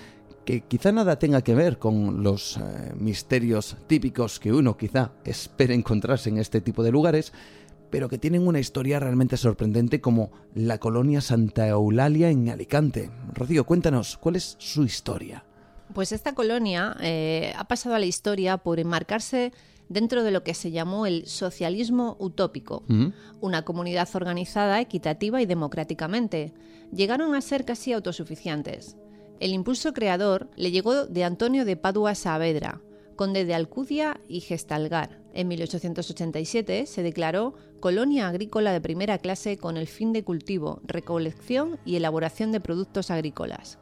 que 0.45 0.61
quizá 0.61 0.91
nada 0.91 1.19
tenga 1.19 1.41
que 1.43 1.55
ver 1.55 1.77
con 1.77 2.23
los 2.23 2.57
eh, 2.57 2.93
misterios 2.97 3.77
típicos 3.87 4.39
que 4.39 4.51
uno 4.51 4.77
quizá 4.77 5.11
espera 5.23 5.73
encontrarse 5.73 6.29
en 6.29 6.39
este 6.39 6.59
tipo 6.59 6.83
de 6.83 6.91
lugares, 6.91 7.33
pero 7.91 8.09
que 8.09 8.17
tienen 8.17 8.47
una 8.47 8.59
historia 8.59 8.99
realmente 8.99 9.37
sorprendente 9.37 10.01
como 10.01 10.31
la 10.55 10.77
colonia 10.79 11.21
Santa 11.21 11.67
Eulalia 11.67 12.29
en 12.29 12.49
Alicante. 12.49 13.09
Rocío, 13.33 13.65
cuéntanos, 13.65 14.17
¿cuál 14.17 14.35
es 14.35 14.55
su 14.59 14.83
historia? 14.83 15.43
Pues 15.93 16.11
esta 16.11 16.35
colonia 16.35 16.95
eh, 17.01 17.53
ha 17.57 17.67
pasado 17.67 17.95
a 17.95 17.99
la 17.99 18.05
historia 18.05 18.57
por 18.57 18.79
enmarcarse 18.79 19.51
dentro 19.87 20.23
de 20.23 20.31
lo 20.31 20.43
que 20.43 20.53
se 20.53 20.71
llamó 20.71 21.07
el 21.07 21.25
socialismo 21.25 22.15
utópico, 22.19 22.83
una 23.41 23.65
comunidad 23.65 24.07
organizada, 24.13 24.79
equitativa 24.79 25.41
y 25.41 25.47
democráticamente. 25.47 26.53
Llegaron 26.93 27.33
a 27.33 27.41
ser 27.41 27.65
casi 27.65 27.91
autosuficientes. 27.91 28.97
El 29.39 29.51
impulso 29.51 29.93
creador 29.93 30.49
le 30.55 30.71
llegó 30.71 31.05
de 31.05 31.23
Antonio 31.23 31.65
de 31.65 31.75
Padua 31.75 32.13
Saavedra, 32.13 32.81
conde 33.15 33.45
de 33.45 33.55
Alcudia 33.55 34.21
y 34.27 34.41
Gestalgar. 34.41 35.19
En 35.33 35.47
1887 35.47 36.85
se 36.85 37.03
declaró 37.03 37.55
colonia 37.79 38.27
agrícola 38.27 38.71
de 38.71 38.81
primera 38.81 39.17
clase 39.17 39.57
con 39.57 39.75
el 39.75 39.87
fin 39.87 40.13
de 40.13 40.23
cultivo, 40.23 40.81
recolección 40.83 41.79
y 41.83 41.95
elaboración 41.95 42.51
de 42.51 42.59
productos 42.59 43.09
agrícolas. 43.09 43.79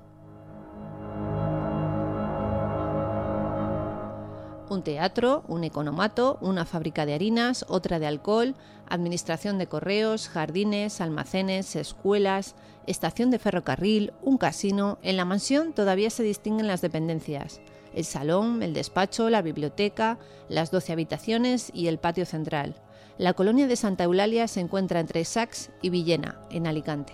Un 4.74 4.84
teatro, 4.84 5.44
un 5.48 5.64
economato, 5.64 6.38
una 6.42 6.66
fábrica 6.66 7.06
de 7.06 7.14
harinas, 7.14 7.66
otra 7.68 8.00
de 8.00 8.08
alcohol, 8.08 8.56
administración 8.90 9.58
de 9.58 9.68
correos, 9.68 10.30
jardines, 10.30 11.02
almacenes, 11.02 11.76
escuelas, 11.76 12.56
estación 12.86 13.32
de 13.32 13.40
ferrocarril, 13.40 14.14
un 14.22 14.38
casino. 14.38 14.98
En 15.02 15.18
la 15.18 15.26
mansión 15.26 15.74
todavía 15.74 16.10
se 16.10 16.24
distinguen 16.24 16.68
las 16.68 16.82
dependencias. 16.82 17.62
El 17.94 18.06
salón, 18.06 18.64
el 18.64 18.74
despacho, 18.74 19.30
la 19.30 19.42
biblioteca, 19.42 20.20
las 20.50 20.72
doce 20.72 20.94
habitaciones 20.94 21.72
y 21.74 21.88
el 21.88 21.98
patio 21.98 22.26
central. 22.26 22.76
La 23.18 23.34
colonia 23.34 23.68
de 23.68 23.76
Santa 23.76 24.04
Eulalia 24.04 24.48
se 24.48 24.60
encuentra 24.60 25.00
entre 25.00 25.26
Sax 25.26 25.72
y 25.82 25.90
Villena, 25.90 26.40
en 26.52 26.68
Alicante. 26.68 27.14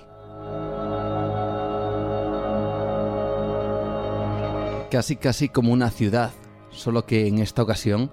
Casi, 4.92 5.16
casi 5.16 5.50
como 5.50 5.72
una 5.72 5.90
ciudad 5.90 6.32
solo 6.74 7.06
que 7.06 7.28
en 7.28 7.40
esta 7.40 7.64
ocasión 7.64 8.12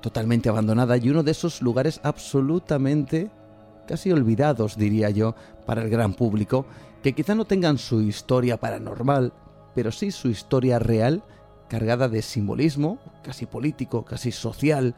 totalmente 0.00 0.48
abandonada 0.48 0.96
y 0.96 1.10
uno 1.10 1.22
de 1.22 1.30
esos 1.30 1.62
lugares 1.62 2.00
absolutamente 2.02 3.30
casi 3.86 4.12
olvidados, 4.12 4.76
diría 4.76 5.10
yo, 5.10 5.34
para 5.66 5.82
el 5.82 5.90
gran 5.90 6.14
público, 6.14 6.66
que 7.02 7.14
quizá 7.14 7.34
no 7.34 7.44
tengan 7.44 7.78
su 7.78 8.00
historia 8.00 8.58
paranormal, 8.58 9.32
pero 9.74 9.90
sí 9.90 10.10
su 10.10 10.28
historia 10.28 10.78
real, 10.78 11.22
cargada 11.68 12.08
de 12.08 12.22
simbolismo, 12.22 12.98
casi 13.22 13.46
político, 13.46 14.04
casi 14.04 14.32
social, 14.32 14.94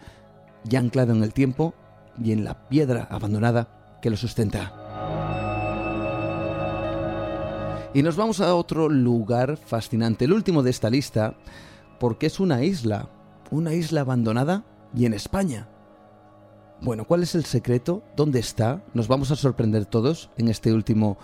y 0.69 0.77
anclado 0.77 1.13
en 1.13 1.23
el 1.23 1.33
tiempo 1.33 1.75
y 2.23 2.33
en 2.33 2.45
la 2.45 2.69
piedra 2.69 3.07
abandonada 3.11 3.99
que 4.01 4.11
lo 4.11 4.17
sustenta. 4.17 4.73
Y 7.93 8.03
nos 8.03 8.17
vamos 8.17 8.41
a 8.41 8.55
otro 8.55 8.89
lugar 8.89 9.57
fascinante, 9.57 10.25
el 10.25 10.33
último 10.33 10.63
de 10.63 10.71
esta 10.71 10.91
lista, 10.91 11.35
porque 12.05 12.27
es 12.27 12.39
una 12.39 12.63
isla, 12.63 13.09
una 13.51 13.73
isla 13.73 14.03
abandonada 14.03 14.67
y 14.95 15.07
en 15.07 15.15
España. 15.15 15.71
Bueno, 16.83 17.07
¿cuál 17.07 17.23
es 17.23 17.35
el 17.35 17.47
secreto? 17.47 18.03
¿Dónde 18.15 18.41
está? 18.41 18.85
Nos 18.93 19.09
vamos 19.09 19.31
a 19.31 19.37
sorprender 19.37 19.87
todos 19.87 20.29
en 20.37 20.49
este 20.49 20.75
último 20.75 21.17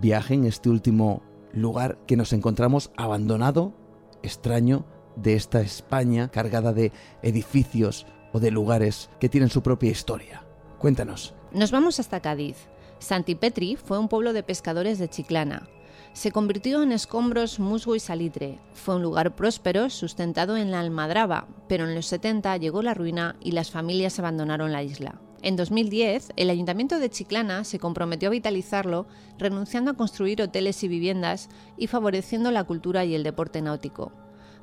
viaje, 0.00 0.32
en 0.32 0.46
este 0.46 0.70
último 0.70 1.22
lugar 1.52 1.98
que 2.06 2.16
nos 2.16 2.32
encontramos 2.32 2.92
abandonado, 2.96 3.74
extraño, 4.22 4.86
de 5.16 5.34
esta 5.34 5.60
España 5.60 6.30
cargada 6.30 6.72
de 6.72 6.92
edificios 7.20 8.06
o 8.32 8.40
de 8.40 8.50
lugares 8.50 9.10
que 9.20 9.28
tienen 9.28 9.50
su 9.50 9.62
propia 9.62 9.90
historia. 9.90 10.46
Cuéntanos. 10.78 11.34
Nos 11.52 11.72
vamos 11.72 12.00
hasta 12.00 12.20
Cádiz. 12.20 12.56
Santipetri 13.00 13.76
fue 13.76 13.98
un 13.98 14.08
pueblo 14.08 14.32
de 14.32 14.42
pescadores 14.42 14.98
de 14.98 15.10
Chiclana 15.10 15.68
se 16.12 16.30
convirtió 16.30 16.82
en 16.82 16.92
escombros, 16.92 17.58
musgo 17.58 17.96
y 17.96 18.00
salitre. 18.00 18.58
Fue 18.74 18.96
un 18.96 19.02
lugar 19.02 19.34
próspero, 19.34 19.88
sustentado 19.88 20.56
en 20.56 20.70
la 20.70 20.80
almadraba, 20.80 21.48
pero 21.68 21.88
en 21.88 21.94
los 21.94 22.06
70 22.06 22.56
llegó 22.58 22.82
la 22.82 22.94
ruina 22.94 23.36
y 23.40 23.52
las 23.52 23.70
familias 23.70 24.18
abandonaron 24.18 24.72
la 24.72 24.82
isla. 24.82 25.20
En 25.40 25.56
2010, 25.56 26.34
el 26.36 26.50
Ayuntamiento 26.50 27.00
de 27.00 27.10
Chiclana 27.10 27.64
se 27.64 27.78
comprometió 27.78 28.28
a 28.28 28.32
vitalizarlo, 28.32 29.06
renunciando 29.38 29.90
a 29.90 29.94
construir 29.94 30.40
hoteles 30.42 30.84
y 30.84 30.88
viviendas 30.88 31.48
y 31.76 31.88
favoreciendo 31.88 32.50
la 32.50 32.64
cultura 32.64 33.04
y 33.04 33.14
el 33.14 33.24
deporte 33.24 33.60
náutico. 33.60 34.12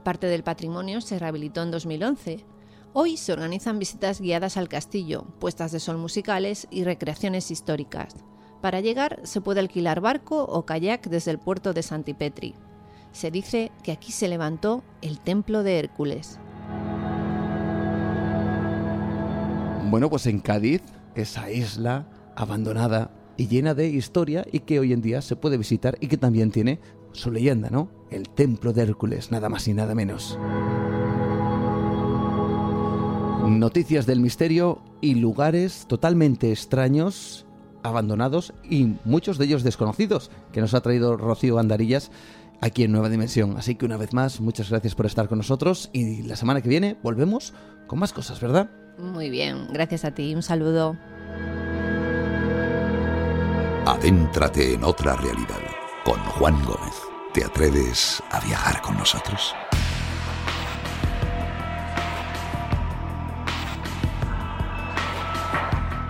Parte 0.03 0.27
del 0.27 0.43
patrimonio 0.43 1.01
se 1.01 1.19
rehabilitó 1.19 1.63
en 1.63 1.71
2011. 1.71 2.45
Hoy 2.93 3.17
se 3.17 3.33
organizan 3.33 3.77
visitas 3.77 4.21
guiadas 4.21 4.55
al 4.55 4.69
castillo, 4.69 5.25
puestas 5.39 5.71
de 5.71 5.81
sol 5.81 5.97
musicales 5.97 6.67
y 6.71 6.85
recreaciones 6.85 7.51
históricas. 7.51 8.15
Para 8.61 8.81
llegar 8.81 9.21
se 9.23 9.39
puede 9.39 9.61
alquilar 9.61 10.01
barco 10.01 10.43
o 10.43 10.65
kayak 10.65 11.07
desde 11.07 11.31
el 11.31 11.39
puerto 11.39 11.73
de 11.73 11.81
Santipetri. 11.81 12.55
Se 13.11 13.31
dice 13.31 13.71
que 13.83 13.91
aquí 13.91 14.11
se 14.11 14.27
levantó 14.27 14.83
el 15.01 15.19
templo 15.19 15.63
de 15.63 15.79
Hércules. 15.79 16.39
Bueno, 19.89 20.09
pues 20.09 20.27
en 20.27 20.39
Cádiz, 20.39 20.83
esa 21.15 21.49
isla 21.49 22.07
abandonada 22.35 23.11
y 23.37 23.47
llena 23.47 23.73
de 23.73 23.87
historia 23.87 24.45
y 24.51 24.59
que 24.59 24.79
hoy 24.79 24.93
en 24.93 25.01
día 25.01 25.21
se 25.21 25.35
puede 25.35 25.57
visitar 25.57 25.97
y 26.01 26.07
que 26.07 26.17
también 26.17 26.51
tiene 26.51 26.79
su 27.13 27.31
leyenda, 27.31 27.69
¿no? 27.69 27.89
El 28.11 28.29
templo 28.29 28.73
de 28.73 28.83
Hércules, 28.83 29.31
nada 29.31 29.49
más 29.49 29.67
y 29.67 29.73
nada 29.73 29.95
menos. 29.95 30.37
Noticias 33.47 34.05
del 34.05 34.19
misterio 34.19 34.83
y 35.01 35.15
lugares 35.15 35.85
totalmente 35.87 36.51
extraños 36.51 37.47
abandonados 37.83 38.53
y 38.63 38.95
muchos 39.05 39.37
de 39.37 39.45
ellos 39.45 39.63
desconocidos 39.63 40.31
que 40.51 40.61
nos 40.61 40.73
ha 40.73 40.81
traído 40.81 41.17
Rocío 41.17 41.59
Andarillas 41.59 42.11
aquí 42.61 42.83
en 42.83 42.91
Nueva 42.91 43.09
Dimensión. 43.09 43.55
Así 43.57 43.75
que 43.75 43.85
una 43.85 43.97
vez 43.97 44.13
más, 44.13 44.41
muchas 44.41 44.69
gracias 44.69 44.95
por 44.95 45.05
estar 45.05 45.27
con 45.27 45.37
nosotros 45.37 45.89
y 45.93 46.23
la 46.23 46.35
semana 46.35 46.61
que 46.61 46.69
viene 46.69 46.97
volvemos 47.01 47.53
con 47.87 47.99
más 47.99 48.13
cosas, 48.13 48.39
¿verdad? 48.39 48.69
Muy 48.97 49.29
bien, 49.29 49.67
gracias 49.71 50.05
a 50.05 50.11
ti, 50.11 50.35
un 50.35 50.43
saludo. 50.43 50.97
Adéntrate 53.85 54.73
en 54.73 54.83
otra 54.83 55.15
realidad 55.15 55.61
con 56.03 56.19
Juan 56.19 56.63
Gómez. 56.65 56.93
¿Te 57.33 57.43
atreves 57.43 58.21
a 58.31 58.39
viajar 58.39 58.81
con 58.81 58.97
nosotros? 58.97 59.55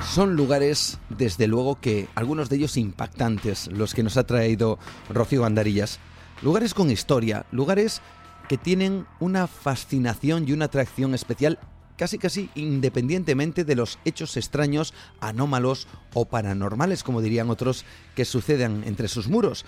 Son 0.10 0.36
lugares, 0.36 0.98
desde 1.10 1.45
luego, 1.45 1.80
que 1.80 2.07
algunos 2.15 2.49
de 2.49 2.56
ellos 2.56 2.77
impactantes, 2.77 3.68
los 3.68 3.94
que 3.94 4.02
nos 4.02 4.18
ha 4.18 4.26
traído 4.26 4.80
Rocío 5.07 5.45
Andarillas. 5.45 5.99
Lugares 6.41 6.73
con 6.73 6.90
historia, 6.90 7.45
lugares 7.52 8.02
que 8.48 8.57
tienen 8.57 9.06
una 9.19 9.45
fascinación 9.45 10.48
y 10.48 10.53
una 10.53 10.65
atracción 10.65 11.14
especial 11.14 11.60
casi 11.95 12.18
casi 12.18 12.49
independientemente 12.56 13.64
de 13.65 13.76
los 13.76 13.99
hechos 14.03 14.36
extraños, 14.36 14.95
anómalos 15.19 15.88
o 16.15 16.26
paranormales, 16.26 17.03
como 17.03 17.22
dirían 17.22 17.52
otros, 17.52 17.86
que 18.15 18.26
sucedan 18.26 18.84
entre 18.88 19.10
sus 19.10 19.27
muros. 19.27 19.64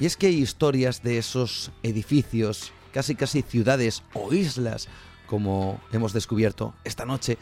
Y 0.00 0.06
es 0.06 0.16
que 0.16 0.28
hay 0.28 0.40
historias 0.40 1.02
de 1.02 1.18
esos 1.18 1.72
edificios, 1.82 2.72
casi 2.94 3.14
casi 3.16 3.42
ciudades 3.42 4.02
o 4.14 4.32
islas, 4.32 4.88
como 5.26 5.80
hemos 5.92 6.12
descubierto 6.12 6.74
esta 6.84 7.04
noche, 7.04 7.38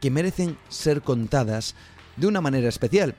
que 0.00 0.10
merecen 0.10 0.58
ser 0.68 1.02
contadas 1.02 1.74
de 2.16 2.26
una 2.26 2.40
manera 2.40 2.68
especial. 2.68 3.14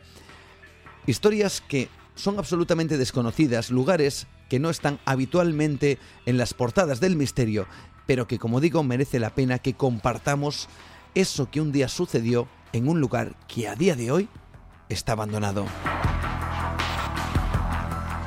Historias 1.05 1.61
que 1.61 1.89
son 2.15 2.37
absolutamente 2.37 2.97
desconocidas, 2.97 3.71
lugares 3.71 4.27
que 4.49 4.59
no 4.59 4.69
están 4.69 4.99
habitualmente 5.05 5.97
en 6.25 6.37
las 6.37 6.53
portadas 6.53 6.99
del 6.99 7.15
misterio, 7.15 7.67
pero 8.05 8.27
que 8.27 8.39
como 8.39 8.59
digo 8.59 8.83
merece 8.83 9.19
la 9.19 9.33
pena 9.33 9.59
que 9.59 9.73
compartamos 9.73 10.67
eso 11.15 11.49
que 11.49 11.61
un 11.61 11.71
día 11.71 11.87
sucedió 11.87 12.47
en 12.73 12.87
un 12.87 12.99
lugar 12.99 13.35
que 13.47 13.67
a 13.67 13.75
día 13.75 13.95
de 13.95 14.11
hoy 14.11 14.29
está 14.89 15.13
abandonado. 15.13 15.65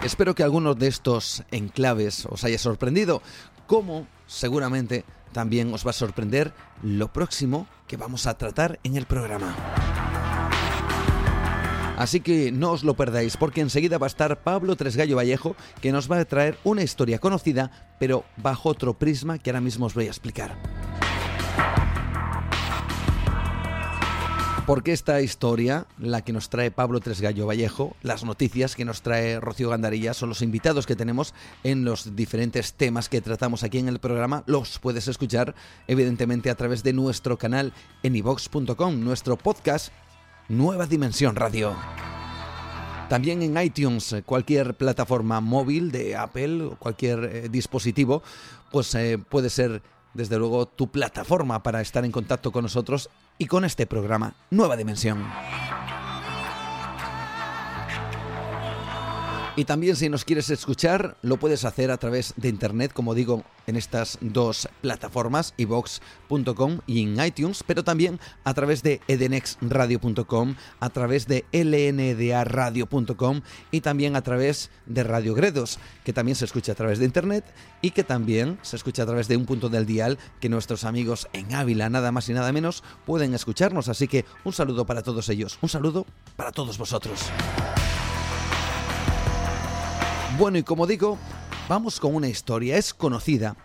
Espero 0.03 0.35
que 0.35 0.43
algunos 0.43 0.79
de 0.79 0.89
estos 0.89 1.45
enclaves 1.51 2.27
os 2.27 2.45
haya 2.45 2.59
sorprendido, 2.59 3.23
como 3.67 4.07
seguramente 4.27 5.05
también 5.35 5.75
os 5.75 5.85
va 5.85 5.91
a 5.91 5.93
sorprender 5.93 6.55
lo 6.83 7.13
próximo 7.13 7.67
que 7.87 7.99
vamos 7.99 8.27
a 8.27 8.39
tratar 8.39 8.81
en 8.85 8.97
el 8.97 9.05
programa. 9.05 9.55
Así 11.99 12.21
que 12.21 12.51
no 12.51 12.73
os 12.73 12.83
lo 12.83 12.95
perdáis 12.95 13.37
porque 13.37 13.61
enseguida 13.61 13.99
va 13.99 14.07
a 14.07 14.15
estar 14.15 14.43
Pablo 14.43 14.75
Tresgallo 14.75 15.17
Vallejo 15.17 15.55
que 15.81 15.93
nos 15.93 16.11
va 16.11 16.19
a 16.19 16.25
traer 16.25 16.59
una 16.65 16.83
historia 16.83 17.19
conocida 17.19 17.71
pero 18.01 18.25
bajo 18.37 18.69
otro 18.69 18.95
prisma 18.95 19.39
que 19.39 19.51
ahora 19.51 19.61
mismo 19.61 19.87
os 19.87 19.95
voy 19.95 20.07
a 20.07 20.11
explicar. 20.11 20.57
Porque 24.67 24.93
esta 24.93 25.21
historia, 25.21 25.87
la 25.99 26.23
que 26.23 26.33
nos 26.33 26.49
trae 26.49 26.71
Pablo 26.71 27.01
Tresgallo 27.01 27.47
Vallejo, 27.47 27.95
las 28.01 28.25
noticias 28.25 28.75
que 28.75 28.87
nos 28.87 29.03
trae 29.03 29.39
Rocío 29.39 29.69
Gandarilla, 29.69 30.15
son 30.15 30.31
los 30.31 30.41
invitados 30.41 30.87
que 30.87 30.97
tenemos 30.97 31.35
en 31.65 31.85
los 31.85 32.17
diferentes 32.17 32.73
temas 32.73 33.11
que 33.11 33.21
tratamos 33.21 33.63
aquí 33.63 33.79
en 33.79 33.89
el 33.89 33.99
programa, 33.99 34.43
los 34.47 34.79
puedes 34.79 35.07
escuchar 35.07 35.55
evidentemente 35.87 36.49
a 36.49 36.55
través 36.55 36.83
de 36.83 36.95
nuestro 36.95 37.37
canal 37.37 37.75
en 38.03 38.17
ivox.com, 38.17 39.05
nuestro 39.05 39.37
podcast 39.37 39.93
Nueva 40.49 40.87
Dimensión 40.87 41.37
Radio. 41.37 41.77
También 43.11 43.43
en 43.43 43.63
iTunes, 43.63 44.17
cualquier 44.25 44.73
plataforma 44.79 45.43
móvil 45.43 45.93
de 45.93 46.17
Apple 46.17 46.71
cualquier 46.79 47.25
eh, 47.25 47.49
dispositivo, 47.51 48.23
pues 48.73 48.95
eh, 48.95 49.19
puede 49.19 49.51
ser 49.51 49.83
desde 50.15 50.39
luego 50.39 50.65
tu 50.65 50.91
plataforma 50.91 51.63
para 51.63 51.83
estar 51.83 52.03
en 52.07 52.13
contacto 52.13 52.51
con 52.51 52.63
nosotros 52.63 53.11
y 53.39 53.47
con 53.47 53.65
este 53.65 53.87
programa 53.87 54.35
Nueva 54.51 54.77
Dimensión. 54.77 55.25
Y 59.57 59.67
también 59.67 59.95
si 59.95 60.09
nos 60.09 60.25
quieres 60.25 60.51
escuchar, 60.51 61.17
lo 61.23 61.37
puedes 61.37 61.65
hacer 61.65 61.93
a 61.93 61.97
través 61.97 62.35
de 62.37 62.49
internet, 62.49 62.93
como 62.93 63.15
digo, 63.15 63.45
en 63.69 63.77
estas 63.77 64.19
dos 64.21 64.69
plataformas, 64.81 65.55
ivox.com 65.57 66.81
y 66.89 67.03
en 67.03 67.25
iTunes, 67.25 67.63
pero 67.65 67.85
también 67.85 68.19
a 68.43 68.53
través 68.53 68.83
de 68.83 69.01
edenexradio.com, 69.07 70.57
a 70.81 70.91
través 70.91 71.29
de 71.29 71.45
lndradio.com 71.53 73.43
y 73.71 73.81
también 73.81 74.17
a 74.17 74.23
través 74.23 74.71
de 74.87 75.05
Radio 75.05 75.35
Gredos, 75.35 75.79
que 76.03 76.13
también 76.13 76.35
se 76.35 76.47
escucha 76.47 76.73
a 76.73 76.75
través 76.77 76.99
de 76.99 77.05
internet 77.05 77.45
y 77.81 77.93
que 77.93 78.03
también 78.03 78.59
se 78.63 78.75
escucha 78.75 79.05
a 79.05 79.07
través 79.07 79.29
de 79.29 79.37
un 79.37 79.47
punto 79.47 79.69
del 79.69 79.87
dial 79.87 80.19
que 80.41 80.49
nuestros 80.49 80.83
amigos 80.83 81.29
en 81.33 81.55
Ávila, 81.55 81.89
nada 81.91 82.11
más 82.11 82.29
y 82.29 82.33
nada 82.33 82.51
menos, 82.51 82.83
pueden 83.07 83.35
escucharnos. 83.35 83.89
Así 83.89 84.09
que 84.09 84.25
un 84.43 84.53
saludo 84.53 84.85
para 84.85 85.03
todos 85.03 85.29
ellos, 85.29 85.59
un 85.63 85.69
saludo 85.69 86.07
para 86.35 86.51
todos 86.51 86.77
vosotros. 86.77 87.21
Bueno, 90.37 90.59
y 90.59 90.65
como 90.65 90.89
digo, 90.89 91.17
vamos 91.69 92.01
con 92.01 92.13
una 92.13 92.29
historia, 92.29 92.77
es 92.77 92.93
conocida. 92.93 93.57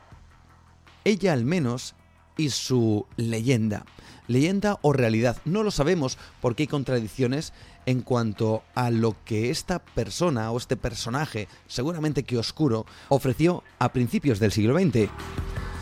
Ella 1.03 1.33
al 1.33 1.43
menos 1.43 1.95
y 2.37 2.51
su 2.51 3.07
leyenda. 3.17 3.85
Leyenda 4.27 4.77
o 4.83 4.93
realidad, 4.93 5.37
no 5.45 5.63
lo 5.63 5.71
sabemos 5.71 6.19
porque 6.41 6.63
hay 6.63 6.67
contradicciones 6.67 7.53
en 7.87 8.01
cuanto 8.01 8.61
a 8.75 8.91
lo 8.91 9.15
que 9.25 9.49
esta 9.49 9.79
persona 9.79 10.51
o 10.51 10.57
este 10.57 10.77
personaje, 10.77 11.47
seguramente 11.65 12.21
que 12.21 12.37
oscuro, 12.37 12.85
ofreció 13.09 13.63
a 13.79 13.91
principios 13.91 14.37
del 14.37 14.51
siglo 14.51 14.77
XX. 14.77 15.09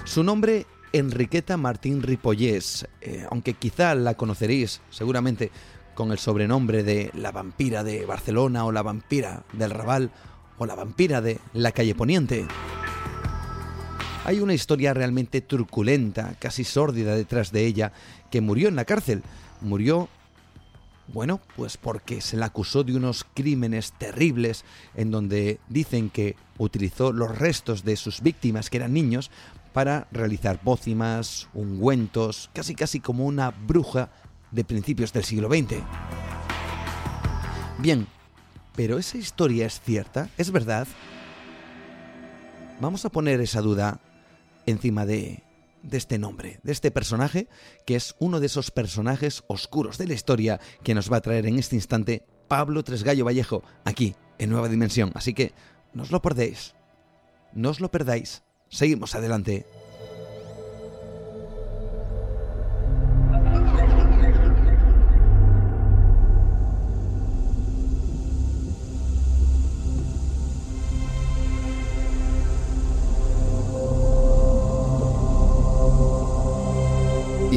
Su 0.06 0.24
nombre, 0.24 0.68
Enriqueta 0.94 1.58
Martín 1.58 2.02
Ripollés, 2.02 2.88
eh, 3.02 3.28
aunque 3.30 3.56
quizá 3.56 3.94
la 3.94 4.14
conoceréis 4.14 4.80
seguramente 4.90 5.52
con 5.96 6.14
el 6.14 6.18
sobrenombre 6.18 6.84
de 6.84 7.12
la 7.14 7.32
vampira 7.32 7.84
de 7.84 8.06
Barcelona 8.06 8.64
o 8.64 8.72
la 8.72 8.84
vampira 8.84 9.44
del 9.52 9.72
Raval 9.72 10.12
o 10.58 10.66
la 10.66 10.76
vampira 10.76 11.22
de 11.22 11.40
la 11.54 11.72
calle 11.72 11.96
Poniente. 11.96 12.46
Hay 14.26 14.40
una 14.40 14.54
historia 14.54 14.94
realmente 14.94 15.42
truculenta, 15.42 16.36
casi 16.40 16.64
sórdida 16.64 17.16
detrás 17.16 17.52
de 17.52 17.66
ella, 17.66 17.94
que 18.30 18.42
murió 18.42 18.68
en 18.68 18.76
la 18.76 18.84
cárcel. 18.84 19.24
Murió, 19.62 20.10
bueno, 21.08 21.40
pues 21.56 21.78
porque 21.78 22.20
se 22.20 22.36
la 22.36 22.48
acusó 22.48 22.84
de 22.84 22.96
unos 22.96 23.26
crímenes 23.34 23.94
terribles 23.94 24.66
en 24.96 25.12
donde 25.12 25.60
dicen 25.70 26.10
que 26.10 26.36
utilizó 26.58 27.14
los 27.14 27.38
restos 27.38 27.86
de 27.86 27.96
sus 27.96 28.22
víctimas, 28.22 28.70
que 28.70 28.78
eran 28.78 28.94
niños, 28.94 29.32
para 29.72 30.08
realizar 30.12 30.60
pócimas, 30.60 31.48
ungüentos, 31.54 32.50
casi 32.54 32.76
casi 32.76 33.00
como 33.00 33.26
una 33.26 33.52
bruja 33.52 34.10
de 34.52 34.64
principios 34.66 35.14
del 35.14 35.24
siglo 35.24 35.48
XX. 35.48 35.76
Bien, 37.78 38.08
pero 38.78 39.00
esa 39.00 39.18
historia 39.18 39.66
es 39.66 39.82
cierta, 39.82 40.30
es 40.38 40.52
verdad. 40.52 40.88
Vamos 42.80 43.04
a 43.06 43.10
poner 43.10 43.42
esa 43.42 43.60
duda 43.60 44.00
encima 44.68 45.08
de, 45.08 45.44
de 45.82 45.98
este 45.98 46.20
nombre, 46.20 46.60
de 46.62 46.74
este 46.74 46.92
personaje, 46.92 47.48
que 47.88 47.96
es 47.96 48.16
uno 48.20 48.40
de 48.40 48.46
esos 48.46 48.70
personajes 48.70 49.44
oscuros 49.48 49.98
de 49.98 50.06
la 50.06 50.14
historia 50.14 50.60
que 50.84 50.94
nos 50.94 51.12
va 51.12 51.18
a 51.18 51.22
traer 51.22 51.48
en 51.48 51.58
este 51.58 51.76
instante 51.76 52.24
Pablo 52.48 52.84
Tresgallo 52.84 53.26
Vallejo, 53.26 53.64
aquí, 53.84 54.16
en 54.38 54.52
Nueva 54.52 54.70
Dimensión. 54.70 55.12
Así 55.16 55.34
que 55.34 55.54
no 55.94 56.04
os 56.04 56.12
lo 56.12 56.22
perdéis, 56.22 56.76
no 57.54 57.72
os 57.72 57.80
lo 57.80 57.90
perdáis. 57.90 58.44
Seguimos 58.70 59.16
adelante. 59.16 59.66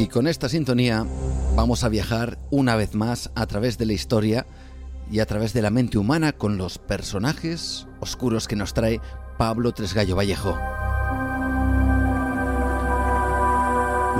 Y 0.01 0.07
con 0.07 0.25
esta 0.25 0.49
sintonía 0.49 1.05
vamos 1.55 1.83
a 1.83 1.89
viajar 1.89 2.39
una 2.49 2.75
vez 2.75 2.95
más 2.95 3.29
a 3.35 3.45
través 3.45 3.77
de 3.77 3.85
la 3.85 3.93
historia 3.93 4.47
y 5.11 5.19
a 5.19 5.27
través 5.27 5.53
de 5.53 5.61
la 5.61 5.69
mente 5.69 5.99
humana 5.99 6.31
con 6.31 6.57
los 6.57 6.79
personajes 6.79 7.85
oscuros 7.99 8.47
que 8.47 8.55
nos 8.55 8.73
trae 8.73 8.99
Pablo 9.37 9.73
Tresgallo 9.73 10.15
Vallejo. 10.15 10.57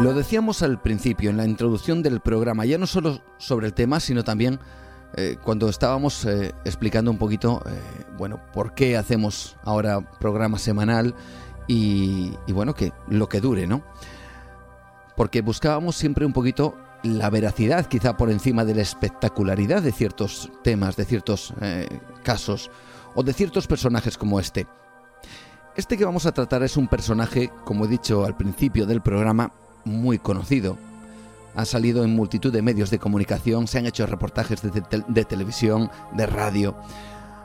Lo 0.04 0.14
decíamos 0.14 0.62
al 0.62 0.80
principio, 0.80 1.32
en 1.32 1.38
la 1.38 1.46
introducción 1.46 2.04
del 2.04 2.20
programa, 2.20 2.64
ya 2.66 2.78
no 2.78 2.86
solo 2.86 3.24
sobre 3.40 3.66
el 3.66 3.74
tema, 3.74 4.00
sino 4.00 4.24
también 4.24 4.60
eh, 5.16 5.38
cuando 5.44 5.68
estábamos 5.68 6.26
eh, 6.26 6.54
explicando 6.64 7.10
un 7.10 7.18
poquito, 7.18 7.60
eh, 7.66 8.04
bueno, 8.20 8.40
por 8.54 8.76
qué 8.76 8.98
hacemos 8.98 9.58
ahora 9.64 10.00
programa 10.20 10.60
semanal 10.60 11.16
y, 11.68 12.34
y 12.46 12.52
bueno, 12.54 12.76
que 12.76 12.94
lo 13.08 13.28
que 13.28 13.42
dure, 13.42 13.66
¿no? 13.66 13.82
Porque 15.22 15.42
buscábamos 15.42 15.98
siempre 15.98 16.26
un 16.26 16.34
poquito 16.34 16.76
la 17.04 17.30
veracidad, 17.30 17.86
quizá 17.86 18.18
por 18.18 18.32
encima 18.32 18.66
de 18.66 18.74
la 18.74 18.82
espectacularidad 18.82 19.84
de 19.84 19.92
ciertos 19.92 20.50
temas, 20.64 20.96
de 20.96 21.06
ciertos 21.06 21.54
eh, 21.62 21.88
casos 22.24 22.72
o 23.14 23.22
de 23.22 23.32
ciertos 23.32 23.68
personajes 23.68 24.18
como 24.18 24.40
este. 24.40 24.66
Este 25.76 25.96
que 25.96 26.06
vamos 26.06 26.26
a 26.26 26.32
tratar 26.32 26.64
es 26.64 26.76
un 26.76 26.88
personaje, 26.88 27.52
como 27.66 27.86
he 27.86 27.88
dicho 27.88 28.26
al 28.26 28.36
principio 28.36 28.88
del 28.88 29.02
programa, 29.02 29.54
muy 29.86 30.18
conocido. 30.18 30.76
Ha 31.54 31.66
salido 31.66 32.04
en 32.04 32.16
multitud 32.16 32.52
de 32.52 32.64
medios 32.64 32.90
de 32.90 32.98
comunicación, 32.98 33.68
se 33.68 33.78
han 33.78 33.86
hecho 33.86 34.08
reportajes 34.08 34.64
de, 34.64 35.04
de 35.08 35.26
televisión, 35.26 35.92
de 36.14 36.26
radio. 36.26 36.76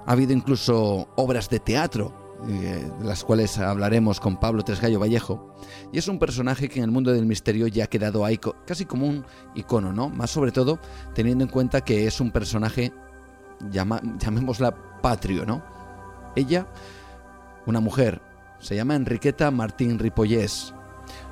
Ha 0.06 0.12
habido 0.12 0.32
incluso 0.32 1.08
obras 1.14 1.50
de 1.50 1.60
teatro 1.60 2.25
de 2.46 2.92
las 3.02 3.24
cuales 3.24 3.58
hablaremos 3.58 4.20
con 4.20 4.38
Pablo 4.38 4.62
Tresgallo 4.62 5.00
Vallejo. 5.00 5.54
Y 5.92 5.98
es 5.98 6.08
un 6.08 6.18
personaje 6.18 6.68
que 6.68 6.78
en 6.78 6.84
el 6.84 6.90
mundo 6.90 7.12
del 7.12 7.26
misterio 7.26 7.66
ya 7.66 7.84
ha 7.84 7.88
quedado 7.88 8.24
ahí 8.24 8.38
casi 8.66 8.84
como 8.84 9.06
un 9.06 9.24
icono, 9.54 9.92
¿no? 9.92 10.08
Más 10.10 10.30
sobre 10.30 10.52
todo 10.52 10.78
teniendo 11.14 11.44
en 11.44 11.50
cuenta 11.50 11.82
que 11.82 12.06
es 12.06 12.20
un 12.20 12.30
personaje, 12.30 12.92
llamémosla 13.70 14.74
patrio, 15.00 15.46
¿no? 15.46 15.62
Ella, 16.34 16.66
una 17.64 17.80
mujer, 17.80 18.20
se 18.58 18.76
llama 18.76 18.96
Enriqueta 18.96 19.50
Martín 19.50 19.98
Ripollés. 19.98 20.74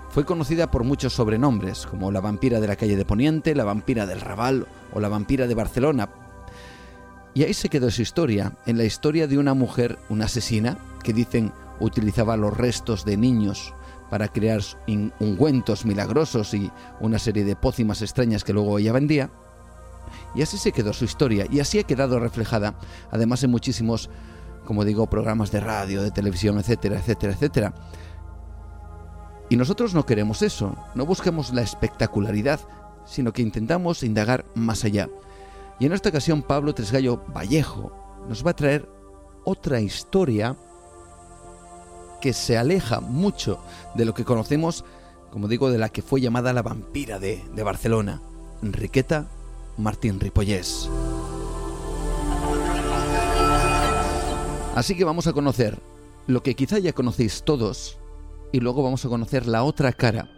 Fue 0.09 0.25
conocida 0.25 0.71
por 0.71 0.85
muchos 0.85 1.13
sobrenombres, 1.13 1.87
como 1.87 2.13
la 2.13 2.21
vampira 2.21 2.61
de 2.61 2.69
la 2.69 2.77
calle 2.77 2.97
de 2.97 3.05
Poniente, 3.05 3.55
la 3.55 3.65
vampira 3.65 4.07
del 4.07 4.21
Raval 4.21 4.67
o 4.93 5.01
la 5.01 5.09
vampira 5.09 5.47
de 5.47 5.55
Barcelona, 5.55 6.09
y 7.35 7.43
ahí 7.43 7.53
se 7.53 7.69
quedó 7.69 7.91
su 7.91 8.01
historia, 8.01 8.53
en 8.65 8.79
la 8.79 8.85
historia 8.85 9.27
de 9.27 9.39
una 9.39 9.55
mujer, 9.55 9.99
una 10.09 10.27
asesina, 10.27 10.79
que 11.05 11.13
dicen 11.13 11.53
utilizaba 11.79 12.37
los 12.37 12.57
restos 12.57 13.05
de 13.05 13.17
niños 13.17 13.73
para 14.11 14.29
crear 14.29 14.61
ungüentos 15.21 15.85
milagrosos 15.85 16.55
y 16.55 16.71
una 17.01 17.19
serie 17.19 17.45
de 17.45 17.57
pócimas 17.57 18.03
extrañas 18.03 18.45
que 18.45 18.53
luego 18.53 18.79
ella 18.79 18.93
vendía. 18.93 19.31
Y 20.35 20.43
así 20.43 20.59
se 20.59 20.73
quedó 20.73 20.93
su 20.93 21.05
historia 21.05 21.47
y 21.51 21.61
así 21.61 21.79
ha 21.79 21.85
quedado 21.85 22.19
reflejada, 22.19 22.75
además 23.11 23.43
en 23.43 23.51
muchísimos, 23.51 24.11
como 24.65 24.85
digo, 24.85 25.09
programas 25.09 25.51
de 25.51 25.61
radio, 25.61 26.03
de 26.03 26.11
televisión, 26.11 26.59
etcétera, 26.59 26.99
etcétera, 26.99 27.33
etcétera. 27.33 27.75
Y 29.49 29.57
nosotros 29.57 29.95
no 29.95 30.07
queremos 30.07 30.43
eso, 30.43 30.77
no 30.95 31.07
buscamos 31.07 31.53
la 31.53 31.63
espectacularidad, 31.63 32.61
sino 33.05 33.33
que 33.33 33.43
intentamos 33.43 34.03
indagar 34.03 34.45
más 34.55 34.85
allá. 34.85 35.09
Y 35.79 35.87
en 35.87 35.93
esta 35.93 36.09
ocasión 36.09 36.43
Pablo 36.43 36.75
Tresgallo 36.75 37.23
Vallejo 37.35 37.93
nos 38.29 38.45
va 38.47 38.53
a 38.53 38.57
traer 38.57 38.89
otra 39.45 39.81
historia 39.81 40.57
que 42.25 42.33
se 42.33 42.57
aleja 42.57 43.01
mucho 43.01 43.61
de 43.95 44.07
lo 44.07 44.15
que 44.15 44.25
conocemos, 44.25 44.83
como 45.31 45.47
digo, 45.47 45.71
de 45.71 45.77
la 45.77 45.91
que 45.91 46.01
fue 46.01 46.23
llamada 46.23 46.55
la 46.55 46.63
vampira 46.63 47.19
de, 47.19 47.45
de 47.55 47.63
Barcelona, 47.63 48.23
Enriqueta 48.63 49.27
Martín 49.77 50.19
Ripollés. 50.19 50.89
Así 54.75 54.97
que 54.97 55.05
vamos 55.05 55.27
a 55.27 55.35
conocer 55.35 55.79
lo 56.27 56.43
que 56.43 56.55
quizá 56.55 56.79
ya 56.79 56.95
conocéis 56.95 57.43
todos 57.43 57.99
y 58.53 58.61
luego 58.61 58.83
vamos 58.83 59.05
a 59.05 59.11
conocer 59.11 59.47
la 59.47 59.63
otra 59.63 59.93
cara, 59.93 60.31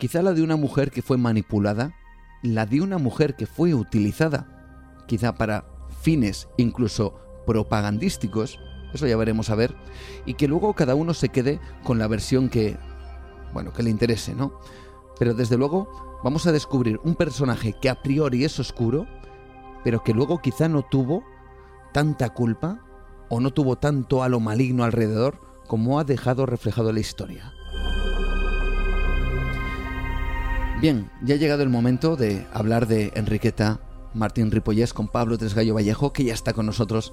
quizá 0.00 0.22
la 0.22 0.32
de 0.32 0.40
una 0.40 0.56
mujer 0.56 0.90
que 0.90 1.02
fue 1.02 1.18
manipulada, 1.18 1.94
la 2.42 2.64
de 2.64 2.80
una 2.80 2.96
mujer 2.96 3.36
que 3.36 3.44
fue 3.44 3.74
utilizada 3.74 5.04
quizá 5.06 5.34
para 5.34 5.66
fines 6.00 6.48
incluso 6.56 7.20
propagandísticos, 7.44 8.58
eso 8.96 9.06
ya 9.06 9.16
veremos 9.16 9.50
a 9.50 9.54
ver, 9.54 9.74
y 10.24 10.34
que 10.34 10.48
luego 10.48 10.74
cada 10.74 10.94
uno 10.94 11.14
se 11.14 11.28
quede 11.28 11.60
con 11.84 11.98
la 11.98 12.08
versión 12.08 12.48
que, 12.48 12.76
bueno, 13.52 13.72
que 13.72 13.82
le 13.82 13.90
interese, 13.90 14.34
¿no? 14.34 14.58
Pero 15.18 15.32
desde 15.32 15.56
luego 15.56 16.20
vamos 16.22 16.46
a 16.46 16.52
descubrir 16.52 17.00
un 17.04 17.14
personaje 17.14 17.74
que 17.80 17.88
a 17.88 18.02
priori 18.02 18.44
es 18.44 18.58
oscuro, 18.58 19.06
pero 19.84 20.02
que 20.02 20.12
luego 20.12 20.42
quizá 20.42 20.68
no 20.68 20.82
tuvo 20.82 21.22
tanta 21.92 22.30
culpa 22.30 22.80
o 23.28 23.40
no 23.40 23.52
tuvo 23.52 23.76
tanto 23.76 24.22
a 24.22 24.28
lo 24.28 24.40
maligno 24.40 24.84
alrededor 24.84 25.40
como 25.66 25.98
ha 25.98 26.04
dejado 26.04 26.46
reflejado 26.46 26.92
la 26.92 27.00
historia. 27.00 27.52
Bien, 30.80 31.10
ya 31.22 31.34
ha 31.34 31.38
llegado 31.38 31.62
el 31.62 31.70
momento 31.70 32.16
de 32.16 32.46
hablar 32.52 32.86
de 32.86 33.10
Enriqueta 33.14 33.80
Martín 34.12 34.50
Ripollés 34.50 34.92
con 34.92 35.08
Pablo 35.08 35.38
Tresgallo 35.38 35.74
Vallejo, 35.74 36.12
que 36.12 36.24
ya 36.24 36.34
está 36.34 36.52
con 36.52 36.66
nosotros 36.66 37.12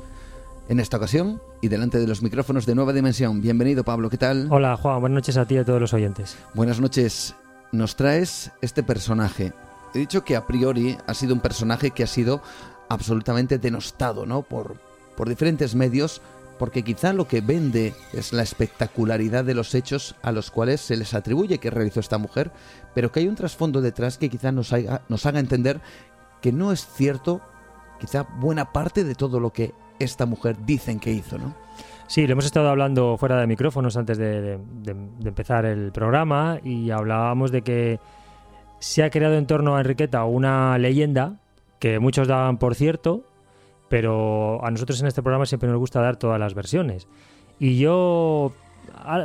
en 0.70 0.80
esta 0.80 0.98
ocasión 0.98 1.42
y 1.62 1.68
delante 1.68 2.00
de 2.00 2.08
los 2.08 2.22
micrófonos 2.22 2.66
de 2.66 2.76
Nueva 2.76 2.94
Dimensión. 2.94 3.42
Bienvenido 3.42 3.84
Pablo, 3.84 4.10
¿qué 4.10 4.18
tal? 4.18 4.48
Hola 4.50 4.78
Juan, 4.78 5.02
buenas 5.02 5.16
noches 5.16 5.38
a 5.38 5.46
ti 5.46 5.56
y 5.56 5.58
a 5.58 5.66
todos 5.66 5.82
los 5.82 5.94
oyentes. 5.94 6.38
Buenas 6.54 6.80
noches. 6.80 7.36
Nos 7.72 7.96
traes 7.96 8.52
este 8.62 8.84
personaje. 8.84 9.54
He 9.94 10.00
dicho 10.00 10.24
que 10.24 10.36
a 10.36 10.46
priori 10.46 10.98
ha 11.08 11.14
sido 11.14 11.34
un 11.34 11.42
personaje 11.42 11.92
que 11.92 12.04
ha 12.04 12.08
sido 12.08 12.42
absolutamente 12.90 13.58
denostado, 13.58 14.26
¿no? 14.26 14.42
Por, 14.42 14.78
por 15.16 15.30
diferentes 15.30 15.76
medios, 15.76 16.22
porque 16.60 16.84
quizá 16.84 17.14
lo 17.14 17.28
que 17.28 17.42
vende 17.42 17.94
es 18.14 18.34
la 18.34 18.44
espectacularidad 18.44 19.44
de 19.44 19.56
los 19.56 19.74
hechos 19.76 20.16
a 20.22 20.32
los 20.32 20.52
cuales 20.52 20.82
se 20.82 20.96
les 20.96 21.14
atribuye 21.14 21.58
que 21.58 21.72
realizó 21.72 22.00
esta 22.00 22.18
mujer, 22.18 22.52
pero 22.94 23.12
que 23.12 23.20
hay 23.22 23.28
un 23.28 23.36
trasfondo 23.36 23.82
detrás 23.82 24.18
que 24.18 24.30
quizá 24.30 24.52
nos 24.52 24.72
haga, 24.72 25.02
nos 25.10 25.26
haga 25.26 25.40
entender 25.40 25.82
que 26.42 26.52
no 26.52 26.72
es 26.72 26.86
cierto 26.86 27.42
quizá 28.00 28.24
buena 28.24 28.72
parte 28.72 29.04
de 29.04 29.16
todo 29.16 29.40
lo 29.40 29.52
que 29.52 29.74
esta 30.00 30.26
mujer 30.26 30.58
dicen 30.66 31.00
que 31.00 31.12
hizo, 31.12 31.38
¿no? 31.38 31.54
Sí, 32.08 32.28
lo 32.28 32.34
hemos 32.34 32.46
estado 32.46 32.70
hablando 32.70 33.18
fuera 33.18 33.40
de 33.40 33.48
micrófonos 33.48 33.98
antes 33.98 34.18
de, 34.18 34.60
empezar 35.26 35.66
el 35.66 35.92
programa 35.92 36.60
y 36.64 36.92
hablábamos 36.92 37.52
de 37.52 37.62
que 37.62 38.00
se 38.80 39.04
ha 39.04 39.10
creado 39.10 39.36
en 39.36 39.48
torno 39.48 39.76
a 39.76 39.80
Enriqueta 39.80 40.24
una 40.26 40.78
leyenda 40.78 41.40
que 41.80 42.00
muchos 42.00 42.28
daban 42.28 42.58
por 42.60 42.76
cierto, 42.76 43.24
pero 43.90 44.64
a 44.64 44.70
nosotros 44.70 45.02
en 45.02 45.08
este 45.08 45.24
programa 45.24 45.46
siempre 45.46 45.70
nos 45.70 45.80
gusta 45.80 46.02
dar 46.02 46.18
todas 46.18 46.40
las 46.40 46.54
versiones. 46.54 47.08
Y 47.58 47.78
yo, 47.78 48.52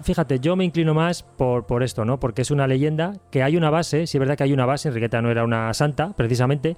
fíjate, 0.03 0.39
yo 0.39 0.57
me 0.57 0.65
inclino 0.65 0.95
más 0.95 1.23
por, 1.23 1.67
por 1.67 1.83
esto, 1.83 2.05
¿no? 2.05 2.19
Porque 2.21 2.43
es 2.43 2.51
una 2.51 2.67
leyenda 2.67 3.17
que 3.31 3.43
hay 3.43 3.57
una 3.57 3.71
base, 3.71 4.07
si 4.07 4.17
es 4.17 4.21
verdad 4.21 4.37
que 4.37 4.45
hay 4.45 4.53
una 4.53 4.67
base, 4.67 4.89
Enriqueta 4.89 5.21
no 5.21 5.31
era 5.31 5.45
una 5.45 5.75
santa, 5.75 6.13
precisamente, 6.17 6.77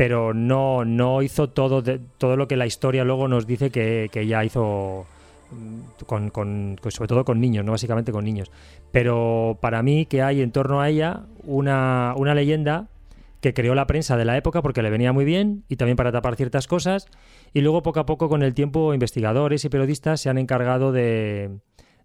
pero 0.00 0.32
no, 0.32 0.86
no 0.86 1.20
hizo 1.20 1.50
todo, 1.50 1.84
todo 2.16 2.36
lo 2.38 2.48
que 2.48 2.56
la 2.56 2.64
historia 2.64 3.04
luego 3.04 3.28
nos 3.28 3.46
dice 3.46 3.68
que, 3.68 4.08
que 4.10 4.22
ella 4.22 4.42
hizo 4.42 5.04
mm, 5.50 6.04
con, 6.06 6.30
con, 6.30 6.78
sobre 6.88 7.06
todo 7.06 7.22
con 7.26 7.38
niños, 7.38 7.66
no 7.66 7.72
básicamente 7.72 8.10
con 8.10 8.24
niños. 8.24 8.50
Pero 8.92 9.58
para 9.60 9.82
mí 9.82 10.06
que 10.06 10.22
hay 10.22 10.40
en 10.40 10.52
torno 10.52 10.80
a 10.80 10.88
ella 10.88 11.26
una, 11.44 12.14
una 12.16 12.34
leyenda 12.34 12.88
que 13.42 13.52
creó 13.52 13.74
la 13.74 13.86
prensa 13.86 14.16
de 14.16 14.24
la 14.24 14.38
época 14.38 14.62
porque 14.62 14.80
le 14.80 14.88
venía 14.88 15.12
muy 15.12 15.26
bien 15.26 15.64
y 15.68 15.76
también 15.76 15.98
para 15.98 16.12
tapar 16.12 16.34
ciertas 16.34 16.66
cosas. 16.66 17.06
Y 17.52 17.60
luego 17.60 17.82
poco 17.82 18.00
a 18.00 18.06
poco 18.06 18.30
con 18.30 18.42
el 18.42 18.54
tiempo 18.54 18.94
investigadores 18.94 19.66
y 19.66 19.68
periodistas 19.68 20.22
se 20.22 20.30
han 20.30 20.38
encargado 20.38 20.92
de, 20.92 21.50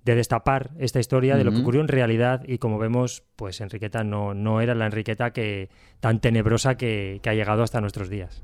de 0.06 0.14
destapar 0.14 0.72
esta 0.78 1.00
historia 1.00 1.36
de 1.36 1.44
lo 1.44 1.52
que 1.52 1.58
ocurrió 1.62 1.82
en 1.82 1.88
realidad 1.88 2.44
y 2.48 2.60
como 2.60 2.78
vemos, 2.78 3.24
pues 3.36 3.60
Enriqueta 3.60 4.04
no, 4.04 4.36
no 4.36 4.62
era 4.62 4.76
la 4.76 4.86
Enriqueta 4.86 5.34
que, 5.34 5.70
tan 6.00 6.22
tenebrosa 6.22 6.78
que, 6.78 7.20
ha 7.26 7.34
llegado 7.34 7.64
hasta 7.64 7.82
nuestros 7.82 8.08
días. 8.08 8.44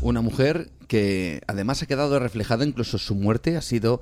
Una 0.00 0.22
mujer 0.22 0.70
que 0.86 1.42
además 1.48 1.82
ha 1.82 1.86
quedado 1.86 2.20
reflejada, 2.20 2.64
incluso 2.64 2.96
su 2.96 3.16
muerte 3.16 3.56
ha 3.56 3.60
sido 3.60 4.00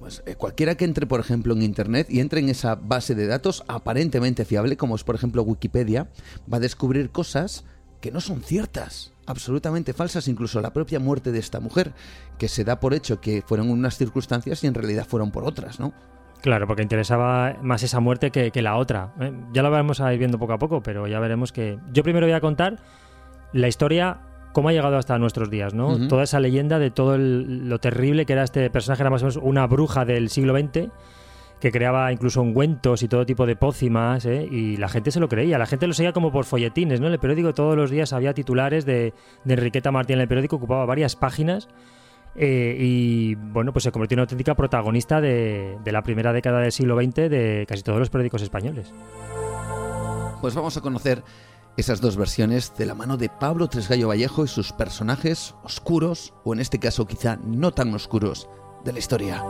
pues, 0.00 0.24
eh, 0.26 0.34
cualquiera 0.34 0.74
que 0.74 0.84
entre, 0.84 1.06
por 1.06 1.20
ejemplo, 1.20 1.54
en 1.54 1.62
Internet 1.62 2.08
y 2.10 2.18
entre 2.18 2.40
en 2.40 2.48
esa 2.48 2.74
base 2.74 3.14
de 3.14 3.28
datos 3.28 3.62
aparentemente 3.68 4.44
fiable, 4.44 4.76
como 4.76 4.96
es, 4.96 5.04
por 5.04 5.14
ejemplo, 5.14 5.44
Wikipedia, 5.44 6.10
va 6.52 6.56
a 6.56 6.60
descubrir 6.60 7.10
cosas 7.10 7.64
que 8.00 8.10
no 8.10 8.20
son 8.20 8.42
ciertas, 8.42 9.11
absolutamente 9.26 9.92
falsas, 9.92 10.28
incluso 10.28 10.60
la 10.60 10.72
propia 10.72 10.98
muerte 11.00 11.32
de 11.32 11.38
esta 11.38 11.60
mujer, 11.60 11.92
que 12.38 12.48
se 12.48 12.64
da 12.64 12.80
por 12.80 12.94
hecho 12.94 13.20
que 13.20 13.42
fueron 13.42 13.70
unas 13.70 13.96
circunstancias 13.96 14.62
y 14.64 14.66
en 14.66 14.74
realidad 14.74 15.06
fueron 15.06 15.30
por 15.30 15.44
otras, 15.44 15.80
¿no? 15.80 15.92
Claro, 16.40 16.66
porque 16.66 16.82
interesaba 16.82 17.56
más 17.62 17.84
esa 17.84 18.00
muerte 18.00 18.30
que, 18.32 18.62
la 18.62 18.76
otra. 18.76 19.12
¿eh? 19.20 19.32
Ya 19.52 19.62
lo 19.62 19.70
vamos 19.70 20.00
a 20.00 20.12
ir 20.12 20.18
viendo 20.18 20.40
poco 20.40 20.52
a 20.52 20.58
poco, 20.58 20.82
pero 20.82 21.06
ya 21.06 21.20
veremos 21.20 21.52
que... 21.52 21.78
Yo 21.92 22.02
primero 22.02 22.26
voy 22.26 22.34
a 22.34 22.40
contar 22.40 22.78
la 23.52 23.68
historia, 23.68 24.18
cómo 24.52 24.68
ha 24.68 24.72
llegado 24.72 24.98
hasta 24.98 25.16
nuestros 25.18 25.50
días, 25.50 25.72
¿no? 25.72 26.08
Toda 26.08 26.24
esa 26.24 26.40
leyenda 26.40 26.80
de 26.80 26.90
todo 26.90 27.16
lo 27.16 27.78
terrible 27.78 28.26
que 28.26 28.32
era 28.32 28.42
este 28.42 28.68
personaje, 28.70 29.04
era 29.04 29.10
más 29.10 29.22
o 29.22 29.26
menos 29.26 29.38
una 29.40 29.68
bruja 29.68 30.04
del 30.04 30.30
siglo 30.30 30.58
XX 30.58 30.90
que 31.62 31.70
creaba 31.70 32.10
incluso 32.10 32.42
ungüentos 32.42 33.04
y 33.04 33.08
todo 33.08 33.24
tipo 33.24 33.46
de 33.46 33.54
pócimas, 33.54 34.26
¿eh? 34.26 34.48
y 34.50 34.78
la 34.78 34.88
gente 34.88 35.12
se 35.12 35.20
lo 35.20 35.28
creía, 35.28 35.58
la 35.58 35.66
gente 35.66 35.86
lo 35.86 35.92
seguía 35.92 36.12
como 36.12 36.32
por 36.32 36.44
folletines, 36.44 37.00
¿no? 37.00 37.06
En 37.06 37.12
el 37.12 37.20
periódico 37.20 37.54
todos 37.54 37.76
los 37.76 37.88
días 37.88 38.12
había 38.12 38.34
titulares 38.34 38.84
de, 38.84 39.14
Enriqueta 39.46 39.92
Martín 39.92 40.16
en 40.16 40.22
el 40.22 40.28
periódico, 40.28 40.56
ocupaba 40.56 40.84
varias 40.86 41.14
páginas, 41.14 41.68
eh, 42.34 42.76
y 42.80 43.36
bueno, 43.36 43.72
pues 43.72 43.84
se 43.84 43.92
convirtió 43.92 44.16
en 44.16 44.18
una 44.18 44.22
auténtica 44.24 44.56
protagonista 44.56 45.20
de, 45.20 45.78
de 45.84 45.92
la 45.92 46.02
primera 46.02 46.32
década 46.32 46.58
del 46.58 46.72
siglo 46.72 47.00
XX 47.00 47.14
de 47.30 47.64
casi 47.68 47.84
todos 47.84 48.00
los 48.00 48.10
periódicos 48.10 48.42
españoles. 48.42 48.92
Pues 50.40 50.56
vamos 50.56 50.76
a 50.76 50.80
conocer 50.80 51.22
esas 51.76 52.00
dos 52.00 52.16
versiones 52.16 52.74
de 52.76 52.86
la 52.86 52.96
mano 52.96 53.16
de 53.16 53.28
Pablo 53.28 53.68
Tresgallo 53.68 54.08
Vallejo 54.08 54.44
y 54.44 54.48
sus 54.48 54.72
personajes 54.72 55.54
oscuros, 55.62 56.34
o 56.42 56.54
en 56.54 56.58
este 56.58 56.80
caso 56.80 57.06
quizá 57.06 57.36
no 57.36 57.70
tan 57.70 57.94
oscuros, 57.94 58.48
de 58.84 58.92
la 58.92 58.98
historia. 58.98 59.44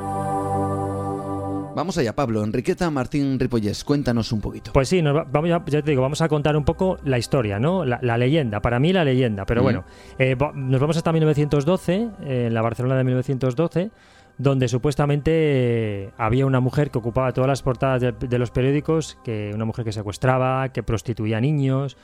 Vamos 1.74 1.96
allá, 1.96 2.14
Pablo. 2.14 2.44
Enriqueta 2.44 2.90
Martín 2.90 3.38
Ripollés, 3.40 3.82
cuéntanos 3.82 4.30
un 4.32 4.40
poquito. 4.40 4.72
Pues 4.72 4.88
sí, 4.88 5.00
vamos, 5.00 5.48
ya, 5.48 5.82
te 5.82 5.90
digo, 5.90 6.02
vamos 6.02 6.20
a 6.20 6.28
contar 6.28 6.56
un 6.56 6.64
poco 6.64 6.98
la 7.04 7.18
historia, 7.18 7.58
¿no? 7.58 7.84
La, 7.84 8.18
leyenda, 8.18 8.60
para 8.60 8.78
mí 8.78 8.92
la 8.92 9.04
leyenda. 9.04 9.46
Pero 9.46 9.62
bueno, 9.62 9.84
eh, 10.18 10.36
nos 10.54 10.80
vamos 10.80 10.96
hasta 10.96 11.12
1912, 11.12 12.08
en 12.20 12.54
la 12.54 12.62
Barcelona 12.62 12.96
de 12.96 13.04
1912 13.04 13.90
donde 14.38 14.66
supuestamente 14.66 15.30
eh, 15.34 16.10
había 16.16 16.46
una 16.46 16.58
mujer 16.58 16.90
que 16.90 16.98
ocupaba 16.98 17.32
todas 17.32 17.48
las 17.48 17.62
portadas 17.62 18.00
de, 18.18 18.38
los 18.38 18.50
periódicos, 18.50 19.18
que 19.22 19.52
una 19.54 19.64
mujer 19.64 19.84
que 19.84 19.92
secuestraba, 19.92 20.70
que 20.70 20.82
prostituía 20.82 21.40
niños, 21.40 21.96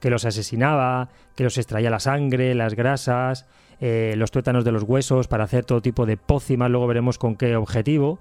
que 0.00 0.10
los 0.10 0.24
asesinaba, 0.24 1.08
que 1.36 1.44
los 1.44 1.56
extraía 1.56 1.88
la 1.88 2.00
sangre, 2.00 2.54
las 2.54 2.74
grasas, 2.74 3.46
eh, 3.80 4.14
los 4.16 4.30
tuétanos 4.30 4.64
de 4.64 4.72
los 4.72 4.82
huesos 4.82 5.28
para 5.28 5.44
hacer 5.44 5.64
todo 5.64 5.80
tipo 5.80 6.06
de 6.06 6.16
pócimas, 6.16 6.70
luego 6.70 6.86
veremos 6.86 7.18
con 7.18 7.36
qué 7.36 7.56
objetivo. 7.56 8.18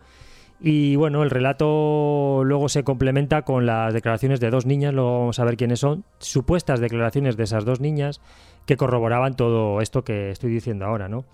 Y 0.59 0.95
bueno, 0.95 1.23
el 1.23 1.29
relato 1.29 2.43
luego 2.45 2.69
se 2.69 2.83
complementa 2.83 3.41
con 3.41 3.65
las 3.65 3.93
declaraciones 3.93 4.39
de 4.39 4.49
dos 4.49 4.65
niñas, 4.65 4.93
luego 4.93 5.19
vamos 5.19 5.39
a 5.39 5.45
ver 5.45 5.57
quiénes 5.57 5.79
son, 5.79 6.05
supuestas 6.19 6.79
declaraciones 6.79 7.35
de 7.35 7.43
esas 7.43 7.65
dos 7.65 7.81
niñas 7.81 8.21
que 8.65 8.77
corroboraban 8.77 9.35
todo 9.35 9.81
esto 9.81 10.03
que 10.03 10.31
estoy 10.31 10.51
diciendo 10.51 10.85
ahora, 10.85 11.09
¿no? 11.09 11.25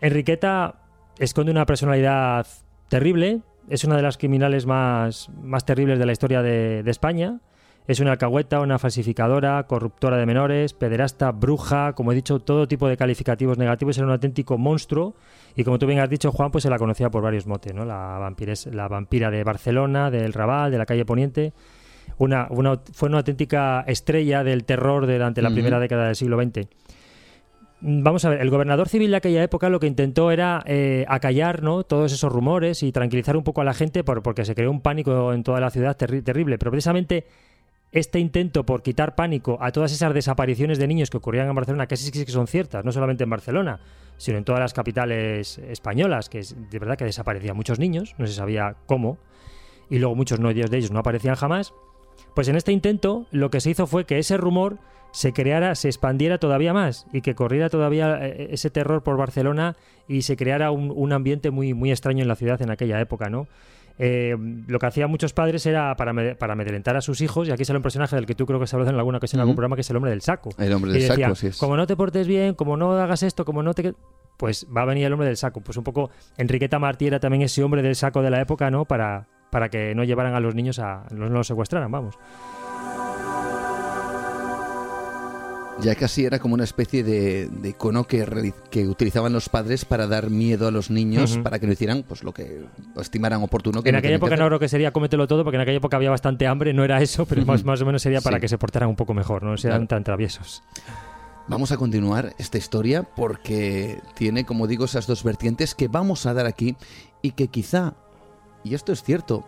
Enriqueta 0.00 0.74
esconde 1.18 1.52
una 1.52 1.64
personalidad 1.64 2.46
terrible, 2.88 3.40
es 3.70 3.84
una 3.84 3.96
de 3.96 4.02
las 4.02 4.18
criminales 4.18 4.66
más, 4.66 5.30
más 5.40 5.64
terribles 5.64 5.98
de 5.98 6.06
la 6.06 6.12
historia 6.12 6.42
de, 6.42 6.82
de 6.82 6.90
España, 6.90 7.40
es 7.86 8.00
una 8.00 8.12
alcahueta, 8.12 8.60
una 8.60 8.78
falsificadora, 8.78 9.62
corruptora 9.66 10.16
de 10.16 10.24
menores, 10.24 10.72
pederasta, 10.72 11.32
bruja, 11.32 11.92
como 11.92 12.12
he 12.12 12.14
dicho, 12.14 12.40
todo 12.40 12.66
tipo 12.66 12.88
de 12.88 12.96
calificativos 12.96 13.58
negativos, 13.58 13.98
era 13.98 14.06
un 14.06 14.12
auténtico 14.12 14.56
monstruo 14.56 15.14
y 15.54 15.64
como 15.64 15.78
tú 15.78 15.86
bien 15.86 16.00
has 16.00 16.08
dicho, 16.08 16.32
Juan, 16.32 16.50
pues 16.50 16.62
se 16.62 16.70
la 16.70 16.78
conocía 16.78 17.10
por 17.10 17.22
varios 17.22 17.46
motes, 17.46 17.74
¿no? 17.74 17.84
La, 17.84 18.18
vampires, 18.18 18.66
la 18.66 18.88
vampira 18.88 19.30
de 19.30 19.44
Barcelona, 19.44 20.10
del 20.10 20.32
Raval, 20.32 20.70
de 20.70 20.78
la 20.78 20.86
calle 20.86 21.04
Poniente. 21.04 21.52
Una, 22.18 22.48
fue 22.92 23.08
una 23.08 23.18
auténtica 23.18 23.84
estrella 23.86 24.44
del 24.44 24.64
terror 24.64 25.06
durante 25.06 25.42
la 25.42 25.50
primera 25.50 25.78
década 25.78 26.06
del 26.06 26.16
siglo 26.16 26.40
XX. 26.40 26.68
Vamos 27.80 28.24
a 28.24 28.30
ver, 28.30 28.40
el 28.40 28.50
gobernador 28.50 28.88
civil 28.88 29.10
de 29.10 29.16
aquella 29.18 29.42
época 29.42 29.68
lo 29.68 29.78
que 29.78 29.86
intentó 29.86 30.30
era 30.30 30.62
eh, 30.64 31.04
acallar 31.08 31.62
¿no? 31.62 31.82
todos 31.82 32.12
esos 32.12 32.32
rumores 32.32 32.82
y 32.82 32.92
tranquilizar 32.92 33.36
un 33.36 33.44
poco 33.44 33.60
a 33.60 33.64
la 33.64 33.74
gente 33.74 34.04
porque 34.04 34.44
se 34.44 34.54
creó 34.54 34.70
un 34.70 34.80
pánico 34.80 35.32
en 35.32 35.42
toda 35.42 35.60
la 35.60 35.70
ciudad 35.70 35.96
terrible. 35.96 36.56
Pero 36.56 36.70
precisamente 36.70 37.26
este 37.94 38.18
intento 38.18 38.66
por 38.66 38.82
quitar 38.82 39.14
pánico 39.14 39.56
a 39.60 39.70
todas 39.70 39.92
esas 39.92 40.12
desapariciones 40.12 40.78
de 40.78 40.88
niños 40.88 41.10
que 41.10 41.16
ocurrían 41.16 41.48
en 41.48 41.54
Barcelona, 41.54 41.86
que 41.86 41.96
sí 41.96 42.10
que 42.10 42.30
son 42.30 42.48
ciertas, 42.48 42.84
no 42.84 42.90
solamente 42.90 43.22
en 43.22 43.30
Barcelona, 43.30 43.78
sino 44.16 44.36
en 44.36 44.44
todas 44.44 44.60
las 44.60 44.74
capitales 44.74 45.58
españolas, 45.58 46.28
que 46.28 46.40
es 46.40 46.56
de 46.70 46.78
verdad 46.80 46.98
que 46.98 47.04
desaparecían 47.04 47.56
muchos 47.56 47.78
niños, 47.78 48.16
no 48.18 48.26
se 48.26 48.32
sabía 48.32 48.74
cómo, 48.86 49.18
y 49.88 50.00
luego 50.00 50.16
muchos 50.16 50.40
de 50.40 50.76
ellos 50.76 50.90
no 50.90 50.98
aparecían 50.98 51.36
jamás, 51.36 51.72
pues 52.34 52.48
en 52.48 52.56
este 52.56 52.72
intento 52.72 53.26
lo 53.30 53.50
que 53.50 53.60
se 53.60 53.70
hizo 53.70 53.86
fue 53.86 54.06
que 54.06 54.18
ese 54.18 54.36
rumor 54.38 54.78
se 55.12 55.32
creara, 55.32 55.76
se 55.76 55.86
expandiera 55.86 56.38
todavía 56.38 56.72
más 56.72 57.06
y 57.12 57.20
que 57.20 57.36
corriera 57.36 57.70
todavía 57.70 58.18
eh, 58.26 58.48
ese 58.50 58.70
terror 58.70 59.04
por 59.04 59.16
Barcelona 59.16 59.76
y 60.08 60.22
se 60.22 60.36
creara 60.36 60.72
un, 60.72 60.92
un 60.92 61.12
ambiente 61.12 61.52
muy, 61.52 61.74
muy 61.74 61.92
extraño 61.92 62.22
en 62.22 62.28
la 62.28 62.34
ciudad 62.34 62.60
en 62.60 62.70
aquella 62.70 63.00
época, 63.00 63.30
¿no? 63.30 63.46
Eh, 63.98 64.36
lo 64.66 64.78
que 64.78 64.86
hacían 64.86 65.08
muchos 65.10 65.32
padres 65.32 65.64
era 65.66 65.94
para, 65.96 66.36
para 66.36 66.52
amedrentar 66.54 66.96
a 66.96 67.00
sus 67.00 67.20
hijos, 67.20 67.48
y 67.48 67.52
aquí 67.52 67.64
sale 67.64 67.76
un 67.78 67.82
personaje 67.82 68.16
del 68.16 68.26
que 68.26 68.34
tú 68.34 68.46
creo 68.46 68.58
que 68.58 68.66
se 68.66 68.74
hablado 68.76 68.90
en 68.90 68.96
alguna 68.96 69.18
ocasión 69.18 69.38
en 69.38 69.42
algún 69.42 69.56
programa, 69.56 69.76
que 69.76 69.82
es 69.82 69.90
el 69.90 69.96
hombre 69.96 70.10
del 70.10 70.20
saco. 70.20 70.50
El 70.58 70.72
hombre 70.72 70.92
del 70.92 71.02
saco, 71.02 71.34
sí 71.34 71.50
Como 71.58 71.76
no 71.76 71.86
te 71.86 71.96
portes 71.96 72.26
bien, 72.26 72.54
como 72.54 72.76
no 72.76 72.92
hagas 72.92 73.22
esto, 73.22 73.44
como 73.44 73.62
no 73.62 73.74
te... 73.74 73.94
Pues 74.36 74.66
va 74.76 74.82
a 74.82 74.84
venir 74.84 75.06
el 75.06 75.12
hombre 75.12 75.28
del 75.28 75.36
saco. 75.36 75.60
Pues 75.60 75.76
un 75.78 75.84
poco 75.84 76.10
Enriqueta 76.36 76.80
Martí 76.80 77.06
era 77.06 77.20
también 77.20 77.42
ese 77.42 77.62
hombre 77.62 77.82
del 77.82 77.94
saco 77.94 78.20
de 78.20 78.30
la 78.30 78.40
época, 78.40 78.68
¿no? 78.68 78.84
Para, 78.84 79.28
para 79.50 79.68
que 79.68 79.94
no 79.94 80.02
llevaran 80.02 80.34
a 80.34 80.40
los 80.40 80.56
niños 80.56 80.80
a... 80.80 81.04
no 81.12 81.28
los 81.28 81.46
secuestraran, 81.46 81.90
vamos. 81.92 82.18
Ya 85.80 85.94
casi 85.96 86.24
era 86.24 86.38
como 86.38 86.54
una 86.54 86.64
especie 86.64 87.02
de, 87.02 87.50
icono 87.64 88.04
que, 88.04 88.52
que, 88.70 88.86
utilizaban 88.86 89.32
los 89.32 89.48
padres 89.48 89.84
para 89.84 90.06
dar 90.06 90.30
miedo 90.30 90.68
a 90.68 90.70
los 90.70 90.90
niños, 90.90 91.38
para 91.38 91.58
que 91.58 91.66
no 91.66 91.72
hicieran 91.72 92.04
pues 92.06 92.22
lo 92.22 92.32
que 92.32 92.64
estimaran 92.96 93.42
oportuno. 93.42 93.82
en 93.84 93.96
aquella 93.96 94.16
época 94.16 94.36
no 94.36 94.46
creo 94.46 94.58
que 94.58 94.68
sería 94.68 94.92
cómetelo 94.92 95.26
todo, 95.26 95.42
porque 95.42 95.56
en 95.56 95.62
aquella 95.62 95.78
época 95.78 95.96
había 95.96 96.10
bastante 96.10 96.46
hambre, 96.46 96.72
no 96.72 96.84
era 96.84 97.02
eso, 97.02 97.26
pero 97.26 97.44
más, 97.44 97.64
más 97.64 97.80
o 97.82 97.86
menos 97.86 98.02
sería 98.02 98.20
para 98.20 98.40
que 98.40 98.48
se 98.48 98.56
portaran 98.56 98.88
un 98.88 98.96
poco 98.96 99.14
mejor, 99.14 99.42
no 99.42 99.56
sean 99.56 99.88
tan 99.88 100.04
traviesos. 100.04 100.62
Vamos 101.46 101.72
a 101.72 101.76
continuar 101.76 102.34
esta 102.38 102.56
historia 102.56 103.02
porque 103.02 104.00
tiene, 104.14 104.46
como 104.46 104.66
digo, 104.66 104.86
esas 104.86 105.06
dos 105.06 105.24
vertientes 105.24 105.74
que 105.74 105.88
vamos 105.88 106.24
a 106.24 106.32
dar 106.32 106.46
aquí 106.46 106.76
y 107.20 107.32
que 107.32 107.48
quizá, 107.48 107.94
y 108.62 108.74
esto 108.74 108.92
es 108.92 109.02
cierto, 109.02 109.44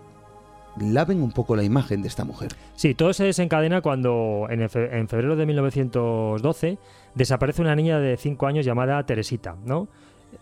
laven 0.80 1.22
un 1.22 1.32
poco 1.32 1.56
la 1.56 1.62
imagen 1.62 2.02
de 2.02 2.08
esta 2.08 2.24
mujer. 2.24 2.52
Sí, 2.74 2.94
todo 2.94 3.12
se 3.12 3.24
desencadena 3.24 3.80
cuando 3.80 4.46
en, 4.50 4.68
febrero 4.68 5.36
de 5.36 5.46
1912 5.46 6.78
desaparece 7.14 7.62
una 7.62 7.74
niña 7.74 7.98
de 7.98 8.16
5 8.16 8.46
años 8.46 8.66
llamada 8.66 9.04
Teresita, 9.04 9.56
¿no? 9.64 9.88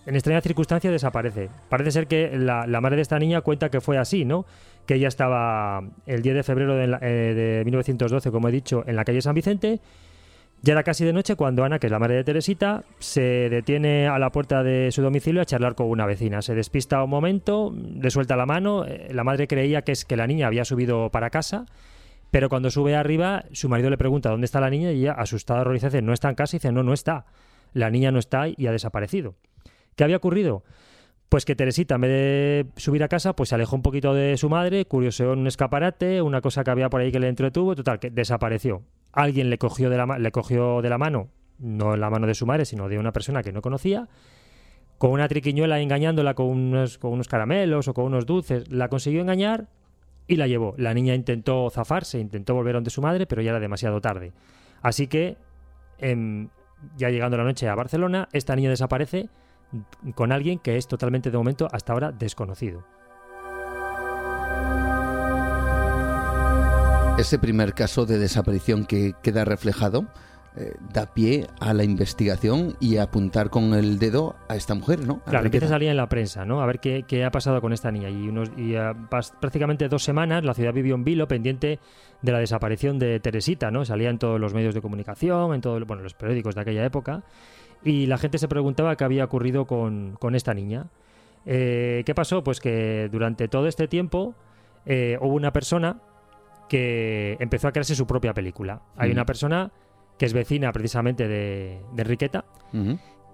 En 0.06 0.15
extraña 0.15 0.40
circunstancia 0.40 0.90
desaparece. 0.90 1.51
Parece 1.69 1.93
ser 1.93 2.06
que 2.06 2.36
la, 2.36 2.66
madre 2.81 2.97
de 2.97 3.02
esta 3.02 3.19
niña 3.19 3.43
cuenta 3.43 3.70
que 3.70 3.81
fue 3.81 3.98
así, 3.98 4.24
¿no? 4.24 4.44
Que 4.86 4.94
ella 4.94 5.09
estaba 5.09 5.82
el 6.06 6.23
10 6.23 6.35
de 6.35 6.43
febrero 6.43 6.74
de, 6.74 6.98
eh, 7.01 7.35
de 7.35 7.62
1912, 7.65 8.31
como 8.31 8.48
he 8.48 8.52
dicho, 8.52 8.82
en 8.86 8.97
la 8.97 9.05
calle 9.05 9.23
San 9.23 9.35
Vicente 9.35 9.81
ya 10.65 10.73
era 10.73 10.82
casi 10.82 11.05
de 11.05 11.12
noche 11.12 11.36
cuando 11.36 11.62
Ana, 11.62 11.78
que 11.78 11.89
es 11.89 11.91
la 11.91 11.99
madre 11.99 12.15
de 12.15 12.24
Teresita, 12.24 12.85
se 12.99 13.20
detiene 13.51 14.09
a 14.09 14.19
la 14.19 14.31
puerta 14.31 14.62
de 14.62 14.91
su 14.93 15.03
domicilio 15.03 15.43
a 15.43 15.45
charlar 15.45 15.74
con 15.74 15.89
una 15.89 16.07
vecina. 16.07 16.41
Se 16.41 16.55
despista 16.55 17.05
un 17.05 17.11
momento, 17.11 17.74
le 17.77 18.11
suelta 18.11 18.35
la 18.35 18.47
mano. 18.47 18.86
Eh, 18.86 19.12
la 19.12 19.24
madre 19.24 19.47
creía 19.47 19.82
que 19.82 19.93
es 19.93 20.07
que 20.07 20.16
la 20.16 20.27
niña 20.27 20.47
había 20.47 20.65
subido 20.65 21.11
para 21.11 21.28
casa, 21.28 21.66
pero 22.31 22.49
cuando 22.49 22.70
sube 22.70 22.97
arriba, 22.97 23.45
su 23.53 23.69
marido 23.69 23.91
le 23.91 23.99
pregunta 23.99 24.31
dónde 24.31 24.47
está 24.47 24.59
la 24.59 24.70
niña 24.70 24.91
y 24.93 25.01
ella, 25.01 25.12
asustada, 25.12 25.61
horrorizada, 25.61 25.91
dice, 25.91 26.03
no 26.03 26.15
está 26.15 26.31
en 26.31 26.35
casa 26.35 26.57
y 26.57 26.59
dice, 26.61 26.73
no, 26.73 26.82
no 26.82 26.95
está. 26.95 27.27
La 27.74 27.91
niña 27.91 28.11
no 28.11 28.19
está 28.19 28.47
y 28.49 28.66
ha 28.66 28.73
desaparecido. 28.73 29.35
¿Qué 29.97 30.05
había 30.05 30.16
ocurrido? 30.16 30.65
Pues 31.35 31.44
que 31.44 31.56
Teresita, 31.56 31.97
en 31.97 32.01
vez 32.01 32.11
de 32.12 32.66
subir 32.77 33.02
a 33.02 33.09
casa, 33.09 33.35
pues 33.35 33.48
se 33.48 33.56
alejó 33.56 33.74
un 33.74 33.82
poquito 33.82 34.15
de 34.15 34.36
su 34.36 34.48
madre, 34.48 34.85
curioseó 34.85 35.32
en 35.32 35.40
un 35.40 35.48
escaparate, 35.48 36.23
una 36.23 36.40
cosa 36.40 36.62
que 36.62 36.70
había 36.70 36.89
por 36.89 37.01
ahí 37.01 37.11
que 37.11 37.19
le 37.19 37.27
entretuvo, 37.27 37.74
total, 37.74 37.98
que 37.98 38.09
desapareció 38.09 38.82
alguien 39.12 39.51
le 39.51 39.59
cogió 39.59 39.90
de 39.90 39.97
la, 39.97 40.16
le 40.16 40.31
cogió 40.31 40.81
de 40.81 40.89
la 40.89 40.97
mano, 40.97 41.31
no 41.59 41.97
la 41.97 42.09
mano 42.09 42.28
de 42.28 42.36
su 42.36 42.47
madre, 42.47 42.65
sino 42.65 42.89
de 42.89 43.01
una 43.01 43.11
persona 43.11 43.43
que 43.43 43.51
no 43.51 43.62
conocía, 43.62 44.09
con 44.97 45.11
una 45.11 45.27
triquiñuela 45.27 45.81
engañándola 45.81 46.35
con 46.35 46.47
unos, 46.47 47.01
caramelos 47.27 47.89
o 47.89 47.94
con 47.94 48.05
unos 48.05 48.27
dulces, 48.27 48.70
la 48.70 48.86
consiguió 48.86 49.20
engañar 49.20 49.66
y 50.28 50.36
la 50.36 50.47
llevó. 50.47 50.77
La 50.78 50.94
niña 50.94 51.16
intentó 51.16 51.69
zafarse, 51.69 52.20
intentó 52.20 52.55
volver 52.55 52.74
donde 52.74 52.90
su 52.90 53.02
madre, 53.02 53.27
pero 53.27 53.43
ya 53.43 53.51
era 53.51 53.59
demasiado 53.59 54.01
tarde. 54.01 54.32
Así 54.82 55.09
que, 55.09 55.36
em, 55.98 56.48
ya 56.97 57.11
llegando 57.11 57.36
la 57.36 57.43
noche 57.43 57.69
a 57.69 57.74
Barcelona, 57.74 58.28
esta 58.32 58.55
niña 58.55 58.70
desaparece 58.70 59.31
con 60.15 60.32
alguien 60.32 60.59
que 60.59 60.77
es 60.77 60.86
totalmente 60.86 61.31
de 61.31 61.39
momento 61.39 61.69
hasta 61.73 61.93
ahora 61.93 62.12
desconocido. 62.12 62.85
Ese 67.19 67.39
primer 67.39 67.74
caso 67.74 68.07
de 68.07 68.19
desaparición 68.19 68.86
que 68.86 69.15
queda 69.23 69.45
reflejado 69.45 70.09
eh, 70.57 70.73
da 70.93 71.07
pie 71.07 71.49
a 71.59 71.74
la 71.74 71.82
investigación 71.82 72.77
y 72.78 72.99
a 72.99 73.05
apuntar 73.05 73.51
con 73.51 73.74
el 73.74 73.99
dedo 73.99 74.36
a 74.49 74.55
esta 74.55 74.74
mujer, 74.74 75.05
¿no? 75.05 75.19
claro, 75.24 75.45
empieza 75.45 75.66
a 75.66 75.70
salir 75.70 75.89
en 75.89 75.97
la 75.97 76.09
prensa, 76.09 76.45
¿no? 76.45 76.61
A 76.61 76.66
ver 76.66 76.78
qué, 76.78 77.24
ha 77.24 77.31
pasado 77.32 77.61
con 77.61 77.73
esta 77.73 77.91
niña. 77.91 78.09
Y, 78.09 78.28
unos, 78.28 78.51
y 78.57 78.74
prácticamente 79.41 79.89
dos 79.89 80.05
semanas 80.05 80.45
la 80.45 80.55
ciudad 80.55 80.73
vivió 80.73 80.95
en 80.95 81.03
vilo 81.03 81.27
pendiente 81.27 81.81
de 82.23 82.32
la 82.32 82.39
desaparición 82.39 83.01
de 83.01 83.19
Teresita, 83.19 83.73
¿no? 83.73 83.85
Salía 83.85 84.11
en 84.11 84.19
todos 84.19 84.41
los 84.41 84.55
medios 84.55 84.74
de 84.74 84.81
comunicación, 84.81 85.55
en 85.55 85.61
todos 85.61 85.85
bueno, 85.86 86.05
los 86.05 86.15
periódicos 86.15 86.55
de 86.55 86.61
aquella 86.61 86.85
época. 86.85 87.24
Y 87.85 88.06
la 88.06 88.19
gente 88.19 88.39
se 88.39 88.48
preguntaba 88.48 88.97
qué 88.97 89.05
había 89.05 89.24
ocurrido 89.24 89.66
con, 89.66 90.16
esta 90.32 90.55
niña. 90.55 90.86
Eh, 91.44 92.02
¿Qué 92.06 92.15
pasó? 92.15 92.43
Pues 92.43 92.61
que 92.61 93.09
durante 93.12 93.48
todo 93.48 93.69
este 93.69 93.89
tiempo 93.89 94.35
eh, 94.86 95.19
hubo 95.20 95.35
una 95.35 95.52
persona 95.52 96.01
que 96.69 97.36
empezó 97.40 97.69
a 97.69 97.73
crearse 97.73 97.94
su 97.94 98.06
propia 98.06 98.32
película. 98.32 98.81
Hay 98.97 99.11
una 99.11 99.27
persona 99.27 99.70
que 100.19 100.24
es 100.24 100.32
vecina 100.32 100.73
precisamente 100.73 101.28
de, 101.28 101.81
Enriqueta. 101.97 102.44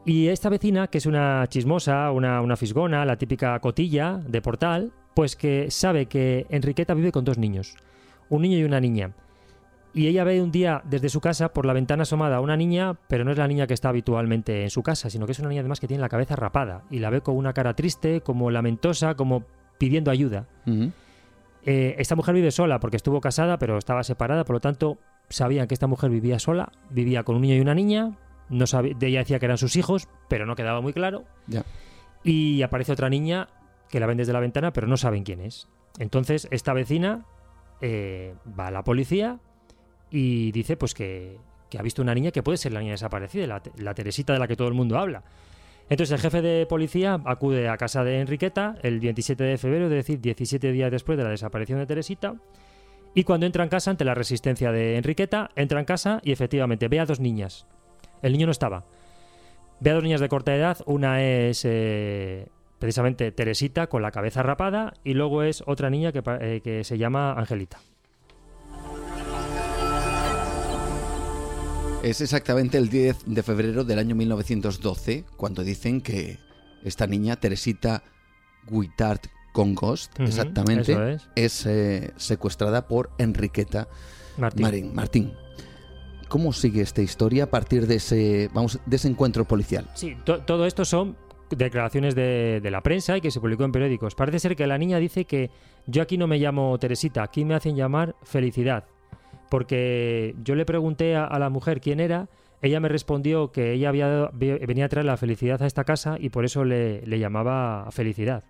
Y 0.05 0.29
esta 0.29 0.49
vecina, 0.49 0.89
que 0.89 0.99
es 0.99 1.07
una 1.07 1.47
chismosa, 1.49 2.11
una, 2.11 2.41
una, 2.41 2.57
fisgona, 2.57 3.05
la 3.05 3.17
típica 3.17 3.59
cotilla 3.61 4.21
de 4.27 4.43
portal, 4.43 4.93
pues 5.15 5.37
que 5.37 5.71
sabe 5.71 6.07
que 6.07 6.47
Enriqueta 6.49 6.95
vive 6.95 7.13
con 7.13 7.25
dos 7.25 7.39
niños, 7.39 7.77
un 8.29 8.43
niño 8.43 8.59
y 8.59 8.65
una 8.65 8.81
niña. 8.81 9.13
Y 9.93 10.07
ella 10.07 10.23
ve 10.23 10.41
un 10.41 10.53
día 10.53 10.83
desde 10.85 11.09
su 11.09 11.21
casa 11.21 11.53
por 11.53 11.67
la 11.67 11.73
ventana 11.73 12.03
asomada 12.03 12.37
a 12.37 12.41
una 12.41 12.57
niña, 12.57 12.95
pero 13.09 13.25
no 13.25 13.33
es 13.33 13.39
la 13.39 13.49
niña 13.49 13.67
que 13.67 13.75
está 13.75 13.89
habitualmente 13.89 14.63
en 14.63 14.71
su 14.71 14.83
casa, 14.83 15.11
sino 15.11 15.27
que 15.27 15.33
es 15.33 15.39
una 15.41 15.49
niña 15.49 15.61
además 15.61 15.81
que 15.81 15.89
tiene 15.89 16.01
la 16.01 16.09
cabeza 16.09 16.37
rapada 16.37 16.85
y 16.91 17.01
la 17.01 17.11
ve 17.11 17.23
con 17.23 17.37
una 17.37 17.53
cara 17.53 17.75
triste, 17.75 18.21
como 18.21 18.51
lamentosa, 18.51 19.15
como 19.17 19.45
pidiendo 19.79 20.11
ayuda. 20.11 20.47
Eh, 21.65 21.97
esta 21.99 22.15
mujer 22.15 22.35
vive 22.35 22.53
sola 22.53 22.79
porque 22.79 22.97
estuvo 22.97 23.21
casada, 23.21 23.59
pero 23.59 23.79
estaba 23.79 24.05
separada, 24.05 24.45
por 24.45 24.55
lo 24.55 24.61
tanto 24.61 24.99
sabían 25.29 25.67
que 25.67 25.75
esta 25.75 25.89
mujer 25.89 26.11
vivía 26.11 26.39
sola, 26.39 26.71
vivía 26.91 27.25
con 27.25 27.37
un 27.37 27.43
niño 27.43 27.57
y 27.57 27.61
una 27.61 27.75
niña, 27.75 28.17
no 28.49 28.65
de 28.67 29.07
ella 29.07 29.21
decía 29.21 29.39
que 29.39 29.47
eran 29.47 29.59
sus 29.59 29.77
hijos, 29.77 30.09
pero 30.29 30.47
no 30.47 30.55
quedaba 30.55 30.81
muy 30.81 30.93
claro. 30.93 31.25
Y 32.23 32.63
aparece 32.63 32.93
otra 32.93 33.09
niña 33.09 33.49
que 33.89 33.99
la 33.99 34.07
ven 34.07 34.19
desde 34.19 34.33
la 34.33 34.41
ventana, 34.41 34.73
pero 34.73 34.87
no 34.87 34.97
saben 34.97 35.25
quién 35.25 35.41
es. 35.41 35.69
Entonces 35.99 36.47
esta 36.51 36.73
vecina 36.73 37.27
eh, 37.81 38.35
va 38.59 38.69
a 38.69 38.71
la 38.71 38.85
policía 38.85 39.41
y 40.11 40.53
dice 40.53 40.77
pues 40.77 40.95
que, 40.95 41.39
ha 41.79 41.83
visto 41.83 42.03
una 42.03 42.15
niña 42.15 42.31
que 42.31 42.43
puede 42.43 42.59
ser 42.59 42.73
la 42.73 42.81
niña 42.81 42.93
desaparecida, 42.93 43.47
la, 43.47 43.63
la 43.77 43.95
Teresita 43.95 44.33
de 44.33 44.39
la 44.39 44.49
que 44.49 44.57
todo 44.57 44.69
el 44.69 44.75
mundo 44.75 44.99
habla. 44.99 45.23
Entonces 45.91 46.13
el 46.13 46.21
jefe 46.21 46.41
de 46.41 46.67
policía 46.67 47.21
acude 47.25 47.69
a 47.69 47.77
casa 47.77 48.05
de 48.05 48.21
Enriqueta 48.21 48.77
el 48.83 49.01
27 49.01 49.43
de 49.43 49.59
febrero, 49.59 49.87
es 49.87 49.91
decir, 49.91 50.21
17 50.21 50.71
días 50.71 50.91
después 50.91 51.19
de 51.19 51.25
la 51.25 51.31
desaparición 51.31 51.81
de 51.81 51.87
Teresita. 51.87 52.37
Y 53.13 53.25
cuando 53.25 53.47
entra 53.47 53.65
en 53.65 53.71
casa, 53.71 53.91
ante 53.91 54.05
la 54.05 54.15
resistencia 54.15 54.71
de 54.71 54.97
Enriqueta, 54.97 55.51
entra 55.57 55.81
en 55.81 55.85
casa 55.85 56.21
y 56.23 56.31
efectivamente 56.31 56.87
ve 56.87 57.01
a 57.01 57.07
dos 57.07 57.19
niñas. 57.19 57.67
El 58.23 58.33
niño 58.33 58.47
no 58.47 58.53
estaba. 58.53 58.85
Ve 59.81 59.91
a 59.91 59.95
dos 59.95 60.05
niñas 60.05 60.21
de 60.21 60.29
corta 60.29 60.55
edad. 60.55 60.79
Una 60.87 61.25
es 61.25 61.65
eh, 61.65 62.47
precisamente 62.79 63.33
Teresita 63.33 63.89
con 63.89 64.01
la 64.01 64.13
cabeza 64.13 64.45
rapada 64.45 64.95
y 65.03 65.15
luego 65.15 65.43
es 65.43 65.65
otra 65.67 65.91
niña 65.91 66.13
que, 66.13 66.23
eh, 66.41 66.61
que 66.63 66.85
se 66.85 66.99
llama 66.99 67.33
Angelita. 67.33 67.81
Es 72.03 72.23
exactamente 72.23 72.79
el 72.79 72.89
10 72.89 73.25
de 73.27 73.43
febrero 73.43 73.85
del 73.85 73.99
año 73.99 74.15
1912 74.15 75.27
cuando 75.37 75.63
dicen 75.63 76.01
que 76.01 76.39
esta 76.83 77.07
niña, 77.07 77.37
Teresita 77.37 78.03
Guitart 78.71 79.27
Congost, 79.53 80.19
exactamente, 80.19 81.19
es, 81.37 81.67
eh, 81.67 82.13
secuestrada 82.17 82.89
por 82.89 83.11
Enriqueta 83.19 83.87
Martín. 84.39 84.95
Martín. 84.95 85.33
¿Cómo 86.29 86.55
sigue 86.55 86.81
esta 86.81 87.03
historia 87.03 87.45
a 87.45 87.51
partir 87.51 87.87
de 87.87 87.97
ese, 87.97 88.49
vamos, 88.55 88.81
de 88.87 88.97
ese 88.97 89.09
encuentro 89.09 89.45
policial? 89.45 89.91
Sí, 89.95 90.17
todo 90.25 90.65
esto 90.65 90.87
son 90.87 91.19
declaraciones 91.51 92.15
de, 92.15 92.61
de, 92.63 92.71
la 92.71 92.81
prensa 92.81 93.19
y 93.19 93.21
que 93.21 93.31
se 93.31 93.41
publicó 93.41 93.65
en 93.65 93.73
periódicos. 93.73 94.15
Parece 94.15 94.39
ser 94.39 94.57
que 94.57 94.67
la 94.67 94.79
niña 94.79 94.99
dice 94.99 95.27
que 95.27 95.51
yo 95.87 96.01
aquí 96.01 96.17
no 96.17 96.27
me 96.27 96.39
llamo 96.39 96.79
Teresita, 96.79 97.23
aquí 97.23 97.45
me 97.45 97.55
hacen 97.55 97.77
llamar 97.77 98.17
Felicidad 98.23 98.87
porque 99.51 100.35
yo 100.43 100.55
le 100.55 100.65
pregunté 100.65 101.17
a, 101.17 101.39
la 101.39 101.51
mujer 101.51 101.81
quién 101.81 102.01
era, 102.01 102.29
ella 102.63 102.81
me 102.81 102.89
respondió 102.89 103.51
que 103.51 103.73
ella 103.73 103.91
venía 103.91 104.85
a 104.85 104.89
traer 104.89 105.05
la 105.05 105.17
felicidad 105.17 105.61
a 105.63 105.67
esta 105.67 105.85
casa 105.85 106.17
y 106.19 106.31
por 106.31 106.45
eso 106.45 106.65
le, 106.65 107.03
llamaba 107.19 107.89
felicidad. 107.91 108.45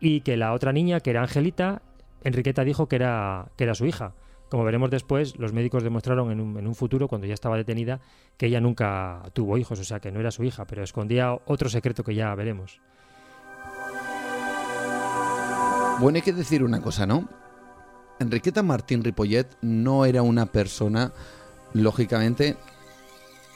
Y 0.00 0.22
que 0.22 0.38
la 0.38 0.54
otra 0.54 0.72
niña, 0.72 1.00
que 1.00 1.10
era 1.10 1.20
Angelita, 1.22 1.82
Enriqueta 2.24 2.64
dijo 2.64 2.88
que 2.88 2.96
era, 2.96 3.48
que 3.56 3.64
era 3.64 3.74
su 3.74 3.84
hija. 3.84 4.14
Como 4.48 4.64
veremos 4.64 4.90
después, 4.90 5.38
los 5.38 5.52
médicos 5.52 5.84
demostraron 5.84 6.32
en 6.32 6.40
un, 6.40 6.58
en 6.58 6.66
un, 6.66 6.74
futuro, 6.74 7.06
cuando 7.06 7.26
ya 7.26 7.34
estaba 7.34 7.56
detenida, 7.56 8.00
que 8.38 8.46
ella 8.46 8.60
nunca 8.60 9.22
tuvo 9.34 9.58
hijos, 9.58 9.78
o 9.78 9.84
sea 9.84 10.00
que 10.00 10.10
no 10.10 10.20
era 10.20 10.30
su 10.30 10.42
hija, 10.42 10.64
pero 10.64 10.82
escondía 10.82 11.34
otro 11.44 11.68
secreto 11.68 12.02
que 12.02 12.14
ya 12.14 12.34
veremos. 12.34 12.80
Bueno, 16.00 16.16
hay 16.16 16.22
que 16.22 16.32
decir 16.32 16.64
una 16.64 16.80
cosa, 16.80 17.06
¿no? 17.06 17.28
Enriqueta 18.20 18.62
Martín 18.62 19.02
Ripollet 19.02 19.46
no 19.62 20.04
era 20.04 20.20
una 20.22 20.44
persona, 20.46 21.12
lógicamente, 21.72 22.56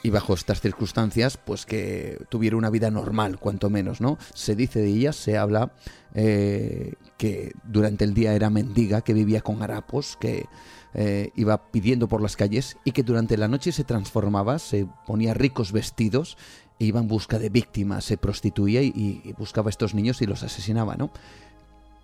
y 0.01 0.09
bajo 0.09 0.33
estas 0.33 0.59
circunstancias, 0.59 1.37
pues 1.37 1.67
que 1.67 2.23
tuviera 2.29 2.57
una 2.57 2.71
vida 2.71 2.89
normal, 2.89 3.39
cuanto 3.39 3.69
menos, 3.69 4.01
¿no? 4.01 4.17
Se 4.33 4.55
dice 4.55 4.79
de 4.81 4.89
ella, 4.89 5.13
se 5.13 5.37
habla 5.37 5.71
eh, 6.15 6.93
que 7.17 7.53
durante 7.63 8.05
el 8.05 8.15
día 8.15 8.33
era 8.33 8.49
mendiga, 8.49 9.01
que 9.01 9.13
vivía 9.13 9.41
con 9.41 9.61
harapos, 9.61 10.17
que 10.19 10.45
eh, 10.95 11.29
iba 11.35 11.71
pidiendo 11.71 12.07
por 12.07 12.21
las 12.21 12.35
calles 12.35 12.77
y 12.83 12.91
que 12.91 13.03
durante 13.03 13.37
la 13.37 13.47
noche 13.47 13.71
se 13.71 13.83
transformaba, 13.83 14.57
se 14.57 14.87
ponía 15.05 15.35
ricos 15.35 15.71
vestidos 15.71 16.37
e 16.79 16.85
iba 16.85 16.99
en 16.99 17.07
busca 17.07 17.37
de 17.37 17.49
víctimas, 17.49 18.03
se 18.03 18.17
prostituía 18.17 18.81
y, 18.81 18.93
y 18.95 19.33
buscaba 19.33 19.69
a 19.69 19.71
estos 19.71 19.93
niños 19.93 20.21
y 20.21 20.25
los 20.25 20.41
asesinaba, 20.41 20.95
¿no? 20.95 21.11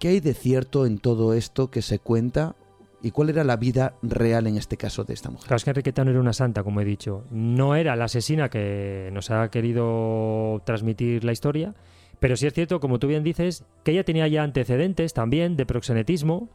¿Qué 0.02 0.08
hay 0.08 0.20
de 0.20 0.34
cierto 0.34 0.88
en 0.88 0.98
todo 0.98 1.36
esto 1.36 1.70
que 1.70 1.84
se 1.84 2.00
cuenta 2.00 2.56
¿Y 3.04 3.12
cuál 3.12 3.30
era 3.30 3.44
la 3.44 3.56
vida 3.56 3.94
real 4.02 4.48
en 4.48 4.58
este 4.58 4.76
caso 4.76 5.04
de 5.04 5.14
esta 5.14 5.30
mujer? 5.30 5.46
Claro, 5.46 5.58
es 5.58 5.64
que 5.64 5.70
Enriqueta 5.70 6.04
no 6.04 6.10
era 6.10 6.20
una 6.20 6.34
santa, 6.34 6.64
como 6.64 6.82
he 6.82 6.86
dicho. 6.86 7.24
No 7.30 7.76
era 7.76 7.96
la 7.96 8.06
asesina 8.06 8.50
que 8.50 9.10
nos 9.14 9.30
ha 9.30 9.50
querido 9.50 10.62
transmitir 10.66 11.24
la 11.24 11.32
historia, 11.32 11.76
pero 12.20 12.36
sí 12.36 12.48
es 12.48 12.54
cierto, 12.54 12.80
como 12.80 12.98
tú 12.98 13.08
bien 13.08 13.24
dices, 13.24 13.64
que 13.84 13.92
ella 13.92 14.04
tenía 14.04 14.28
ya 14.28 14.42
antecedentes 14.44 15.14
también 15.14 15.56
de 15.56 15.66
proxenetismo. 15.68 16.50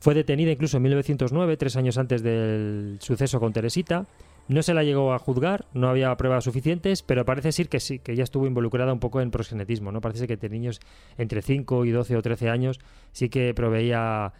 Fue 0.00 0.14
detenida 0.14 0.52
incluso 0.52 0.76
en 0.76 0.84
1909, 0.84 1.56
tres 1.56 1.76
años 1.76 1.98
antes 1.98 2.22
del 2.22 2.98
suceso 3.00 3.40
con 3.40 3.52
Teresita, 3.52 4.06
No 4.48 4.62
se 4.62 4.72
la 4.72 4.82
llegó 4.82 5.12
a 5.12 5.18
juzgar, 5.18 5.66
no 5.74 5.88
había 5.88 6.16
pruebas 6.16 6.44
suficientes, 6.44 7.02
pero 7.02 7.26
parece 7.26 7.52
ser 7.52 7.68
que 7.68 7.80
sí, 7.80 7.98
que 7.98 8.12
ella 8.12 8.24
estuvo 8.24 8.46
involucrada 8.46 8.94
un 8.94 8.98
poco 8.98 9.20
en 9.20 9.30
proxenetismo, 9.30 9.92
¿no? 9.92 10.00
Parece 10.00 10.26
que 10.26 10.38
de 10.38 10.48
niños 10.48 10.80
entre 11.18 11.42
5 11.42 11.84
y 11.84 11.90
12 11.90 12.16
o 12.16 12.22
13 12.22 12.48
años 12.48 12.80
sí 13.12 13.28
que 13.28 13.52
proveía 13.52 14.32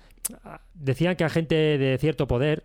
decían 0.74 1.16
que 1.16 1.24
a 1.24 1.28
gente 1.28 1.54
de 1.54 1.98
cierto 1.98 2.26
poder, 2.26 2.64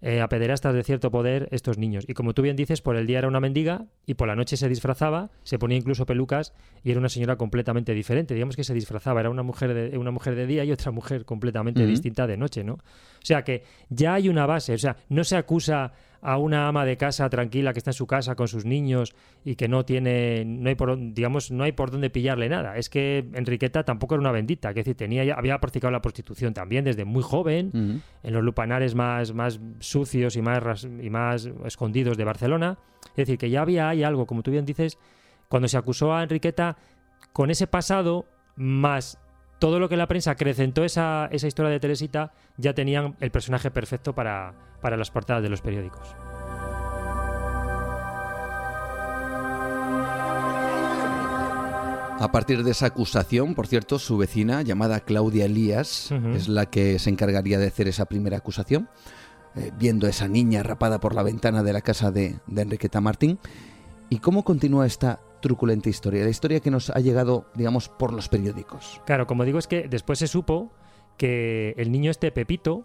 eh, 0.00 0.20
a 0.20 0.28
pederastas 0.28 0.74
de 0.74 0.82
cierto 0.84 1.10
poder, 1.10 1.48
estos 1.50 1.78
niños. 1.78 2.04
Y 2.08 2.14
como 2.14 2.34
tú 2.34 2.42
bien 2.42 2.56
dices, 2.56 2.82
por 2.82 2.96
el 2.96 3.06
día 3.06 3.18
era 3.18 3.28
una 3.28 3.40
mendiga 3.40 3.86
y 4.06 4.14
por 4.14 4.28
la 4.28 4.36
noche 4.36 4.56
se 4.56 4.68
disfrazaba, 4.68 5.30
se 5.42 5.58
ponía 5.58 5.76
incluso 5.76 6.06
pelucas 6.06 6.54
y 6.82 6.90
era 6.90 7.00
una 7.00 7.08
señora 7.08 7.36
completamente 7.36 7.94
diferente. 7.94 8.34
Digamos 8.34 8.56
que 8.56 8.64
se 8.64 8.74
disfrazaba, 8.74 9.20
era 9.20 9.30
una 9.30 9.42
mujer 9.42 9.74
de, 9.74 9.98
una 9.98 10.10
mujer 10.10 10.34
de 10.34 10.46
día 10.46 10.64
y 10.64 10.72
otra 10.72 10.90
mujer 10.90 11.24
completamente 11.24 11.86
distinta 11.86 12.26
de 12.26 12.36
noche, 12.36 12.64
¿no? 12.64 12.74
O 12.74 13.26
sea 13.26 13.42
que 13.42 13.64
ya 13.88 14.14
hay 14.14 14.28
una 14.28 14.46
base, 14.46 14.74
o 14.74 14.78
sea, 14.78 14.96
no 15.08 15.24
se 15.24 15.36
acusa 15.36 15.92
a 16.20 16.38
una 16.38 16.68
ama 16.68 16.84
de 16.84 16.96
casa 16.96 17.28
tranquila 17.28 17.72
que 17.72 17.78
está 17.78 17.90
en 17.90 17.94
su 17.94 18.06
casa 18.06 18.34
con 18.34 18.48
sus 18.48 18.64
niños 18.64 19.14
y 19.44 19.56
que 19.56 19.68
no 19.68 19.84
tiene, 19.84 20.44
no 20.44 20.68
hay 20.68 20.74
por, 20.74 20.96
digamos, 21.12 21.50
no 21.50 21.64
hay 21.64 21.72
por 21.72 21.90
dónde 21.90 22.10
pillarle 22.10 22.48
nada. 22.48 22.76
Es 22.76 22.88
que 22.88 23.28
Enriqueta 23.34 23.84
tampoco 23.84 24.14
era 24.14 24.20
una 24.20 24.32
bendita, 24.32 24.74
que 24.74 24.80
decir, 24.80 24.96
tenía, 24.96 25.34
había 25.34 25.58
practicado 25.58 25.90
la 25.90 26.02
prostitución 26.02 26.54
también 26.54 26.84
desde 26.88 27.04
muy 27.04 27.22
joven, 27.22 28.02
en 28.22 28.32
los 28.32 28.42
lupanares 28.42 28.94
más, 28.94 29.32
más 29.32 29.60
sucios 29.78 30.36
y 30.36 30.42
más, 30.42 30.84
y 30.84 31.10
más 31.10 31.50
escondidos 31.64 32.16
de 32.16 32.24
Barcelona. 32.24 32.78
Es 33.10 33.16
decir, 33.16 33.38
que 33.38 33.50
ya 33.50 33.62
había 33.62 33.88
hay 33.88 34.02
algo, 34.02 34.26
como 34.26 34.42
tú 34.42 34.50
bien 34.50 34.64
dices, 34.64 34.98
cuando 35.48 35.68
se 35.68 35.76
acusó 35.76 36.14
a 36.14 36.22
Enriqueta 36.22 36.76
con 37.32 37.50
ese 37.50 37.66
pasado 37.66 38.26
más 38.56 39.18
todo 39.58 39.80
lo 39.80 39.88
que 39.88 39.96
la 39.96 40.06
prensa 40.06 40.32
acrecentó 40.32 40.84
esa, 40.84 41.28
esa 41.32 41.46
historia 41.46 41.70
de 41.70 41.80
Teresita, 41.80 42.32
ya 42.56 42.74
tenían 42.74 43.16
el 43.20 43.30
personaje 43.30 43.70
perfecto 43.70 44.14
para, 44.14 44.54
para 44.80 44.96
las 44.96 45.10
portadas 45.10 45.42
de 45.42 45.48
los 45.48 45.60
periódicos. 45.60 46.14
A 52.20 52.32
partir 52.32 52.64
de 52.64 52.72
esa 52.72 52.86
acusación, 52.86 53.54
por 53.54 53.68
cierto, 53.68 54.00
su 54.00 54.16
vecina, 54.16 54.62
llamada 54.62 55.00
Claudia 55.00 55.44
Elías, 55.44 56.10
es 56.34 56.48
la 56.48 56.66
que 56.66 56.98
se 56.98 57.10
encargaría 57.10 57.58
de 57.58 57.68
hacer 57.68 57.86
esa 57.86 58.06
primera 58.06 58.38
acusación, 58.38 58.88
eh, 59.54 59.70
viendo 59.78 60.08
a 60.08 60.10
esa 60.10 60.26
niña 60.26 60.64
rapada 60.64 60.98
por 60.98 61.14
la 61.14 61.22
ventana 61.22 61.62
de 61.62 61.72
la 61.72 61.80
casa 61.80 62.10
de, 62.10 62.40
de 62.48 62.62
Enriqueta 62.62 63.00
Martín. 63.00 63.38
¿Y 64.10 64.18
cómo 64.18 64.42
continúa 64.42 64.84
esta 64.84 65.20
truculenta 65.40 65.90
historia? 65.90 66.24
La 66.24 66.30
historia 66.30 66.58
que 66.58 66.72
nos 66.72 66.90
ha 66.90 66.98
llegado, 66.98 67.46
digamos, 67.54 67.88
por 67.88 68.12
los 68.12 68.28
periódicos. 68.28 69.00
Claro, 69.06 69.28
como 69.28 69.44
digo, 69.44 69.60
es 69.60 69.68
que 69.68 69.86
después 69.86 70.18
se 70.18 70.26
supo 70.26 70.72
que 71.16 71.74
el 71.76 71.92
niño 71.92 72.10
este 72.10 72.32
Pepito, 72.32 72.84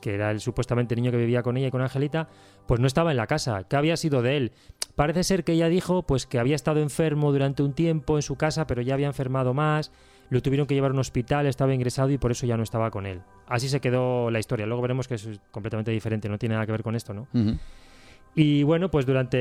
que 0.00 0.14
era 0.14 0.32
el 0.32 0.40
supuestamente 0.40 0.96
niño 0.96 1.12
que 1.12 1.18
vivía 1.18 1.44
con 1.44 1.56
ella 1.56 1.68
y 1.68 1.70
con 1.70 1.82
Angelita, 1.82 2.28
pues 2.66 2.80
no 2.80 2.88
estaba 2.88 3.12
en 3.12 3.16
la 3.16 3.28
casa, 3.28 3.62
que 3.64 3.76
había 3.76 3.96
sido 3.96 4.22
de 4.22 4.36
él. 4.36 4.52
Parece 4.94 5.24
ser 5.24 5.44
que 5.44 5.52
ella 5.52 5.68
dijo 5.68 6.02
pues 6.02 6.26
que 6.26 6.38
había 6.38 6.54
estado 6.54 6.80
enfermo 6.80 7.32
durante 7.32 7.62
un 7.62 7.72
tiempo 7.72 8.16
en 8.16 8.22
su 8.22 8.36
casa, 8.36 8.66
pero 8.66 8.82
ya 8.82 8.94
había 8.94 9.06
enfermado 9.06 9.54
más, 9.54 9.90
lo 10.28 10.40
tuvieron 10.42 10.66
que 10.66 10.74
llevar 10.74 10.90
a 10.90 10.94
un 10.94 11.00
hospital, 11.00 11.46
estaba 11.46 11.74
ingresado 11.74 12.10
y 12.10 12.18
por 12.18 12.30
eso 12.30 12.46
ya 12.46 12.56
no 12.56 12.62
estaba 12.62 12.90
con 12.90 13.06
él. 13.06 13.20
Así 13.46 13.68
se 13.68 13.80
quedó 13.80 14.30
la 14.30 14.38
historia. 14.38 14.66
Luego 14.66 14.82
veremos 14.82 15.08
que 15.08 15.14
es 15.14 15.28
completamente 15.50 15.90
diferente, 15.90 16.28
no 16.28 16.38
tiene 16.38 16.54
nada 16.54 16.66
que 16.66 16.72
ver 16.72 16.82
con 16.82 16.94
esto, 16.94 17.14
¿no? 17.14 17.26
Y 18.34 18.62
bueno, 18.62 18.90
pues 18.90 19.04
durante 19.04 19.36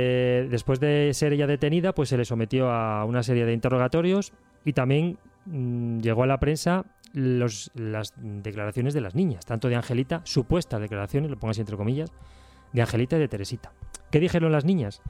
después 0.50 0.80
de 0.82 1.12
ser 1.14 1.32
ella 1.34 1.48
detenida, 1.48 1.94
pues 1.94 2.10
se 2.10 2.18
le 2.18 2.26
sometió 2.26 2.70
a 2.70 3.06
una 3.06 3.24
serie 3.24 3.46
de 3.46 3.54
interrogatorios 3.54 4.34
y 4.66 4.74
también 4.74 5.18
mm, 5.46 6.00
llegó 6.00 6.24
a 6.24 6.28
la 6.28 6.40
prensa 6.40 6.86
los, 7.14 7.72
las 7.74 8.14
declaraciones 8.18 8.94
de 8.94 9.02
las 9.02 9.16
niñas, 9.16 9.46
tanto 9.46 9.70
de 9.70 9.76
Angelita, 9.76 10.22
supuestas 10.26 10.82
declaraciones, 10.82 11.32
lo 11.32 11.38
pongo 11.38 11.52
así 11.52 11.62
entre 11.62 11.78
comillas, 11.78 12.12
de 12.74 12.82
Angelita 12.82 13.16
y 13.16 13.20
de 13.20 13.28
Teresita. 13.28 13.72
¿Qué 14.12 14.20
dijeron 14.20 14.52
las 14.52 14.66
niñas? 14.66 15.02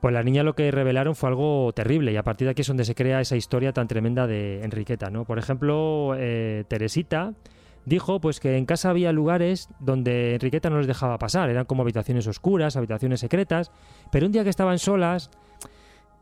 Pues 0.00 0.14
las 0.14 0.24
niñas 0.24 0.44
lo 0.44 0.54
que 0.54 0.70
revelaron 0.70 1.14
fue 1.16 1.28
algo 1.28 1.72
terrible 1.72 2.12
y 2.12 2.16
a 2.16 2.22
partir 2.22 2.46
de 2.46 2.52
aquí 2.52 2.62
es 2.62 2.68
donde 2.68 2.84
se 2.84 2.94
crea 2.94 3.20
esa 3.20 3.36
historia 3.36 3.72
tan 3.72 3.88
tremenda 3.88 4.26
de 4.26 4.62
Enriqueta, 4.62 5.10
¿no? 5.10 5.24
Por 5.24 5.38
ejemplo, 5.38 6.14
eh, 6.16 6.64
Teresita 6.68 7.34
dijo 7.84 8.20
pues 8.20 8.38
que 8.38 8.56
en 8.56 8.66
casa 8.66 8.90
había 8.90 9.12
lugares 9.12 9.68
donde 9.80 10.34
Enriqueta 10.34 10.70
no 10.70 10.78
les 10.78 10.86
dejaba 10.86 11.18
pasar, 11.18 11.50
eran 11.50 11.64
como 11.64 11.82
habitaciones 11.82 12.26
oscuras, 12.26 12.76
habitaciones 12.76 13.20
secretas, 13.20 13.72
pero 14.12 14.26
un 14.26 14.32
día 14.32 14.44
que 14.44 14.50
estaban 14.50 14.78
solas, 14.78 15.30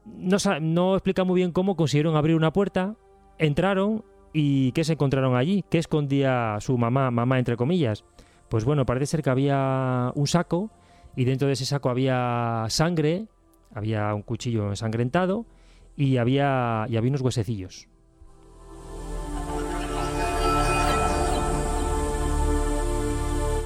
no, 0.06 0.38
no 0.60 0.94
explica 0.94 1.24
muy 1.24 1.40
bien 1.40 1.52
cómo 1.52 1.76
consiguieron 1.76 2.16
abrir 2.16 2.36
una 2.36 2.52
puerta, 2.52 2.94
entraron 3.38 4.04
¿Y 4.38 4.72
qué 4.72 4.84
se 4.84 4.92
encontraron 4.92 5.34
allí? 5.34 5.64
¿Qué 5.70 5.78
escondía 5.78 6.58
su 6.60 6.76
mamá, 6.76 7.10
mamá 7.10 7.38
entre 7.38 7.56
comillas? 7.56 8.04
Pues 8.50 8.66
bueno, 8.66 8.84
parece 8.84 9.06
ser 9.06 9.22
que 9.22 9.30
había 9.30 10.12
un 10.14 10.26
saco 10.26 10.70
y 11.16 11.24
dentro 11.24 11.46
de 11.46 11.54
ese 11.54 11.64
saco 11.64 11.88
había 11.88 12.66
sangre, 12.68 13.28
había 13.74 14.14
un 14.14 14.22
cuchillo 14.22 14.70
ensangrentado 14.70 15.46
y 15.96 16.18
había, 16.18 16.86
y 16.88 16.96
había 16.96 17.10
unos 17.10 17.22
huesecillos. 17.22 17.88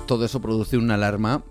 Todo 0.06 0.24
eso 0.24 0.40
produce 0.40 0.76
una 0.76 0.94
alarma 0.94 1.44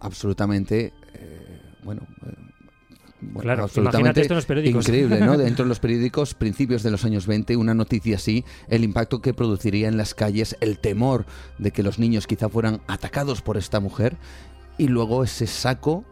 absolutamente, 0.00 0.92
eh, 1.12 1.60
bueno, 1.82 2.02
eh, 2.26 3.38
claro, 3.40 3.64
absolutamente 3.64 4.22
esto 4.22 4.32
en 4.32 4.36
los 4.36 4.46
periódicos. 4.46 4.86
increíble, 4.86 5.20
¿no? 5.20 5.36
Dentro 5.38 5.64
de 5.64 5.68
los 5.68 5.80
periódicos, 5.80 6.34
principios 6.34 6.82
de 6.82 6.90
los 6.90 7.04
años 7.04 7.26
20, 7.26 7.56
una 7.56 7.74
noticia 7.74 8.16
así, 8.16 8.44
el 8.68 8.84
impacto 8.84 9.20
que 9.20 9.34
produciría 9.34 9.88
en 9.88 9.98
las 9.98 10.14
calles, 10.14 10.56
el 10.60 10.78
temor 10.78 11.26
de 11.58 11.72
que 11.72 11.82
los 11.82 11.98
niños 11.98 12.26
quizá 12.26 12.48
fueran 12.48 12.80
atacados 12.86 13.42
por 13.42 13.58
esta 13.58 13.80
mujer, 13.80 14.16
y 14.78 14.88
luego 14.88 15.22
ese 15.22 15.46
saco 15.46 16.04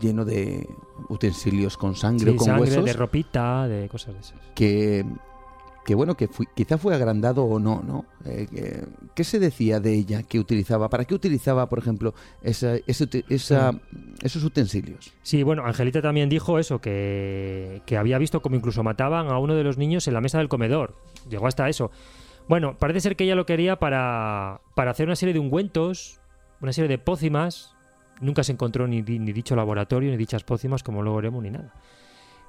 lleno 0.00 0.24
de 0.24 0.68
utensilios 1.08 1.76
con 1.76 1.94
sangre 1.96 2.32
o 2.32 2.36
con 2.36 2.46
sangre, 2.46 2.82
de 2.82 2.92
ropita, 2.92 3.68
de 3.68 3.88
cosas 3.88 4.14
de 4.14 4.20
esas. 4.20 4.40
Que 4.54 5.04
que 5.88 5.94
bueno, 5.94 6.18
que 6.18 6.28
quizá 6.54 6.76
fue 6.76 6.94
agrandado 6.94 7.44
o 7.44 7.58
no, 7.58 7.82
¿no? 7.82 8.04
Eh, 8.26 8.84
¿Qué 9.14 9.24
se 9.24 9.38
decía 9.38 9.80
de 9.80 9.94
ella 9.94 10.22
que 10.22 10.38
utilizaba? 10.38 10.90
¿Para 10.90 11.06
qué 11.06 11.14
utilizaba, 11.14 11.66
por 11.70 11.78
ejemplo, 11.78 12.12
esa, 12.42 12.76
esos 12.86 14.44
utensilios? 14.44 15.14
Sí, 15.22 15.42
bueno, 15.42 15.64
Angelita 15.64 16.02
también 16.02 16.28
dijo 16.28 16.58
eso, 16.58 16.82
que, 16.82 17.80
que 17.86 17.96
había 17.96 18.18
visto 18.18 18.42
como 18.42 18.54
incluso 18.54 18.82
mataban 18.82 19.28
a 19.28 19.38
uno 19.38 19.54
de 19.54 19.64
los 19.64 19.78
niños 19.78 20.06
en 20.08 20.12
la 20.12 20.20
mesa 20.20 20.36
del 20.36 20.50
comedor. 20.50 20.94
Llegó 21.30 21.46
hasta 21.46 21.70
eso. 21.70 21.90
Bueno, 22.48 22.76
parece 22.78 23.00
ser 23.00 23.16
que 23.16 23.24
ella 23.24 23.34
lo 23.34 23.46
quería 23.46 23.78
para, 23.78 24.60
para 24.74 24.90
hacer 24.90 25.06
una 25.06 25.16
serie 25.16 25.32
de 25.32 25.40
ungüentos, 25.40 26.20
una 26.60 26.74
serie 26.74 26.88
de 26.88 26.98
pócimas. 26.98 27.77
Nunca 28.20 28.42
se 28.44 28.52
encontró 28.52 28.86
ni, 28.86 29.02
ni 29.02 29.32
dicho 29.32 29.56
laboratorio, 29.56 30.10
ni 30.10 30.16
dichas 30.16 30.44
pócimas, 30.44 30.82
como 30.82 31.02
luego 31.02 31.16
veremos, 31.16 31.42
ni 31.42 31.50
nada. 31.50 31.72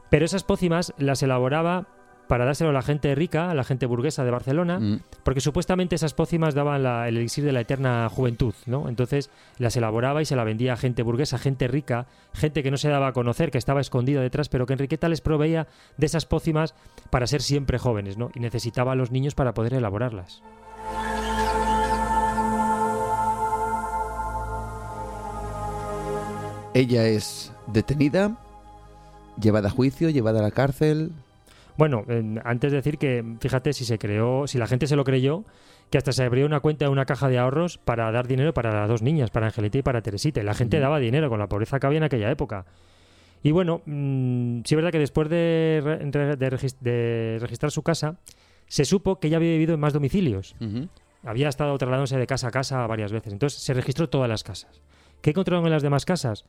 Pero 0.10 0.26
esas 0.26 0.44
pócimas 0.44 0.94
las 0.98 1.22
elaboraba 1.24 1.88
para 2.30 2.46
dárselo 2.46 2.70
a 2.70 2.74
la 2.74 2.84
gente 2.84 3.14
rica, 3.16 3.50
a 3.50 3.56
la 3.56 3.64
gente 3.64 3.88
burguesa 3.88 4.24
de 4.24 4.30
Barcelona, 4.30 4.80
mm. 4.80 5.00
porque 5.24 5.42
supuestamente 5.42 5.96
esas 5.96 6.14
pócimas 6.14 6.54
daban 6.54 6.86
el 7.08 7.18
elixir 7.18 7.44
de 7.44 7.52
la 7.52 7.62
eterna 7.62 8.08
juventud, 8.08 8.54
¿no? 8.68 8.88
Entonces 8.88 9.32
las 9.58 9.76
elaboraba 9.76 10.22
y 10.22 10.26
se 10.26 10.36
la 10.36 10.44
vendía 10.44 10.74
a 10.74 10.78
gente 10.78 11.02
burguesa, 11.02 11.40
gente 11.40 11.68
rica, 11.68 12.06
gente 12.36 12.62
que 12.62 12.70
no 12.70 12.78
se 12.78 12.88
daba 12.88 13.08
a 13.08 13.14
conocer, 13.14 13.50
que 13.50 13.58
estaba 13.58 13.82
escondida 13.82 14.22
detrás, 14.22 14.48
pero 14.48 14.68
que 14.68 14.74
Enriqueta 14.74 15.10
les 15.10 15.22
proveía 15.22 15.66
de 15.98 16.06
esas 16.06 16.28
pócimas 16.28 16.76
para 17.10 17.26
ser 17.26 17.42
siempre 17.42 17.80
jóvenes, 17.80 18.18
¿no? 18.18 18.30
Y 18.36 18.42
necesitaba 18.42 18.92
a 18.92 18.96
los 18.96 19.10
niños 19.10 19.34
para 19.34 19.56
poder 19.56 19.74
elaborarlas. 19.74 20.44
Ella 26.74 27.08
es 27.08 27.52
detenida, 27.68 28.38
llevada 29.42 29.70
a 29.70 29.72
juicio, 29.72 30.10
llevada 30.10 30.40
a 30.40 30.44
la 30.44 30.52
cárcel, 30.52 31.12
bueno, 31.80 32.04
antes 32.44 32.74
de 32.74 32.76
decir 32.76 32.98
que, 32.98 33.24
fíjate, 33.40 33.72
si 33.72 33.86
se 33.86 33.98
creó, 33.98 34.48
si 34.48 34.58
la 34.58 34.68
gente 34.68 34.86
se 34.86 34.98
lo 34.98 35.06
creyó, 35.06 35.46
que 35.90 35.98
hasta 35.98 36.12
se 36.12 36.26
abrió 36.26 36.46
una 36.46 36.60
cuenta 36.60 36.84
de 36.84 36.92
una 36.92 37.06
caja 37.06 37.30
de 37.30 37.38
ahorros 37.38 37.78
para 37.78 38.12
dar 38.12 38.28
dinero 38.28 38.54
para 38.54 38.74
las 38.74 38.90
dos 38.90 39.02
niñas, 39.02 39.32
para 39.32 39.46
Angelita 39.46 39.78
y 39.78 39.82
para 39.82 40.02
Teresita. 40.02 40.42
Y 40.42 40.44
la 40.44 40.54
gente 40.54 40.78
daba 40.82 41.00
dinero 41.00 41.30
con 41.30 41.40
la 41.40 41.48
pobreza 41.48 41.80
que 41.80 41.88
había 41.88 42.00
en 42.00 42.04
aquella 42.04 42.30
época. 42.30 42.66
Y 43.44 43.52
bueno, 43.52 43.82
mm, 43.86 44.64
sí 44.66 44.74
es 44.74 44.76
verdad 44.76 44.92
que 44.92 45.00
después 45.00 45.30
de, 45.30 45.82
de, 46.82 47.38
registrar 47.40 47.72
su 47.72 47.82
casa, 47.82 48.18
se 48.68 48.84
supo 48.84 49.22
que 49.22 49.28
ella 49.28 49.38
había 49.38 49.52
vivido 49.52 49.74
en 49.74 49.80
más 49.80 49.94
domicilios. 49.94 50.58
Había 51.24 51.48
estado 51.48 51.78
trasladándose 51.78 52.18
de 52.18 52.28
casa 52.28 52.50
a 52.50 52.52
casa 52.52 52.86
varias 52.88 53.14
veces. 53.14 53.32
Entonces 53.32 53.62
se 53.62 53.74
registró 53.74 54.10
todas 54.10 54.28
las 54.28 54.44
casas. 54.44 54.82
¿Qué 55.22 55.32
encontraron 55.32 55.66
en 55.66 55.72
las 55.72 55.84
demás 55.84 56.06
casas? 56.06 56.46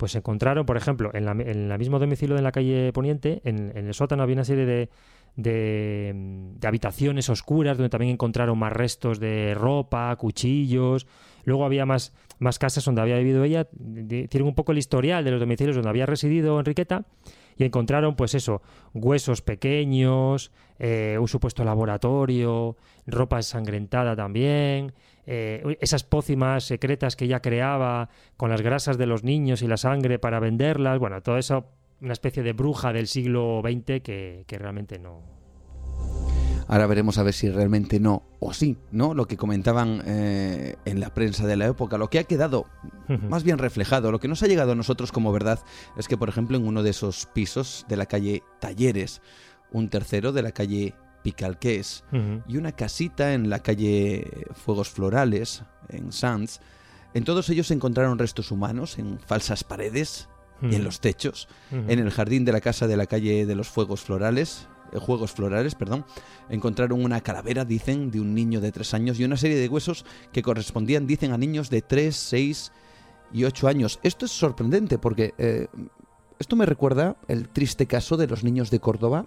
pues 0.00 0.14
encontraron, 0.14 0.64
por 0.64 0.78
ejemplo, 0.78 1.10
en, 1.12 1.26
la, 1.26 1.32
en 1.32 1.70
el 1.70 1.78
mismo 1.78 1.98
domicilio 1.98 2.34
de 2.34 2.40
la 2.40 2.52
calle 2.52 2.90
Poniente, 2.90 3.42
en, 3.44 3.70
el 3.76 3.92
sótano 3.92 4.22
había 4.22 4.32
una 4.32 4.46
serie 4.46 4.64
de, 4.64 4.88
de, 5.36 6.66
habitaciones 6.66 7.28
oscuras 7.28 7.76
donde 7.76 7.90
también 7.90 8.12
encontraron 8.12 8.58
más 8.58 8.72
restos 8.72 9.20
de 9.20 9.52
ropa, 9.54 10.16
cuchillos. 10.16 11.06
Luego 11.44 11.66
había 11.66 11.84
más, 11.84 12.14
más 12.38 12.58
casas 12.58 12.82
donde 12.86 13.02
había 13.02 13.18
vivido 13.18 13.44
ella. 13.44 13.66
Tienen 13.66 14.46
un 14.46 14.54
poco 14.54 14.72
el 14.72 14.78
historial 14.78 15.22
de 15.22 15.32
los 15.32 15.40
domicilios 15.40 15.76
donde 15.76 15.90
había 15.90 16.06
residido 16.06 16.58
Enriqueta. 16.58 17.04
y 17.58 17.64
encontraron, 17.64 18.16
pues 18.16 18.34
eso, 18.34 18.62
huesos 18.94 19.42
pequeños, 19.42 20.50
eh, 20.78 21.18
un 21.20 21.28
supuesto 21.28 21.62
laboratorio, 21.62 22.78
ropa 23.06 23.36
ensangrentada 23.36 24.16
también, 24.16 24.94
eh, 25.32 25.76
esas 25.80 26.02
pócimas 26.02 26.64
secretas 26.64 27.14
que 27.14 27.26
ella 27.26 27.38
creaba 27.38 28.08
con 28.36 28.50
las 28.50 28.62
grasas 28.62 28.98
de 28.98 29.06
los 29.06 29.22
niños 29.22 29.62
y 29.62 29.68
la 29.68 29.76
sangre 29.76 30.18
para 30.18 30.40
venderlas, 30.40 30.98
bueno, 30.98 31.22
todo 31.22 31.38
eso, 31.38 31.66
una 32.00 32.14
especie 32.14 32.42
de 32.42 32.52
bruja 32.52 32.92
del 32.92 33.06
siglo 33.06 33.62
XX 33.62 34.02
que, 34.02 34.44
que 34.48 34.58
realmente 34.58 34.98
no, 34.98 35.22
Ahora 36.66 36.86
veremos 36.86 37.18
a 37.18 37.24
ver 37.24 37.34
si 37.34 37.48
realmente 37.48 37.98
no 37.98 38.22
o 38.38 38.52
sí, 38.52 38.76
¿no? 38.92 39.12
Lo 39.12 39.26
que 39.26 39.36
comentaban 39.36 40.02
eh, 40.06 40.76
en 40.84 41.00
la 41.00 41.12
prensa 41.12 41.44
de 41.44 41.56
la 41.56 41.66
época, 41.66 41.98
lo 41.98 42.10
que 42.10 42.20
ha 42.20 42.24
quedado 42.24 42.66
más 43.28 43.42
bien 43.42 43.58
reflejado, 43.58 44.12
lo 44.12 44.20
que 44.20 44.28
nos 44.28 44.44
ha 44.44 44.46
llegado 44.46 44.72
a 44.72 44.74
nosotros 44.76 45.10
como 45.10 45.32
verdad 45.32 45.58
es 45.96 46.06
que, 46.06 46.16
por 46.16 46.28
ejemplo, 46.28 46.56
en 46.56 46.66
uno 46.66 46.84
de 46.84 46.90
esos 46.90 47.26
pisos 47.26 47.84
de 47.88 47.96
la 47.96 48.06
calle 48.06 48.44
Talleres, 48.60 49.20
un 49.72 49.88
tercero 49.88 50.30
de 50.30 50.42
la 50.42 50.52
calle 50.52 50.94
Picalqués 51.22 52.04
y 52.46 52.56
una 52.56 52.72
casita 52.72 53.34
en 53.34 53.50
la 53.50 53.60
calle 53.60 54.46
Fuegos 54.54 54.90
Florales, 54.90 55.62
en 55.88 56.12
Sanz, 56.12 56.60
en 57.14 57.24
todos 57.24 57.48
ellos 57.48 57.66
se 57.66 57.74
encontraron 57.74 58.18
restos 58.18 58.50
humanos 58.50 58.98
en 58.98 59.18
falsas 59.18 59.64
paredes 59.64 60.28
y 60.62 60.74
en 60.74 60.84
los 60.84 61.00
techos. 61.00 61.48
En 61.70 61.98
el 61.98 62.10
jardín 62.10 62.44
de 62.44 62.52
la 62.52 62.60
casa 62.60 62.86
de 62.86 62.96
la 62.96 63.06
calle 63.06 63.46
de 63.46 63.54
los 63.54 63.68
Fuegos 63.68 64.02
Florales, 64.02 64.68
eh, 64.92 64.98
Juegos 64.98 65.32
Florales, 65.32 65.74
perdón, 65.74 66.04
encontraron 66.48 67.02
una 67.02 67.20
calavera, 67.20 67.64
dicen, 67.64 68.10
de 68.10 68.20
un 68.20 68.34
niño 68.34 68.60
de 68.60 68.72
tres 68.72 68.94
años 68.94 69.18
y 69.18 69.24
una 69.24 69.36
serie 69.36 69.56
de 69.56 69.68
huesos 69.68 70.04
que 70.32 70.42
correspondían, 70.42 71.06
dicen, 71.06 71.32
a 71.32 71.38
niños 71.38 71.70
de 71.70 71.82
tres, 71.82 72.16
seis 72.16 72.72
y 73.32 73.44
ocho 73.44 73.68
años. 73.68 74.00
Esto 74.02 74.26
es 74.26 74.32
sorprendente 74.32 74.98
porque 74.98 75.34
eh, 75.38 75.68
esto 76.38 76.56
me 76.56 76.66
recuerda 76.66 77.16
el 77.28 77.48
triste 77.48 77.86
caso 77.86 78.16
de 78.16 78.26
los 78.26 78.44
niños 78.44 78.70
de 78.70 78.80
Córdoba, 78.80 79.26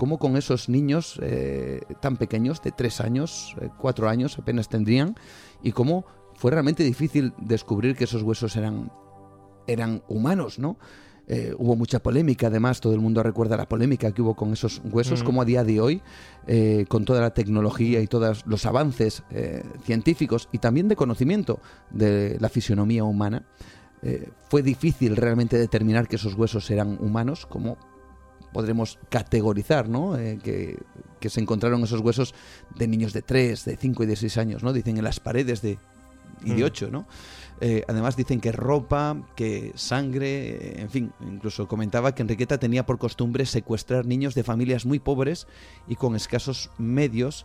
como 0.00 0.18
con 0.18 0.38
esos 0.38 0.70
niños 0.70 1.20
eh, 1.22 1.82
tan 2.00 2.16
pequeños, 2.16 2.62
de 2.62 2.72
tres 2.72 3.02
años, 3.02 3.54
cuatro 3.76 4.08
años 4.08 4.38
apenas 4.38 4.70
tendrían, 4.70 5.14
y 5.62 5.72
cómo 5.72 6.06
fue 6.36 6.52
realmente 6.52 6.82
difícil 6.82 7.34
descubrir 7.36 7.94
que 7.96 8.04
esos 8.04 8.22
huesos 8.22 8.56
eran, 8.56 8.90
eran 9.66 10.02
humanos, 10.08 10.58
¿no? 10.58 10.78
Eh, 11.26 11.54
hubo 11.58 11.76
mucha 11.76 11.98
polémica, 11.98 12.46
además 12.46 12.80
todo 12.80 12.94
el 12.94 13.00
mundo 13.00 13.22
recuerda 13.22 13.58
la 13.58 13.68
polémica 13.68 14.10
que 14.10 14.22
hubo 14.22 14.34
con 14.34 14.54
esos 14.54 14.80
huesos, 14.90 15.22
como 15.22 15.42
a 15.42 15.44
día 15.44 15.64
de 15.64 15.82
hoy, 15.82 16.02
eh, 16.46 16.86
con 16.88 17.04
toda 17.04 17.20
la 17.20 17.34
tecnología 17.34 18.00
y 18.00 18.06
todos 18.06 18.42
los 18.46 18.64
avances 18.64 19.22
eh, 19.30 19.62
científicos 19.84 20.48
y 20.50 20.58
también 20.58 20.88
de 20.88 20.96
conocimiento 20.96 21.60
de 21.90 22.38
la 22.40 22.48
fisionomía 22.48 23.04
humana, 23.04 23.44
fue 24.48 24.62
difícil 24.62 25.14
realmente 25.14 25.58
determinar 25.58 26.08
que 26.08 26.16
esos 26.16 26.32
huesos 26.32 26.70
eran 26.70 26.96
humanos, 27.02 27.44
como 27.44 27.76
podremos 28.52 28.98
categorizar, 29.08 29.88
¿no? 29.88 30.16
que, 30.42 30.78
que, 31.20 31.30
se 31.30 31.40
encontraron 31.40 31.82
esos 31.82 32.00
huesos 32.00 32.34
de 32.76 32.88
niños 32.88 33.12
de 33.12 33.22
3, 33.22 33.64
de 33.64 33.76
5 33.76 34.02
y 34.02 34.06
de 34.06 34.16
6 34.16 34.38
años, 34.38 34.62
¿no? 34.62 34.72
Dicen 34.72 34.96
en 34.98 35.04
las 35.04 35.20
paredes 35.20 35.62
de, 35.62 35.78
y 36.44 36.54
de 36.54 36.64
8, 36.64 36.90
¿no? 36.90 37.06
Eh, 37.60 37.84
además 37.88 38.16
dicen 38.16 38.40
que 38.40 38.52
ropa, 38.52 39.16
que 39.36 39.72
sangre, 39.74 40.80
en 40.80 40.88
fin, 40.88 41.12
incluso 41.20 41.68
comentaba 41.68 42.14
que 42.14 42.22
Enriqueta 42.22 42.58
tenía 42.58 42.86
por 42.86 42.98
costumbre 42.98 43.44
secuestrar 43.44 44.06
niños 44.06 44.34
de 44.34 44.44
familias 44.44 44.86
muy 44.86 44.98
pobres 44.98 45.46
y 45.86 45.96
con 45.96 46.16
escasos 46.16 46.70
medios 46.78 47.44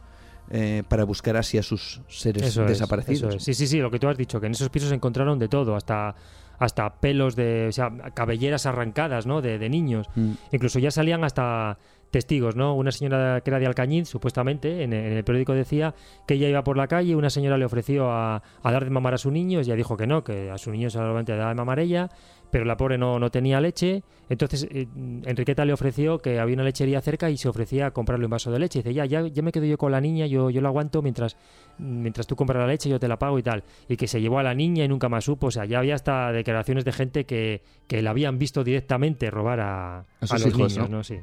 eh, 0.52 0.84
para 0.88 1.04
buscar 1.04 1.36
así 1.36 1.58
a 1.58 1.64
sus 1.64 2.02
seres 2.08 2.56
desaparecidos. 2.56 3.44
Sí, 3.44 3.54
sí, 3.54 3.68
sí, 3.68 3.80
lo 3.80 3.92
que 3.92 4.00
tú 4.00 4.08
has 4.08 4.18
dicho, 4.18 4.40
que 4.40 4.46
en 4.46 4.54
esos 4.54 4.70
pisos 4.70 4.92
encontraron 4.94 5.38
de 5.38 5.50
todo, 5.50 5.76
hasta 5.76 6.16
hasta 6.60 7.00
pelos 7.00 7.36
de, 7.36 7.68
o 7.68 7.72
sea, 7.72 7.92
cabelleras 8.14 8.66
arrancadas, 8.66 9.26
¿no? 9.26 9.42
De, 9.42 9.66
niños. 9.70 10.08
Mm. 10.16 10.34
Incluso 10.52 10.80
ya 10.80 10.92
salían 10.92 11.24
hasta 11.24 11.78
testigos, 12.12 12.56
¿no? 12.56 12.76
Una 12.76 12.92
señora 12.92 13.42
que 13.42 13.50
era 13.50 13.60
de 13.60 13.66
Alcañiz, 13.66 14.08
supuestamente, 14.08 14.84
en, 14.84 14.94
el 14.94 15.24
periódico 15.26 15.54
decía 15.54 15.94
que 16.26 16.36
ella 16.36 16.48
iba 16.48 16.64
por 16.64 16.78
la 16.78 16.88
calle, 16.88 17.16
una 17.16 17.30
señora 17.30 17.58
le 17.58 17.66
ofreció 17.66 18.10
a, 18.10 18.42
dar 18.64 18.86
de 18.86 18.90
mamar 18.90 19.16
a 19.16 19.18
su 19.18 19.32
niño, 19.32 19.60
ella 19.60 19.76
dijo 19.76 19.98
que 19.98 20.08
no, 20.08 20.24
que 20.24 20.50
a 20.50 20.58
su 20.58 20.72
niño 20.72 20.90
solamente 20.90 21.34
le 21.34 21.40
daba 21.40 21.50
de 21.50 21.56
mamar 21.56 21.80
ella, 21.80 22.10
pero 22.52 22.66
la 22.66 22.78
pobre 22.78 22.98
no, 22.98 23.20
no 23.20 23.30
tenía 23.32 23.60
leche, 23.62 24.04
entonces 24.30 24.68
eh, 24.72 24.88
Enriqueta 25.26 25.66
le 25.66 25.74
ofreció 25.74 26.20
que 26.20 26.40
había 26.40 26.56
una 26.56 26.64
lechería 26.64 27.02
cerca 27.02 27.30
y 27.30 27.38
se 27.38 27.50
ofrecía 27.50 27.88
a 27.88 27.92
comprarle 27.92 28.26
un 28.26 28.32
vaso 28.32 28.52
de 28.52 28.60
leche, 28.60 28.80
y 28.80 28.82
dice, 28.84 28.94
ya, 28.94 29.06
ya, 29.06 29.28
ya 29.28 29.42
me 29.42 29.52
quedo 29.52 29.66
yo 29.66 29.78
con 29.78 29.92
la 29.92 30.02
niña, 30.02 30.26
yo, 30.26 30.50
yo 30.50 30.62
la 30.62 30.70
aguanto 30.70 31.02
mientras, 31.02 31.38
mientras 31.78 32.28
tú 32.28 32.36
compras 32.36 32.60
la 32.60 32.68
leche, 32.68 32.90
yo 32.90 33.00
te 33.00 33.08
la 33.08 33.18
pago 33.18 33.40
y 33.40 33.44
tal, 33.44 33.64
y 33.88 33.98
que 33.98 34.08
se 34.08 34.22
llevó 34.22 34.40
a 34.40 34.44
la 34.44 34.54
niña 34.54 34.84
y 34.84 34.88
nunca 34.88 35.10
más 35.10 35.26
supo, 35.26 35.48
o 35.48 35.52
sea, 35.52 35.66
ya 35.66 35.80
había 35.80 35.96
hasta 35.96 36.32
declaraciones 36.32 36.86
de 36.86 36.92
gente 36.92 37.26
que, 37.26 37.62
que 37.88 38.02
la 38.02 38.12
habían 38.12 38.38
visto 38.38 38.64
directamente 38.64 39.30
robar 39.30 39.60
a, 39.60 40.06
los 40.22 40.46
hijos, 40.46 40.76
niños, 40.76 40.90
¿no? 40.90 41.04
Sí. 41.04 41.18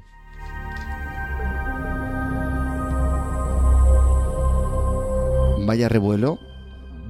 Vaya 5.65 5.89
revuelo, 5.89 6.39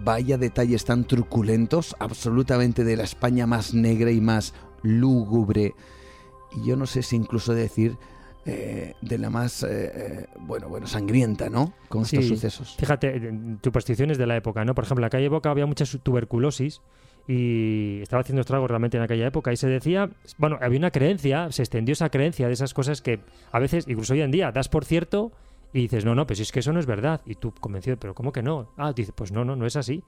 vaya 0.05 0.39
detalles 0.39 0.85
tan 0.85 1.05
truculentos, 1.05 1.97
absolutamente 1.99 2.85
de 2.85 2.97
la 2.97 3.05
España 3.05 3.47
más 3.47 3.75
negra 3.75 4.11
y 4.11 4.21
más 4.21 4.55
lúgubre. 4.83 5.75
Y 6.53 6.67
yo 6.67 6.77
no 6.77 6.87
sé 6.87 7.03
si 7.03 7.17
incluso 7.17 7.55
decir 7.55 7.97
eh, 8.45 8.95
de 9.01 9.19
la 9.19 9.31
más, 9.31 9.63
eh, 9.63 9.69
eh, 9.71 10.27
bueno, 10.41 10.69
bueno, 10.69 10.87
sangrienta, 10.87 11.49
¿no? 11.49 11.73
Con 11.89 12.03
estos 12.03 12.27
sucesos. 12.27 12.77
Fíjate, 12.77 13.33
supersticiones 13.63 14.19
de 14.19 14.27
la 14.27 14.37
época, 14.37 14.65
¿no? 14.65 14.75
Por 14.75 14.85
ejemplo, 14.85 15.05
en 15.05 15.07
aquella 15.07 15.27
época 15.27 15.51
había 15.51 15.67
mucha 15.67 15.85
tuberculosis 16.03 16.81
y 17.29 18.01
estaba 18.03 18.23
haciendo 18.23 18.41
estragos 18.41 18.69
realmente 18.69 18.97
en 18.97 19.05
aquella 19.05 19.29
época 19.29 19.53
y 19.53 19.57
se 19.57 19.69
decía, 19.69 20.11
bueno, 20.39 20.59
había 20.61 20.79
una 20.79 20.91
creencia, 20.91 21.53
se 21.53 21.63
extendió 21.63 21.93
esa 21.93 22.11
creencia 22.11 22.49
de 22.49 22.55
esas 22.55 22.75
cosas 22.75 23.01
que 23.01 23.21
a 23.53 23.61
veces, 23.61 23.85
incluso 23.87 24.13
hoy 24.15 24.23
en 24.23 24.33
día, 24.33 24.51
das 24.51 24.69
por 24.69 24.85
cierto 24.85 25.31
y 25.73 25.81
dices, 25.83 26.05
no, 26.05 26.15
no, 26.15 26.27
pues 26.27 26.41
es 26.41 26.53
que 26.53 26.61
eso 26.61 26.73
no 26.73 26.81
es 26.81 26.87
verdad. 26.87 27.23
Y 27.25 27.37
tú 27.37 27.53
convencido, 27.53 27.97
pero 27.97 28.15
¿cómo 28.15 28.33
que 28.33 28.43
no? 28.43 28.69
Ah, 28.77 28.93
dices, 28.93 29.15
pues 29.17 29.33
no, 29.33 29.45
no, 29.45 29.57
no 29.57 29.67
es 29.67 29.77
así. 29.77 30.03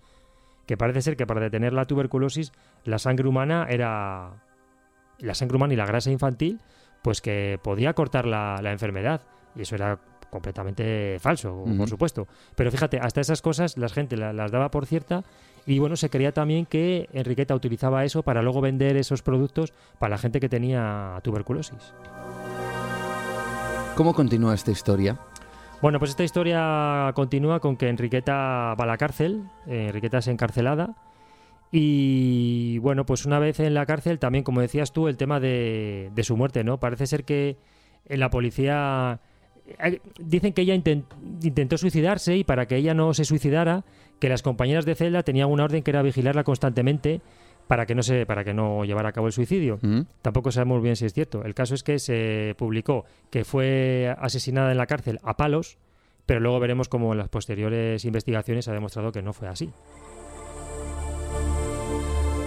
Que 0.66 0.76
parece 0.76 1.02
ser 1.02 1.16
que 1.16 1.26
para 1.26 1.40
detener 1.40 1.72
la 1.72 1.86
tuberculosis, 1.86 2.52
la 2.84 2.98
sangre 2.98 3.28
humana 3.28 3.66
era. 3.68 4.42
La 5.18 5.34
sangre 5.34 5.56
humana 5.56 5.74
y 5.74 5.76
la 5.76 5.86
grasa 5.86 6.10
infantil, 6.10 6.60
pues 7.02 7.20
que 7.20 7.58
podía 7.62 7.94
cortar 7.94 8.26
la, 8.26 8.60
enfermedad. 8.72 9.22
Y 9.54 9.62
eso 9.62 9.74
era 9.74 9.98
completamente 10.28 11.18
falso, 11.20 11.64
por 11.78 11.88
supuesto. 11.88 12.26
Pero 12.56 12.72
fíjate, 12.72 12.98
hasta 12.98 13.20
esas 13.20 13.40
cosas 13.40 13.78
la 13.78 13.88
gente 13.88 14.16
las 14.16 14.50
daba 14.50 14.70
por 14.70 14.84
cierta 14.84 15.22
y 15.64 15.78
bueno, 15.78 15.94
se 15.94 16.10
creía 16.10 16.32
también 16.32 16.66
que 16.66 17.08
Enriqueta 17.12 17.54
utilizaba 17.54 18.04
eso 18.04 18.24
para 18.24 18.42
luego 18.42 18.60
vender 18.60 18.96
esos 18.96 19.22
productos 19.22 19.72
para 20.00 20.10
la 20.10 20.18
gente 20.18 20.40
que 20.40 20.48
tenía 20.48 21.20
tuberculosis. 21.22 21.94
¿Cómo 23.94 24.12
continúa 24.12 24.54
esta 24.54 24.72
historia? 24.72 25.16
Bueno, 25.84 25.98
pues 25.98 26.12
esta 26.12 26.24
historia 26.24 27.12
continúa 27.14 27.60
con 27.60 27.76
que 27.76 27.90
Enriqueta 27.90 28.74
va 28.74 28.84
a 28.84 28.86
la 28.86 28.96
cárcel, 28.96 29.42
eh, 29.66 29.88
Enriqueta 29.88 30.16
es 30.16 30.28
encarcelada. 30.28 30.96
Y 31.70 32.78
bueno, 32.78 33.04
pues 33.04 33.26
una 33.26 33.38
vez 33.38 33.60
en 33.60 33.74
la 33.74 33.84
cárcel, 33.84 34.18
también, 34.18 34.44
como 34.44 34.62
decías 34.62 34.94
tú, 34.94 35.08
el 35.08 35.18
tema 35.18 35.40
de, 35.40 36.10
su 36.22 36.38
muerte, 36.38 36.64
¿no? 36.64 36.80
Parece 36.80 37.06
ser 37.06 37.24
que 37.24 37.58
en 38.08 38.18
la 38.18 38.30
policía 38.30 39.20
eh, 39.78 40.00
dicen 40.18 40.54
que 40.54 40.62
ella 40.62 40.74
intentó 40.74 41.76
suicidarse 41.76 42.34
y 42.34 42.44
para 42.44 42.64
que 42.64 42.76
ella 42.76 42.94
no 42.94 43.12
se 43.12 43.26
suicidara, 43.26 43.84
que 44.20 44.30
las 44.30 44.40
compañeras 44.40 44.86
de 44.86 44.94
celda 44.94 45.22
tenían 45.22 45.50
una 45.50 45.64
orden 45.64 45.82
que 45.82 45.90
era 45.90 46.00
vigilarla 46.00 46.44
constantemente 46.44 47.20
para 47.66 47.86
que 47.86 47.94
no 47.94 48.02
se 48.02 48.26
para 48.26 48.44
que 48.44 48.54
no 48.54 48.84
llevara 48.84 49.10
a 49.10 49.12
cabo 49.12 49.26
el 49.26 49.32
suicidio. 49.32 49.78
Mm. 49.82 50.02
Tampoco 50.22 50.50
sabemos 50.50 50.82
bien 50.82 50.96
si 50.96 51.06
es 51.06 51.12
cierto. 51.12 51.44
El 51.44 51.54
caso 51.54 51.74
es 51.74 51.82
que 51.82 51.98
se 51.98 52.54
publicó 52.58 53.04
que 53.30 53.44
fue 53.44 54.14
asesinada 54.18 54.72
en 54.72 54.78
la 54.78 54.86
cárcel 54.86 55.18
a 55.22 55.36
palos, 55.36 55.78
pero 56.26 56.40
luego 56.40 56.60
veremos 56.60 56.88
cómo 56.88 57.12
en 57.12 57.18
las 57.18 57.28
posteriores 57.28 58.04
investigaciones 58.04 58.68
ha 58.68 58.72
demostrado 58.72 59.12
que 59.12 59.22
no 59.22 59.32
fue 59.32 59.48
así. 59.48 59.70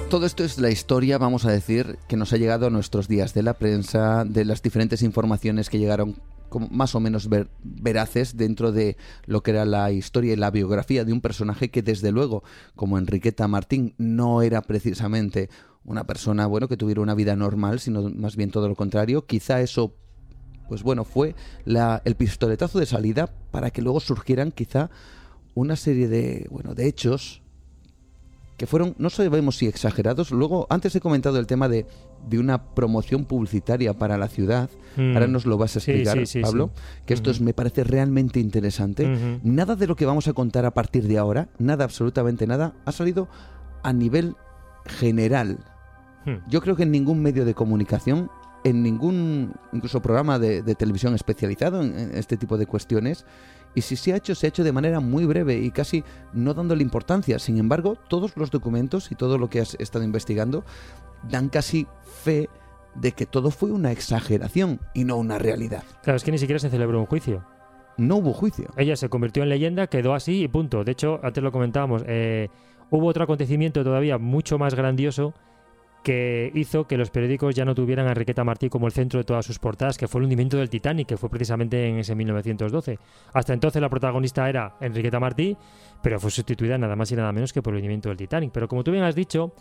Todo 0.10 0.26
esto 0.26 0.46
es 0.46 0.58
la 0.58 0.70
historia, 0.70 1.18
vamos 1.18 1.46
a 1.46 1.52
decir, 1.52 1.98
que 2.08 2.16
nos 2.16 2.32
ha 2.32 2.38
llegado 2.38 2.68
a 2.68 2.70
nuestros 2.70 3.10
días 3.10 3.34
de 3.34 3.44
la 3.44 3.56
prensa, 3.56 4.24
de 4.24 4.46
las 4.46 4.62
diferentes 4.62 5.02
informaciones 5.02 5.70
que 5.70 5.80
llegaron 5.80 6.16
más 6.70 6.96
o 6.96 7.00
menos 7.00 7.30
veraces 7.64 8.38
dentro 8.38 8.72
de 8.72 8.98
lo 9.26 9.42
que 9.44 9.52
era 9.52 9.66
la 9.66 9.92
historia 9.92 10.34
y 10.34 10.36
la 10.38 10.52
biografía 10.52 11.06
de 11.06 11.14
un 11.14 11.22
personaje 11.22 11.70
que 11.70 11.82
desde 11.82 12.12
luego, 12.12 12.44
como 12.76 12.98
Enriqueta 12.98 13.48
Martín, 13.48 13.94
no 13.98 14.42
era 14.42 14.62
precisamente 14.62 15.50
una 15.84 16.06
persona, 16.06 16.48
bueno, 16.48 16.68
que 16.68 16.78
tuviera 16.78 17.02
una 17.02 17.16
vida 17.16 17.36
normal, 17.36 17.80
sino 17.80 18.10
más 18.10 18.36
bien 18.36 18.52
todo 18.52 18.68
lo 18.68 18.76
contrario. 18.76 19.26
Quizá 19.26 19.62
eso, 19.62 19.96
pues 20.68 20.84
bueno, 20.84 21.06
fue 21.06 21.36
la, 21.66 22.02
el 22.06 22.16
pistoletazo 22.16 22.80
de 22.80 22.86
salida 22.86 23.28
para 23.52 23.72
que 23.72 23.82
luego 23.82 24.00
surgieran 24.00 24.52
quizá 24.52 24.90
una 25.56 25.76
serie 25.76 26.08
de, 26.08 26.48
bueno, 26.52 26.76
de 26.76 26.88
hechos 26.88 27.42
que 28.58 28.68
fueron, 28.68 28.96
no 28.98 29.10
sabemos 29.10 29.58
si 29.58 29.68
exagerados. 29.68 30.32
Luego, 30.32 30.68
antes 30.70 30.96
he 30.96 31.00
comentado 31.00 31.40
el 31.40 31.48
tema 31.48 31.70
de, 31.70 31.86
de 32.28 32.40
una 32.40 32.74
promoción 32.74 33.26
publicitaria 33.26 33.94
para 33.94 34.18
la 34.18 34.28
ciudad. 34.28 34.70
Mm. 34.96 35.14
Ahora 35.14 35.28
nos 35.28 35.46
lo 35.46 35.58
vas 35.58 35.76
a 35.76 35.80
explicar, 35.80 36.18
Pablo. 36.42 36.72
Que 37.06 37.14
esto 37.14 37.32
es, 37.32 37.42
me 37.42 37.54
parece 37.54 37.84
realmente 37.84 38.40
interesante. 38.40 39.40
Nada 39.44 39.76
de 39.76 39.88
lo 39.88 39.96
que 39.96 40.06
vamos 40.06 40.28
a 40.28 40.34
contar 40.34 40.66
a 40.66 40.72
partir 40.72 41.08
de 41.08 41.18
ahora, 41.18 41.50
nada, 41.60 41.84
absolutamente 41.84 42.48
nada, 42.48 42.74
ha 42.86 42.92
salido 42.92 43.28
a 43.84 43.94
nivel 43.94 44.36
general. 44.86 45.60
Hmm. 46.26 46.38
Yo 46.50 46.62
creo 46.62 46.76
que 46.76 46.84
en 46.84 46.92
ningún 46.92 47.22
medio 47.22 47.46
de 47.46 47.54
comunicación 47.54 48.30
en 48.64 48.84
ningún 48.84 49.54
incluso 49.72 50.02
programa 50.02 50.40
de, 50.40 50.62
televisión 50.76 51.16
especializado 51.16 51.82
en, 51.82 52.12
este 52.14 52.38
tipo 52.38 52.58
de 52.58 52.66
cuestiones. 52.66 53.26
Y 53.78 53.82
si 53.82 53.96
se 53.96 54.12
ha 54.12 54.16
hecho, 54.16 54.34
se 54.34 54.48
ha 54.48 54.50
hecho 54.50 54.64
de 54.64 54.72
manera 54.72 55.00
muy 55.00 55.26
breve 55.26 55.60
y 55.60 55.70
casi 55.70 56.04
no 56.34 56.56
dándole 56.56 56.82
importancia. 56.82 57.38
Sin 57.38 57.60
embargo, 57.60 57.96
todos 58.08 58.36
los 58.36 58.50
documentos 58.50 59.12
y 59.12 59.16
todo 59.16 59.38
lo 59.38 59.52
que 59.52 59.60
has 59.60 59.76
estado 59.76 60.04
investigando 60.04 60.66
dan 61.30 61.48
casi 61.48 61.86
fe 62.24 62.50
de 62.96 63.12
que 63.12 63.28
todo 63.28 63.52
fue 63.52 63.72
una 63.72 63.92
exageración 63.92 64.80
y 64.96 65.04
no 65.04 65.18
una 65.18 65.38
realidad. 65.38 65.84
Claro, 66.02 66.18
es 66.18 66.24
que 66.24 66.32
ni 66.32 66.40
siquiera 66.40 66.58
se 66.58 66.72
celebró 66.72 67.00
un 67.00 67.06
juicio. 67.06 67.46
No 67.98 68.16
hubo 68.16 68.34
juicio. 68.34 68.66
Ella 68.78 68.96
se 68.96 69.10
convirtió 69.10 69.44
en 69.44 69.50
leyenda, 69.50 69.86
quedó 69.86 70.16
así 70.16 70.42
y 70.42 70.48
punto. 70.48 70.84
De 70.84 70.94
hecho, 70.94 71.20
antes 71.22 71.44
lo 71.44 71.52
comentábamos, 71.52 72.04
eh, 72.08 72.50
hubo 72.90 73.06
otro 73.06 73.26
acontecimiento 73.26 73.84
todavía 73.84 74.18
mucho 74.18 74.58
más 74.58 74.74
grandioso 74.74 75.36
que 76.04 76.52
hizo 76.54 76.88
que 76.88 76.98
los 76.98 77.10
periódicos 77.10 77.54
ya 77.56 77.66
no 77.66 77.76
tuvieran 77.76 78.08
a 78.08 78.12
Enriqueta 78.12 78.44
Martí 78.44 78.70
como 78.70 78.88
el 78.88 78.94
centro 78.94 79.20
de 79.20 79.24
todas 79.24 79.46
sus 79.46 79.60
portadas, 79.60 79.98
que 79.98 80.08
fue 80.08 80.20
el 80.20 80.26
hundimiento 80.26 80.58
del 80.58 80.70
Titanic, 80.70 81.08
que 81.08 81.18
fue 81.18 81.30
precisamente 81.30 81.88
en 81.88 81.98
ese 81.98 82.16
1912. 82.16 82.98
Hasta 83.34 83.54
entonces 83.54 83.82
la 83.82 83.90
protagonista 83.90 84.48
era 84.48 84.76
Enriqueta 84.80 85.20
Martí, 85.20 85.58
pero 86.02 86.20
fue 86.20 86.32
sustituida 86.32 86.78
nada 86.78 86.96
más 86.96 87.12
y 87.12 87.16
nada 87.16 87.32
menos 87.32 87.52
que 87.52 87.62
por 87.62 87.74
el 87.74 87.78
hundimiento 87.78 88.10
del 88.10 88.18
Titanic. 88.18 88.52
Pero 88.54 88.68
como 88.68 88.84
tú 88.84 88.92
bien 88.92 89.04
has 89.04 89.16
dicho, 89.16 89.54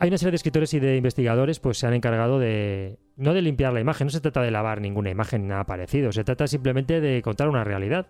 hay 0.00 0.08
una 0.08 0.18
serie 0.18 0.30
de 0.30 0.36
escritores 0.36 0.72
y 0.74 0.80
de 0.80 0.96
investigadores 0.96 1.60
pues 1.60 1.78
se 1.78 1.86
han 1.86 1.92
encargado 1.92 2.38
de 2.38 2.98
no 3.16 3.34
de 3.34 3.42
limpiar 3.42 3.72
la 3.74 3.80
imagen, 3.80 4.06
no 4.06 4.10
se 4.10 4.20
trata 4.20 4.40
de 4.40 4.50
lavar 4.50 4.80
ninguna 4.80 5.10
imagen 5.10 5.46
nada 5.46 5.64
parecido, 5.64 6.10
se 6.10 6.24
trata 6.24 6.46
simplemente 6.46 7.02
de 7.02 7.20
contar 7.20 7.48
una 7.48 7.64
realidad. 7.64 8.06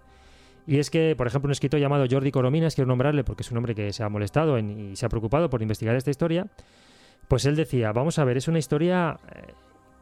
Y 0.67 0.79
es 0.79 0.89
que, 0.89 1.17
por 1.17 1.27
ejemplo, 1.27 1.49
un 1.49 1.53
escritor 1.53 1.81
llamado 1.81 2.07
Jordi 2.09 2.31
Corominas, 2.31 2.77
quiero 2.77 2.87
nombrarle 2.87 3.25
porque 3.25 3.43
es 3.43 3.51
un 3.51 3.57
hombre 3.57 3.75
que 3.75 3.93
se 3.93 4.05
ha 4.05 4.09
molestado 4.09 4.57
y 4.57 4.95
se 4.95 5.05
ha 5.05 5.09
preocupado 5.09 5.51
por 5.51 5.63
investigar 5.63 5.97
esta 5.97 6.11
historia, 6.11 6.47
pues 7.31 7.45
él 7.45 7.55
decía, 7.55 7.93
vamos 7.93 8.19
a 8.19 8.25
ver, 8.25 8.39
es 8.39 8.49
una 8.49 8.59
historia 8.59 9.17
eh, 9.33 9.53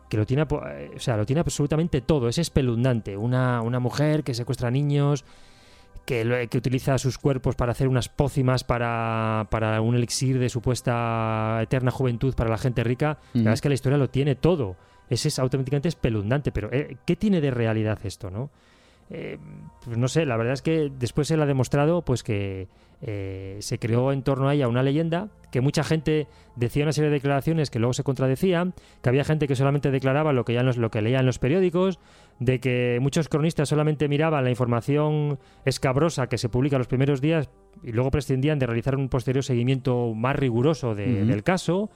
que 0.09 0.17
lo 0.17 0.25
tiene, 0.25 0.45
eh, 0.45 0.93
o 0.97 0.99
sea, 0.99 1.19
lo 1.19 1.27
tiene 1.27 1.41
absolutamente 1.41 2.01
todo, 2.01 2.27
es 2.27 2.39
espeluznante. 2.39 3.19
Una, 3.19 3.61
una 3.61 3.79
mujer 3.81 4.25
que 4.25 4.33
secuestra 4.33 4.71
niños, 4.71 5.27
que, 6.07 6.49
que, 6.51 6.57
utiliza 6.57 6.97
sus 6.97 7.19
cuerpos 7.19 7.55
para 7.55 7.73
hacer 7.73 7.87
unas 7.87 8.09
pócimas 8.09 8.65
para, 8.65 9.47
para, 9.51 9.83
un 9.83 9.95
elixir 9.95 10.39
de 10.39 10.49
supuesta 10.49 11.59
eterna 11.61 11.91
juventud 11.91 12.35
para 12.35 12.49
la 12.49 12.57
gente 12.57 12.83
rica. 12.83 13.19
La 13.35 13.41
verdad 13.41 13.53
es 13.53 13.61
que 13.61 13.69
la 13.69 13.75
historia 13.75 13.99
lo 13.99 14.09
tiene 14.09 14.35
todo. 14.35 14.77
Es, 15.11 15.27
es 15.27 15.39
auténticamente 15.39 15.89
espeluznante, 15.89 16.51
pero 16.51 16.73
eh, 16.73 16.97
¿qué 17.05 17.15
tiene 17.15 17.43
de 17.43 17.51
realidad 17.51 17.99
esto, 18.05 18.31
no? 18.31 18.49
Eh, 19.10 19.39
pues 19.85 19.97
no 19.97 20.09
sé, 20.09 20.26
la 20.26 20.36
verdad 20.36 20.52
es 20.52 20.62
que 20.62 20.90
después 20.98 21.30
él 21.30 21.40
ha 21.40 21.47
demostrado 21.47 22.02
pues 22.02 22.22
que 22.22 22.68
eh, 23.01 23.56
se 23.60 23.78
creó 23.78 24.12
en 24.12 24.22
torno 24.22 24.48
a 24.48 24.55
ella 24.55 24.68
una 24.68 24.82
leyenda, 24.82 25.28
que 25.51 25.60
mucha 25.60 25.85
gente 25.85 26.26
decía 26.56 26.82
una 26.82 26.93
serie 26.93 27.09
de 27.10 27.14
declaraciones 27.14 27.70
que 27.70 27.78
luego 27.78 27.94
se 27.94 28.02
contradecían, 28.02 28.74
que 29.02 29.09
había 29.09 29.24
gente 29.24 29.47
que 29.47 29.56
solamente 29.56 29.90
declaraba 29.90 30.32
lo 30.32 30.44
que, 30.44 30.55
ya 30.55 30.62
lo 30.62 30.90
que 30.90 31.01
leía 31.01 31.20
en 31.20 31.26
los 31.26 31.39
periódicos, 31.39 32.01
de 32.39 32.60
que 32.60 32.98
muchos 33.01 33.28
cronistas 33.28 33.68
solamente 33.68 34.09
miraban 34.09 34.44
la 34.44 34.51
información 34.51 35.39
escabrosa 35.64 36.26
que 36.26 36.39
se 36.39 36.48
publica 36.48 36.76
los 36.76 36.89
primeros 36.89 37.20
días 37.20 37.48
y 37.82 37.93
luego 37.93 38.10
prescindían 38.10 38.59
de 38.59 38.66
realizar 38.66 38.97
un 38.97 39.09
posterior 39.09 39.44
seguimiento 39.44 40.12
más 40.14 40.36
riguroso 40.36 40.94
del 40.94 41.43
caso. 41.44 41.90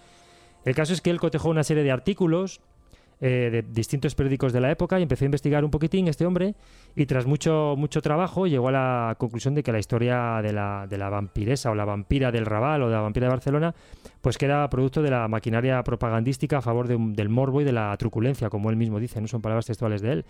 El 0.64 0.74
caso 0.74 0.92
es 0.92 1.00
que 1.00 1.10
él 1.10 1.20
cotejó 1.20 1.50
una 1.50 1.64
serie 1.64 1.82
de 1.82 1.90
artículos 1.90 2.60
eh, 3.24 3.50
de 3.52 3.62
distintos 3.62 4.16
periódicos 4.16 4.52
de 4.52 4.60
la 4.60 4.68
época 4.68 4.98
y 4.98 5.02
empezó 5.04 5.24
a 5.24 5.26
investigar 5.26 5.64
un 5.64 5.70
poquitín 5.70 6.08
este 6.08 6.26
hombre 6.26 6.56
y 6.96 7.06
tras 7.06 7.24
mucho, 7.24 7.76
mucho 7.78 8.02
trabajo 8.02 8.48
llegó 8.48 8.66
a 8.66 8.72
la 8.72 9.16
conclusión 9.16 9.54
de 9.54 9.62
que 9.62 9.70
la 9.70 9.78
historia 9.78 10.40
de 10.42 10.52
la, 10.52 10.88
de 10.90 10.98
la 10.98 11.08
vampiresa 11.08 11.70
o 11.70 11.76
la 11.76 11.84
vampira 11.84 12.32
del 12.32 12.46
Raval 12.46 12.82
o 12.82 12.88
de 12.88 12.94
la 12.94 13.00
vampira 13.00 13.28
de 13.28 13.30
Barcelona 13.30 13.74
pues 14.20 14.38
que 14.38 14.46
era 14.46 14.68
producto 14.68 15.02
de 15.02 15.10
la 15.10 15.28
maquinaria 15.28 15.80
propagandística 15.84 16.58
a 16.58 16.62
favor 16.62 16.88
del 16.88 17.28
morbo 17.28 17.60
y 17.60 17.64
de 17.64 17.70
la 17.70 17.96
truculencia, 17.96 18.50
como 18.50 18.70
él 18.70 18.76
mismo 18.76 18.98
dice, 18.98 19.20
no 19.20 19.28
son 19.28 19.40
palabras 19.40 19.66
textuales 19.66 20.02
de 20.02 20.12
él. 20.12 20.24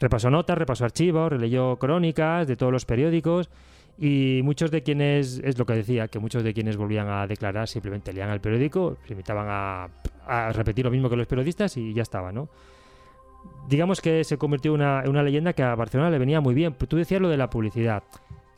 Repasó 0.00 0.28
notas, 0.28 0.58
repasó 0.58 0.84
archivos, 0.84 1.30
releyó 1.30 1.76
crónicas 1.76 2.48
de 2.48 2.56
todos 2.56 2.72
los 2.72 2.84
periódicos 2.84 3.48
y 3.96 4.40
muchos 4.42 4.72
de 4.72 4.82
quienes, 4.82 5.40
es 5.44 5.56
lo 5.56 5.66
que 5.66 5.74
decía, 5.74 6.08
que 6.08 6.18
muchos 6.18 6.42
de 6.42 6.52
quienes 6.52 6.76
volvían 6.76 7.08
a 7.08 7.28
declarar 7.28 7.68
simplemente 7.68 8.12
leían 8.12 8.30
el 8.30 8.40
periódico, 8.40 8.96
se 9.04 9.10
limitaban 9.10 9.46
a, 9.48 9.88
a 10.26 10.52
repetir 10.52 10.84
lo 10.84 10.90
mismo 10.90 11.08
que 11.08 11.16
los 11.16 11.26
periodistas 11.26 11.76
y 11.76 11.92
ya 11.92 12.02
estaba, 12.02 12.32
¿no? 12.32 12.48
Digamos 13.68 14.00
que 14.00 14.24
se 14.24 14.38
convirtió 14.38 14.74
en 14.74 14.80
una, 14.80 15.22
leyenda 15.22 15.52
que 15.52 15.62
a 15.62 15.74
Barcelona 15.74 16.10
le 16.10 16.18
venía 16.18 16.40
muy 16.40 16.54
bien. 16.54 16.74
Tú 16.74 16.96
decías 16.96 17.20
lo 17.20 17.28
de 17.28 17.36
la 17.36 17.50
publicidad. 17.50 18.02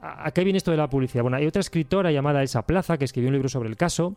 ¿A, 0.00 0.30
qué 0.30 0.44
viene 0.44 0.58
esto 0.58 0.70
de 0.70 0.76
la 0.76 0.88
publicidad? 0.88 1.22
Bueno, 1.22 1.36
hay 1.36 1.46
otra 1.46 1.60
escritora 1.60 2.10
llamada 2.12 2.42
Elsa 2.42 2.62
Plaza 2.62 2.96
que 2.98 3.04
escribió 3.04 3.28
un 3.28 3.34
libro 3.34 3.48
sobre 3.48 3.68
el 3.68 3.76
caso 3.76 4.14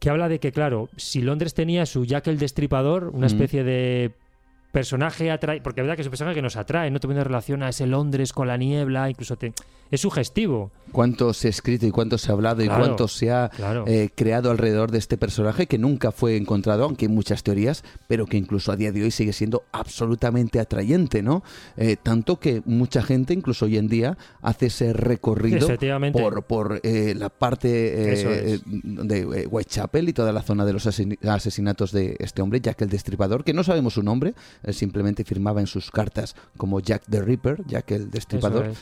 que 0.00 0.10
habla 0.10 0.28
de 0.28 0.38
que, 0.38 0.52
claro, 0.52 0.88
si 0.96 1.22
Londres 1.22 1.54
tenía 1.54 1.84
su 1.86 2.04
Jack 2.04 2.28
el 2.28 2.38
Destripador, 2.38 3.10
una 3.12 3.26
especie 3.26 3.64
de 3.64 4.12
personaje 4.72 5.30
atrae, 5.30 5.60
porque 5.60 5.80
es 5.80 5.84
verdad 5.84 5.96
que 5.96 6.02
es 6.02 6.06
un 6.06 6.12
personaje 6.12 6.36
que 6.36 6.42
nos 6.42 6.56
atrae, 6.56 6.90
no 6.90 7.00
teniendo 7.00 7.24
relación 7.24 7.62
a 7.62 7.70
ese 7.70 7.86
Londres 7.86 8.32
con 8.32 8.46
la 8.46 8.56
niebla, 8.56 9.10
incluso 9.10 9.36
te, 9.36 9.52
es 9.90 10.00
sugestivo. 10.00 10.70
Cuánto 10.92 11.34
se 11.34 11.48
ha 11.48 11.50
escrito 11.50 11.86
y 11.86 11.90
cuánto 11.90 12.16
se 12.16 12.30
ha 12.30 12.34
hablado 12.34 12.62
y 12.62 12.68
cuánto 12.68 13.08
se 13.08 13.30
ha 13.30 13.50
eh, 13.86 14.08
creado 14.14 14.50
alrededor 14.50 14.90
de 14.90 14.98
este 14.98 15.18
personaje 15.18 15.66
que 15.66 15.76
nunca 15.76 16.12
fue 16.12 16.36
encontrado, 16.36 16.84
aunque 16.84 17.06
hay 17.06 17.12
muchas 17.12 17.42
teorías, 17.42 17.84
pero 18.06 18.24
que 18.24 18.38
incluso 18.38 18.72
a 18.72 18.76
día 18.76 18.90
de 18.90 19.02
hoy 19.02 19.10
sigue 19.10 19.34
siendo 19.34 19.64
absolutamente 19.72 20.60
atrayente, 20.60 21.22
¿no? 21.22 21.42
Eh, 21.76 21.96
tanto 22.02 22.40
que 22.40 22.62
mucha 22.64 23.02
gente, 23.02 23.34
incluso 23.34 23.66
hoy 23.66 23.76
en 23.76 23.88
día, 23.88 24.16
hace 24.40 24.66
ese 24.66 24.94
recorrido 24.94 25.68
por, 26.12 26.44
por 26.44 26.80
eh, 26.82 27.14
la 27.14 27.28
parte 27.28 27.68
de 28.88 29.46
Whitechapel 29.46 30.08
y 30.08 30.12
toda 30.14 30.32
la 30.32 30.42
zona 30.42 30.64
de 30.64 30.72
los 30.72 30.86
asesinatos 30.86 31.92
de 31.92 32.16
este 32.18 32.40
hombre, 32.40 32.60
Jack 32.60 32.80
el 32.82 32.88
Destripador, 32.88 33.44
que 33.44 33.52
no 33.52 33.62
sabemos 33.62 33.94
su 33.94 34.02
nombre, 34.02 34.34
simplemente 34.70 35.24
firmaba 35.24 35.60
en 35.60 35.66
sus 35.66 35.90
cartas 35.90 36.34
como 36.56 36.80
Jack 36.80 37.02
the 37.10 37.20
Ripper, 37.20 37.62
Jack 37.66 37.90
el 37.90 38.10
Destripador, 38.10 38.72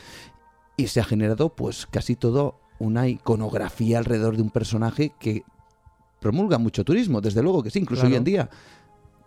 y 0.77 0.87
se 0.87 0.99
ha 1.01 1.03
generado 1.03 1.49
pues 1.49 1.87
casi 1.87 2.15
todo 2.15 2.59
una 2.79 3.07
iconografía 3.07 3.97
alrededor 3.97 4.37
de 4.37 4.43
un 4.43 4.51
personaje 4.51 5.11
que 5.19 5.43
promulga 6.19 6.57
mucho 6.57 6.83
turismo, 6.83 7.19
desde 7.19 7.41
luego 7.41 7.63
que 7.63 7.71
sí, 7.71 7.79
incluso 7.79 8.05
hoy 8.05 8.15
en 8.15 8.23
día. 8.23 8.49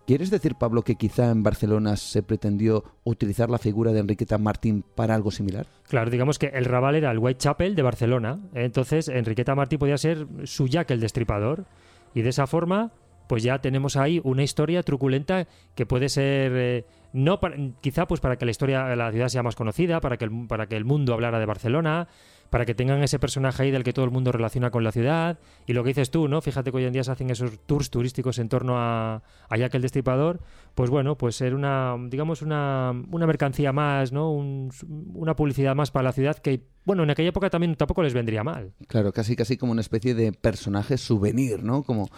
¿Quieres 0.06 0.30
decir, 0.30 0.56
Pablo, 0.56 0.82
que 0.82 0.96
quizá 0.96 1.30
en 1.30 1.42
Barcelona 1.42 1.96
se 1.96 2.22
pretendió 2.22 2.84
utilizar 3.04 3.48
la 3.48 3.58
figura 3.58 3.92
de 3.92 4.00
Enriqueta 4.00 4.38
Martín 4.38 4.84
para 4.94 5.14
algo 5.14 5.30
similar? 5.30 5.66
Claro, 5.88 6.10
digamos 6.10 6.38
que 6.38 6.46
el 6.46 6.64
Raval 6.64 6.96
era 6.96 7.12
el 7.12 7.18
Whitechapel 7.18 7.76
de 7.76 7.82
Barcelona. 7.82 8.40
Entonces, 8.54 9.08
Enriqueta 9.08 9.54
Martín 9.54 9.78
podía 9.78 9.98
ser 9.98 10.26
su 10.44 10.66
Jack 10.66 10.90
el 10.90 11.00
Destripador. 11.00 11.66
Y 12.12 12.22
de 12.22 12.30
esa 12.30 12.48
forma, 12.48 12.90
pues 13.28 13.44
ya 13.44 13.60
tenemos 13.60 13.96
ahí 13.96 14.20
una 14.24 14.42
historia 14.42 14.82
truculenta 14.82 15.46
que 15.76 15.86
puede 15.86 16.08
ser 16.08 16.52
eh, 16.56 16.84
no 17.12 17.40
quizá 17.80 18.06
pues 18.06 18.20
para 18.20 18.36
que 18.36 18.44
la 18.44 18.50
historia 18.50 18.84
de 18.84 18.96
la 18.96 19.10
ciudad 19.10 19.28
sea 19.28 19.42
más 19.42 19.56
conocida, 19.56 20.00
para 20.00 20.16
que 20.16 20.28
para 20.48 20.66
que 20.66 20.76
el 20.76 20.84
mundo 20.84 21.14
hablara 21.14 21.38
de 21.38 21.46
Barcelona, 21.46 22.08
para 22.50 22.66
que 22.66 22.74
tengan 22.74 23.02
ese 23.02 23.18
personaje 23.18 23.62
ahí 23.62 23.70
del 23.70 23.84
que 23.84 23.92
todo 23.92 24.04
el 24.04 24.10
mundo 24.10 24.32
relaciona 24.32 24.70
con 24.70 24.84
la 24.84 24.92
ciudad. 24.92 25.38
Y 25.66 25.72
lo 25.72 25.82
que 25.84 25.88
dices 25.88 26.10
tú, 26.10 26.28
¿no? 26.28 26.42
Fíjate 26.42 26.70
que 26.70 26.76
hoy 26.76 26.84
en 26.84 26.92
día 26.92 27.04
se 27.04 27.12
hacen 27.12 27.30
esos 27.30 27.60
tours 27.60 27.90
turísticos 27.90 28.38
en 28.38 28.48
torno 28.48 28.76
a, 28.76 29.22
a 29.48 29.56
Jack 29.56 29.74
el 29.76 29.82
Destripador. 29.82 30.40
Pues 30.74 30.90
bueno, 30.90 31.16
pues 31.16 31.36
ser 31.36 31.54
una, 31.54 31.96
digamos, 32.08 32.42
una, 32.42 32.92
una 33.10 33.26
mercancía 33.26 33.72
más, 33.72 34.12
¿no? 34.12 34.32
una 34.32 35.36
publicidad 35.36 35.74
más 35.74 35.90
para 35.90 36.04
la 36.04 36.12
ciudad 36.12 36.36
que, 36.38 36.64
bueno, 36.84 37.02
en 37.04 37.10
aquella 37.10 37.28
época 37.28 37.50
también 37.50 37.76
tampoco 37.76 38.02
les 38.02 38.14
vendría 38.14 38.42
mal. 38.42 38.72
Claro, 38.88 39.12
casi 39.12 39.36
casi 39.36 39.56
como 39.56 39.72
una 39.72 39.80
especie 39.80 40.14
de 40.14 40.32
personaje 40.32 40.96
souvenir, 40.96 41.62
¿no? 41.62 41.82
Como, 41.84 42.08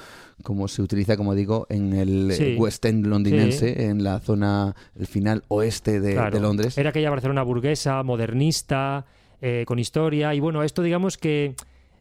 como 0.42 0.68
se 0.68 0.80
utiliza, 0.80 1.16
como 1.16 1.34
digo, 1.34 1.66
en 1.68 1.92
el 1.92 2.56
West 2.58 2.84
End 2.84 3.06
londinense, 3.06 3.86
en 3.86 4.02
la 4.02 4.20
zona, 4.20 4.74
el 4.98 5.06
final 5.06 5.44
oeste 5.48 6.00
de, 6.00 6.14
de 6.30 6.40
Londres. 6.40 6.78
Era 6.78 6.90
aquella 6.90 7.10
Barcelona 7.10 7.42
burguesa, 7.42 8.02
modernista, 8.02 9.04
eh, 9.44 9.64
con 9.66 9.78
historia. 9.78 10.34
Y 10.34 10.40
bueno, 10.40 10.62
esto 10.62 10.82
digamos 10.82 11.18
que 11.18 11.56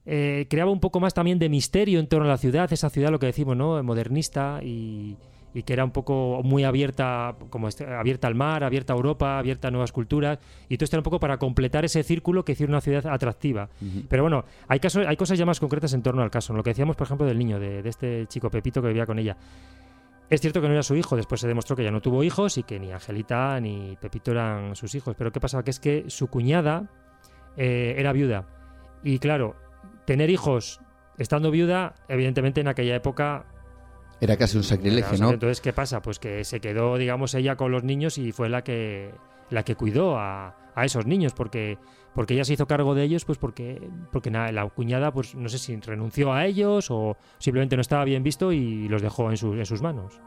eh, 0.05 0.45
creaba 0.47 0.72
un 0.72 0.80
poco 0.80 0.99
más 0.99 1.13
también 1.13 1.39
de 1.39 1.49
misterio 1.49 1.99
en 1.99 2.07
torno 2.07 2.26
a 2.26 2.30
la 2.30 2.38
ciudad, 2.38 2.72
esa 2.72 2.89
ciudad, 2.89 3.09
lo 3.09 3.18
que 3.18 3.26
decimos, 3.26 3.57
¿no? 3.57 3.81
Modernista 3.81 4.59
y, 4.63 5.18
que 5.65 5.73
era 5.73 5.84
un 5.84 5.91
poco 5.91 6.41
muy 6.43 6.63
abierta, 6.63 7.35
como 7.49 7.68
este, 7.68 7.85
abierta 7.85 8.27
al 8.27 8.35
mar, 8.35 8.63
abierta 8.63 8.93
a 8.93 8.95
Europa, 8.95 9.39
abierta 9.39 9.68
a 9.68 9.72
nuevas 9.72 9.91
culturas. 9.91 10.38
Y 10.69 10.77
todo 10.77 10.85
esto 10.85 10.95
era 10.95 11.01
un 11.01 11.03
poco 11.03 11.19
para 11.19 11.39
completar 11.39 11.84
ese 11.84 12.03
círculo 12.03 12.45
que 12.45 12.53
hacía 12.53 12.68
una 12.68 12.80
ciudad 12.80 13.05
atractiva. 13.07 13.69
Pero 14.07 14.23
bueno, 14.23 14.45
hay, 14.68 14.80
casos, 14.80 15.05
hay 15.05 15.18
cosas 15.18 15.38
ya 15.38 15.45
más 15.45 15.59
concretas 15.59 15.93
en 15.93 16.03
torno 16.03 16.22
al 16.22 16.30
caso. 16.30 16.53
Lo 16.53 16.63
que 16.63 16.69
decíamos, 16.69 16.95
por 16.95 17.07
ejemplo, 17.07 17.26
del 17.26 17.38
niño, 17.38 17.59
de, 17.59 17.81
de 17.81 17.89
este 17.89 18.27
chico 18.27 18.49
Pepito 18.49 18.81
que 18.81 18.88
vivía 18.88 19.05
con 19.05 19.19
ella. 19.19 19.35
Es 20.31 20.39
cierto 20.39 20.61
que 20.61 20.68
no 20.68 20.73
era 20.73 20.84
su 20.84 20.95
hijo, 20.95 21.18
después 21.18 21.41
se 21.41 21.47
demostró 21.49 21.76
que 21.76 21.84
ya 21.84 21.91
no 21.91 21.99
tuvo 21.99 22.23
hijos 22.23 22.57
y 22.57 22.63
que 22.63 22.80
ni 22.80 22.93
Angelita 22.93 23.59
ni 23.59 23.97
Pepito 23.99 24.31
eran 24.31 24.77
sus 24.77 24.95
hijos. 24.95 25.13
Pero 25.18 25.34
¿qué 25.34 25.41
pasaba? 25.41 25.63
Que 25.63 25.72
es 25.72 25.80
que 25.81 26.05
su 26.07 26.27
cuñada, 26.27 26.88
eh, 27.57 27.95
era 27.98 28.14
viuda. 28.14 28.48
Y 29.03 29.19
claro, 29.19 29.56
tener 30.06 30.30
hijos 30.30 30.80
estando 31.18 31.52
viuda, 31.52 31.95
evidentemente 32.07 32.61
en 32.61 32.68
aquella 32.68 32.95
época... 32.95 33.45
Era 34.19 34.38
casi 34.38 34.57
un 34.57 34.64
sacrilegio, 34.64 35.18
¿no? 35.18 35.32
Entonces, 35.32 35.61
¿qué 35.61 35.73
pasa? 35.73 36.02
Pues 36.02 36.19
que 36.19 36.44
se 36.44 36.60
quedó, 36.60 36.98
digamos, 36.98 37.34
ella 37.34 37.56
con 37.56 37.72
los 37.72 37.84
niños 37.84 38.18
y 38.18 38.32
fue 38.32 38.49
la 38.49 38.64
que, 38.64 39.11
la 39.49 39.64
que 39.64 39.76
cuidó 39.76 40.18
a, 40.18 40.56
a 40.76 40.86
esos 40.86 41.06
niños, 41.06 41.34
porque, 41.34 41.78
porque 42.14 42.36
ella 42.36 42.45
se 42.45 42.53
hizo 42.53 42.68
cargo 42.68 42.94
de 42.94 43.03
ellos, 43.03 43.26
pues 43.26 43.38
porque, 43.38 43.90
porque 44.11 44.30
nada, 44.30 44.52
la 44.52 44.68
cuñada, 44.69 45.11
pues 45.11 45.36
no 45.36 45.49
sé 45.49 45.57
si 45.57 45.76
renunció 45.78 46.34
a 46.34 46.45
ellos 46.45 46.91
o 46.91 47.18
simplemente 47.40 47.76
no 47.76 47.82
estaba 47.82 48.06
bien 48.06 48.23
visto 48.23 48.52
y 48.52 48.88
los 48.88 49.02
dejó 49.02 49.32
en, 49.32 49.38
en 49.60 49.65
sus 49.65 49.82
manos. 49.82 50.19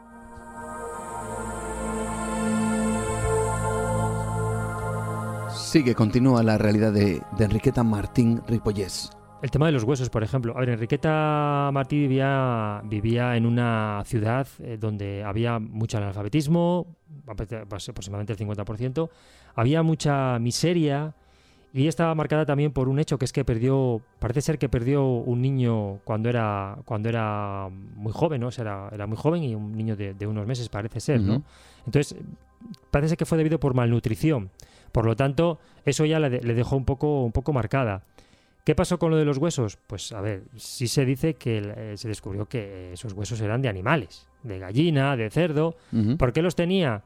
Sigue, 5.55 5.95
continúa 5.95 6.43
la 6.43 6.57
realidad 6.57 6.91
de, 6.91 7.21
Enriqueta 7.39 7.81
Martín 7.81 8.41
Ripollés. 8.45 9.09
El 9.41 9.51
tema 9.51 9.67
de 9.67 9.71
los 9.71 9.83
huesos, 9.83 10.09
por 10.09 10.21
ejemplo. 10.21 10.53
A 10.55 10.59
ver, 10.59 10.69
Enriqueta 10.69 11.69
Martín 11.71 12.01
vivía, 12.01 12.81
vivía 12.83 13.37
en 13.37 13.45
una 13.45 14.03
ciudad 14.05 14.47
eh, 14.59 14.77
donde 14.79 15.23
había 15.23 15.59
mucho 15.59 15.97
analfabetismo, 15.97 16.87
aproximadamente 17.25 18.33
el 18.33 18.39
50%, 18.39 19.09
había 19.55 19.81
mucha 19.81 20.37
miseria, 20.39 21.15
y 21.73 21.87
estaba 21.87 22.15
marcada 22.15 22.45
también 22.45 22.71
por 22.71 22.89
un 22.89 22.99
hecho 22.99 23.17
que 23.17 23.25
es 23.25 23.33
que 23.33 23.45
perdió, 23.45 24.01
parece 24.19 24.41
ser 24.41 24.57
que 24.57 24.69
perdió 24.69 25.05
un 25.05 25.41
niño 25.41 25.99
cuando 26.03 26.29
era, 26.29 26.77
cuando 26.85 27.09
era 27.09 27.69
muy 27.69 28.11
joven, 28.13 28.41
¿no? 28.41 28.49
era, 28.49 28.89
era 28.93 29.07
muy 29.07 29.17
joven 29.17 29.43
y 29.43 29.55
un 29.55 29.75
niño 29.75 29.95
de, 29.95 30.27
unos 30.27 30.45
meses 30.47 30.69
parece 30.69 30.99
ser, 30.99 31.21
¿no? 31.21 31.43
Entonces, 31.85 32.15
parece 32.91 33.09
ser 33.09 33.17
que 33.17 33.25
fue 33.25 33.37
debido 33.37 33.59
por 33.59 33.73
malnutrición. 33.73 34.51
Por 34.95 35.05
lo 35.05 35.17
tanto, 35.17 35.59
eso 35.83 36.05
ya 36.05 36.21
le, 36.21 36.29
dejó 36.29 36.77
un 36.77 36.85
poco, 36.85 37.25
un 37.25 37.33
poco 37.33 37.51
marcada. 37.51 38.03
¿Qué 38.63 38.75
pasó 38.75 38.97
con 38.97 39.11
lo 39.11 39.17
de 39.17 39.25
los 39.25 39.37
huesos? 39.39 39.77
Pues 39.87 40.13
a 40.13 40.21
ver, 40.21 40.43
sí 40.55 40.87
se 40.87 41.03
dice 41.03 41.33
que 41.33 41.57
eh, 41.57 41.97
se 41.97 42.07
descubrió 42.07 42.45
que 42.45 42.93
esos 42.93 43.11
huesos 43.11 43.41
eran 43.41 43.61
de 43.61 43.67
animales, 43.67 44.25
de 44.43 44.57
gallina, 44.57 45.17
de 45.17 45.29
cerdo. 45.29 45.75
¿Por 46.17 46.31
qué 46.31 46.41
los 46.41 46.55
tenía? 46.55 47.03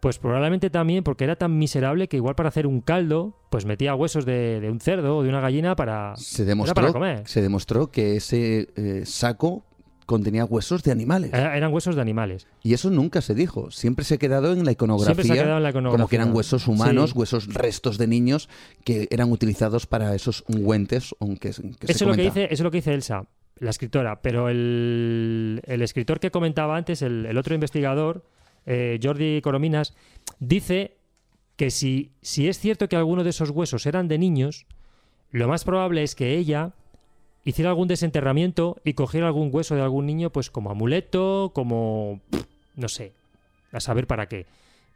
Pues 0.00 0.18
probablemente 0.18 0.70
también 0.70 1.04
porque 1.04 1.24
era 1.24 1.36
tan 1.36 1.58
miserable 1.58 2.08
que 2.08 2.16
igual 2.16 2.36
para 2.36 2.48
hacer 2.48 2.66
un 2.66 2.80
caldo, 2.80 3.34
pues 3.50 3.66
metía 3.66 3.94
huesos 3.94 4.24
de, 4.24 4.66
un 4.72 4.80
cerdo 4.80 5.18
o 5.18 5.22
de 5.22 5.28
una 5.28 5.42
gallina 5.42 5.76
para, 5.76 6.16
se 6.16 6.46
demostró, 6.46 6.90
comer. 6.90 7.28
Se 7.28 7.42
demostró 7.42 7.90
que 7.90 8.16
ese 8.16 8.70
eh, 8.76 9.02
saco 9.04 9.62
contenía 10.10 10.44
huesos 10.44 10.82
de 10.82 10.90
animales. 10.90 11.32
eran 11.32 11.72
huesos 11.72 11.94
de 11.94 12.02
animales. 12.02 12.48
Y 12.64 12.74
eso 12.74 12.90
nunca 12.90 13.20
se 13.20 13.32
dijo. 13.32 13.70
Siempre 13.70 14.04
se 14.04 14.14
ha 14.14 14.18
quedado 14.18 14.52
en 14.52 14.64
la 14.64 14.72
iconografía, 14.72 15.62
como 15.72 16.08
que 16.08 16.16
eran 16.16 16.34
huesos 16.34 16.66
humanos, 16.66 17.14
huesos 17.14 17.54
restos 17.54 17.96
de 17.96 18.08
niños 18.08 18.48
que 18.82 19.06
eran 19.12 19.30
utilizados 19.30 19.86
para 19.86 20.12
esos 20.16 20.42
ungüentes. 20.48 21.14
Aunque, 21.20 21.50
eso, 21.50 21.62
es 21.86 22.00
lo 22.02 22.14
que 22.14 22.22
dice, 22.22 22.44
eso 22.46 22.54
es 22.54 22.60
lo 22.60 22.72
que 22.72 22.78
dice 22.78 22.92
Elsa, 22.92 23.24
la 23.60 23.70
escritora. 23.70 24.20
Pero 24.20 24.48
el, 24.48 25.62
escritor 25.64 26.18
que 26.18 26.32
comentaba 26.32 26.76
antes, 26.76 27.02
el 27.02 27.38
otro 27.38 27.54
investigador, 27.54 28.24
eh, 28.66 28.98
Jordi 29.00 29.40
Corominas, 29.42 29.94
dice 30.40 30.96
que 31.54 31.70
si, 31.70 32.10
si 32.20 32.48
es 32.48 32.58
cierto 32.58 32.88
que 32.88 32.96
algunos 32.96 33.22
de 33.22 33.30
esos 33.30 33.50
huesos 33.50 33.86
eran 33.86 34.08
de 34.08 34.18
niños, 34.18 34.66
lo 35.30 35.46
más 35.46 35.62
probable 35.62 36.02
es 36.02 36.16
que 36.16 36.36
ella 36.36 36.74
hiciera 37.44 37.70
algún 37.70 37.88
desenterramiento 37.88 38.76
y 38.84 38.94
cogiera 38.94 39.26
algún 39.26 39.50
hueso 39.52 39.74
de 39.74 39.82
algún 39.82 40.06
niño, 40.06 40.30
pues 40.30 40.50
como 40.50 40.70
amuleto, 40.70 41.52
como... 41.54 42.20
no 42.76 42.88
sé, 42.88 43.12
a 43.72 43.80
saber 43.80 44.06
para 44.06 44.26
qué. 44.26 44.46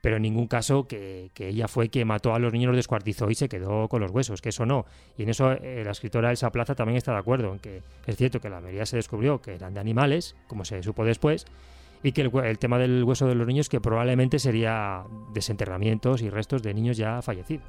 Pero 0.00 0.16
en 0.16 0.22
ningún 0.22 0.48
caso 0.48 0.86
que, 0.86 1.30
ella 1.38 1.66
fue 1.66 1.88
quien 1.88 2.06
mató 2.06 2.34
a 2.34 2.38
los 2.38 2.52
niños, 2.52 2.68
los 2.68 2.76
descuartizó 2.76 3.30
y 3.30 3.34
se 3.34 3.48
quedó 3.48 3.88
con 3.88 4.02
los 4.02 4.10
huesos, 4.10 4.42
que 4.42 4.50
eso 4.50 4.66
no. 4.66 4.84
Y 5.16 5.22
en 5.22 5.30
eso 5.30 5.52
eh, 5.52 5.82
la 5.82 5.92
escritora 5.92 6.30
Elsa 6.30 6.52
Plaza 6.52 6.74
también 6.74 6.98
está 6.98 7.12
de 7.12 7.18
acuerdo, 7.18 7.54
en 7.54 7.58
que 7.58 7.80
es 8.06 8.16
cierto 8.16 8.38
que 8.38 8.50
la 8.50 8.60
mayoría 8.60 8.84
se 8.84 8.96
descubrió 8.96 9.40
que 9.40 9.54
eran 9.54 9.72
de 9.72 9.80
animales, 9.80 10.36
como 10.46 10.66
se 10.66 10.82
supo 10.82 11.06
después, 11.06 11.46
y 12.02 12.12
que 12.12 12.20
el, 12.20 12.58
tema 12.58 12.78
del 12.78 13.02
hueso 13.02 13.26
de 13.26 13.34
los 13.34 13.46
niños 13.46 13.70
que 13.70 13.80
probablemente 13.80 14.38
sería 14.38 15.04
desenterramientos 15.32 16.20
y 16.20 16.28
restos 16.28 16.62
de 16.62 16.74
niños 16.74 16.98
ya 16.98 17.22
fallecidos. 17.22 17.64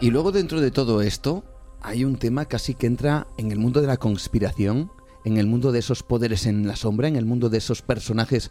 Y 0.00 0.10
luego 0.10 0.30
dentro 0.30 0.60
de 0.60 0.70
todo 0.70 1.00
esto 1.00 1.44
hay 1.80 2.04
un 2.04 2.16
tema 2.16 2.44
casi 2.44 2.74
que 2.74 2.86
entra 2.86 3.26
en 3.38 3.50
el 3.50 3.58
mundo 3.58 3.80
de 3.80 3.86
la 3.86 3.96
conspiración, 3.96 4.90
en 5.24 5.38
el 5.38 5.46
mundo 5.46 5.72
de 5.72 5.78
esos 5.78 6.02
poderes 6.02 6.46
en 6.46 6.66
la 6.66 6.76
sombra, 6.76 7.08
en 7.08 7.16
el 7.16 7.24
mundo 7.24 7.48
de 7.48 7.58
esos 7.58 7.80
personajes 7.80 8.50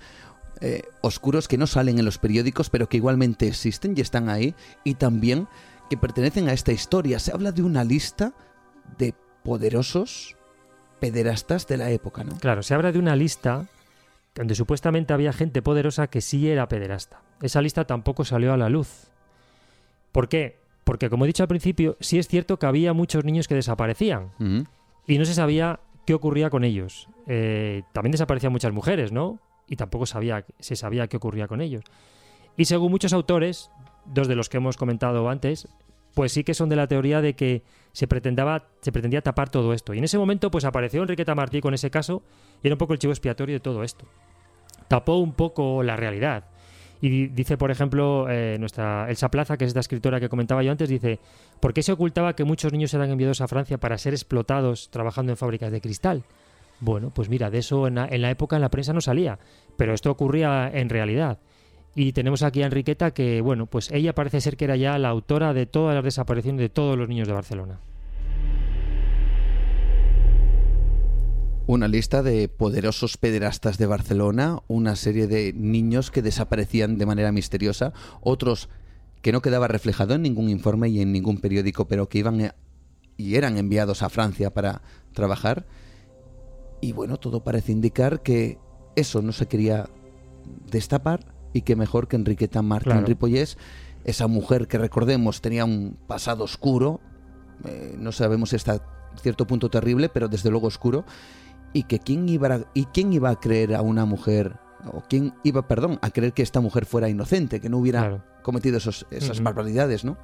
eh, 0.62 0.84
oscuros 1.02 1.48
que 1.48 1.58
no 1.58 1.68
salen 1.68 2.00
en 2.00 2.06
los 2.06 2.18
periódicos, 2.18 2.70
pero 2.70 2.90
que 2.90 2.98
igualmente 2.98 3.48
existen 3.48 3.94
y 3.96 4.02
están 4.02 4.30
ahí, 4.30 4.56
y 4.84 4.96
también 4.96 5.48
que 5.90 5.98
pertenecen 5.98 6.50
a 6.50 6.54
esta 6.54 6.72
historia. 6.72 7.20
Se 7.20 7.32
habla 7.32 7.52
de 7.52 7.62
una 7.62 7.84
lista 7.84 8.34
de 8.98 9.14
poderosos 9.44 10.36
pederastas 11.00 11.68
de 11.68 11.78
la 11.78 11.92
época, 11.92 12.24
¿no? 12.24 12.38
Claro, 12.38 12.64
se 12.64 12.74
habla 12.74 12.92
de 12.92 13.00
una 13.00 13.16
lista 13.16 13.68
donde 14.34 14.56
supuestamente 14.56 15.14
había 15.14 15.32
gente 15.32 15.62
poderosa 15.62 16.08
que 16.08 16.22
sí 16.22 16.50
era 16.50 16.68
pederasta. 16.68 17.22
Esa 17.42 17.62
lista 17.62 17.86
tampoco 17.86 18.26
salió 18.26 18.52
a 18.52 18.58
la 18.58 18.70
luz. 18.70 19.12
¿Por 20.12 20.28
qué? 20.28 20.65
Porque, 20.86 21.10
como 21.10 21.26
he 21.26 21.28
dicho 21.28 21.44
al 21.44 21.50
principio, 21.50 21.98
sí 22.00 22.18
es 22.18 22.30
cierto 22.30 22.58
que 22.58 22.66
había 22.66 22.94
muchos 22.94 23.26
niños 23.26 23.50
que 23.50 23.56
desaparecían 23.56 24.32
y 25.06 25.18
no 25.18 25.26
se 25.26 25.34
sabía 25.34 25.82
qué 26.06 26.14
ocurría 26.14 26.50
con 26.50 26.64
ellos. 26.64 27.10
Eh, 27.28 27.84
también 27.92 28.14
desaparecían 28.14 28.54
muchas 28.54 28.72
mujeres, 28.72 29.12
¿no? 29.12 29.42
y 29.68 29.76
tampoco 29.76 30.06
sabía, 30.06 30.46
se 30.60 30.76
sabía 30.76 31.08
qué 31.08 31.18
ocurría 31.18 31.48
con 31.48 31.62
ellos. 31.62 31.84
Y 32.58 32.66
según 32.66 32.92
muchos 32.92 33.14
autores, 33.14 33.72
dos 34.06 34.28
de 34.28 34.36
los 34.36 34.50
que 34.50 34.58
hemos 34.58 34.78
comentado 34.78 35.30
antes, 35.30 35.68
pues 36.14 36.32
sí 36.32 36.44
que 36.44 36.54
son 36.54 36.70
de 36.70 36.76
la 36.76 36.88
teoría 36.88 37.22
de 37.22 37.36
que 37.36 37.64
se, 37.92 38.08
pretendaba, 38.08 38.68
se 38.82 38.92
pretendía 38.92 39.22
tapar 39.22 39.50
todo 39.50 39.74
esto. 39.74 39.94
Y 39.94 39.98
en 39.98 40.04
ese 40.04 40.18
momento 40.18 40.52
pues 40.52 40.66
apareció 40.66 41.02
Enriqueta 41.02 41.36
Martí 41.36 41.62
con 41.62 41.74
ese 41.74 41.90
caso 41.90 42.24
y 42.64 42.68
era 42.68 42.76
un 42.76 42.80
poco 42.80 42.94
el 42.94 43.00
chivo 43.00 43.12
expiatorio 43.12 43.56
de 43.56 43.60
todo 43.60 43.84
esto. 43.84 44.06
Tapó 44.88 45.18
un 45.18 45.34
poco 45.34 45.84
la 45.84 45.96
realidad. 45.96 46.46
Y 47.02 47.28
dice, 47.28 47.58
por 47.58 47.72
ejemplo, 47.72 48.28
eh, 48.30 48.58
nuestra 48.60 49.10
Elsa 49.10 49.30
Plaza, 49.30 49.58
que 49.58 49.66
es 49.66 49.76
la 49.76 49.82
escritora 49.82 50.20
que 50.20 50.30
comentaba 50.30 50.64
yo 50.64 50.72
antes, 50.72 50.90
dice, 50.90 51.20
¿por 51.60 51.74
qué 51.74 51.84
se 51.84 51.92
ocultaba 51.92 52.36
que 52.36 52.44
muchos 52.44 52.72
niños 52.72 52.94
eran 52.94 53.12
enviados 53.12 53.42
a 53.42 53.48
Francia 53.48 53.78
para 53.78 53.98
ser 53.98 54.14
explotados 54.14 54.90
trabajando 54.90 55.32
en 55.32 55.38
fábricas 55.38 55.72
de 55.72 55.82
cristal? 55.82 56.24
Bueno, 56.80 57.12
pues 57.14 57.30
mira, 57.30 57.50
de 57.50 57.60
eso 57.60 57.88
en 57.88 57.96
la, 57.96 58.32
época 58.32 58.56
en 58.56 58.62
la 58.62 58.70
prensa 58.70 58.94
no 58.94 59.02
salía, 59.02 59.40
pero 59.78 59.94
esto 59.94 60.12
ocurría 60.12 60.70
en 60.74 60.90
realidad. 60.90 61.40
Y 61.96 62.12
tenemos 62.12 62.44
aquí 62.44 62.62
a 62.62 62.66
Enriqueta 62.66 63.12
que, 63.12 63.40
bueno, 63.40 63.68
pues 63.68 63.90
ella 63.92 64.14
parece 64.14 64.42
ser 64.42 64.58
que 64.58 64.66
era 64.66 64.76
ya 64.76 64.98
la 64.98 65.10
autora 65.10 65.54
de 65.54 65.66
todas 65.66 65.96
las 65.96 66.04
desapariciones 66.04 66.60
de 66.60 66.70
todos 66.70 66.98
los 66.98 67.08
niños 67.08 67.28
de 67.28 67.34
Barcelona. 67.34 67.80
Una 71.68 71.88
lista 71.88 72.22
de 72.22 72.48
poderosos 72.48 73.18
pederastas 73.18 73.80
de 73.80 73.88
Barcelona, 73.88 74.60
una 74.68 74.96
serie 74.96 75.26
de 75.26 75.52
niños 75.52 76.12
que 76.12 76.22
desaparecían 76.22 77.00
de 77.00 77.08
manera 77.08 77.32
misteriosa, 77.32 77.92
otros 78.22 78.70
que 79.24 79.32
no 79.32 79.42
quedaba 79.42 79.68
reflejado 79.68 80.14
en 80.14 80.22
ningún 80.22 80.50
informe 80.50 80.90
y 80.90 81.02
en 81.02 81.12
ningún 81.12 81.40
periódico, 81.40 81.88
pero 81.88 82.08
que 82.08 82.20
iban 82.20 82.52
y 83.18 83.36
eran 83.36 83.58
enviados 83.58 84.04
a 84.04 84.10
Francia 84.10 84.54
para 84.54 84.84
trabajar. 85.14 85.66
Y 86.82 86.92
bueno, 86.92 87.18
todo 87.18 87.44
parece 87.44 87.72
indicar 87.72 88.22
que 88.22 88.60
eso 88.96 89.24
no 89.24 89.32
se 89.32 89.48
quería 89.48 89.90
destapar 90.70 91.34
y 91.52 91.64
que 91.64 91.76
mejor 91.76 92.08
que 92.08 92.16
Enriqueta 92.16 92.62
Martín 92.62 93.08
Ripollés, 93.08 93.58
esa 94.04 94.28
mujer 94.28 94.68
que 94.68 94.78
recordemos 94.78 95.42
tenía 95.42 95.66
un 95.66 95.98
pasado 96.06 96.44
oscuro, 96.44 97.00
eh, 97.64 97.96
no 97.98 98.12
sabemos 98.12 98.52
si 98.52 98.58
está 98.58 98.86
cierto 99.20 99.48
punto 99.48 99.70
terrible, 99.70 100.10
pero 100.10 100.28
desde 100.28 100.52
luego 100.52 100.68
oscuro, 100.68 101.06
y 101.76 101.84
que 101.84 102.00
quién 102.00 102.30
iba 102.30 102.56
a, 102.56 102.62
y 102.74 102.86
quién 102.86 103.12
iba 103.12 103.30
a 103.30 103.36
creer 103.38 103.76
a 103.76 103.82
una 103.82 104.06
mujer 104.06 104.56
o 104.94 105.04
quién 105.10 105.34
iba, 105.44 105.68
perdón, 105.68 106.00
a 106.02 106.10
creer 106.10 106.32
que 106.32 106.42
esta 106.42 106.62
mujer 106.62 106.86
fuera 106.86 107.10
inocente, 107.10 107.60
que 107.60 107.70
no 107.70 107.80
hubiera 107.80 108.24
cometido 108.44 108.78
esos, 108.78 109.06
esas 109.12 109.44
barbaridades, 109.44 110.06
¿no? 110.06 110.18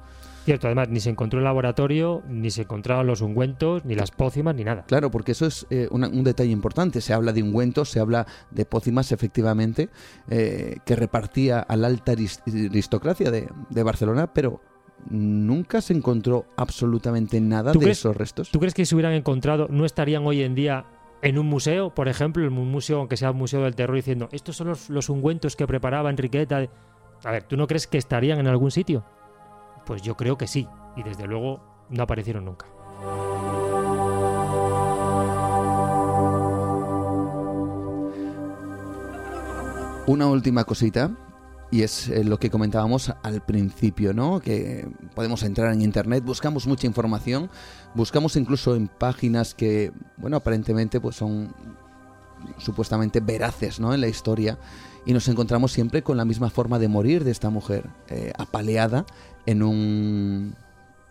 Cierto, 0.46 0.66
además, 0.66 0.88
ni 0.88 1.00
se 1.00 1.10
encontró 1.10 1.40
el 1.40 1.44
laboratorio, 1.44 2.22
ni 2.26 2.50
se 2.50 2.62
encontraron 2.62 3.06
los 3.06 3.20
ungüentos, 3.20 3.84
ni 3.84 3.94
las 3.94 4.10
pócimas, 4.10 4.54
ni 4.54 4.64
nada. 4.64 4.84
Claro, 4.86 5.10
porque 5.10 5.32
eso 5.32 5.44
es 5.46 5.66
eh, 5.68 5.88
un 5.90 6.24
detalle 6.24 6.50
importante. 6.50 7.02
Se 7.02 7.12
habla 7.12 7.34
de 7.34 7.42
ungüentos, 7.42 7.90
se 7.90 8.00
habla 8.00 8.26
de 8.50 8.64
pócimas, 8.64 9.12
efectivamente, 9.12 9.90
eh, 10.30 10.78
que 10.86 10.96
repartía 10.96 11.60
a 11.60 11.76
la 11.76 11.88
alta 11.88 12.12
aristocracia 12.12 13.30
de, 13.30 13.82
Barcelona, 13.82 14.32
pero 14.32 14.60
nunca 15.10 15.82
se 15.82 15.92
encontró 15.92 16.46
absolutamente 16.56 17.40
nada 17.40 17.72
de 17.72 17.90
esos 17.90 18.16
restos. 18.16 18.50
¿Tú 18.50 18.58
crees 18.58 18.72
que 18.72 18.86
si 18.86 18.94
hubieran 18.94 19.12
encontrado, 19.12 19.68
no 19.70 19.84
estarían 19.84 20.24
hoy 20.26 20.42
en 20.42 20.54
día 20.54 20.86
en 21.22 21.38
un 21.38 21.46
museo, 21.46 21.94
por 21.94 22.08
ejemplo, 22.08 22.44
en 22.44 22.58
un 22.58 22.70
museo, 22.70 22.98
aunque 22.98 23.16
sea 23.16 23.30
un 23.30 23.38
museo 23.38 23.62
del 23.62 23.76
terror, 23.76 23.94
diciendo, 23.94 24.28
estos 24.32 24.56
son 24.56 24.68
los, 24.68 24.90
los 24.90 25.08
ungüentos 25.08 25.54
que 25.54 25.66
preparaba 25.66 26.10
Enriqueta? 26.10 26.68
A 27.24 27.30
ver, 27.30 27.44
¿tú 27.44 27.56
no 27.56 27.68
crees 27.68 27.86
que 27.86 27.96
estarían 27.96 28.40
en 28.40 28.48
algún 28.48 28.72
sitio? 28.72 29.04
Pues 29.86 30.02
yo 30.02 30.16
creo 30.16 30.36
que 30.36 30.48
sí, 30.48 30.68
y 30.96 31.02
desde 31.04 31.26
luego 31.26 31.86
no 31.88 32.02
aparecieron 32.02 32.44
nunca. 32.44 32.66
Una 40.08 40.26
última 40.26 40.64
cosita, 40.64 41.12
y 41.72 41.82
es 41.82 42.08
eh, 42.08 42.22
lo 42.22 42.38
que 42.38 42.50
comentábamos 42.50 43.12
al 43.22 43.40
principio, 43.40 44.12
¿no? 44.12 44.40
Que 44.40 44.86
podemos 45.14 45.42
entrar 45.42 45.72
en 45.72 45.80
internet, 45.80 46.22
buscamos 46.22 46.66
mucha 46.66 46.86
información, 46.86 47.50
buscamos 47.94 48.36
incluso 48.36 48.76
en 48.76 48.88
páginas 48.88 49.54
que, 49.54 49.90
bueno, 50.18 50.36
aparentemente 50.36 51.00
pues 51.00 51.16
son 51.16 51.54
supuestamente 52.58 53.20
veraces, 53.20 53.80
¿no? 53.80 53.94
En 53.94 54.02
la 54.02 54.08
historia 54.08 54.58
y 55.06 55.14
nos 55.14 55.26
encontramos 55.28 55.72
siempre 55.72 56.02
con 56.02 56.18
la 56.18 56.26
misma 56.26 56.50
forma 56.50 56.78
de 56.78 56.88
morir 56.88 57.24
de 57.24 57.30
esta 57.30 57.48
mujer, 57.48 57.88
eh, 58.08 58.32
apaleada 58.36 59.06
en 59.46 59.62
un 59.62 60.54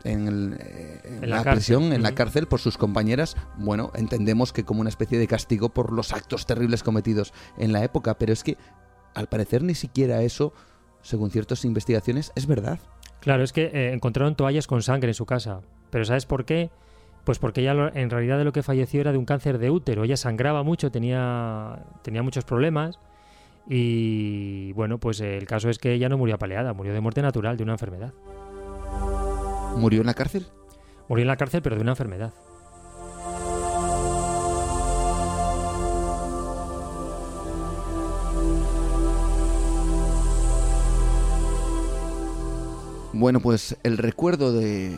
en, 0.04 0.58
eh, 0.60 1.20
la, 1.24 1.44
prisión, 1.44 1.92
en 1.92 2.04
la 2.04 2.14
cárcel 2.14 2.48
por 2.48 2.60
sus 2.60 2.78
compañeras, 2.78 3.36
bueno, 3.58 3.92
entendemos 3.96 4.54
que 4.54 4.64
como 4.64 4.82
una 4.82 4.90
especie 4.90 5.18
de 5.18 5.28
castigo 5.28 5.70
por 5.70 5.92
los 5.92 6.14
actos 6.14 6.46
terribles 6.46 6.84
cometidos 6.84 7.34
en 7.58 7.72
la 7.72 7.84
época, 7.84 8.16
pero 8.16 8.34
es 8.34 8.44
que 8.44 8.58
al 9.14 9.28
parecer 9.28 9.64
ni 9.64 9.76
siquiera 9.76 10.22
eso, 10.22 10.54
según 11.02 11.32
ciertas 11.32 11.66
investigaciones, 11.66 12.32
es 12.36 12.48
verdad. 12.48 12.80
Claro, 13.20 13.44
es 13.44 13.54
que 13.54 13.66
eh, 13.66 13.94
encontraron 13.94 14.36
toallas 14.36 14.68
con 14.68 14.82
sangre 14.82 15.10
en 15.10 15.14
su 15.14 15.26
casa, 15.26 15.62
pero 15.90 16.06
¿sabes 16.06 16.26
por 16.26 16.46
qué? 16.46 16.72
Pues 17.24 17.38
porque 17.38 17.62
ella 17.62 17.92
en 17.94 18.10
realidad 18.10 18.38
de 18.40 18.44
lo 18.44 18.52
que 18.52 18.64
falleció 18.64 19.00
era 19.02 19.12
de 19.12 19.18
un 19.18 19.26
cáncer 19.26 19.60
de 19.60 19.70
útero, 19.70 20.04
ella 20.04 20.18
sangraba 20.18 20.64
mucho, 20.64 20.92
tenía, 20.92 21.86
tenía 22.02 22.24
muchos 22.24 22.46
problemas 22.46 23.00
y 23.68 24.74
bueno, 24.74 24.98
pues 24.98 25.22
el 25.22 25.46
caso 25.46 25.70
es 25.70 25.78
que 25.78 25.94
ella 25.94 26.10
no 26.10 26.18
murió 26.18 26.36
apaleada, 26.36 26.74
murió 26.74 26.94
de 26.94 27.00
muerte 27.00 27.22
natural, 27.22 27.58
de 27.58 27.64
una 27.64 27.74
enfermedad. 27.74 28.14
¿Murió 29.78 30.02
en 30.02 30.08
la 30.08 30.14
cárcel? 30.14 30.48
Murió 31.08 31.24
en 31.24 31.28
la 31.28 31.38
cárcel, 31.38 31.62
pero 31.62 31.76
de 31.76 31.82
una 31.82 31.92
enfermedad. 31.92 32.34
Bueno, 43.14 43.40
pues 43.42 43.78
el 43.84 43.98
recuerdo 43.98 44.54
de, 44.54 44.98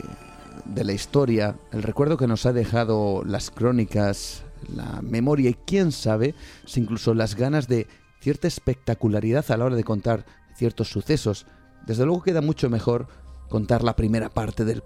de, 0.64 0.84
la 0.84 0.92
historia, 0.92 1.56
el 1.72 1.82
recuerdo 1.82 2.16
que 2.16 2.28
nos 2.28 2.46
ha 2.46 2.52
dejado 2.52 3.22
las 3.24 3.50
crónicas, 3.50 4.44
la 4.68 5.02
memoria 5.02 5.50
y 5.50 5.54
quién 5.54 5.90
sabe 5.90 6.34
si 6.64 6.80
incluso 6.80 7.12
las 7.14 7.34
ganas 7.34 7.66
de 7.66 7.88
cierta 8.20 8.46
espectacularidad 8.48 9.50
a 9.50 9.56
la 9.56 9.64
hora 9.64 9.76
de 9.76 9.84
contar 9.84 10.24
ciertos 10.56 10.88
sucesos, 10.88 11.46
desde 11.86 12.06
luego 12.06 12.22
queda 12.22 12.40
mucho 12.40 12.70
mejor 12.70 13.08
contar 13.48 13.82
la 13.82 13.96
primera 13.96 14.30
parte 14.30 14.64
de, 14.64 14.82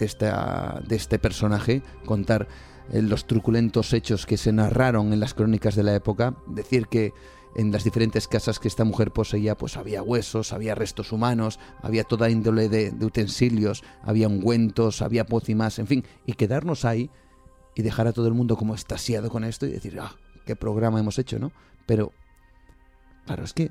esta, 0.00 0.80
de 0.86 0.96
este 0.96 1.18
personaje, 1.18 1.82
contar 2.06 2.48
eh, 2.92 3.02
los 3.02 3.26
truculentos 3.26 3.92
hechos 3.92 4.24
que 4.24 4.36
se 4.36 4.52
narraron 4.52 5.12
en 5.12 5.20
las 5.20 5.34
crónicas 5.34 5.76
de 5.76 5.82
la 5.82 5.94
época, 5.94 6.34
decir 6.46 6.86
que 6.86 7.12
en 7.54 7.70
las 7.70 7.84
diferentes 7.84 8.28
casas 8.28 8.58
que 8.58 8.68
esta 8.68 8.84
mujer 8.84 9.10
poseía, 9.10 9.56
pues 9.56 9.76
había 9.76 10.02
huesos, 10.02 10.52
había 10.52 10.74
restos 10.74 11.12
humanos, 11.12 11.58
había 11.82 12.04
toda 12.04 12.30
índole 12.30 12.68
de, 12.68 12.92
utensilios, 13.04 13.84
había 14.02 14.28
ungüentos, 14.28 15.02
había 15.02 15.26
pócimas, 15.26 15.78
en 15.78 15.86
fin, 15.86 16.04
y 16.26 16.32
quedarnos 16.34 16.84
ahí 16.84 17.10
y 17.74 17.82
dejar 17.82 18.06
a 18.06 18.12
todo 18.12 18.26
el 18.28 18.34
mundo 18.34 18.56
como 18.56 18.74
estasiado 18.74 19.30
con 19.30 19.44
esto 19.44 19.66
y 19.66 19.72
decir, 19.72 19.98
ah, 20.00 20.16
qué 20.46 20.56
programa 20.56 21.00
hemos 21.00 21.18
hecho, 21.18 21.38
¿no? 21.38 21.52
Pero, 21.86 22.12
claro, 23.26 23.44
es 23.44 23.52
que 23.52 23.70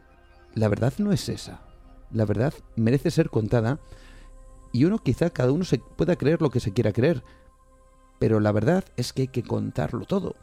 la 0.54 0.68
verdad 0.68 0.94
no 0.98 1.12
es 1.12 1.30
esa. 1.30 1.62
La 2.12 2.26
verdad 2.26 2.54
merece 2.76 3.10
ser 3.10 3.30
contada 3.30 3.80
y 4.74 4.86
uno 4.86 5.00
quizá 5.00 5.30
cada 5.30 5.52
uno 5.52 5.64
se 5.64 5.80
pueda 5.80 6.16
creer 6.16 6.42
lo 6.42 6.50
que 6.50 6.60
se 6.60 6.74
quiera 6.74 6.92
creer, 6.92 7.24
pero 8.20 8.40
la 8.40 8.52
verdad 8.52 8.86
es 8.98 9.14
que 9.14 9.24
hay 9.24 9.28
que 9.30 9.44
contarlo 9.44 10.06
todo. 10.06 10.36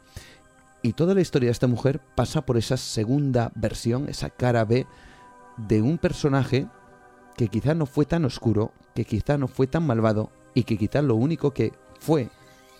Y 0.81 0.93
toda 0.93 1.13
la 1.13 1.21
historia 1.21 1.47
de 1.47 1.51
esta 1.51 1.67
mujer 1.67 1.99
pasa 2.15 2.45
por 2.45 2.57
esa 2.57 2.77
segunda 2.77 3.51
versión, 3.55 4.07
esa 4.07 4.29
cara 4.29 4.63
B 4.63 4.87
de 5.57 5.81
un 5.81 5.97
personaje 5.97 6.67
que 7.35 7.49
quizá 7.49 7.73
no 7.73 7.85
fue 7.85 8.05
tan 8.05 8.25
oscuro, 8.25 8.71
que 8.95 9.05
quizá 9.05 9.37
no 9.37 9.47
fue 9.47 9.67
tan 9.67 9.85
malvado 9.85 10.29
y 10.53 10.63
que 10.63 10.77
quizá 10.77 11.01
lo 11.01 11.15
único 11.15 11.51
que 11.51 11.73
fue 11.99 12.29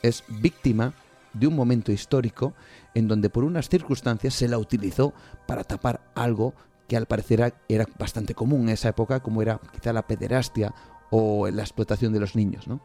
es 0.01 0.23
víctima 0.27 0.93
de 1.33 1.47
un 1.47 1.55
momento 1.55 1.91
histórico 1.91 2.53
en 2.93 3.07
donde 3.07 3.29
por 3.29 3.43
unas 3.43 3.69
circunstancias 3.69 4.33
se 4.33 4.47
la 4.47 4.57
utilizó 4.57 5.13
para 5.45 5.63
tapar 5.63 6.01
algo 6.15 6.53
que 6.87 6.97
al 6.97 7.05
parecer 7.05 7.53
era 7.67 7.85
bastante 7.99 8.33
común 8.33 8.63
en 8.63 8.69
esa 8.69 8.89
época, 8.89 9.19
como 9.19 9.41
era 9.41 9.59
quizá 9.73 9.93
la 9.93 10.07
pederastia 10.07 10.73
o 11.11 11.47
la 11.49 11.61
explotación 11.61 12.13
de 12.13 12.19
los 12.19 12.35
niños, 12.35 12.67
¿no? 12.67 12.81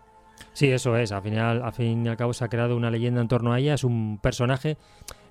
Sí, 0.52 0.70
eso 0.70 0.97
es. 0.97 1.11
Al 1.12 1.23
final, 1.23 1.62
al 1.62 1.73
fin 1.73 2.06
y 2.06 2.09
al 2.09 2.16
cabo 2.16 2.32
se 2.32 2.44
ha 2.44 2.48
creado 2.48 2.77
una 2.77 2.90
leyenda 2.90 3.20
en 3.20 3.28
torno 3.28 3.52
a 3.52 3.59
ella. 3.59 3.74
Es 3.74 3.85
un 3.85 4.19
personaje. 4.23 4.77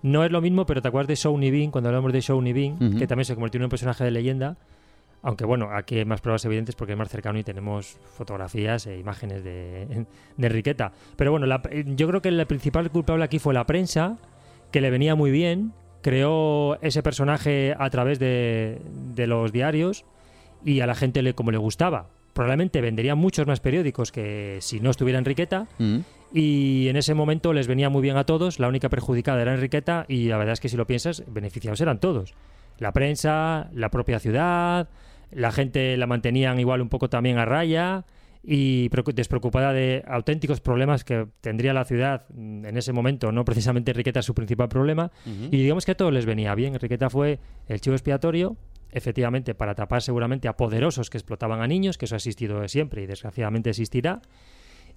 No 0.01 0.25
es 0.25 0.31
lo 0.31 0.41
mismo, 0.41 0.65
pero 0.65 0.81
te 0.81 0.89
acuerdas 0.89 1.07
de 1.07 1.15
Shawnee 1.15 1.49
Bean, 1.49 1.71
cuando 1.71 1.89
hablamos 1.89 2.11
de 2.11 2.19
Shawnee 2.19 2.51
Bean, 2.53 2.97
que 2.97 3.07
también 3.07 3.25
se 3.25 3.33
convirtió 3.33 3.59
en 3.59 3.63
un 3.63 3.69
personaje 3.69 4.03
de 4.03 4.11
leyenda. 4.11 4.57
Aunque 5.21 5.45
bueno, 5.45 5.69
aquí 5.71 5.99
hay 5.99 6.05
más 6.05 6.19
pruebas 6.19 6.43
evidentes 6.43 6.75
porque 6.75 6.91
es 6.91 6.99
más 6.99 7.07
cercano 7.07 7.39
y 7.39 7.43
tenemos 7.43 7.97
fotografías 8.17 8.85
e 8.87 8.99
imágenes 8.99 9.41
de, 9.45 10.05
de 10.37 10.47
Enriqueta. 10.47 10.91
Pero 11.15 11.31
bueno, 11.31 11.47
yo 11.85 12.07
creo 12.09 12.21
que 12.21 12.27
el 12.27 12.45
principal 12.45 12.91
culpable 12.91 13.23
aquí 13.23 13.39
fue 13.39 13.53
la 13.53 13.65
prensa, 13.65 14.17
que 14.71 14.81
le 14.81 14.89
venía 14.89 15.15
muy 15.15 15.31
bien. 15.31 15.71
Creó 16.01 16.77
ese 16.81 17.01
personaje 17.01 17.73
a 17.79 17.89
través 17.89 18.19
de, 18.19 18.81
de 19.15 19.25
los 19.25 19.53
diarios 19.53 20.03
y 20.65 20.81
a 20.81 20.87
la 20.87 20.95
gente 20.95 21.21
le, 21.21 21.33
como 21.33 21.51
le 21.51 21.57
gustaba 21.57 22.09
probablemente 22.33 22.81
venderían 22.81 23.17
muchos 23.17 23.47
más 23.47 23.59
periódicos 23.59 24.11
que 24.11 24.57
si 24.61 24.79
no 24.79 24.89
estuviera 24.89 25.19
Enriqueta. 25.19 25.67
Mm. 25.77 25.99
Y 26.33 26.87
en 26.87 26.97
ese 26.97 27.13
momento 27.13 27.53
les 27.53 27.67
venía 27.67 27.89
muy 27.89 28.01
bien 28.01 28.17
a 28.17 28.25
todos. 28.25 28.59
La 28.59 28.67
única 28.67 28.89
perjudicada 28.89 29.41
era 29.41 29.53
Enriqueta. 29.53 30.05
Y 30.07 30.27
la 30.27 30.37
verdad 30.37 30.53
es 30.53 30.59
que 30.59 30.69
si 30.69 30.77
lo 30.77 30.87
piensas, 30.87 31.23
beneficiados 31.27 31.79
eran 31.81 31.99
todos. 31.99 32.33
La 32.79 32.91
prensa, 32.91 33.69
la 33.73 33.89
propia 33.89 34.19
ciudad, 34.19 34.89
la 35.31 35.51
gente 35.51 35.95
la 35.97 36.07
mantenían 36.07 36.59
igual 36.59 36.81
un 36.81 36.89
poco 36.89 37.09
también 37.09 37.37
a 37.37 37.45
raya 37.45 38.05
y 38.43 38.89
despreocupada 38.89 39.71
de 39.71 40.03
auténticos 40.05 40.59
problemas 40.59 41.05
que 41.05 41.27
tendría 41.39 41.73
la 41.73 41.85
ciudad 41.85 42.25
en 42.35 42.75
ese 42.75 42.91
momento, 42.91 43.31
no 43.31 43.45
precisamente 43.45 43.91
Enriqueta 43.91 44.19
es 44.19 44.25
su 44.25 44.33
principal 44.33 44.67
problema, 44.67 45.11
y 45.25 45.57
digamos 45.57 45.85
que 45.85 45.91
a 45.93 45.95
todos 45.95 46.11
les 46.11 46.25
venía 46.25 46.53
bien. 46.53 46.73
Enriqueta 46.73 47.09
fue 47.09 47.39
el 47.67 47.79
chivo 47.79 47.95
expiatorio 47.95 48.57
efectivamente 48.93 49.55
para 49.55 49.75
tapar 49.75 50.01
seguramente 50.01 50.47
a 50.47 50.57
poderosos 50.57 51.09
que 51.09 51.17
explotaban 51.17 51.61
a 51.61 51.67
niños, 51.67 51.97
que 51.97 52.05
eso 52.05 52.15
ha 52.15 52.17
existido 52.17 52.67
siempre 52.67 53.03
y 53.03 53.05
desgraciadamente 53.05 53.69
existirá. 53.69 54.21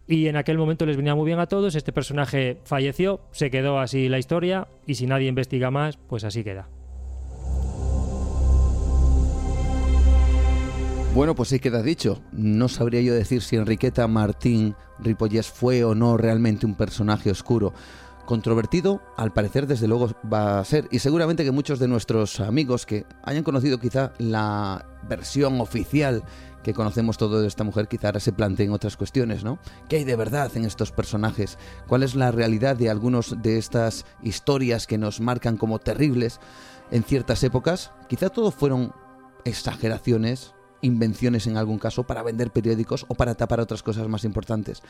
Y 0.07 0.29
en 0.29 0.37
aquel 0.37 0.57
momento 0.57 0.87
les 0.87 0.97
venía 0.97 1.15
muy 1.15 1.27
bien 1.27 1.41
a 1.41 1.47
todos, 1.47 1.75
este 1.75 1.93
personaje 1.93 2.61
falleció, 2.65 3.23
se 3.33 3.51
quedó 3.51 3.81
así 3.81 4.09
la 4.09 4.19
historia 4.19 4.69
y 4.87 4.95
si 4.95 5.07
nadie 5.07 5.29
investiga 5.29 5.71
más, 5.71 5.97
pues 5.97 6.23
así 6.23 6.45
queda. 6.45 6.69
Bueno, 11.17 11.35
pues 11.35 11.49
sí 11.49 11.59
queda 11.61 11.83
dicho. 11.83 12.21
No 12.31 12.69
sabría 12.69 13.01
yo 13.01 13.15
decir 13.15 13.41
si 13.41 13.57
Enriqueta 13.57 14.07
Martín 14.07 14.75
Ripollés 14.99 15.49
fue 15.49 15.83
o 15.83 15.95
no 15.95 16.19
realmente 16.19 16.67
un 16.67 16.75
personaje 16.75 17.31
oscuro. 17.31 17.73
Controvertido, 18.27 19.03
al 19.17 19.33
parecer, 19.33 19.69
desde 19.69 19.87
luego 19.87 20.11
va 20.31 20.59
a 20.59 20.65
ser. 20.65 20.89
Y 20.91 20.99
seguramente 20.99 21.45
que 21.45 21.53
muchos 21.53 21.79
de 21.79 21.87
nuestros 21.87 22.41
amigos 22.41 22.85
que 22.85 23.07
hayan 23.23 23.45
conocido 23.45 23.79
quizá 23.79 24.13
la 24.19 24.85
versión 25.09 25.61
oficial 25.61 26.25
que 26.65 26.75
conocemos 26.75 27.17
todo 27.19 27.41
de 27.41 27.47
esta 27.47 27.63
mujer, 27.63 27.87
quizá 27.87 28.09
ahora 28.09 28.19
se 28.19 28.33
planteen 28.33 28.73
otras 28.73 28.97
cuestiones, 28.97 29.45
¿no? 29.45 29.61
¿Qué 29.89 29.99
hay 29.99 30.05
de 30.05 30.17
verdad 30.17 30.51
en 30.57 30.65
estos 30.65 30.91
personajes? 30.91 31.57
¿Cuál 31.87 32.03
es 32.03 32.17
la 32.17 32.33
realidad 32.33 32.75
de 32.75 32.91
algunos 32.91 33.41
de 33.41 33.59
estas 33.59 34.05
historias 34.21 34.89
que 34.89 34.99
nos 34.99 35.21
marcan 35.21 35.57
como 35.57 35.79
terribles 35.79 36.41
en 36.91 37.05
ciertas 37.05 37.45
épocas? 37.45 37.93
Quizá 38.09 38.31
todo 38.31 38.51
fueron 38.51 38.93
exageraciones, 39.45 40.55
invenciones 40.81 41.47
en 41.47 41.57
algún 41.57 41.79
caso 41.79 42.03
para 42.03 42.25
vender 42.25 42.51
periódicos 42.51 43.07
o 43.07 43.15
para 43.15 43.37
tapar 43.37 43.61
otras 43.61 43.85
cosas 43.85 44.09
más 44.09 44.25
importantes. 44.25 44.83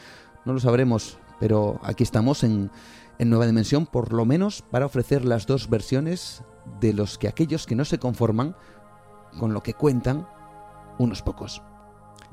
No 0.47 0.55
lo 0.55 0.61
sabremos, 0.61 1.19
pero 1.39 1.79
aquí 1.83 2.03
estamos 2.03 2.43
en 2.43 2.71
en 3.19 3.31
Nueva 3.31 3.47
Dimensión, 3.47 3.87
por 3.87 4.13
lo 4.13 4.25
menos 4.25 4.63
para 4.63 4.87
ofrecer 4.87 5.25
las 5.25 5.47
dos 5.47 5.71
versiones 5.71 6.45
de 6.81 6.93
los 6.93 7.19
que 7.19 7.29
aquellos 7.29 7.67
que 7.67 7.75
no 7.75 7.85
se 7.85 7.99
conforman 7.99 8.57
con 9.39 9.53
lo 9.53 9.63
que 9.63 9.75
cuentan 9.75 10.27
unos 10.99 11.23
pocos. 11.23 11.63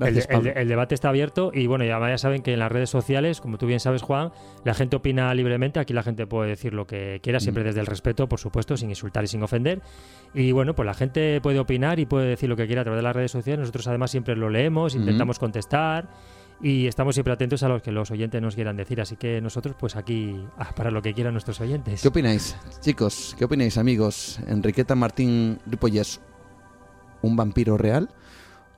el, 0.00 0.68
debate 0.68 0.94
está 0.94 1.10
abierto 1.10 1.50
y 1.54 1.66
bueno, 1.66 1.84
ya, 1.84 2.00
ya 2.08 2.18
saben 2.18 2.42
que 2.42 2.52
en 2.52 2.58
las 2.58 2.72
redes 2.72 2.90
sociales, 2.90 3.40
como 3.40 3.58
tú 3.58 3.66
bien 3.66 3.80
sabes, 3.80 4.02
Juan, 4.02 4.32
la 4.64 4.74
gente 4.74 4.96
opina 4.96 5.32
libremente. 5.34 5.80
Aquí 5.80 5.92
la 5.92 6.02
gente 6.02 6.26
puede 6.26 6.50
decir 6.50 6.72
lo 6.72 6.86
que 6.86 7.20
quiera, 7.22 7.40
siempre 7.40 7.62
mm. 7.62 7.66
desde 7.66 7.80
el 7.80 7.86
respeto, 7.86 8.28
por 8.28 8.40
supuesto, 8.40 8.76
sin 8.76 8.90
insultar 8.90 9.24
y 9.24 9.28
sin 9.28 9.42
ofender. 9.42 9.82
Y 10.32 10.52
bueno, 10.52 10.74
pues 10.74 10.86
la 10.86 10.94
gente 10.94 11.40
puede 11.40 11.58
opinar 11.58 11.98
y 12.00 12.06
puede 12.06 12.26
decir 12.26 12.48
lo 12.48 12.56
que 12.56 12.66
quiera 12.66 12.80
a 12.82 12.84
través 12.84 12.98
de 12.98 13.04
las 13.04 13.14
redes 13.14 13.30
sociales. 13.30 13.60
Nosotros 13.60 13.86
además 13.86 14.10
siempre 14.10 14.34
lo 14.36 14.50
leemos, 14.50 14.94
intentamos 14.94 15.38
contestar 15.38 16.08
y 16.60 16.86
estamos 16.86 17.14
siempre 17.14 17.32
atentos 17.32 17.62
a 17.62 17.68
lo 17.68 17.82
que 17.82 17.92
los 17.92 18.10
oyentes 18.10 18.40
nos 18.40 18.54
quieran 18.54 18.76
decir. 18.76 19.00
Así 19.00 19.16
que 19.16 19.40
nosotros, 19.40 19.74
pues 19.78 19.96
aquí, 19.96 20.46
ah, 20.58 20.72
para 20.74 20.90
lo 20.90 21.02
que 21.02 21.14
quieran 21.14 21.34
nuestros 21.34 21.60
oyentes. 21.60 22.02
¿Qué 22.02 22.08
opináis, 22.08 22.56
chicos? 22.80 23.34
¿Qué 23.38 23.44
opináis, 23.44 23.78
amigos? 23.78 24.38
Enriqueta 24.46 24.94
Martín 24.94 25.58
Ripollés, 25.66 26.20
¿un 27.22 27.36
vampiro 27.36 27.76
real? 27.76 28.10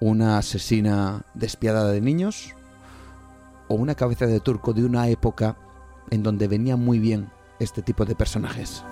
¿Una 0.01 0.39
asesina 0.39 1.25
despiadada 1.35 1.93
de 1.93 2.01
niños? 2.01 2.55
¿O 3.69 3.75
una 3.75 3.95
cabeza 3.95 4.27
de 4.27 4.41
turco 4.41 4.73
de 4.73 4.85
una 4.85 5.09
época 5.09 5.57
en 6.11 6.23
donde 6.23 6.49
venía 6.49 6.77
muy 6.77 6.99
bien 6.99 7.31
este 7.59 7.83
tipo 7.83 8.05
de 8.05 8.15
personajes? 8.15 8.85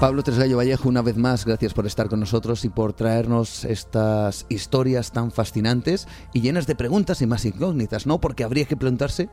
Pablo 0.00 0.22
Tresgallo 0.22 0.56
Vallejo, 0.56 0.88
una 0.88 1.02
vez 1.02 1.18
más, 1.18 1.44
gracias 1.44 1.74
por 1.74 1.86
estar 1.86 2.08
con 2.08 2.20
nosotros 2.20 2.64
y 2.64 2.70
por 2.70 2.94
traernos 2.94 3.66
estas 3.66 4.46
historias 4.48 5.12
tan 5.12 5.30
fascinantes 5.30 6.08
y 6.32 6.40
llenas 6.40 6.66
de 6.66 6.74
preguntas 6.74 7.20
y 7.20 7.26
más 7.26 7.44
incógnitas, 7.44 8.06
¿no? 8.06 8.18
Porque 8.18 8.42
habría 8.42 8.64
que 8.64 8.78
preguntarse 8.78 9.28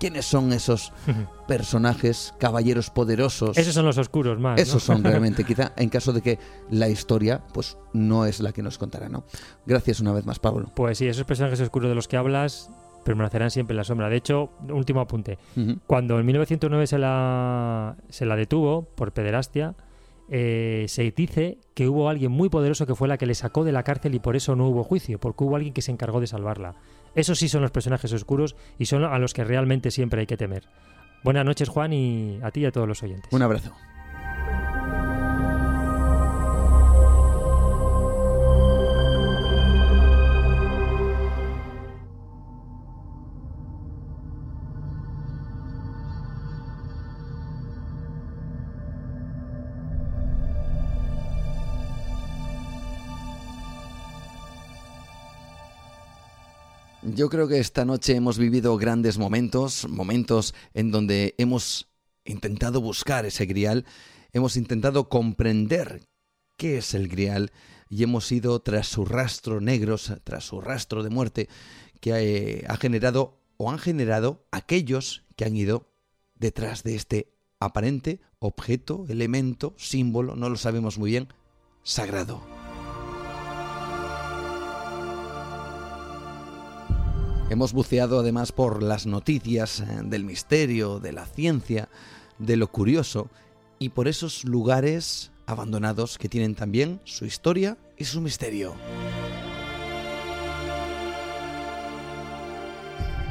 ¿Quiénes 0.00 0.24
son 0.24 0.52
esos 0.52 0.92
personajes, 1.46 2.34
caballeros 2.40 2.90
poderosos? 2.90 3.56
Esos 3.56 3.74
son 3.74 3.84
los 3.84 3.98
oscuros 3.98 4.40
más. 4.40 4.58
Esos 4.58 4.82
son 4.82 5.04
realmente, 5.04 5.44
quizá, 5.44 5.74
en 5.76 5.90
caso 5.90 6.12
de 6.12 6.22
que 6.22 6.38
la 6.70 6.88
historia 6.88 7.44
pues 7.54 7.78
no 7.92 8.24
es 8.24 8.40
la 8.40 8.50
que 8.52 8.62
nos 8.62 8.78
contará, 8.78 9.08
¿no? 9.08 9.22
Gracias 9.64 10.00
una 10.00 10.12
vez 10.12 10.26
más, 10.26 10.40
Pablo. 10.40 10.72
Pues 10.74 10.98
sí, 10.98 11.06
esos 11.06 11.24
personajes 11.24 11.60
oscuros 11.60 11.88
de 11.88 11.94
los 11.94 12.08
que 12.08 12.16
hablas 12.16 12.68
permanecerán 13.04 13.52
siempre 13.52 13.74
en 13.74 13.76
la 13.76 13.84
sombra. 13.84 14.08
De 14.08 14.16
hecho, 14.16 14.50
último 14.70 15.00
apunte. 15.00 15.38
Cuando 15.86 16.18
en 16.18 16.26
1909 16.26 16.86
se 16.88 16.98
la, 16.98 17.96
se 18.08 18.26
la 18.26 18.34
detuvo 18.34 18.88
por 18.96 19.12
pederastia, 19.12 19.76
eh, 20.30 20.86
se 20.88 21.10
dice 21.10 21.58
que 21.74 21.88
hubo 21.88 22.08
alguien 22.08 22.30
muy 22.30 22.48
poderoso 22.48 22.86
que 22.86 22.94
fue 22.94 23.08
la 23.08 23.18
que 23.18 23.26
le 23.26 23.34
sacó 23.34 23.64
de 23.64 23.72
la 23.72 23.82
cárcel 23.82 24.14
y 24.14 24.20
por 24.20 24.36
eso 24.36 24.54
no 24.54 24.68
hubo 24.68 24.84
juicio, 24.84 25.18
porque 25.18 25.44
hubo 25.44 25.56
alguien 25.56 25.74
que 25.74 25.82
se 25.82 25.90
encargó 25.90 26.20
de 26.20 26.28
salvarla. 26.28 26.76
Esos 27.16 27.38
sí 27.38 27.48
son 27.48 27.62
los 27.62 27.72
personajes 27.72 28.12
oscuros 28.12 28.54
y 28.78 28.86
son 28.86 29.04
a 29.04 29.18
los 29.18 29.34
que 29.34 29.42
realmente 29.42 29.90
siempre 29.90 30.20
hay 30.20 30.26
que 30.26 30.36
temer. 30.36 30.68
Buenas 31.24 31.44
noches, 31.44 31.68
Juan, 31.68 31.92
y 31.92 32.38
a 32.42 32.50
ti 32.50 32.60
y 32.60 32.66
a 32.66 32.72
todos 32.72 32.86
los 32.86 33.02
oyentes. 33.02 33.30
Un 33.32 33.42
abrazo. 33.42 33.72
Yo 57.20 57.28
creo 57.28 57.48
que 57.48 57.58
esta 57.58 57.84
noche 57.84 58.16
hemos 58.16 58.38
vivido 58.38 58.78
grandes 58.78 59.18
momentos, 59.18 59.86
momentos 59.86 60.54
en 60.72 60.90
donde 60.90 61.34
hemos 61.36 61.90
intentado 62.24 62.80
buscar 62.80 63.26
ese 63.26 63.44
grial, 63.44 63.84
hemos 64.32 64.56
intentado 64.56 65.10
comprender 65.10 66.00
qué 66.56 66.78
es 66.78 66.94
el 66.94 67.08
grial 67.08 67.52
y 67.90 68.04
hemos 68.04 68.32
ido 68.32 68.58
tras 68.62 68.86
su 68.86 69.04
rastro 69.04 69.60
negro, 69.60 69.96
tras 70.24 70.44
su 70.44 70.62
rastro 70.62 71.02
de 71.02 71.10
muerte 71.10 71.50
que 72.00 72.12
eh, 72.12 72.64
ha 72.66 72.78
generado 72.78 73.38
o 73.58 73.70
han 73.70 73.78
generado 73.78 74.46
aquellos 74.50 75.22
que 75.36 75.44
han 75.44 75.54
ido 75.58 75.92
detrás 76.36 76.84
de 76.84 76.94
este 76.94 77.34
aparente 77.58 78.22
objeto, 78.38 79.04
elemento, 79.10 79.74
símbolo, 79.76 80.36
no 80.36 80.48
lo 80.48 80.56
sabemos 80.56 80.96
muy 80.96 81.10
bien, 81.10 81.28
sagrado. 81.82 82.59
Hemos 87.50 87.72
buceado 87.72 88.20
además 88.20 88.52
por 88.52 88.80
las 88.80 89.06
noticias 89.06 89.80
eh, 89.80 90.02
del 90.04 90.22
misterio, 90.22 91.00
de 91.00 91.10
la 91.12 91.26
ciencia, 91.26 91.88
de 92.38 92.56
lo 92.56 92.70
curioso 92.70 93.28
y 93.80 93.88
por 93.88 94.06
esos 94.06 94.44
lugares 94.44 95.32
abandonados 95.46 96.16
que 96.16 96.28
tienen 96.28 96.54
también 96.54 97.00
su 97.02 97.26
historia 97.26 97.76
y 97.98 98.04
su 98.04 98.20
misterio. 98.20 98.76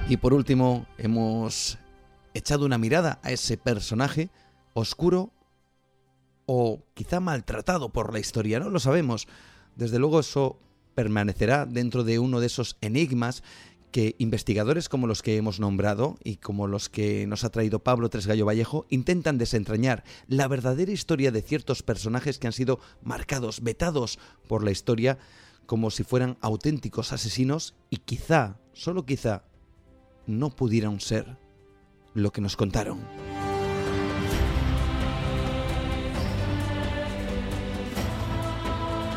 Y 0.10 0.18
por 0.18 0.34
último, 0.34 0.86
hemos 0.98 1.78
echado 2.34 2.66
una 2.66 2.78
mirada 2.78 3.22
a 3.24 3.32
ese 3.32 3.56
personaje 3.56 4.30
oscuro 4.74 5.32
o 6.46 6.82
quizá 6.94 7.22
maltratado 7.22 7.88
por 7.88 8.12
la 8.12 8.20
historia, 8.20 8.60
no 8.60 8.70
lo 8.70 8.80
sabemos. 8.80 9.30
Desde 9.78 9.98
luego 9.98 10.20
eso 10.20 10.60
permanecerá 10.94 11.66
dentro 11.66 12.04
de 12.04 12.20
uno 12.20 12.42
de 12.42 12.48
esos 12.48 12.76
enigmas 12.82 13.42
que 13.92 14.16
investigadores 14.20 14.90
como 14.90 15.08
los 15.08 15.22
que 15.22 15.38
hemos 15.38 15.60
nombrado 15.60 16.18
y 16.24 16.38
como 16.38 16.68
los 16.68 16.90
que 16.90 17.26
nos 17.28 17.44
ha 17.44 17.50
traído 17.50 17.80
Pablo 17.80 18.10
Tresgallo 18.10 18.46
Vallejo 18.46 18.86
intentan 18.90 19.38
desentrañar 19.38 20.04
la 20.28 20.48
verdadera 20.48 20.92
historia 20.92 21.32
de 21.32 21.42
ciertos 21.42 21.84
personajes 21.84 22.40
que 22.40 22.48
han 22.48 22.54
sido 22.54 22.80
marcados, 23.02 23.62
vetados 23.62 24.20
por 24.48 24.64
la 24.64 24.72
historia 24.72 25.18
como 25.66 25.92
si 25.92 26.04
fueran 26.04 26.38
auténticos 26.42 27.14
asesinos 27.14 27.76
y 27.90 27.98
quizá, 27.98 28.58
solo 28.74 29.06
quizá, 29.06 29.44
no 30.26 30.50
pudieran 30.50 31.00
ser 31.00 31.38
lo 32.16 32.32
que 32.32 32.42
nos 32.42 32.56
contaron. 32.56 33.29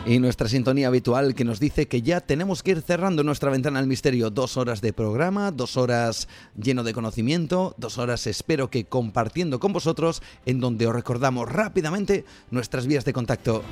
Y 0.05 0.19
nuestra 0.19 0.49
sintonía 0.49 0.89
habitual 0.89 1.35
que 1.35 1.45
nos 1.45 1.61
dice 1.61 1.87
que 1.87 2.03
ya 2.03 2.20
tenemos 2.20 2.65
que 2.65 2.73
ir 2.73 2.83
cerrando 2.83 3.23
nuestra 3.23 3.51
ventana 3.51 3.79
al 3.79 3.87
misterio. 3.87 4.31
Dos 4.31 4.57
horas 4.57 4.81
de 4.81 4.93
programa, 4.93 5.53
dos 5.53 5.77
horas 5.77 6.27
lleno 6.61 6.83
de 6.83 6.93
conocimiento, 6.93 7.77
dos 7.79 7.99
horas 7.99 8.27
espero 8.27 8.69
que 8.69 8.85
compartiendo 8.85 9.61
con 9.61 9.73
vosotros, 9.73 10.20
en 10.45 10.59
donde 10.59 10.89
os 10.89 10.95
recordamos 10.95 11.49
rápidamente 11.49 12.24
nuestras 12.51 12.89
vías 12.89 13.05
de 13.05 13.12
contacto. 13.12 13.62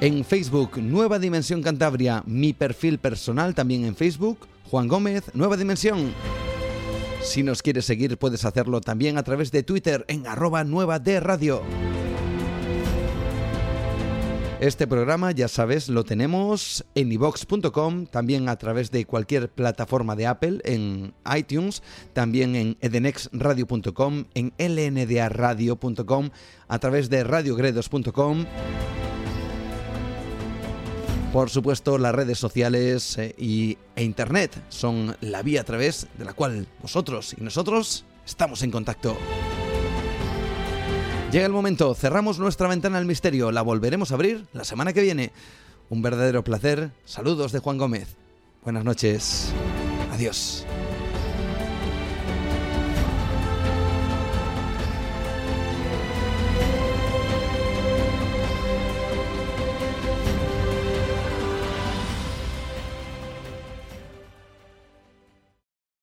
En 0.00 0.24
Facebook, 0.24 0.78
Nueva 0.78 1.20
Dimensión 1.20 1.62
Cantabria, 1.62 2.24
mi 2.26 2.52
perfil 2.52 2.98
personal 2.98 3.54
también 3.54 3.84
en 3.84 3.94
Facebook, 3.94 4.48
Juan 4.70 4.88
Gómez, 4.88 5.30
Nueva 5.34 5.56
Dimensión. 5.56 6.12
Si 7.22 7.44
nos 7.44 7.62
quieres 7.62 7.84
seguir 7.84 8.18
puedes 8.18 8.44
hacerlo 8.44 8.80
también 8.80 9.18
a 9.18 9.22
través 9.22 9.52
de 9.52 9.62
Twitter 9.62 10.04
en 10.08 10.26
arroba 10.26 10.64
nueva 10.64 10.98
de 10.98 11.20
radio. 11.20 11.62
Este 14.60 14.86
programa, 14.86 15.32
ya 15.32 15.48
sabes, 15.48 15.88
lo 15.88 16.04
tenemos 16.04 16.84
en 16.94 17.10
ivox.com, 17.10 18.04
también 18.04 18.46
a 18.50 18.56
través 18.56 18.90
de 18.90 19.06
cualquier 19.06 19.48
plataforma 19.48 20.16
de 20.16 20.26
Apple, 20.26 20.60
en 20.64 21.14
iTunes, 21.34 21.82
también 22.12 22.54
en 22.54 22.76
edenexradio.com, 22.82 24.24
en 24.34 24.52
lndradio.com, 24.58 26.28
a 26.68 26.78
través 26.78 27.08
de 27.08 27.24
radiogredos.com. 27.24 28.44
Por 31.32 31.48
supuesto, 31.48 31.96
las 31.96 32.14
redes 32.14 32.38
sociales 32.38 33.16
eh, 33.16 33.34
y, 33.38 33.78
e 33.96 34.04
Internet 34.04 34.62
son 34.68 35.16
la 35.22 35.42
vía 35.42 35.62
a 35.62 35.64
través 35.64 36.06
de 36.18 36.26
la 36.26 36.34
cual 36.34 36.66
vosotros 36.82 37.34
y 37.38 37.42
nosotros 37.42 38.04
estamos 38.26 38.62
en 38.62 38.70
contacto. 38.70 39.16
Llega 41.30 41.46
el 41.46 41.52
momento, 41.52 41.94
cerramos 41.94 42.40
nuestra 42.40 42.66
ventana 42.66 42.98
al 42.98 43.04
misterio, 43.04 43.52
la 43.52 43.62
volveremos 43.62 44.10
a 44.10 44.14
abrir 44.14 44.46
la 44.52 44.64
semana 44.64 44.92
que 44.92 45.00
viene. 45.00 45.30
Un 45.88 46.02
verdadero 46.02 46.42
placer. 46.42 46.90
Saludos 47.04 47.52
de 47.52 47.60
Juan 47.60 47.78
Gómez. 47.78 48.16
Buenas 48.64 48.84
noches. 48.84 49.52
Adiós. 50.12 50.66